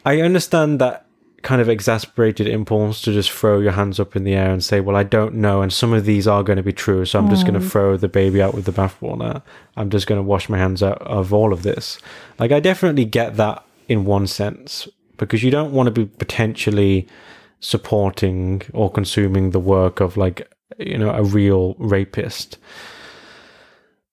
[0.04, 1.06] I understand that
[1.42, 4.80] kind of exasperated impulse to just throw your hands up in the air and say,
[4.80, 7.28] Well, I don't know, and some of these are going to be true, so I'm
[7.28, 7.68] just going to hmm.
[7.68, 9.42] throw the baby out with the bathwater.
[9.76, 11.98] I'm just going to wash my hands out of all of this.
[12.38, 14.88] Like, I definitely get that in one sense,
[15.18, 17.06] because you don't want to be potentially
[17.60, 22.58] supporting or consuming the work of like you know a real rapist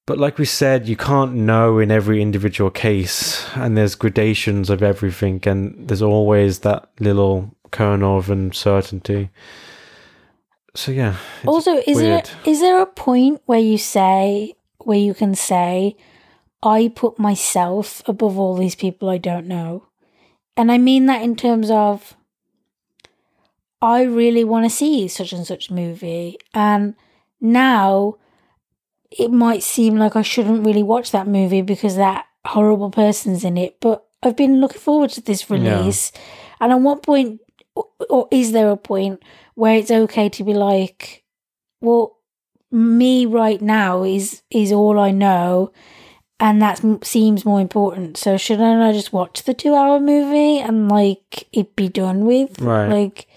[0.06, 4.82] but like we said you can't know in every individual case and there's gradations of
[4.82, 9.30] everything and there's always that little kernel of uncertainty
[10.76, 11.16] so yeah
[11.46, 12.26] also, is weird.
[12.26, 14.56] there is there a point where you say
[14.86, 15.96] where you can say,
[16.64, 19.88] I put myself above all these people I don't know?
[20.58, 22.16] And I mean that in terms of
[23.82, 26.38] I really want to see such and such movie.
[26.54, 26.96] And
[27.40, 28.18] now
[29.12, 33.58] it might seem like I shouldn't really watch that movie because that horrible person's in
[33.58, 33.80] it.
[33.82, 36.12] But I've been looking forward to this release.
[36.60, 37.42] And at what point,
[37.76, 39.22] or, or is there a point
[39.56, 41.24] where it's okay to be like,
[41.82, 42.18] well,
[42.72, 45.74] me right now is is all I know,
[46.40, 48.18] and that seems more important.
[48.18, 52.62] So shouldn't I just watch the two hour movie and like it be done with?
[52.62, 52.88] Right.
[52.88, 53.28] Like,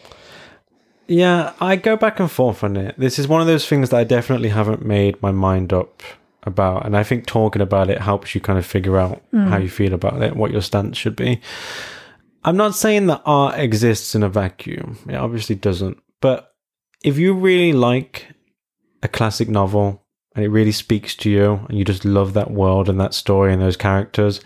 [1.07, 2.95] Yeah, I go back and forth on it.
[2.99, 6.03] This is one of those things that I definitely haven't made my mind up
[6.45, 6.87] about.
[6.87, 9.47] And I think talking about it helps you kind of figure out hmm.
[9.47, 11.41] how you feel about it, what your stance should be.
[12.45, 14.99] I'm not saying that art exists in a vacuum.
[15.09, 15.99] It obviously doesn't.
[16.21, 16.55] But
[17.03, 18.29] if you really like
[19.03, 20.03] a classic novel
[20.35, 23.53] and it really speaks to you and you just love that world and that story
[23.53, 24.41] and those characters,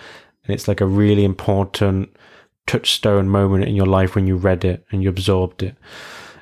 [0.44, 2.14] and it's like a really important
[2.66, 5.74] touchstone moment in your life when you read it and you absorbed it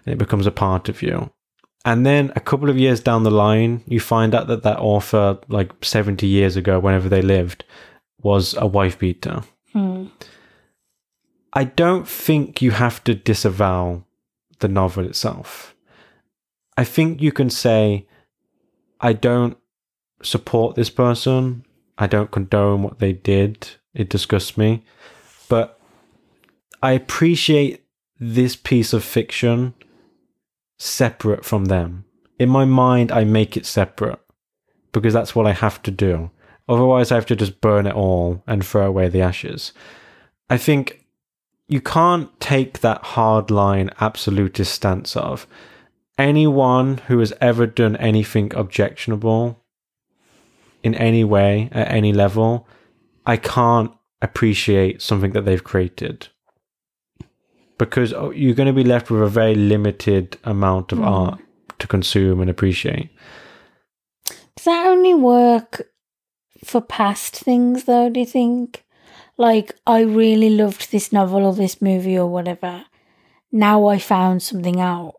[0.06, 1.30] and it becomes a part of you.
[1.84, 5.38] And then a couple of years down the line, you find out that that author,
[5.48, 7.64] like 70 years ago, whenever they lived,
[8.20, 9.42] was a wife beater.
[9.72, 10.06] hmm.
[11.52, 14.04] I don't think you have to disavow
[14.58, 15.74] the novel itself.
[16.76, 18.06] I think you can say,
[19.00, 19.56] I don't
[20.22, 21.64] support this person.
[21.96, 23.68] I don't condone what they did.
[23.94, 24.84] It disgusts me.
[25.48, 25.80] But
[26.82, 27.86] I appreciate
[28.18, 29.72] this piece of fiction
[30.78, 32.04] separate from them.
[32.38, 34.20] In my mind, I make it separate
[34.92, 36.30] because that's what I have to do.
[36.68, 39.72] Otherwise, I have to just burn it all and throw away the ashes.
[40.50, 41.06] I think
[41.68, 45.46] you can't take that hard line absolutist stance of
[46.18, 49.62] anyone who has ever done anything objectionable
[50.82, 52.66] in any way at any level
[53.26, 56.28] i can't appreciate something that they've created
[57.78, 61.04] because oh, you're going to be left with a very limited amount of hmm.
[61.04, 61.40] art
[61.78, 63.10] to consume and appreciate
[64.56, 65.88] Does that only work
[66.64, 68.08] for past things, though?
[68.10, 68.84] Do you think?
[69.38, 72.86] Like, I really loved this novel or this movie or whatever.
[73.52, 75.14] Now I found something out.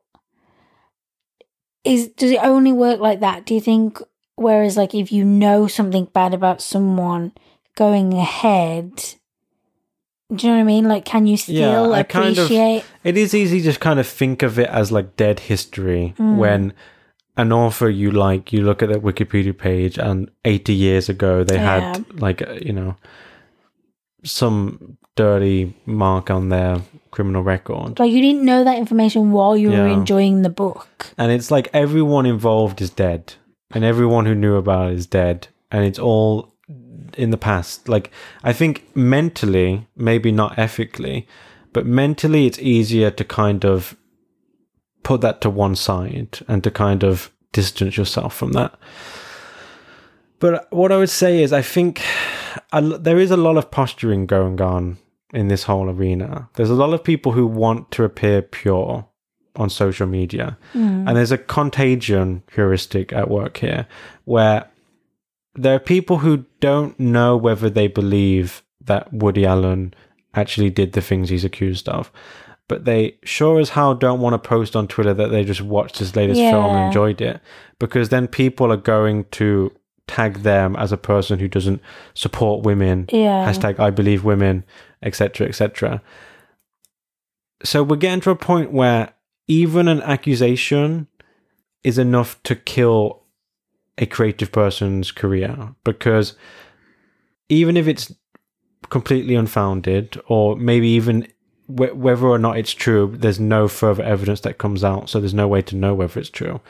[1.83, 3.45] Is does it only work like that?
[3.45, 4.01] Do you think?
[4.35, 7.31] Whereas, like, if you know something bad about someone,
[7.75, 9.15] going ahead.
[10.35, 10.87] Do you know what I mean?
[10.89, 12.83] Like, can you still I kind of- appreciate?
[13.03, 16.73] It is easy to kind of think of it as like dead history when
[17.37, 21.55] an author you like, you look at their Wikipedia page and 80 years ago they
[21.55, 21.93] Yeah.
[21.93, 22.95] had like, uh, you know,
[24.23, 26.81] some dirty mark on their
[27.11, 27.97] criminal record.
[27.99, 31.07] Like, you didn't know that information while you were enjoying the book.
[31.17, 33.33] And it's like everyone involved is dead
[33.71, 36.53] and everyone who knew about it is dead and it's all
[37.17, 37.87] in the past.
[37.87, 38.11] Like,
[38.43, 41.27] I think mentally, maybe not ethically,
[41.73, 43.95] but mentally it's easier to kind of
[45.03, 48.77] put that to one side and to kind of distance yourself from that.
[50.39, 52.01] But what I would say is, I think
[52.71, 54.97] l- there is a lot of posturing going on
[55.33, 56.49] in this whole arena.
[56.55, 59.07] There's a lot of people who want to appear pure
[59.55, 60.57] on social media.
[60.73, 61.07] Mm.
[61.07, 63.87] And there's a contagion heuristic at work here
[64.25, 64.69] where
[65.57, 69.93] there are people who don't know whether they believe that Woody Allen
[70.33, 72.11] actually did the things he's accused of.
[72.67, 75.99] But they sure as hell don't want to post on Twitter that they just watched
[75.99, 77.39] his latest film and enjoyed it.
[77.79, 79.71] Because then people are going to
[80.07, 81.81] tag them as a person who doesn't
[82.13, 83.05] support women.
[83.11, 83.49] Yeah.
[83.49, 84.65] Hashtag I believe women,
[85.01, 85.47] etc.
[85.47, 86.01] etc.
[87.63, 89.13] So we're getting to a point where
[89.47, 91.07] even an accusation
[91.83, 93.16] is enough to kill
[93.97, 96.33] a creative person's career because
[97.49, 98.13] even if it's
[98.89, 101.27] completely unfounded or maybe even
[101.65, 105.33] wh- whether or not it's true there's no further evidence that comes out so there's
[105.33, 106.61] no way to know whether it's true.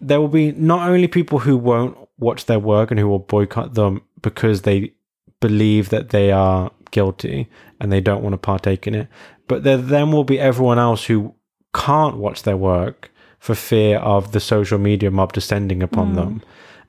[0.00, 3.74] There will be not only people who won't watch their work and who will boycott
[3.74, 4.92] them because they
[5.40, 7.48] believe that they are guilty
[7.80, 9.08] and they don't want to partake in it
[9.48, 11.34] but there then will be everyone else who
[11.74, 13.10] can't watch their work
[13.42, 16.14] for fear of the social media mob descending upon hmm.
[16.14, 16.42] them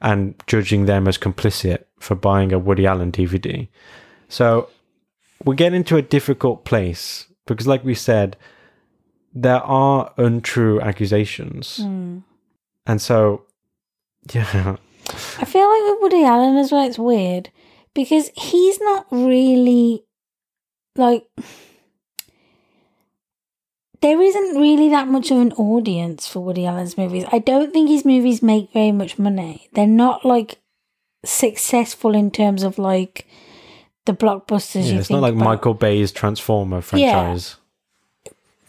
[0.04, 3.68] and judging them as complicit for buying a Woody Allen DVD.
[4.30, 4.70] So
[5.44, 8.38] we get into a difficult place because, like we said,
[9.34, 11.78] there are untrue accusations.
[11.78, 12.20] Hmm.
[12.86, 13.46] And so,
[14.32, 14.76] yeah,
[15.40, 17.50] I feel like with Woody Allen as well, it's weird
[17.96, 20.04] because he's not really
[20.98, 21.26] like
[24.04, 27.24] there isn't really that much of an audience for Woody Allen's movies.
[27.32, 29.70] I don't think his movies make very much money.
[29.74, 30.60] They're not like
[31.24, 33.26] successful in terms of like
[34.06, 35.46] the blockbusters yeah it's not like about.
[35.46, 37.56] Michael Bay's Transformer franchise.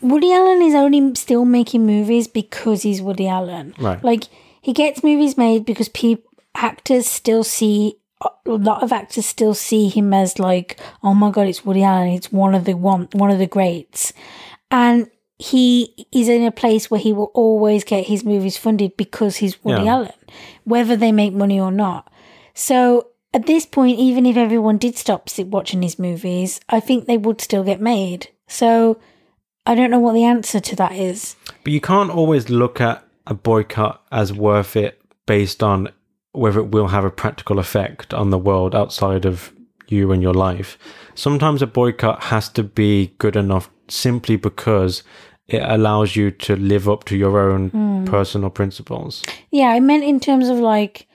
[0.00, 3.74] Woody Allen is only still making movies because he's Woody Allen.
[3.80, 4.02] Right.
[4.04, 4.24] Like
[4.62, 9.88] he gets movies made because people actors still see a lot of actors still see
[9.88, 12.10] him as like, oh my god, it's Woody Allen.
[12.10, 14.12] It's one of the one one of the greats,
[14.70, 19.36] and he is in a place where he will always get his movies funded because
[19.36, 19.94] he's Woody Yeah.
[19.94, 20.12] Allen,
[20.64, 22.10] whether they make money or not.
[22.54, 27.06] So at this point, even if everyone did stop sit- watching his movies, I think
[27.06, 28.28] they would still get made.
[28.46, 28.98] So
[29.66, 31.34] I don't know what the answer to that is.
[31.64, 35.88] But you can't always look at a boycott as worth it based on
[36.32, 39.52] whether it will have a practical effect on the world outside of
[39.88, 40.78] you and your life.
[41.14, 45.02] Sometimes a boycott has to be good enough simply because
[45.48, 48.04] it allows you to live up to your own hmm.
[48.04, 49.22] personal principles.
[49.50, 51.06] Yeah, I meant in terms of like,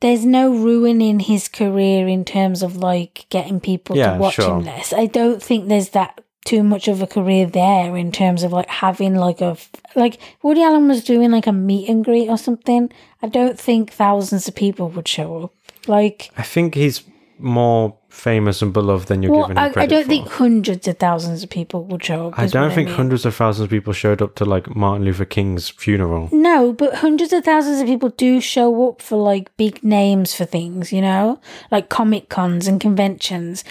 [0.00, 4.34] there's no ruin in his career in terms of like getting people Yeah, to watch
[4.34, 4.58] sure.
[4.58, 4.92] him less.
[4.92, 8.68] I don't think there's that too much of a career there in terms of like
[8.68, 9.56] having like a
[9.94, 12.90] like Woody Allen was doing like a meet and greet or something.
[13.22, 15.52] I don't think thousands of people would show up.
[15.86, 17.02] Like, I think he's
[17.38, 20.08] more famous and beloved than you're well, giving I, I don't for.
[20.08, 22.38] think hundreds of thousands of people would show up.
[22.38, 22.96] I don't think mean.
[22.96, 26.28] hundreds of thousands of people showed up to like Martin Luther King's funeral.
[26.30, 30.44] No, but hundreds of thousands of people do show up for like big names for
[30.44, 33.64] things, you know, like comic cons and conventions.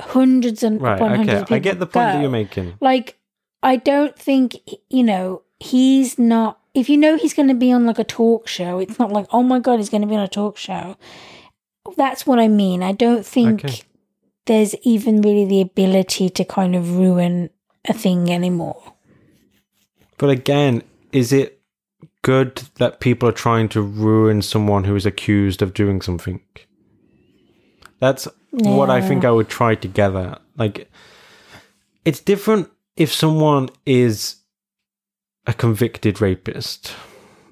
[0.00, 1.38] Hundreds and Right, upon hundreds okay.
[1.38, 2.74] of people I get the point that you're making.
[2.80, 3.18] Like,
[3.62, 4.56] I don't think
[4.90, 6.60] you know he's not.
[6.74, 9.26] If you know he's going to be on like a talk show, it's not like
[9.32, 10.96] oh my god, he's going to be on a talk show.
[11.96, 12.82] That's what I mean.
[12.82, 13.80] I don't think Okay.
[14.46, 17.50] there's even really the ability to kind of ruin
[17.88, 18.94] a thing anymore.
[20.18, 21.60] But again, is it
[22.22, 26.40] good that people are trying to ruin someone who is accused of doing something?
[28.00, 30.38] That's what I think I would try together.
[30.56, 30.90] Like,
[32.04, 34.36] it's different if someone is
[35.46, 36.92] a convicted rapist.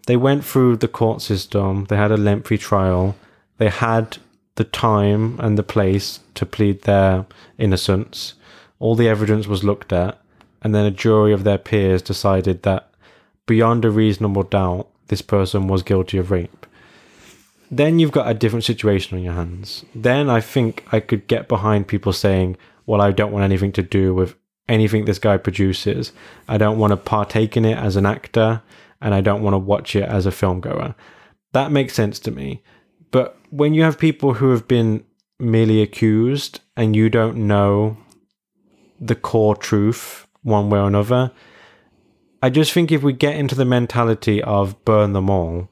[0.07, 3.17] They went through the court system, they had a lengthy trial,
[3.59, 4.19] they had
[4.57, 7.27] the time and the place to plead their
[7.59, 8.35] innocence.
[8.79, 10.21] All the evidence was looked at,
[10.63, 12.91] and then a jury of their peers decided that
[13.47, 16.67] beyond a reasonable doubt, this person was guilty of rape.
[17.71, 19.85] Then you've got a different situation on your hands.
[19.95, 23.83] Then I think I could get behind people saying, Well, I don't want anything to
[23.83, 24.35] do with
[24.69, 26.13] anything this guy produces.
[26.49, 28.63] I don't want to partake in it as an actor,
[29.01, 30.95] and I don't want to watch it as a film goer.
[31.53, 32.63] That makes sense to me.
[33.11, 35.05] But when you have people who have been
[35.39, 37.97] merely accused and you don't know
[39.01, 41.31] the core truth one way or another,
[42.43, 45.69] I just think if we get into the mentality of burn them all,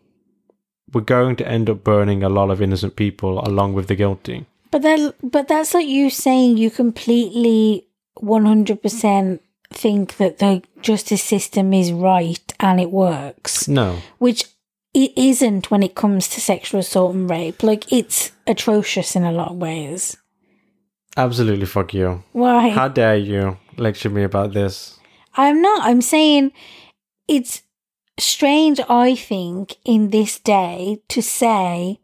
[0.93, 4.47] we're going to end up burning a lot of innocent people along with the guilty.
[4.71, 7.87] But then, but that's like you saying you completely
[8.21, 13.99] one hundred percent think that the justice system is right and it works, No.
[14.19, 14.47] which
[14.95, 17.63] it isn't when it comes to sexual assault and rape.
[17.63, 20.17] Like it's atrocious in a lot of ways.
[21.17, 22.23] Absolutely fuck you.
[22.33, 22.71] Why?
[22.71, 24.99] How dare you lecture me about this?
[25.37, 25.83] I'm not.
[25.85, 26.53] I'm saying
[27.29, 27.63] it's
[28.19, 31.99] strange, I think, in this day to say,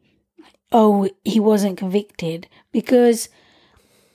[0.73, 3.29] oh, he wasn't convicted because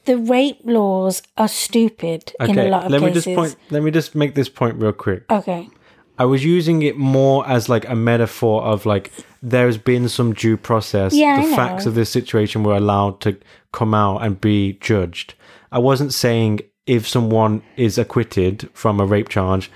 [0.06, 3.26] the rape laws are stupid in a lot of let cases.
[3.28, 3.72] me just point.
[3.72, 5.30] Let me just make this point real quick.
[5.32, 5.70] Okay.
[6.18, 9.12] I was using it more as like a metaphor of like
[9.44, 11.14] there's been some due process.
[11.14, 13.38] Yeah, the facts of this situation were allowed to
[13.74, 15.34] come out and be judged.
[15.72, 19.70] I wasn't saying if someone is acquitted from a rape charge,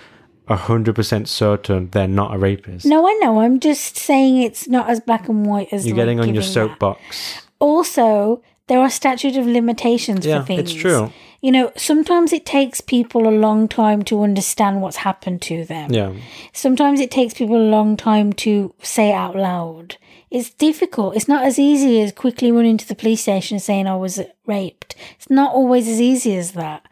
[0.48, 2.86] hundred percent certain they're not a rapist.
[2.86, 3.42] No, I know.
[3.42, 6.42] I'm just saying it's not as black and white as You're like, getting on your
[6.42, 6.54] giving that.
[6.54, 7.42] soapbox.
[7.60, 10.72] Also, there are statute of limitations Yeah, for things.
[10.72, 11.12] it's true.
[11.42, 15.92] You know, sometimes it takes people a long time to understand what's happened to them.
[15.94, 16.14] Yeah.
[16.52, 19.98] Sometimes it takes people a long time to say it out loud.
[20.30, 21.16] It's difficult.
[21.16, 24.96] It's not as easy as quickly running to the police station saying I was raped.
[25.16, 26.86] It's not always as easy as that.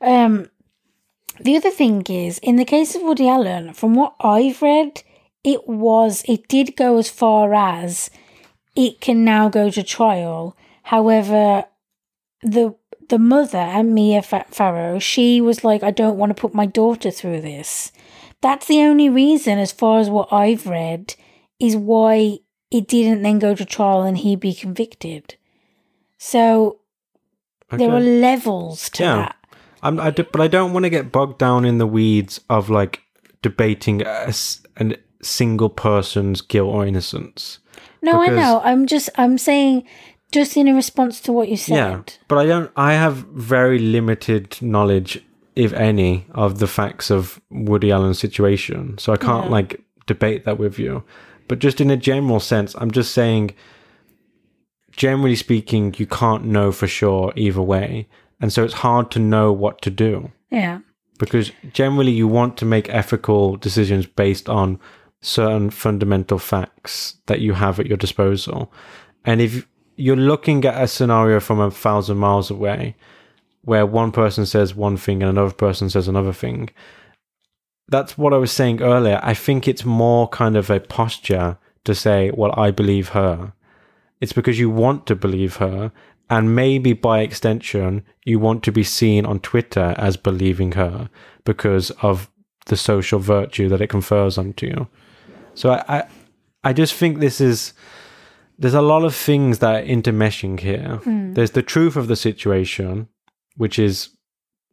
[0.00, 0.50] Um,
[1.40, 5.02] the other thing is, in the case of Woody Allen, from what I've read,
[5.42, 8.10] it was, it did go as far as
[8.74, 10.56] it can now go to trial.
[10.84, 11.64] However,
[12.42, 12.74] the
[13.08, 16.66] the mother, and Mia Fa- Farrow, she was like, I don't want to put my
[16.66, 17.92] daughter through this.
[18.40, 21.14] That's the only reason, as far as what I've read,
[21.58, 22.38] is why
[22.70, 25.36] it didn't then go to trial and he be convicted.
[26.18, 26.80] So
[27.70, 29.16] there are levels to Yeah.
[29.16, 29.36] that.
[29.82, 32.68] I'm, I do, but I don't want to get bogged down in the weeds of
[32.70, 33.02] like
[33.42, 34.32] debating a
[35.22, 37.58] single person's guilt or innocence.
[38.02, 38.60] No, I know.
[38.64, 39.84] I'm just I'm saying
[40.32, 41.74] just in a response to what you said.
[41.74, 42.70] Yeah, but I don't.
[42.76, 45.22] I have very limited knowledge,
[45.54, 49.50] if any, of the facts of Woody Allen's situation, so I can't Yeah.
[49.52, 51.02] like debate that with you.
[51.48, 53.54] But just in a general sense, I'm just saying.
[54.92, 58.08] Generally speaking, you can't know for sure either way,
[58.40, 60.78] and so it's hard to know what to do Yeah.
[61.18, 64.78] because generally you want to make ethical decisions based on
[65.20, 68.72] certain fundamental facts that you have at your disposal.
[69.22, 69.66] And if
[69.96, 72.94] you're looking at a scenario from a thousand miles away
[73.62, 76.70] where one person says one thing and another person says another thing,
[77.88, 79.20] that's what I was saying earlier.
[79.22, 83.52] I think it's more kind of a posture to say, well, I believe her.
[84.20, 85.92] It's because you want to believe her.
[86.28, 91.08] And maybe by extension, you want to be seen on Twitter as believing her
[91.44, 92.28] because of
[92.66, 94.88] the social virtue that it confers onto you.
[95.54, 96.08] So I, I,
[96.64, 97.72] I just think this is
[98.58, 101.00] there's a lot of things that are intermeshing here.
[101.04, 101.34] Hmm.
[101.34, 103.08] There's the truth of the situation,
[103.56, 104.10] which is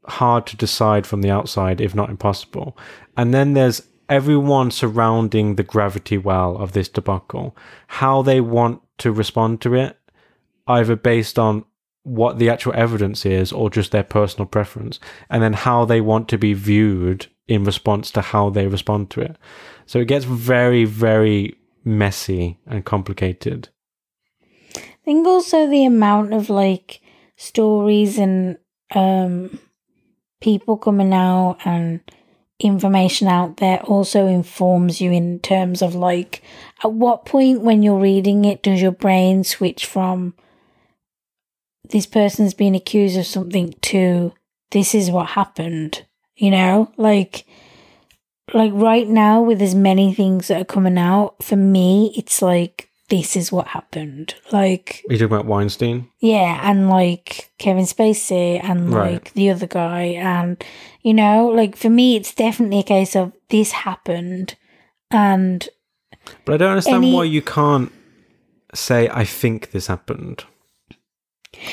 [0.06, 2.78] hard to decide from the outside, if not impossible.
[3.18, 7.56] And then there's everyone surrounding the gravity well of this debacle,
[7.88, 9.98] how they want to respond to it,
[10.68, 11.66] either based on
[12.04, 16.28] what the actual evidence is or just their personal preference, and then how they want
[16.28, 19.38] to be viewed in response to how they respond to it.
[19.86, 21.56] So it gets very, very
[21.86, 23.70] messy and complicated.
[25.04, 27.02] I think also the amount of like
[27.36, 28.58] stories and
[28.96, 29.60] um
[30.40, 32.00] people coming out and
[32.60, 36.42] information out there also informs you in terms of like
[36.84, 40.34] at what point when you're reading it does your brain switch from
[41.90, 44.34] this person's been accused of something to
[44.72, 46.92] this is what happened you know?
[46.98, 47.46] Like
[48.54, 52.90] like right now with as many things that are coming out for me it's like
[53.10, 56.10] this is what happened like Are you talking about Weinstein?
[56.20, 59.32] yeah and like kevin spacey and like Right.
[59.36, 60.64] the other guy and
[61.02, 64.56] you know like for me it's definitely a case of this happened
[65.12, 65.68] and
[66.46, 67.92] But I don't understand Any- why you can't
[68.74, 70.46] say, I think this happened.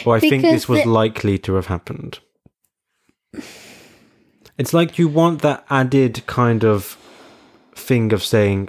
[0.04, 2.18] Or I think this was the- likely to have happened.
[4.58, 6.98] It's like you want that added kind of
[7.74, 8.68] thing of saying,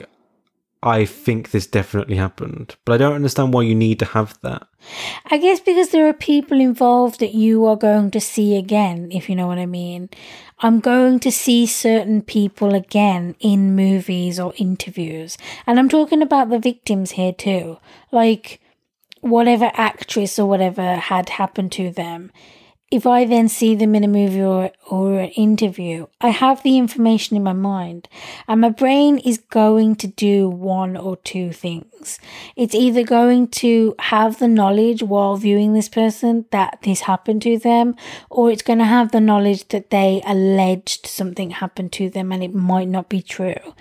[0.83, 2.75] I think this definitely happened.
[2.85, 4.67] But I don't understand why you need to have that.
[5.29, 9.29] I guess because there are people involved that you are going to see again, if
[9.29, 10.09] you know what I mean.
[10.59, 15.37] I'm going to see certain people again in movies or interviews.
[15.67, 17.77] And I'm talking about the victims here too.
[18.11, 18.59] Like,
[19.21, 22.31] whatever actress or whatever had happened to them.
[22.91, 26.77] If I then see them in a movie or, or an interview, I have the
[26.77, 28.09] information in my mind
[28.49, 32.19] and my brain is going to do one or two things.
[32.57, 37.57] It's either going to have the knowledge while viewing this person that this happened to
[37.57, 37.95] them,
[38.29, 42.43] or it's going to have the knowledge that they alleged something happened to them and
[42.43, 43.73] it might not be true.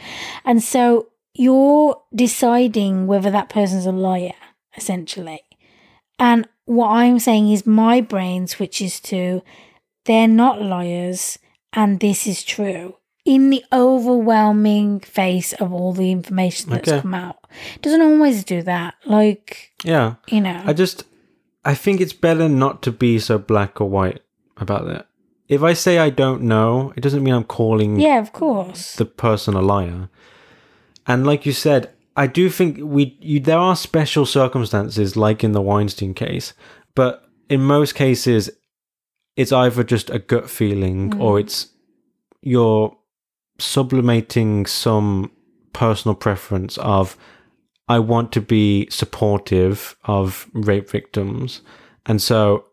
[0.45, 4.35] And so you're deciding whether that person's a liar,
[4.77, 5.43] essentially.
[6.19, 9.43] And what I'm saying is my brain switches to
[10.07, 11.39] they're not liars
[11.73, 17.01] and this is true in the overwhelming face of all the information that's Okay.
[17.01, 17.37] come out.
[17.77, 18.95] It doesn't always do that.
[19.05, 20.15] Like, Yeah.
[20.29, 20.63] you know.
[20.65, 21.05] I just
[21.65, 24.21] I think it's better not to be so black or white
[24.57, 25.07] about it.
[25.49, 28.95] If I say I don't know, it doesn't mean I'm calling yeah, of course.
[28.97, 30.09] the person a liar.
[31.07, 35.53] And like you said, I do think we you, there are special circumstances like in
[35.53, 36.55] the Weinstein case,
[36.95, 38.51] but in most cases
[39.37, 41.21] it's either just a gut feeling mm.
[41.21, 41.69] or it's
[42.43, 42.97] you're
[43.59, 45.31] sublimating some
[45.73, 47.17] personal preference of
[47.89, 51.61] I want to be supportive of rape victims.
[52.07, 52.67] And so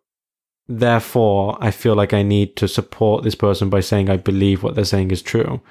[0.67, 4.75] therefore I feel like I need to support this person by saying I believe what
[4.75, 5.61] they're saying is true.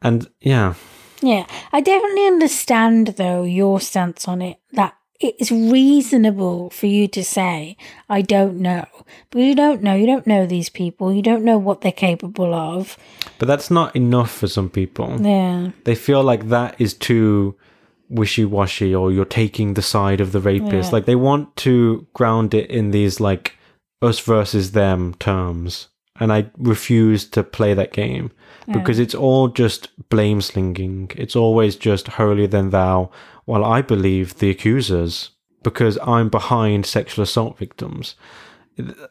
[0.00, 0.74] And yeah,
[1.22, 7.22] Yeah, I definitely understand though your stance on it that it's reasonable for you to
[7.22, 7.76] say
[8.08, 8.84] I don't know,
[9.30, 9.94] but you don't know.
[9.94, 11.12] You don't know these people.
[11.12, 12.96] You don't know what they're capable of.
[13.38, 15.20] but that's not enough for some people.
[15.20, 17.54] Yeah, They feel like that is too
[18.08, 20.88] wishy washy or you're taking the side of the rapist.
[20.88, 20.92] Yeah.
[20.92, 23.56] Like they want to ground it in these like
[24.02, 25.88] us versus them terms.
[26.20, 28.30] And I refuse to play that game
[28.70, 31.10] because it's all just blame slinging.
[31.16, 33.10] It's always just holier than thou.
[33.44, 35.30] While I believe the accusers
[35.62, 38.14] because I'm behind sexual assault victims.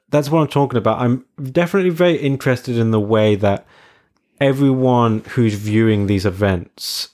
[0.10, 1.00] That's what I'm talking about.
[1.00, 3.66] I'm definitely very interested in the way that
[4.40, 7.10] everyone who's viewing these events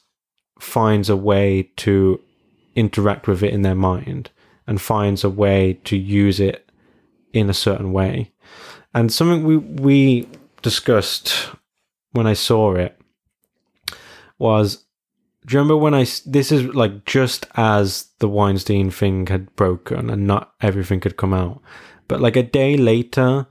[0.60, 2.22] finds a way to
[2.76, 4.32] interact with it in their mind
[4.66, 6.70] and finds a way to use it
[7.34, 8.32] in a certain way.
[8.94, 10.28] And something we we
[10.62, 11.50] discussed
[12.12, 13.00] when I saw it
[14.40, 14.84] was
[15.46, 20.10] do you remember when I this is like just as the Weinstein thing had broken
[20.10, 21.62] and not everything could come out
[22.08, 23.48] but like a day later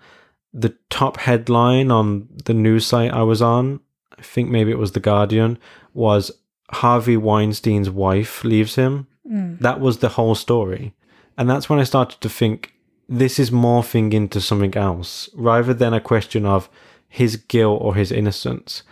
[0.52, 3.80] the top headline on the news site I was on
[4.18, 5.58] I think maybe it was the Guardian
[5.94, 6.30] was
[6.70, 9.58] Harvey Weinstein's wife leaves him Mm.
[9.58, 10.94] that was the whole story.
[11.36, 12.74] And that's when I started to think
[13.08, 16.68] this is morphing into something else rather than a question of
[17.08, 18.82] his guilt or his innocence.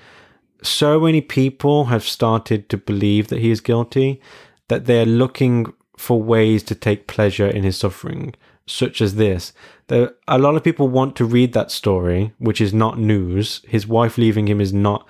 [0.62, 4.20] So many people have started to believe that he is guilty
[4.68, 8.34] that they're looking for ways to take pleasure in his suffering,
[8.66, 9.52] such as this.
[9.88, 13.60] There, a lot of people want to read that story, which is not news.
[13.68, 15.06] His wife leaving him is not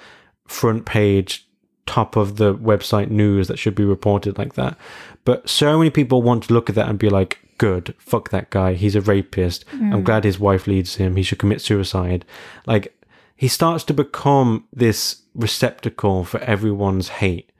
[0.46, 1.46] front page,
[1.86, 4.76] top of the website news that should be reported like that.
[5.24, 8.50] But so many people want to look at that and be like, good, fuck that
[8.50, 8.74] guy.
[8.74, 9.64] He's a rapist.
[9.72, 10.04] I'm mm.
[10.04, 11.16] glad his wife leads him.
[11.16, 12.24] He should commit suicide.
[12.66, 12.96] Like,
[13.36, 17.50] he starts to become this receptacle for everyone's hate.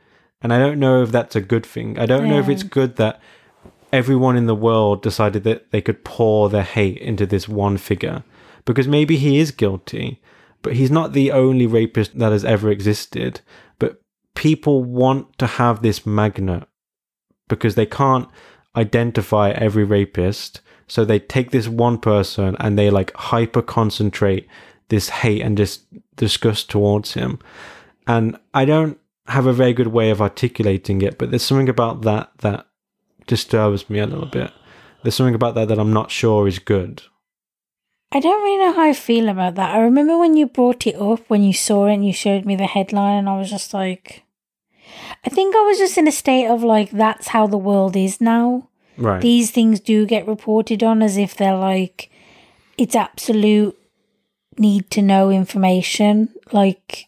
[0.41, 1.99] And I don't know if that's a good thing.
[1.99, 3.21] I don't know if it's good that
[3.93, 8.23] everyone in the world decided that they could pour their hate into this one figure.
[8.65, 10.21] Because maybe he is guilty,
[10.63, 13.41] but he's not the only rapist that has ever existed.
[13.79, 14.01] But
[14.35, 16.69] people want to have this magnet
[17.49, 18.29] because they can't
[18.77, 20.61] identify every rapist.
[20.87, 24.47] So they take this one person and they like hyper concentrate
[24.89, 25.85] this hate and just
[26.17, 27.39] disgust towards him.
[28.07, 32.03] And I don't have a very good way of articulating it, but there's something about
[32.03, 32.67] that that
[33.27, 34.53] disturbs me a little bit.
[35.03, 37.03] There's something about that that I'm not sure is good.
[38.13, 39.75] I don't really know how I feel about that.
[39.75, 42.55] I remember when you brought it up, when you saw it and you showed me
[42.55, 44.24] the headline, and I was just like,
[45.25, 48.21] I think I was just in a state of like, that's how the world is
[48.21, 48.69] now.
[48.97, 49.21] Right.
[49.21, 52.11] These things do get reported on as if they're like,
[52.79, 53.77] it's absolute
[54.59, 56.29] need to know information.
[56.53, 57.07] Like,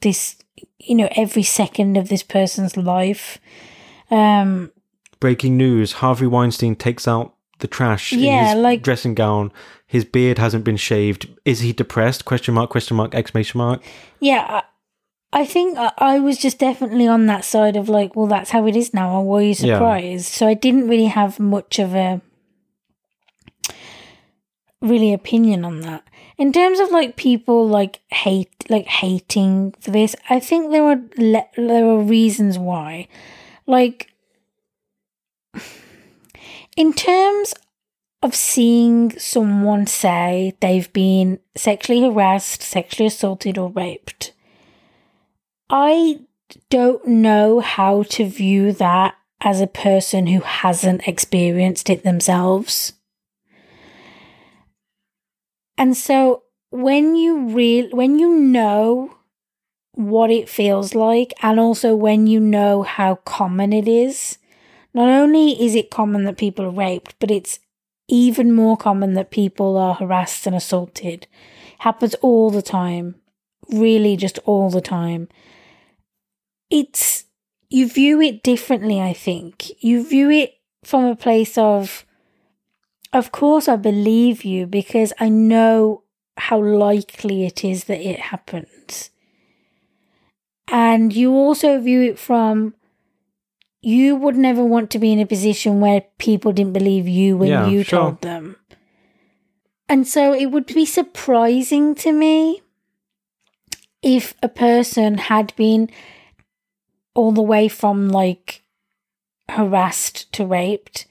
[0.00, 0.36] this,
[0.78, 3.38] you know, every second of this person's life.
[4.10, 4.72] Um,
[5.20, 9.52] Breaking news: Harvey Weinstein takes out the trash Yeah, in his like- dressing gown.
[9.86, 11.28] His beard hasn't been shaved.
[11.44, 12.24] Is he depressed?
[12.24, 12.70] Question mark?
[12.70, 13.14] Question mark?
[13.14, 13.82] Exclamation mark?
[14.20, 14.62] Yeah, I,
[15.36, 18.66] I think I, I was just definitely on that side of like, well, that's how
[18.66, 19.18] it is now.
[19.18, 19.74] And were you Yeah.
[19.76, 20.26] surprised?
[20.32, 22.22] So I didn't really have much of a
[24.80, 26.04] really opinion on that.
[26.38, 31.00] In terms of like people like hate, like hating for this, I think there are
[31.18, 33.08] le- there are reasons why.
[33.66, 34.10] Like,
[36.76, 37.52] in terms
[38.22, 44.32] of seeing someone say they've been sexually harassed, sexually assaulted, or raped,
[45.68, 46.20] I
[46.70, 52.92] don't know how to view that as a person who hasn't experienced it themselves.
[55.76, 59.16] And so when you real when you know
[59.92, 64.38] what it feels like and also when you know how common it is,
[64.94, 67.58] not only is it common that people are raped, but it's
[68.08, 71.22] even more common that people are harassed and assaulted.
[71.22, 71.28] It
[71.80, 73.16] Happens all the time.
[73.70, 75.28] Really, just all the time.
[76.70, 77.24] It's,
[77.68, 79.70] you view it differently, I think.
[79.82, 80.54] You view it
[80.84, 82.04] from a place of,
[83.12, 86.02] of course, I believe you because I know
[86.36, 89.10] how likely it is that it happens.
[90.68, 92.74] And you also view it from,
[93.80, 97.48] you would never want to be in a position where people didn't believe you when
[97.48, 98.00] Yeah, you sure.
[98.00, 98.56] told them.
[99.88, 102.62] And so it would be surprising to me
[104.02, 105.88] if a person had been
[107.16, 108.62] all the way from like
[109.48, 111.06] harassed to raped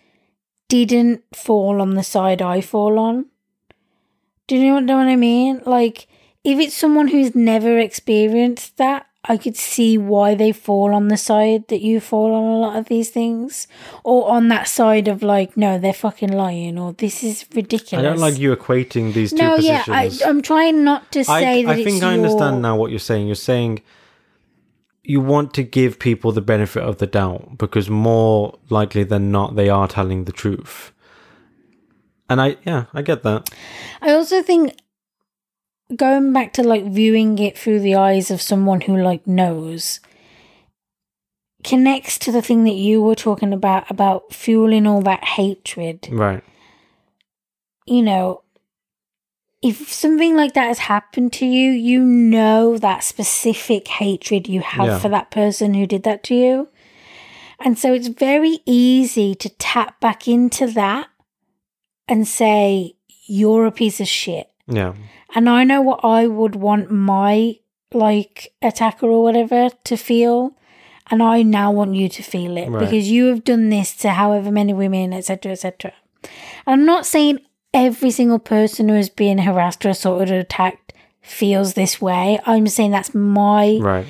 [0.68, 3.26] didn't fall on the side I fall on.
[4.48, 5.62] Do you know what I mean?
[5.66, 6.08] Like,
[6.44, 11.18] if it's someone who's never experienced that, I could see why they fall on the
[11.18, 13.68] side that you fall on a lot of these things.
[14.04, 18.06] Or on that side of like, no, they're fucking lying, or this is ridiculous.
[18.06, 20.22] I don't like you equating these two No, yeah, positions.
[20.24, 22.92] I, I'm trying not to say I, that I think I your- understand now what
[22.92, 23.26] you're saying.
[23.28, 23.82] You're saying
[25.08, 29.56] you want to give people the benefit of the doubt because more likely than not
[29.56, 30.92] they are telling the truth.
[32.30, 33.50] And I yeah, I get that.
[34.02, 34.76] I also think
[35.96, 40.00] going back to like viewing it through the eyes of someone who like knows
[41.64, 46.08] connects to the thing that you were talking about about fueling all that hatred.
[46.12, 46.44] Right.
[47.86, 48.42] You know,
[49.68, 54.86] if something like that has happened to you, you know that specific hatred you have
[54.88, 55.00] Yeah.
[55.00, 56.68] for that person who did that to you.
[57.60, 61.08] And so it's very easy to tap back into that
[62.08, 62.94] and say,
[63.26, 64.48] you're a piece of shit.
[64.68, 64.94] Yeah.
[65.34, 67.56] And I know what I would want my
[67.94, 70.56] like attacker or whatever to feel.
[71.10, 72.80] And I now want you to feel it Right.
[72.80, 75.94] because you have done this to however many women, etc., etc.
[76.68, 77.40] I'm not saying
[77.76, 82.40] every single person who is being harassed or assaulted or attacked feels this way.
[82.46, 84.06] I'm saying that's my Right.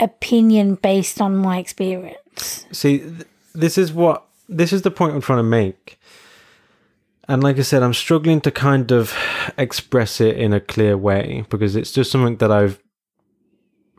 [0.00, 2.66] opinion based on my experience.
[2.72, 3.12] See, th-
[3.54, 5.98] this is what this is the point I'm trying to make.
[7.28, 9.14] And like I said, I'm struggling to kind of
[9.56, 12.78] express it in a clear way because it's just something that I've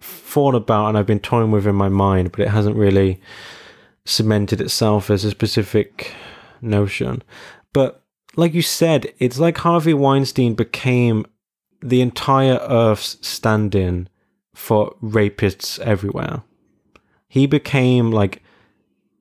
[0.02, 3.20] thought about and I've been toying with in my mind, but it hasn't really
[4.06, 6.14] cemented itself as a specific
[6.62, 7.24] notion.
[7.74, 8.04] But
[8.36, 11.26] like you said, it's like Harvey Weinstein became
[11.82, 14.10] the entire Earth's stand in
[14.54, 16.44] for rapists everywhere.
[17.28, 18.42] He became like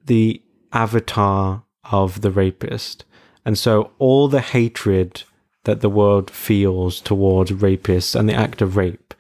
[0.07, 3.05] the avatar of the rapist.
[3.45, 5.25] And so all the hatred
[5.65, 9.15] that the world feels towards rapists and the act of rape,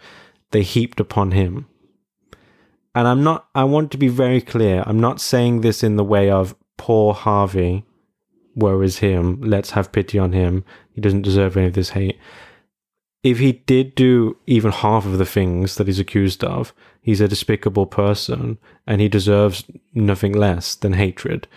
[0.50, 1.66] they heaped upon him.
[2.94, 4.84] And I'm not, I want to be very clear.
[4.86, 7.84] I'm not saying this in the way of poor Harvey,
[8.54, 10.64] woe is him, let's have pity on him.
[10.92, 12.18] He doesn't deserve any of this hate.
[13.22, 17.28] If he did do even half of the things that he's accused of, he's a
[17.28, 21.48] despicable person and he deserves nothing less than hatred.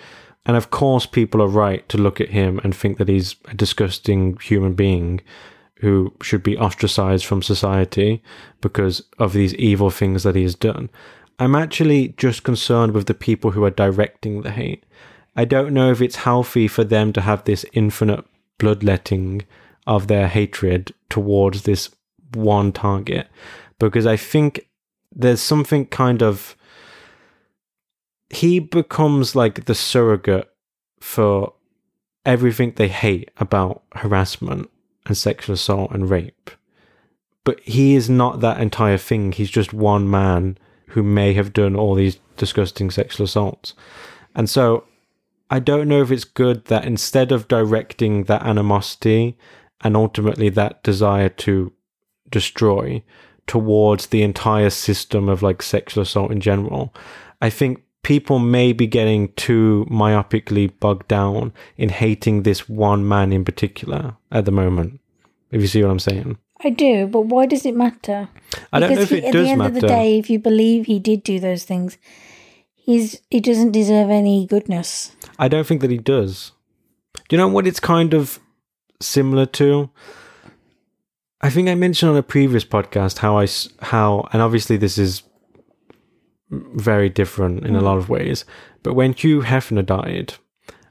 [0.46, 3.54] And of course, people are right to look at him and think that he's a
[3.54, 5.20] disgusting human being
[5.82, 8.24] who should be ostracized from society
[8.62, 10.90] because of these evil things that he has done.
[11.38, 14.84] I'm actually just concerned with the people who are directing the hate.
[15.38, 18.26] I don't know if it's healthy for them to have this infinite
[18.58, 19.44] bloodletting
[19.86, 21.92] of their hatred towards this
[22.34, 23.28] one target
[23.80, 24.68] because I think
[25.16, 26.56] there's something kind of
[28.30, 30.50] he becomes like the surrogate
[31.00, 31.54] for
[32.26, 34.70] everything they hate about harassment
[35.06, 36.52] and sexual assault and rape.
[37.46, 39.32] But he is not that entire thing.
[39.32, 40.58] He's just one man
[40.88, 43.74] who may have done all these disgusting sexual assaults.
[44.36, 44.84] And so
[45.50, 49.38] I don't know if it's good that instead of directing that animosity
[49.82, 51.72] and ultimately that desire to
[52.30, 53.04] destroy
[53.46, 56.94] towards the entire system of like sexual assault in general,
[57.42, 63.32] I think people may be getting too myopically bogged down in hating this one man
[63.32, 65.00] in particular at the moment.
[65.52, 66.38] If you see what I'm saying.
[66.64, 68.30] I do, but why does it matter?
[68.74, 69.40] I don't know if he- it does matter.
[69.40, 69.76] at the end matter.
[69.76, 71.98] of the day, if you believe he did do those things,
[72.88, 75.16] he's he doesn't deserve any goodness.
[75.38, 76.54] I don't think that he does.
[77.30, 78.40] Do you know what it's kind of
[79.00, 79.92] similar to?
[81.42, 83.48] I think I mentioned on a previous podcast how I
[83.86, 85.22] how and obviously this is
[86.50, 87.84] very different in a mm.
[87.84, 88.46] lot of ways.
[88.82, 90.36] But when Hugh Hefner died,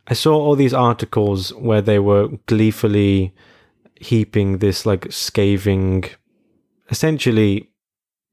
[0.06, 3.34] I saw all these articles where they were gleefully
[3.98, 6.04] heaping this like scathing,
[6.90, 7.70] essentially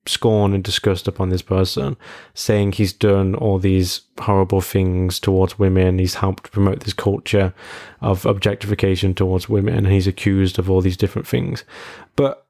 [0.06, 1.95] scorn and disgust upon this person,
[2.33, 5.99] saying he's done all these horrible things towards women.
[5.99, 7.53] He's helped promote this culture
[8.01, 11.64] of objectification towards women, and he's accused of all these different things.
[12.15, 12.45] But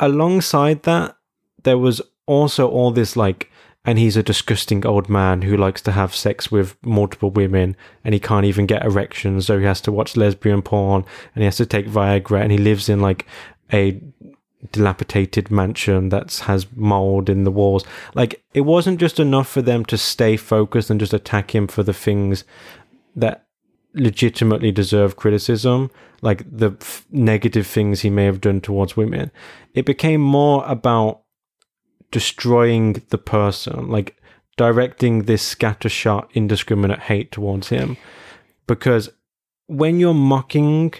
[0.00, 1.16] alongside that,
[1.62, 3.50] there was also all this like,
[3.84, 8.12] and he's a disgusting old man who likes to have sex with multiple women, and
[8.12, 11.04] he can't even get erections, so he has to watch lesbian porn,
[11.34, 13.26] and he has to take Viagra, and he lives in like
[13.72, 14.00] a
[14.70, 17.84] dilapidated mansion that has mold in the walls.
[18.14, 21.82] Like it wasn't just enough for them to stay focused and just attack him for
[21.82, 22.44] the things
[23.16, 23.46] that
[23.94, 25.90] legitimately deserve criticism,
[26.22, 29.30] like the f- negative things he may have done towards women.
[29.74, 31.22] It became more about
[32.10, 34.16] destroying the person, like
[34.56, 37.96] directing this scattershot, indiscriminate hate towards him.
[38.66, 39.10] Because
[39.66, 40.92] when you're mocking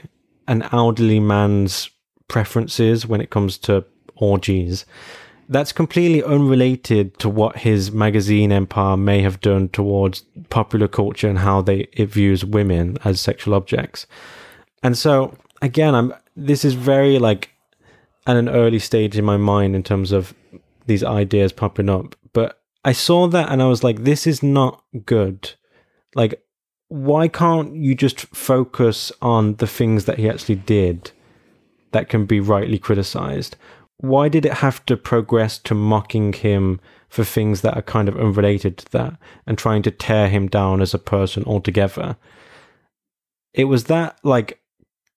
[0.49, 1.91] an elderly man's
[2.33, 3.85] preferences when it comes to
[4.17, 4.85] orgies.
[5.49, 11.39] That's completely unrelated to what his magazine empire may have done towards popular culture and
[11.39, 14.07] how they it views women as sexual objects.
[14.83, 17.51] And so again, I'm this is very like
[18.27, 20.35] at an early stage in my mind in terms of
[20.87, 22.17] these ideas popping up.
[22.33, 25.53] But I saw that and I was like, this is not good.
[26.15, 26.43] Like,
[26.89, 31.11] why can't you just focus on the things that he actually did?
[31.93, 33.57] That can be rightly criticized.
[33.99, 38.17] Why did it have to progress to mocking him for things that are kind of
[38.17, 42.17] unrelated to that and trying to tear him down as a person altogether?
[43.55, 44.61] It was that like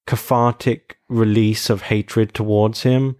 [0.05, 3.15] cathartic release of hatred towards him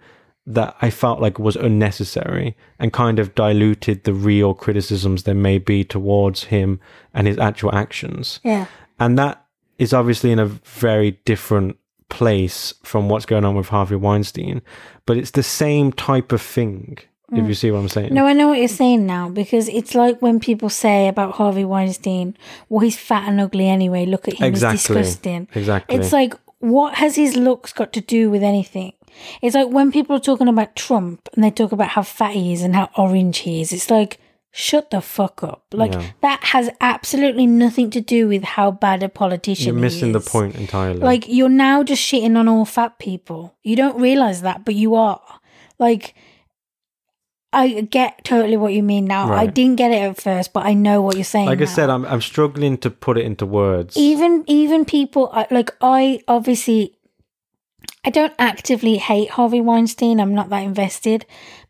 [0.46, 5.58] that I felt like was unnecessary and kind of diluted the real criticisms there may
[5.58, 6.80] be towards him
[7.14, 8.40] and his actual actions.
[8.44, 8.68] Yeah.
[9.00, 9.44] And that
[9.80, 11.78] is obviously in a very different
[12.10, 14.62] place from what's going on with Harvey Weinstein,
[15.06, 16.98] but it's the same type of thing.
[17.32, 17.48] If mm.
[17.48, 18.14] you see what I'm saying.
[18.14, 21.66] No, I know what you're saying now because it's like when people say about Harvey
[21.66, 22.38] Weinstein,
[22.70, 24.06] well, he's fat and ugly anyway.
[24.06, 24.78] Look at him, Exactly.
[24.78, 25.48] he's disgusting.
[25.56, 25.98] Exactly.
[25.98, 28.94] It's like, what has his looks got to do with anything?
[29.42, 32.54] It's like when people are talking about Trump and they talk about how fat he
[32.54, 33.74] is and how orange he is.
[33.74, 34.20] It's like,
[34.58, 35.66] shut the fuck up.
[35.74, 36.04] Like Yeah.
[36.22, 40.56] that has absolutely nothing to do with how bad a politician You're missing the point
[40.56, 41.02] entirely.
[41.02, 43.54] Like you're now just shitting on all fat people.
[43.64, 45.22] You don't realize that, but you are.
[45.78, 46.16] Like
[47.52, 49.34] I get totally what you mean now.
[49.34, 51.48] I didn't get it at first, but I know what you're saying.
[51.48, 53.98] like I said, I'm I'm struggling to put it into words.
[53.98, 56.96] even even people like I obviously
[58.06, 60.22] I don't actively hate Harvey Weinstein.
[60.22, 61.26] I'm not that invested.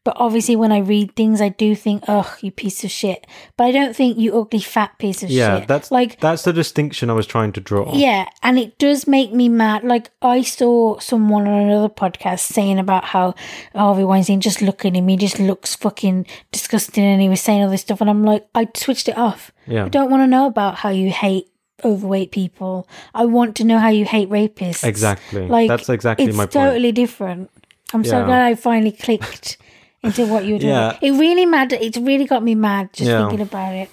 [0.05, 3.25] But obviously, when I read things, I do think, "Ugh, you piece of shit."
[3.57, 5.61] But I don't think you ugly fat piece of yeah, shit.
[5.61, 7.91] Yeah, that's like that's the distinction I was trying to draw.
[7.91, 9.83] Yeah, and it does make me mad.
[9.83, 13.33] Like I saw someone on another podcast saying about how
[13.73, 17.63] Harvey Weinstein just looking at him, he just looks fucking disgusting, and he was saying
[17.63, 19.51] all this stuff, and I'm like, I switched it off.
[19.65, 19.85] Yeah.
[19.85, 21.47] I don't want to know about how you hate
[21.83, 22.87] overweight people.
[23.15, 24.83] I want to know how you hate rapists.
[24.83, 25.47] Exactly.
[25.47, 26.51] Like That's exactly my point.
[26.51, 27.49] totally different.
[27.93, 29.57] I'm so glad I finally clicked
[30.05, 30.73] into what you're doing.
[30.73, 30.97] Yeah.
[31.01, 31.73] It really mad.
[31.73, 33.27] It's really got me mad just Yeah.
[33.27, 33.89] thinking about it.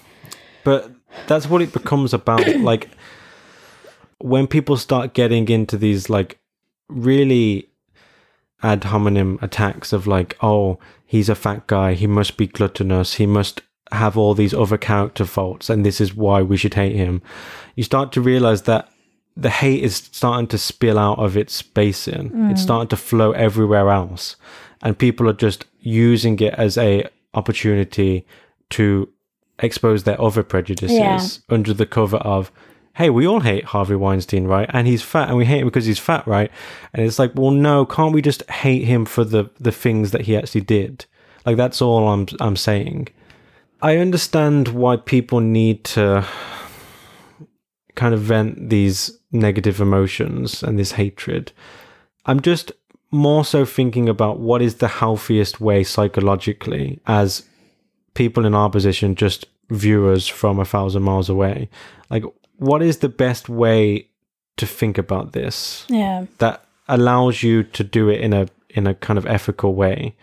[0.63, 0.91] But
[1.27, 2.47] that's what it becomes about.
[2.59, 2.89] like
[4.19, 6.39] when people start getting into these like
[6.87, 7.69] really
[8.61, 13.25] ad hominem attacks of like, oh, he's a fat guy, he must be gluttonous, he
[13.25, 13.61] must
[13.91, 17.21] have all these other character faults, and this is why we should hate him.
[17.75, 18.89] You start to realize that
[19.35, 22.49] the hate is starting to spill out of its basin.
[22.51, 22.63] It's mm.
[22.63, 24.35] starting to flow everywhere else.
[24.83, 28.25] And people are just using it as a opportunity
[28.71, 29.09] to
[29.59, 31.19] expose their other prejudices Yeah.
[31.49, 32.51] under the cover of
[32.95, 34.69] hey we all hate harvey weinstein right?
[34.73, 36.51] And he's fat and we hate him because he's fat right?
[36.93, 40.21] And it's like well no can't we just hate him for the the things that
[40.21, 41.05] he actually did?
[41.45, 43.07] Like that's all i'm i'm saying.
[43.81, 46.25] I understand why people need to
[47.95, 51.51] kind of vent these negative emotions and this hatred.
[52.25, 52.71] I'm just
[53.13, 57.43] more so thinking about what is the healthiest way psychologically as
[58.15, 61.69] people in our position, just viewers from a thousand miles away.
[62.09, 62.23] Like,
[62.57, 64.07] what is the best way
[64.57, 66.25] to think about this Yeah.
[66.39, 70.15] that allows you to do it in a in a kind of ethical way?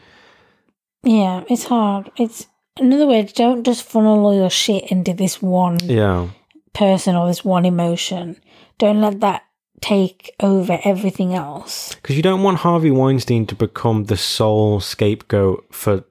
[1.03, 2.11] Yeah, it's hard.
[2.17, 2.47] It's
[2.77, 6.29] in other words, don't just funnel all your shit into this one Yeah,
[6.73, 8.37] person or this one emotion.
[8.79, 9.43] Don't let that
[9.81, 11.95] take over everything else.
[11.95, 16.05] because you don't want Harvey Weinstein to become the sole scapegoat for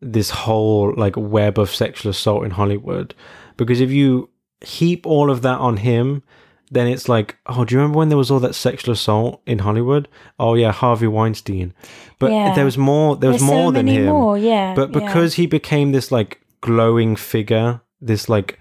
[0.00, 3.14] this whole like web of sexual assault in Hollywood.
[3.56, 4.30] Because if you
[4.64, 6.22] heap all of that on him,
[6.70, 9.58] then it's like, oh, do you remember when there was all that sexual assault in
[9.58, 10.06] Hollywood?
[10.38, 11.74] Oh yeah, Harvey Weinstein.
[12.20, 12.54] But Yeah.
[12.54, 13.16] there was more.
[13.16, 14.06] There was There's more so than many him.
[14.06, 14.74] more, yeah.
[14.74, 15.00] But yeah.
[15.00, 18.58] because he became this like glowing figure, this like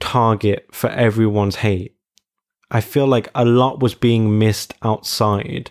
[0.00, 1.94] target for everyone's hate,
[2.74, 5.70] I feel like a lot was being missed outside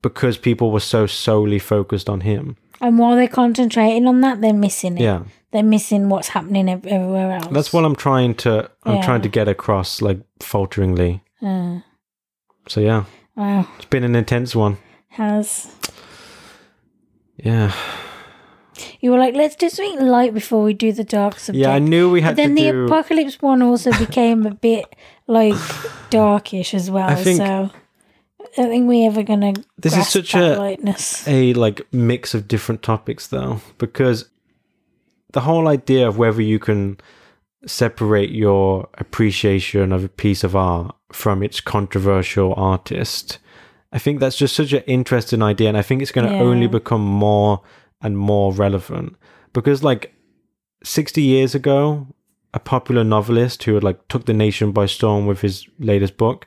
[0.00, 2.56] because people were so solely focused on him.
[2.80, 5.02] and while they're concentrating on that, they're missing it.
[5.02, 5.24] Yeah.
[5.52, 7.48] They're missing what's happening ev- everywhere else.
[7.52, 9.04] That's what I'm trying to I'm Yeah.
[9.04, 11.20] trying to get across like falteringly.
[11.42, 11.80] Uh,
[12.68, 13.04] So yeah,
[13.36, 13.66] wow.
[13.76, 14.76] it's been an intense one.
[15.08, 15.66] Has
[17.36, 17.72] Yeah.
[19.00, 21.62] You were like, let's do something light before we do the dark subject.
[21.66, 22.36] Yeah, I knew we had.
[22.36, 24.84] But then the do apocalypse one also became a bit
[25.26, 25.54] like
[26.10, 27.08] darkish as well.
[27.08, 27.70] I think- so
[28.40, 29.54] I don't think we're ever gonna.
[29.78, 31.26] This is such a- lightness.
[31.28, 34.28] a like mix of different topics though because
[35.32, 36.98] the whole idea of whether you can
[37.66, 43.38] separate your appreciation of a piece of art from its controversial artist
[43.92, 46.40] i think that's just such an interesting idea and i think it's going to Yeah.
[46.40, 47.60] only become more
[48.02, 49.16] and more relevant
[49.52, 50.14] because like
[50.82, 52.06] 60 years ago
[52.54, 56.46] a popular novelist who had like took the nation by storm with his latest book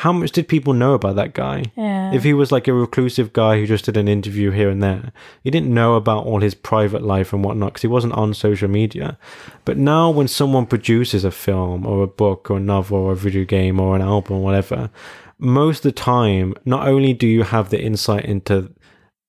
[0.00, 2.12] how much did people know about that guy Yeah.
[2.12, 5.10] if he was like a reclusive guy who just did an interview here and there,
[5.42, 8.68] you didn't know about all his private life and whatnot because he wasn't on social
[8.68, 9.16] media.
[9.64, 13.16] But now, when someone produces a film or a book or a novel or a
[13.16, 14.90] video game or an album or whatever,
[15.38, 18.70] most of the time, not only do you have the insight into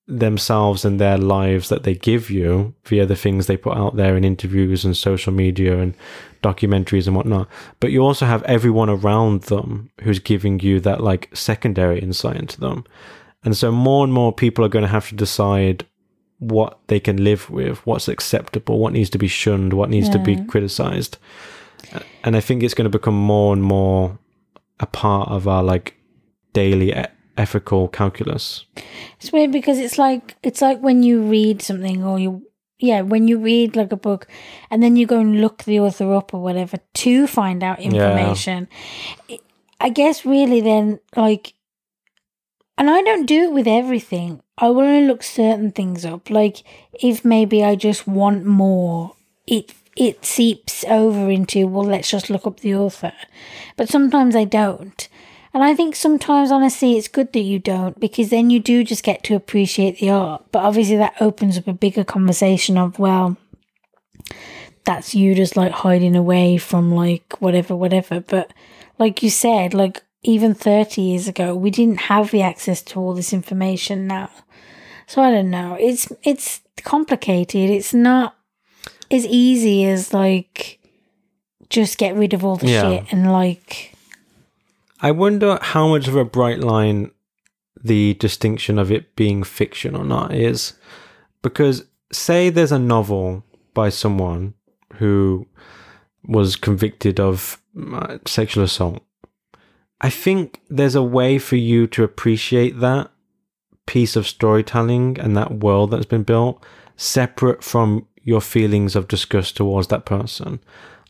[0.07, 4.15] themselves and their lives that they give you via the things they put out there
[4.15, 5.93] in interviews and social media and
[6.41, 7.47] documentaries and whatnot,
[7.79, 12.59] but you also have everyone around them who's giving you that like secondary insight into
[12.59, 12.85] them.
[13.43, 15.85] And so more and more people are going to have to decide
[16.39, 20.19] what they can live with, what's acceptable, what needs to be shunned, what needs to
[20.19, 21.17] be criticized.
[22.23, 24.19] And I think it's going to become more and more
[24.79, 25.95] a part of our like
[26.53, 26.93] daily
[27.37, 28.65] ethical calculus.
[29.19, 32.43] It's weird because it's like it's like when you read something or you
[32.79, 34.27] yeah, when you read like a book
[34.69, 38.67] and then you go and look the author up or whatever to find out information.
[39.27, 39.41] It-
[39.79, 41.53] I guess really then like
[42.77, 44.41] and I don't do it with everything.
[44.57, 46.29] I will only look certain things up.
[46.29, 46.63] Like
[47.01, 49.13] if maybe I just want more,
[49.45, 53.13] it it seeps over into well let's just look up the author.
[53.75, 55.07] But sometimes I don't.
[55.57, 59.01] And I think sometimes, honestly, it's good that you don't because then you do just
[59.01, 60.45] get to appreciate the art.
[60.51, 63.37] But obviously, that opens up a bigger conversation of, well,
[64.85, 68.19] that's you just like hiding away from like whatever, whatever.
[68.19, 68.53] But
[68.99, 73.15] like you said, like even 30 years ago, we didn't have the access to all
[73.15, 74.29] this information now.
[75.07, 75.75] So I don't know.
[75.79, 77.71] It's, it's complicated.
[77.71, 78.35] It's not
[79.09, 80.77] as easy as like
[81.71, 82.81] just get rid of all the Yeah.
[82.83, 83.95] shit and like,
[84.99, 87.11] I wonder how much of a bright line
[87.83, 90.73] the distinction of it being fiction or not is.
[91.41, 93.43] Because, say, there's a novel
[93.73, 94.55] by someone
[94.95, 95.47] who
[96.23, 97.61] was convicted of
[97.93, 99.03] uh, sexual assault.
[100.01, 103.11] I think there's a way for you to appreciate that
[103.85, 106.63] piece of storytelling and that world that's been built
[106.97, 110.59] separate from your feelings of disgust towards that person.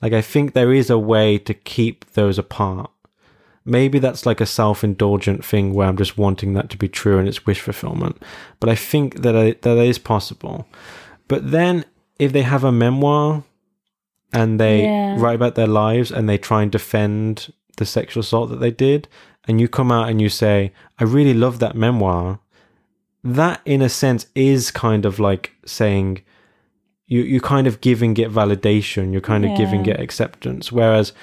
[0.02, 2.92] Like, I think there is a way to keep those apart
[3.68, 7.28] maybe that's like a self-indulgent thing where I'm just wanting that to be true and
[7.28, 8.22] it's wish fulfillment.
[8.60, 10.68] But I think that I, that is possible.
[11.28, 11.86] But then
[12.20, 13.44] if they have a memoir
[14.34, 15.16] and they Yeah.
[15.20, 19.08] write about their lives and they try and defend the sexual assault that they did,
[19.48, 22.40] and you come out and you say, "I really love that memoir,"
[23.24, 26.22] that in a sense is kind of like saying.
[27.10, 29.14] You, you're kind of giving it validation.
[29.14, 29.94] You're kind of giving Yeah.
[29.94, 30.74] it acceptance.
[30.74, 31.14] Whereas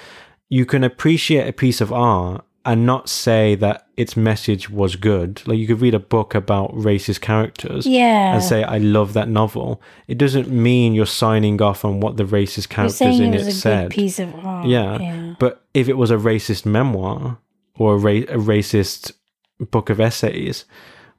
[0.49, 5.41] you can appreciate a piece of art and not say that its message was good.
[5.47, 8.33] Like you could read a book about racist characters yeah.
[8.33, 9.79] and say, I love that novel.
[10.07, 13.91] It doesn't mean you're signing off on what the racist characters in it it said.
[13.91, 14.67] good piece of art.
[14.67, 14.97] Yeah.
[14.99, 15.35] yeah.
[15.39, 17.37] But if it was a racist memoir
[17.77, 19.13] or a, ra- a racist
[19.59, 20.65] book of essays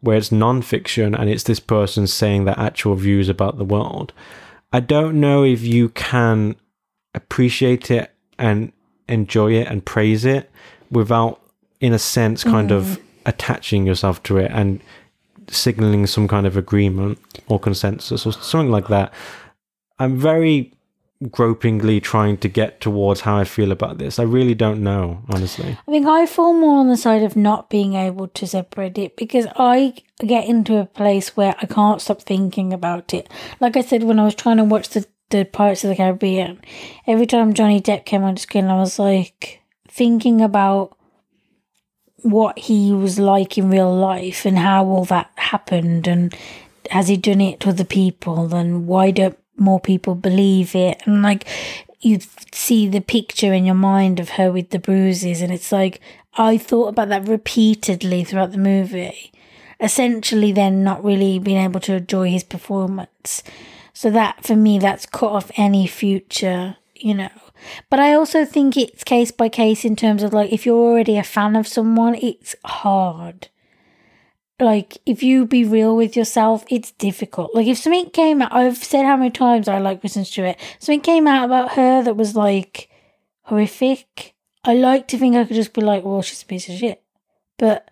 [0.01, 4.13] where it's non-fiction and it's this person saying their actual views about the world,
[4.73, 6.57] I don't know if you can
[7.15, 8.73] appreciate it and
[9.09, 10.51] enjoy it and praise it
[10.91, 11.41] without,
[11.81, 13.03] in a sense, kind of mm.
[13.27, 14.81] attaching yourself to it and
[15.49, 17.19] signaling some kind of agreement
[17.49, 19.13] or consensus or something like that.
[19.99, 20.77] I'm very
[21.25, 24.19] gropingly trying to get towards how I feel about this.
[24.19, 25.79] I really don't know, honestly.
[25.89, 29.17] I think I fall more on the side of not being able to separate it
[29.17, 33.31] because I get into a place where I can't stop thinking about it.
[33.61, 36.61] Like I said, when I was trying to watch the, the Pirates of the Caribbean,
[37.07, 40.97] every time Johnny Depp came on screen, I was like thinking about
[42.23, 46.35] what he was like in real life and how all that happened and
[46.91, 51.03] has he done it to other people and why don't more people believe it?
[51.07, 51.47] And like
[52.01, 52.19] you
[52.53, 56.01] see the picture in your mind of her with the bruises and it's like
[56.35, 59.33] i thought about that repeatedly throughout the movie.
[59.81, 63.43] Essentially then not really being able to enjoy his performance
[63.97, 67.31] so that for me that's cut off any future you know
[67.89, 71.17] but i also think it's case by case in terms of like if you're already
[71.17, 73.49] a fan of someone it's hard
[74.59, 77.55] like if you be real with yourself, it's difficult.
[77.55, 80.57] Like if something came out, I've said how many times I like Kristen Stewart.
[80.79, 82.89] Something came out about her that was like
[83.43, 84.35] horrific.
[84.65, 87.03] I like to think I could just be like, well, she's a piece of shit,
[87.59, 87.91] but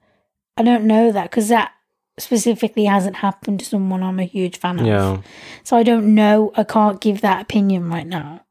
[0.57, 1.74] I don't know that because that
[2.18, 4.86] specifically hasn't happened to someone I'm a huge fan of.
[4.86, 5.20] Yeah.
[5.65, 6.52] So I don't know.
[6.57, 8.44] I can't give that opinion right now.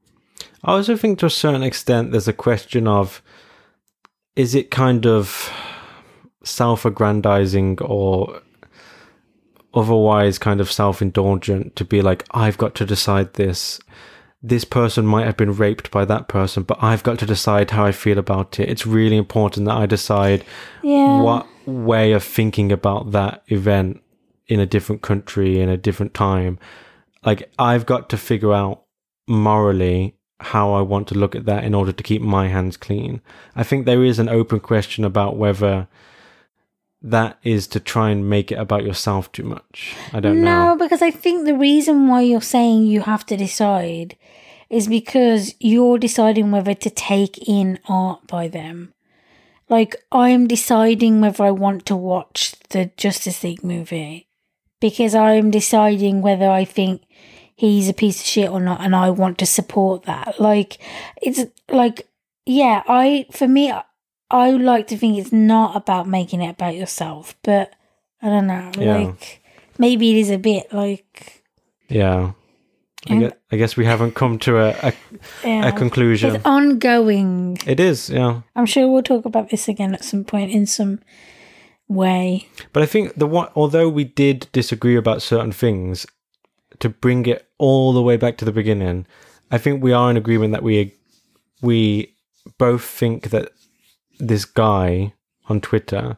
[0.64, 3.22] I also think to a certain extent there's a question of
[4.36, 5.52] is it kind of
[6.44, 8.42] self aggrandizing or
[9.74, 13.80] otherwise kind of self indulgent to be like, I've got to decide this.
[14.46, 17.86] This person might have been raped by that person, but I've got to decide how
[17.86, 18.68] I feel about it.
[18.70, 20.44] It's really important that I decide
[20.82, 21.22] Yeah.
[21.22, 24.02] what way of thinking about that event
[24.48, 26.60] in a different country, in a different time.
[27.26, 28.82] Like, I've got to figure out
[29.30, 33.22] morally how I want to look at that in order to keep my hands clean.
[33.56, 35.88] I think there is an open question about whether
[37.04, 39.94] that is to try and make it about yourself too much.
[40.14, 40.68] I don't no, know.
[40.70, 44.16] No, because I think the reason why you're saying you have to decide
[44.70, 48.94] is because you're deciding whether to take in art by them.
[49.70, 54.28] Like, I'm deciding whether I want to watch the Justice League movie
[54.80, 57.04] because I'm deciding whether I think
[57.56, 60.40] he's a piece of shit or not and I want to support that.
[60.40, 60.78] Like,
[61.22, 62.08] it's like,
[62.46, 63.74] yeah, I, for me,
[64.34, 67.74] I would like to think it's not about making it about yourself, but
[68.22, 68.72] I don't know.
[68.78, 68.98] Yeah.
[68.98, 69.42] Like,
[69.78, 71.44] maybe it is a bit like,
[71.88, 72.32] Yeah.
[73.10, 74.94] I guess, I guess we haven't come to a, a,
[75.44, 75.68] yeah.
[75.68, 76.36] a conclusion.
[76.36, 77.58] It's ongoing.
[77.68, 78.42] It is, yeah.
[78.56, 81.02] I'm sure we'll talk about this again at some point in some
[81.90, 82.48] way.
[82.72, 86.08] But I think the one, although we did disagree about certain things,
[86.80, 89.06] to bring it all the way back to the beginning,
[89.52, 90.94] I think we are in agreement that we
[91.62, 92.16] we
[92.58, 93.52] both think that
[94.20, 95.14] this guy
[95.50, 96.18] on Twitter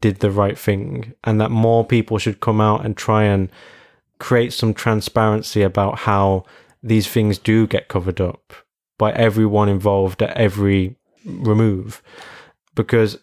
[0.00, 3.50] did the right thing, and that more people should come out and try and
[4.18, 6.44] create some transparency about how
[6.82, 8.52] these things do get covered up
[8.98, 12.02] by everyone involved at every remove,
[12.74, 13.18] because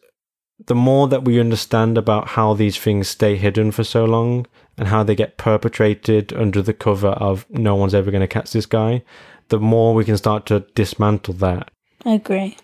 [0.66, 4.45] the more that we understand about how these things stay hidden for so long
[4.77, 8.52] and how they get perpetrated under the cover of no one's ever going to catch
[8.52, 9.03] this guy,
[9.50, 11.69] the more we can start to dismantle that.
[12.06, 12.58] I agree.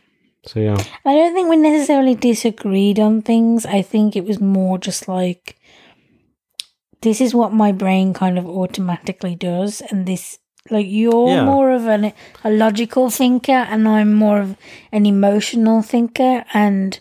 [0.46, 3.66] So yeah, I don't think we necessarily disagreed on things.
[3.66, 5.58] I think it was more just like
[7.02, 10.40] this is what my brain kind of automatically does, and this
[10.70, 11.46] like you're Yeah.
[11.46, 12.14] more of an
[12.44, 14.58] a logical thinker, and I'm more of
[14.92, 17.00] an emotional thinker, and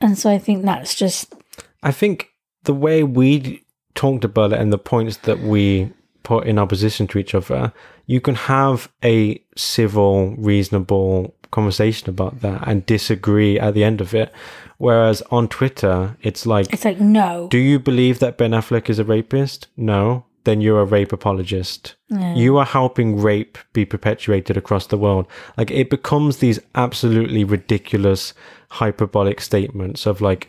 [0.00, 1.34] and so I think that's just
[1.82, 2.28] I think
[2.64, 5.90] the way we talked about it and the points that we
[6.22, 7.72] put in opposition to each other,
[8.06, 14.12] you can have a civil, reasonable conversation about that and disagree at the end of
[14.14, 14.32] it.
[14.78, 18.98] Whereas on Twitter, it's like it's like no, Do you believe that Ben Affleck is
[18.98, 19.68] a rapist?
[19.76, 20.24] No.
[20.44, 21.94] Then you're a rape apologist.
[22.34, 25.28] You are helping rape be perpetuated across the world.
[25.56, 28.34] Like it becomes these absolutely ridiculous
[28.68, 30.48] hyperbolic statements of like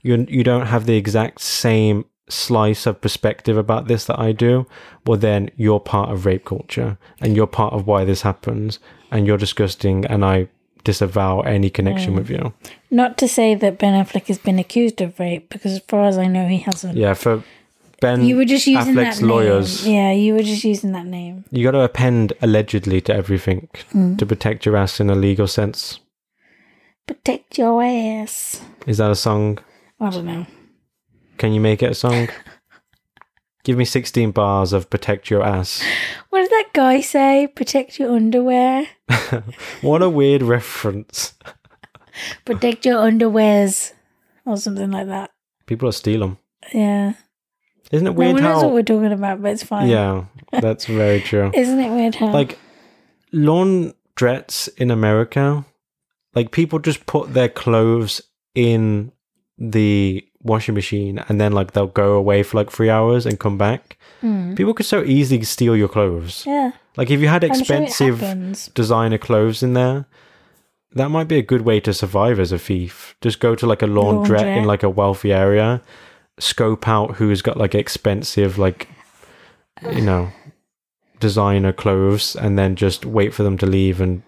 [0.00, 4.66] you you don't have the exact same slice of perspective about this that I do.
[5.06, 8.78] Well then you're part of rape culture and you're part of why this happens
[9.10, 10.48] and you're disgusting and I
[10.84, 12.16] disavow any connection mm.
[12.16, 12.52] with you.
[12.90, 16.18] not to say that Ben Affleck has been accused of rape, because as far as
[16.18, 16.96] I know, he hasn't.
[16.96, 17.42] Yeah, for
[18.00, 19.86] Ben You were just using Affleck's that lawyers.
[19.86, 19.94] name.
[19.94, 21.44] Yeah, you were just using that name.
[21.50, 24.18] You got to append allegedly to everything mm.
[24.18, 26.00] to protect your ass in a legal sense.
[27.06, 28.60] Protect your ass.
[28.86, 29.58] Is that a song?
[30.00, 30.46] I don't know.
[31.38, 32.28] Can you make it a song?
[33.64, 35.82] Give me 16 bars of protect your ass.
[36.28, 37.46] What did that guy say?
[37.46, 38.86] Protect your underwear.
[39.80, 41.34] What a weird reference.
[42.44, 43.92] Protect your underwears.
[44.44, 45.30] Or something like that.
[45.66, 46.38] People will steal them.
[46.74, 47.14] Yeah.
[47.90, 48.66] Isn't it weird No one knows how.
[48.66, 49.88] what we're talking about, but it's fine.
[49.88, 51.50] Yeah, that's very true.
[51.54, 52.32] Isn't it weird how?
[52.32, 52.58] Like,
[53.32, 55.64] laundrettes in America,
[56.34, 58.20] like, people just put their clothes
[58.54, 59.12] in
[59.58, 63.58] the washing machine and then, like, they'll go away for like three hours and come
[63.58, 63.96] back.
[64.20, 64.54] Hmm.
[64.54, 66.44] People could so easily steal your clothes.
[66.46, 66.72] Yeah.
[66.96, 70.06] Like if you had I'm sure expensive designer clothes in there,
[70.92, 73.16] that might be a good way to survive as a thief.
[73.20, 75.82] Just go to like a laundrette, in like a wealthy area,
[76.38, 78.88] scope out who's got like expensive, like,
[79.92, 80.30] you know,
[81.18, 84.22] designer clothes, and then just wait for them to leave and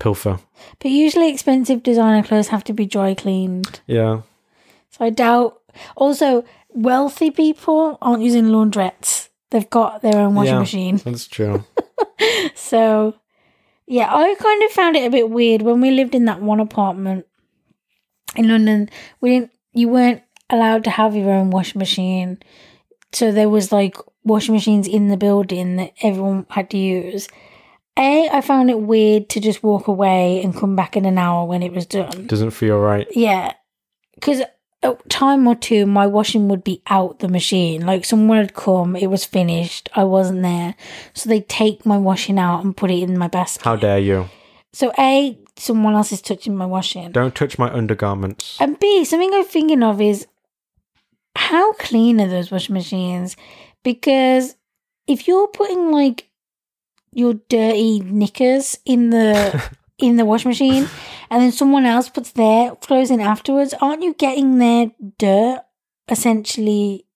[0.00, 0.40] pilfer.
[0.80, 3.80] But usually expensive designer clothes have to be dry cleaned.
[3.86, 4.22] Yeah.
[5.00, 5.56] So I doubt.
[5.96, 9.28] Also, wealthy people aren't using laundrettes.
[9.50, 10.58] They've got their own washing Yeah.
[10.60, 10.96] machine.
[11.04, 11.64] That's true.
[12.54, 13.14] So,
[13.86, 16.60] yeah, I kind of found it a bit weird when we lived in that one
[16.60, 17.26] apartment
[18.36, 18.90] in London.
[19.20, 22.38] We didn't, you weren't allowed to have your own washing machine.
[23.12, 27.26] So there was like washing machines in the building that everyone had to use.
[27.98, 31.46] A, I found it weird to just walk away and come back in an hour
[31.46, 32.26] when it was done.
[32.26, 33.08] Doesn't feel right.
[33.12, 33.54] Yeah,
[34.14, 34.42] because
[34.82, 37.84] a time or two, my washing would be out the machine.
[37.84, 40.74] Like someone had come, it was finished, I wasn't there,
[41.14, 43.62] so they take my washing out and put it in my basket.
[43.64, 44.30] How dare you?
[44.72, 48.56] So a, someone else is touching my washing, Don't touch my undergarments.
[48.60, 50.26] and b, something I'm thinking of is
[51.36, 53.36] how clean are those washing machines?
[53.82, 54.56] Because
[55.06, 56.28] if you're putting like
[57.12, 59.70] your dirty knickers in the
[60.02, 60.88] in the washing machine
[61.30, 65.60] and then someone else puts their clothes in afterwards, aren't you getting their dirt
[66.08, 67.06] essentially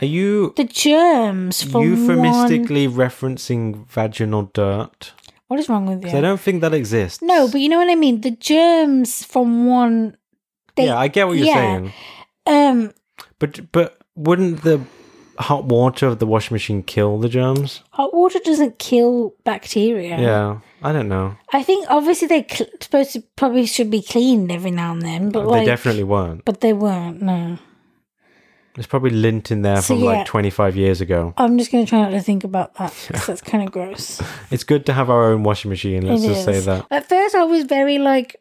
[0.00, 5.12] Are you the germs from one euphemistically referencing vaginal dirt?
[5.48, 7.22] What is wrong with 'Cause I don't think that exists.
[7.22, 8.20] No, but you know what I mean?
[8.22, 10.16] The germs from one
[10.76, 11.54] they, yeah, I get what you're yeah.
[11.54, 11.92] saying.
[12.46, 12.92] um
[13.38, 14.80] But but wouldn't the
[15.38, 17.82] hot water of the washing machine kill the germs?
[17.90, 20.18] hot water doesn't kill bacteria.
[20.20, 21.36] Yeah, I don't know.
[21.52, 25.30] I think obviously they cl- supposed to probably should be cleaned every now and then,
[25.30, 26.44] but they like definitely weren't.
[26.44, 27.22] but they weren't.
[27.22, 27.58] No,
[28.74, 30.10] There's probably lint in there So, from yeah.
[30.10, 31.32] like 25 years ago.
[31.38, 34.20] I'm just gonna try not to think about that 'cause that's kind of gross.
[34.50, 36.06] It's good to have our own washing machine.
[36.06, 36.86] Let's It just say that.
[36.90, 38.36] At first, I was very like,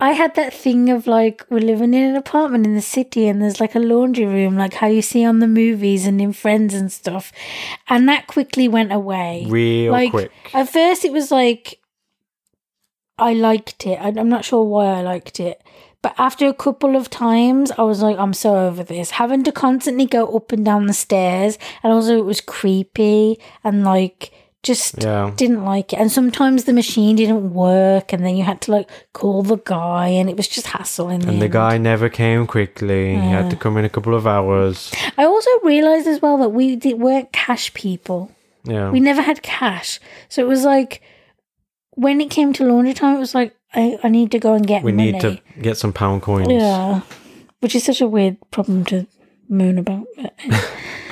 [0.00, 3.42] I had that thing of like, we're living in an apartment in the city and
[3.42, 6.72] there's like a laundry room, like how you see on the movies and in Friends
[6.72, 7.32] and stuff.
[7.88, 9.46] And that quickly went away.
[9.48, 10.30] Real like, quick.
[10.54, 11.80] At first, it was like,
[13.18, 13.96] I liked it.
[13.96, 15.60] I, I'm not sure why I liked it.
[16.00, 19.10] But after a couple of times, I was like, I'm so over this.
[19.10, 21.58] Having to constantly go up and down the stairs.
[21.82, 25.30] And also, it was creepy and like, just Yeah.
[25.36, 25.98] didn't like it.
[26.00, 30.08] And sometimes the machine didn't work, and then you had to like call the guy,
[30.08, 31.08] and it was just hassle.
[31.08, 31.52] In the And the end.
[31.52, 33.14] guy never came quickly.
[33.14, 34.90] He had to come in a couple of hours.
[35.16, 38.30] I also realized as well that we did, weren't cash people.
[38.64, 38.90] Yeah.
[38.90, 41.00] We never had cash, so it was like
[41.94, 44.66] when it came to laundry time, it was like I, I need to go and
[44.66, 45.12] get We money.
[45.12, 46.48] need to get some pound coins.
[46.50, 47.00] yeah,
[47.60, 49.06] which is such a weird problem to
[49.48, 50.06] moan about.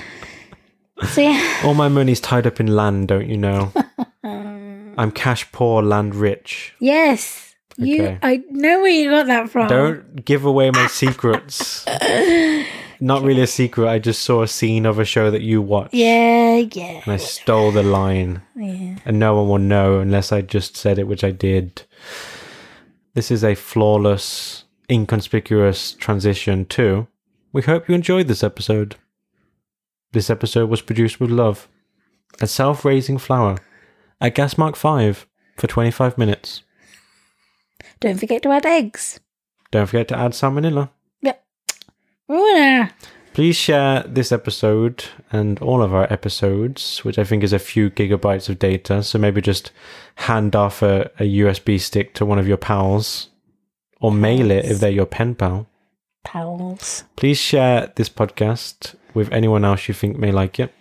[1.13, 3.73] so yeah, All my money's tied up in land, don't you know?
[4.25, 6.75] I'm cash poor, land rich.
[6.79, 8.03] yes, you.
[8.05, 8.19] Okay.
[8.23, 9.69] I know where you got that from.
[9.69, 11.85] Don't give away my secrets.
[13.01, 13.89] Not really a secret.
[13.89, 15.93] I just saw a scene of a show that you watched.
[15.93, 18.41] Yeah, yeah, And I stole the line.
[18.57, 18.97] yeah.
[19.05, 21.83] And no one will know unless I just said it, which I did.
[23.13, 27.07] This is a flawless, inconspicuous transition to.
[27.53, 28.97] We hope you enjoyed this episode.
[30.17, 31.69] This episode was produced with love
[32.41, 33.59] at Self Raising Flower
[34.19, 35.27] at Gas Mark 5
[35.59, 36.63] for 25 minutes.
[38.01, 39.21] Don't forget to add eggs.
[39.71, 40.89] Don't forget to add salmonella.
[42.29, 42.93] Ruiner.
[43.35, 47.91] Please share this episode and all of our episodes, which I think is a few
[47.91, 49.03] gigabytes of data.
[49.03, 49.71] So maybe just
[50.15, 53.29] hand off a, a USB stick to one of your pals
[54.01, 55.67] or mail it if they're your pen pal.
[56.25, 57.05] Pals.
[57.17, 60.73] Please share this podcast with anyone else you think may like it.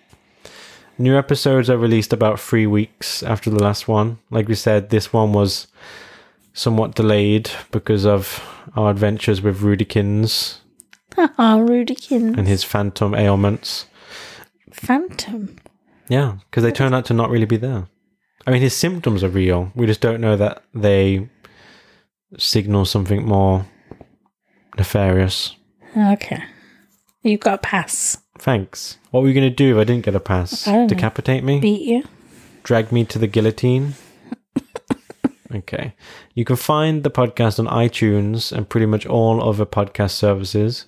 [0.98, 4.20] New episodes are released about three weeks after the last one.
[4.30, 5.68] Like we said, this one was
[6.54, 8.44] somewhat delayed because of
[8.76, 10.60] our adventures with Rudikins
[11.16, 12.38] Haha, Rudikin.
[12.38, 13.86] and his phantom ailments.
[14.72, 15.56] Phantom.
[16.08, 17.88] Yeah, because they turn out to not really be there.
[18.46, 19.72] I mean, his symptoms are real.
[19.76, 21.30] We just don't know that they
[22.38, 23.66] signal something more
[24.78, 25.56] nefarious.
[25.98, 26.44] Okay.
[27.24, 28.18] You've got a pass.
[28.38, 28.98] Thanks.
[29.12, 30.68] What were you going to do if I didn't get a pass?
[30.68, 30.88] I don't know.
[30.88, 31.60] Decapitate me?
[31.60, 32.04] Beat you.
[32.64, 33.96] Drag me to the guillotine?
[35.56, 35.96] okay.
[36.34, 40.86] You can find the podcast on iTunes and pretty much all other podcast services.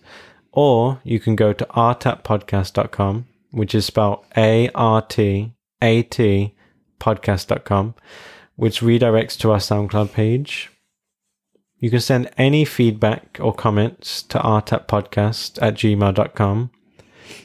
[0.51, 6.55] Or you can go to artatpodcast.com, which is spelled A R T A T
[6.99, 7.95] podcast.com,
[8.55, 10.71] which redirects to our SoundCloud page.
[11.79, 16.71] You can send any feedback or comments to rtappodcast at gmail.com.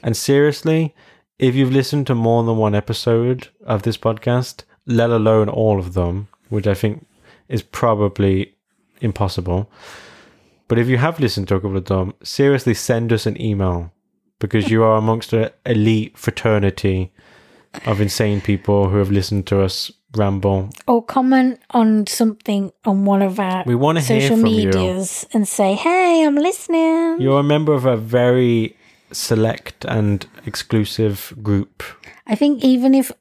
[0.03, 0.95] And seriously,
[1.39, 5.95] if you've listened to more than one episode of this podcast, let alone all of
[5.95, 7.07] them, which I think
[7.49, 8.55] is probably
[9.01, 9.71] impossible.
[10.69, 13.93] But if you have listened to a couple of them, seriously send us an email
[14.39, 17.13] because you are amongst an elite fraternity
[17.87, 20.71] of insane people who have listened to us ramble.
[20.87, 24.67] Or comment on something on one of our We want to hear social from you.
[24.67, 28.77] medias and say, "Hey, I'm listening." You're a member of a very
[29.13, 31.83] select and exclusive group.
[32.27, 33.13] I think even if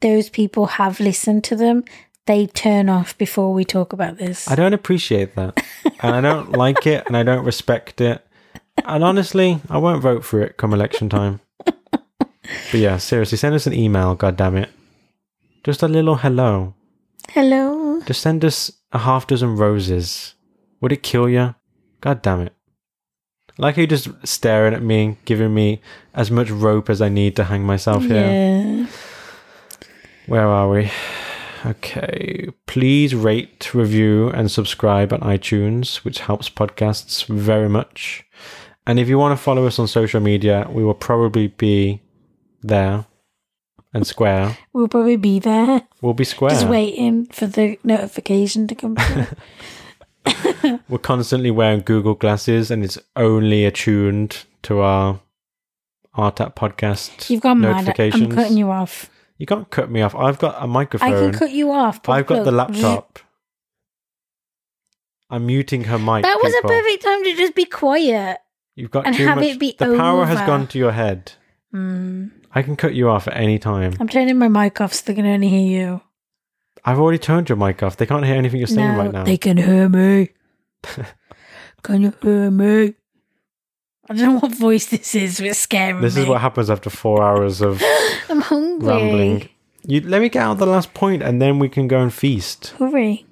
[0.00, 1.84] those people have listened to them,
[2.26, 4.48] they turn off before we talk about this.
[4.48, 5.62] I don't appreciate that.
[6.00, 8.26] and I don't like it and I don't respect it.
[8.84, 11.40] And honestly, I won't vote for it come election time.
[12.70, 14.68] But yeah, seriously, send us an email, god damn it.
[15.62, 16.74] Just a little hello.
[17.30, 18.02] Hello.
[18.02, 20.34] Just send us a half dozen roses.
[20.80, 21.54] Would it kill you?
[22.02, 22.52] God damn it.
[23.58, 25.80] Like you just staring at me, giving me
[26.14, 28.26] as much rope as I need to hang myself here.
[28.26, 28.86] Yeah.
[30.26, 30.90] Where are we?
[31.64, 32.48] Okay.
[32.66, 38.24] Please rate, review, and subscribe on iTunes, which helps podcasts very much.
[38.86, 42.02] And if you want to follow us on social media, we will probably be
[42.62, 43.06] there
[43.94, 44.58] and square.
[44.72, 46.50] We'll probably be there, We'll be square.
[46.50, 49.26] just waiting for the notification to come through.
[50.88, 55.20] We're constantly wearing Google glasses, and it's only attuned to our
[56.16, 57.76] RTAP podcast You've gone mad.
[57.76, 58.22] notifications.
[58.22, 59.10] I'm cutting you off.
[59.38, 60.14] You can't cut me off.
[60.14, 61.12] I've got a microphone.
[61.12, 62.02] I can cut you off.
[62.02, 63.18] but I've got the look, laptop.
[65.28, 66.22] I'm muting her mic.
[66.22, 68.38] That was a perfect time to just be quiet.
[68.76, 69.46] You've got and too have much.
[69.46, 71.32] it be the power has gone to your head.
[71.72, 72.28] Hmm.
[72.52, 73.94] I can cut you off at any time.
[73.98, 76.00] I'm turning my mic off so they can only hear you.
[76.84, 77.96] I've already turned your mic off.
[77.96, 79.24] They can't hear anything you're saying no, right now.
[79.24, 80.30] they can hear me.
[81.82, 82.94] can you hear me?
[84.08, 86.22] I don't know what voice this is, but it's scaring This me.
[86.22, 87.82] is what happens after four hours of
[88.28, 88.86] I'm hungry.
[88.88, 89.48] rambling.
[89.86, 92.68] You let me get out the last point, and then we can go and feast.
[92.78, 93.26] Hurry.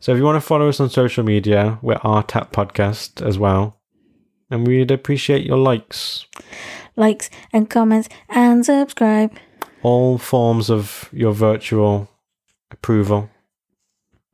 [0.00, 3.78] So if you want to follow us on social media, we're RTAP Podcast as well.
[4.50, 6.26] And we'd appreciate your likes.
[6.96, 9.32] Likes and comments and subscribe.
[9.82, 12.08] All forms of your virtual
[12.70, 13.30] approval.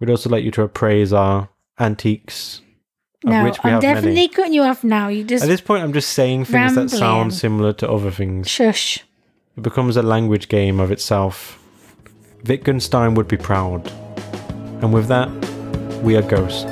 [0.00, 2.60] We'd also like you to appraise our antiques.
[3.24, 4.28] No, which we I'm definitely many.
[4.28, 5.06] cutting you off now.
[5.08, 8.48] You just At this point, I'm just saying things that sound similar to other things.
[8.48, 8.98] shush.
[9.56, 11.58] It becomes a language game of itself.
[12.44, 13.86] Wittgenstein would be proud.
[14.82, 15.28] And with that,
[16.02, 16.66] we are Ghost.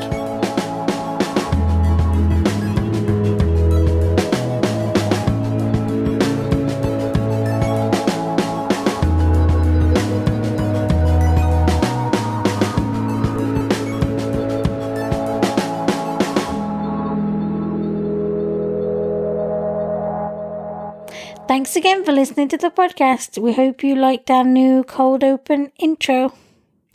[21.70, 23.38] Thanks again for listening to the podcast.
[23.40, 26.32] We hope you liked our new cold open intro.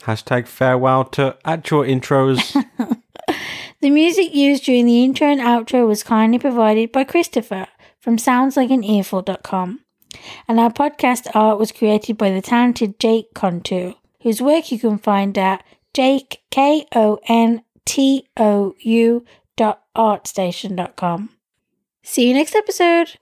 [0.02, 2.54] Hashtag farewell to actual intros.
[3.80, 7.68] The music used during the intro and outro was kindly provided by Christopher
[8.02, 9.80] from soundslikeanearful.com.
[10.46, 14.98] And our podcast art was created by the talented Jake Kontou, whose work you can
[14.98, 15.64] find at
[15.94, 17.16] jake, K-O-N-T-O-U
[19.56, 21.30] dot artstation dot com.
[22.04, 23.18] See you next episode.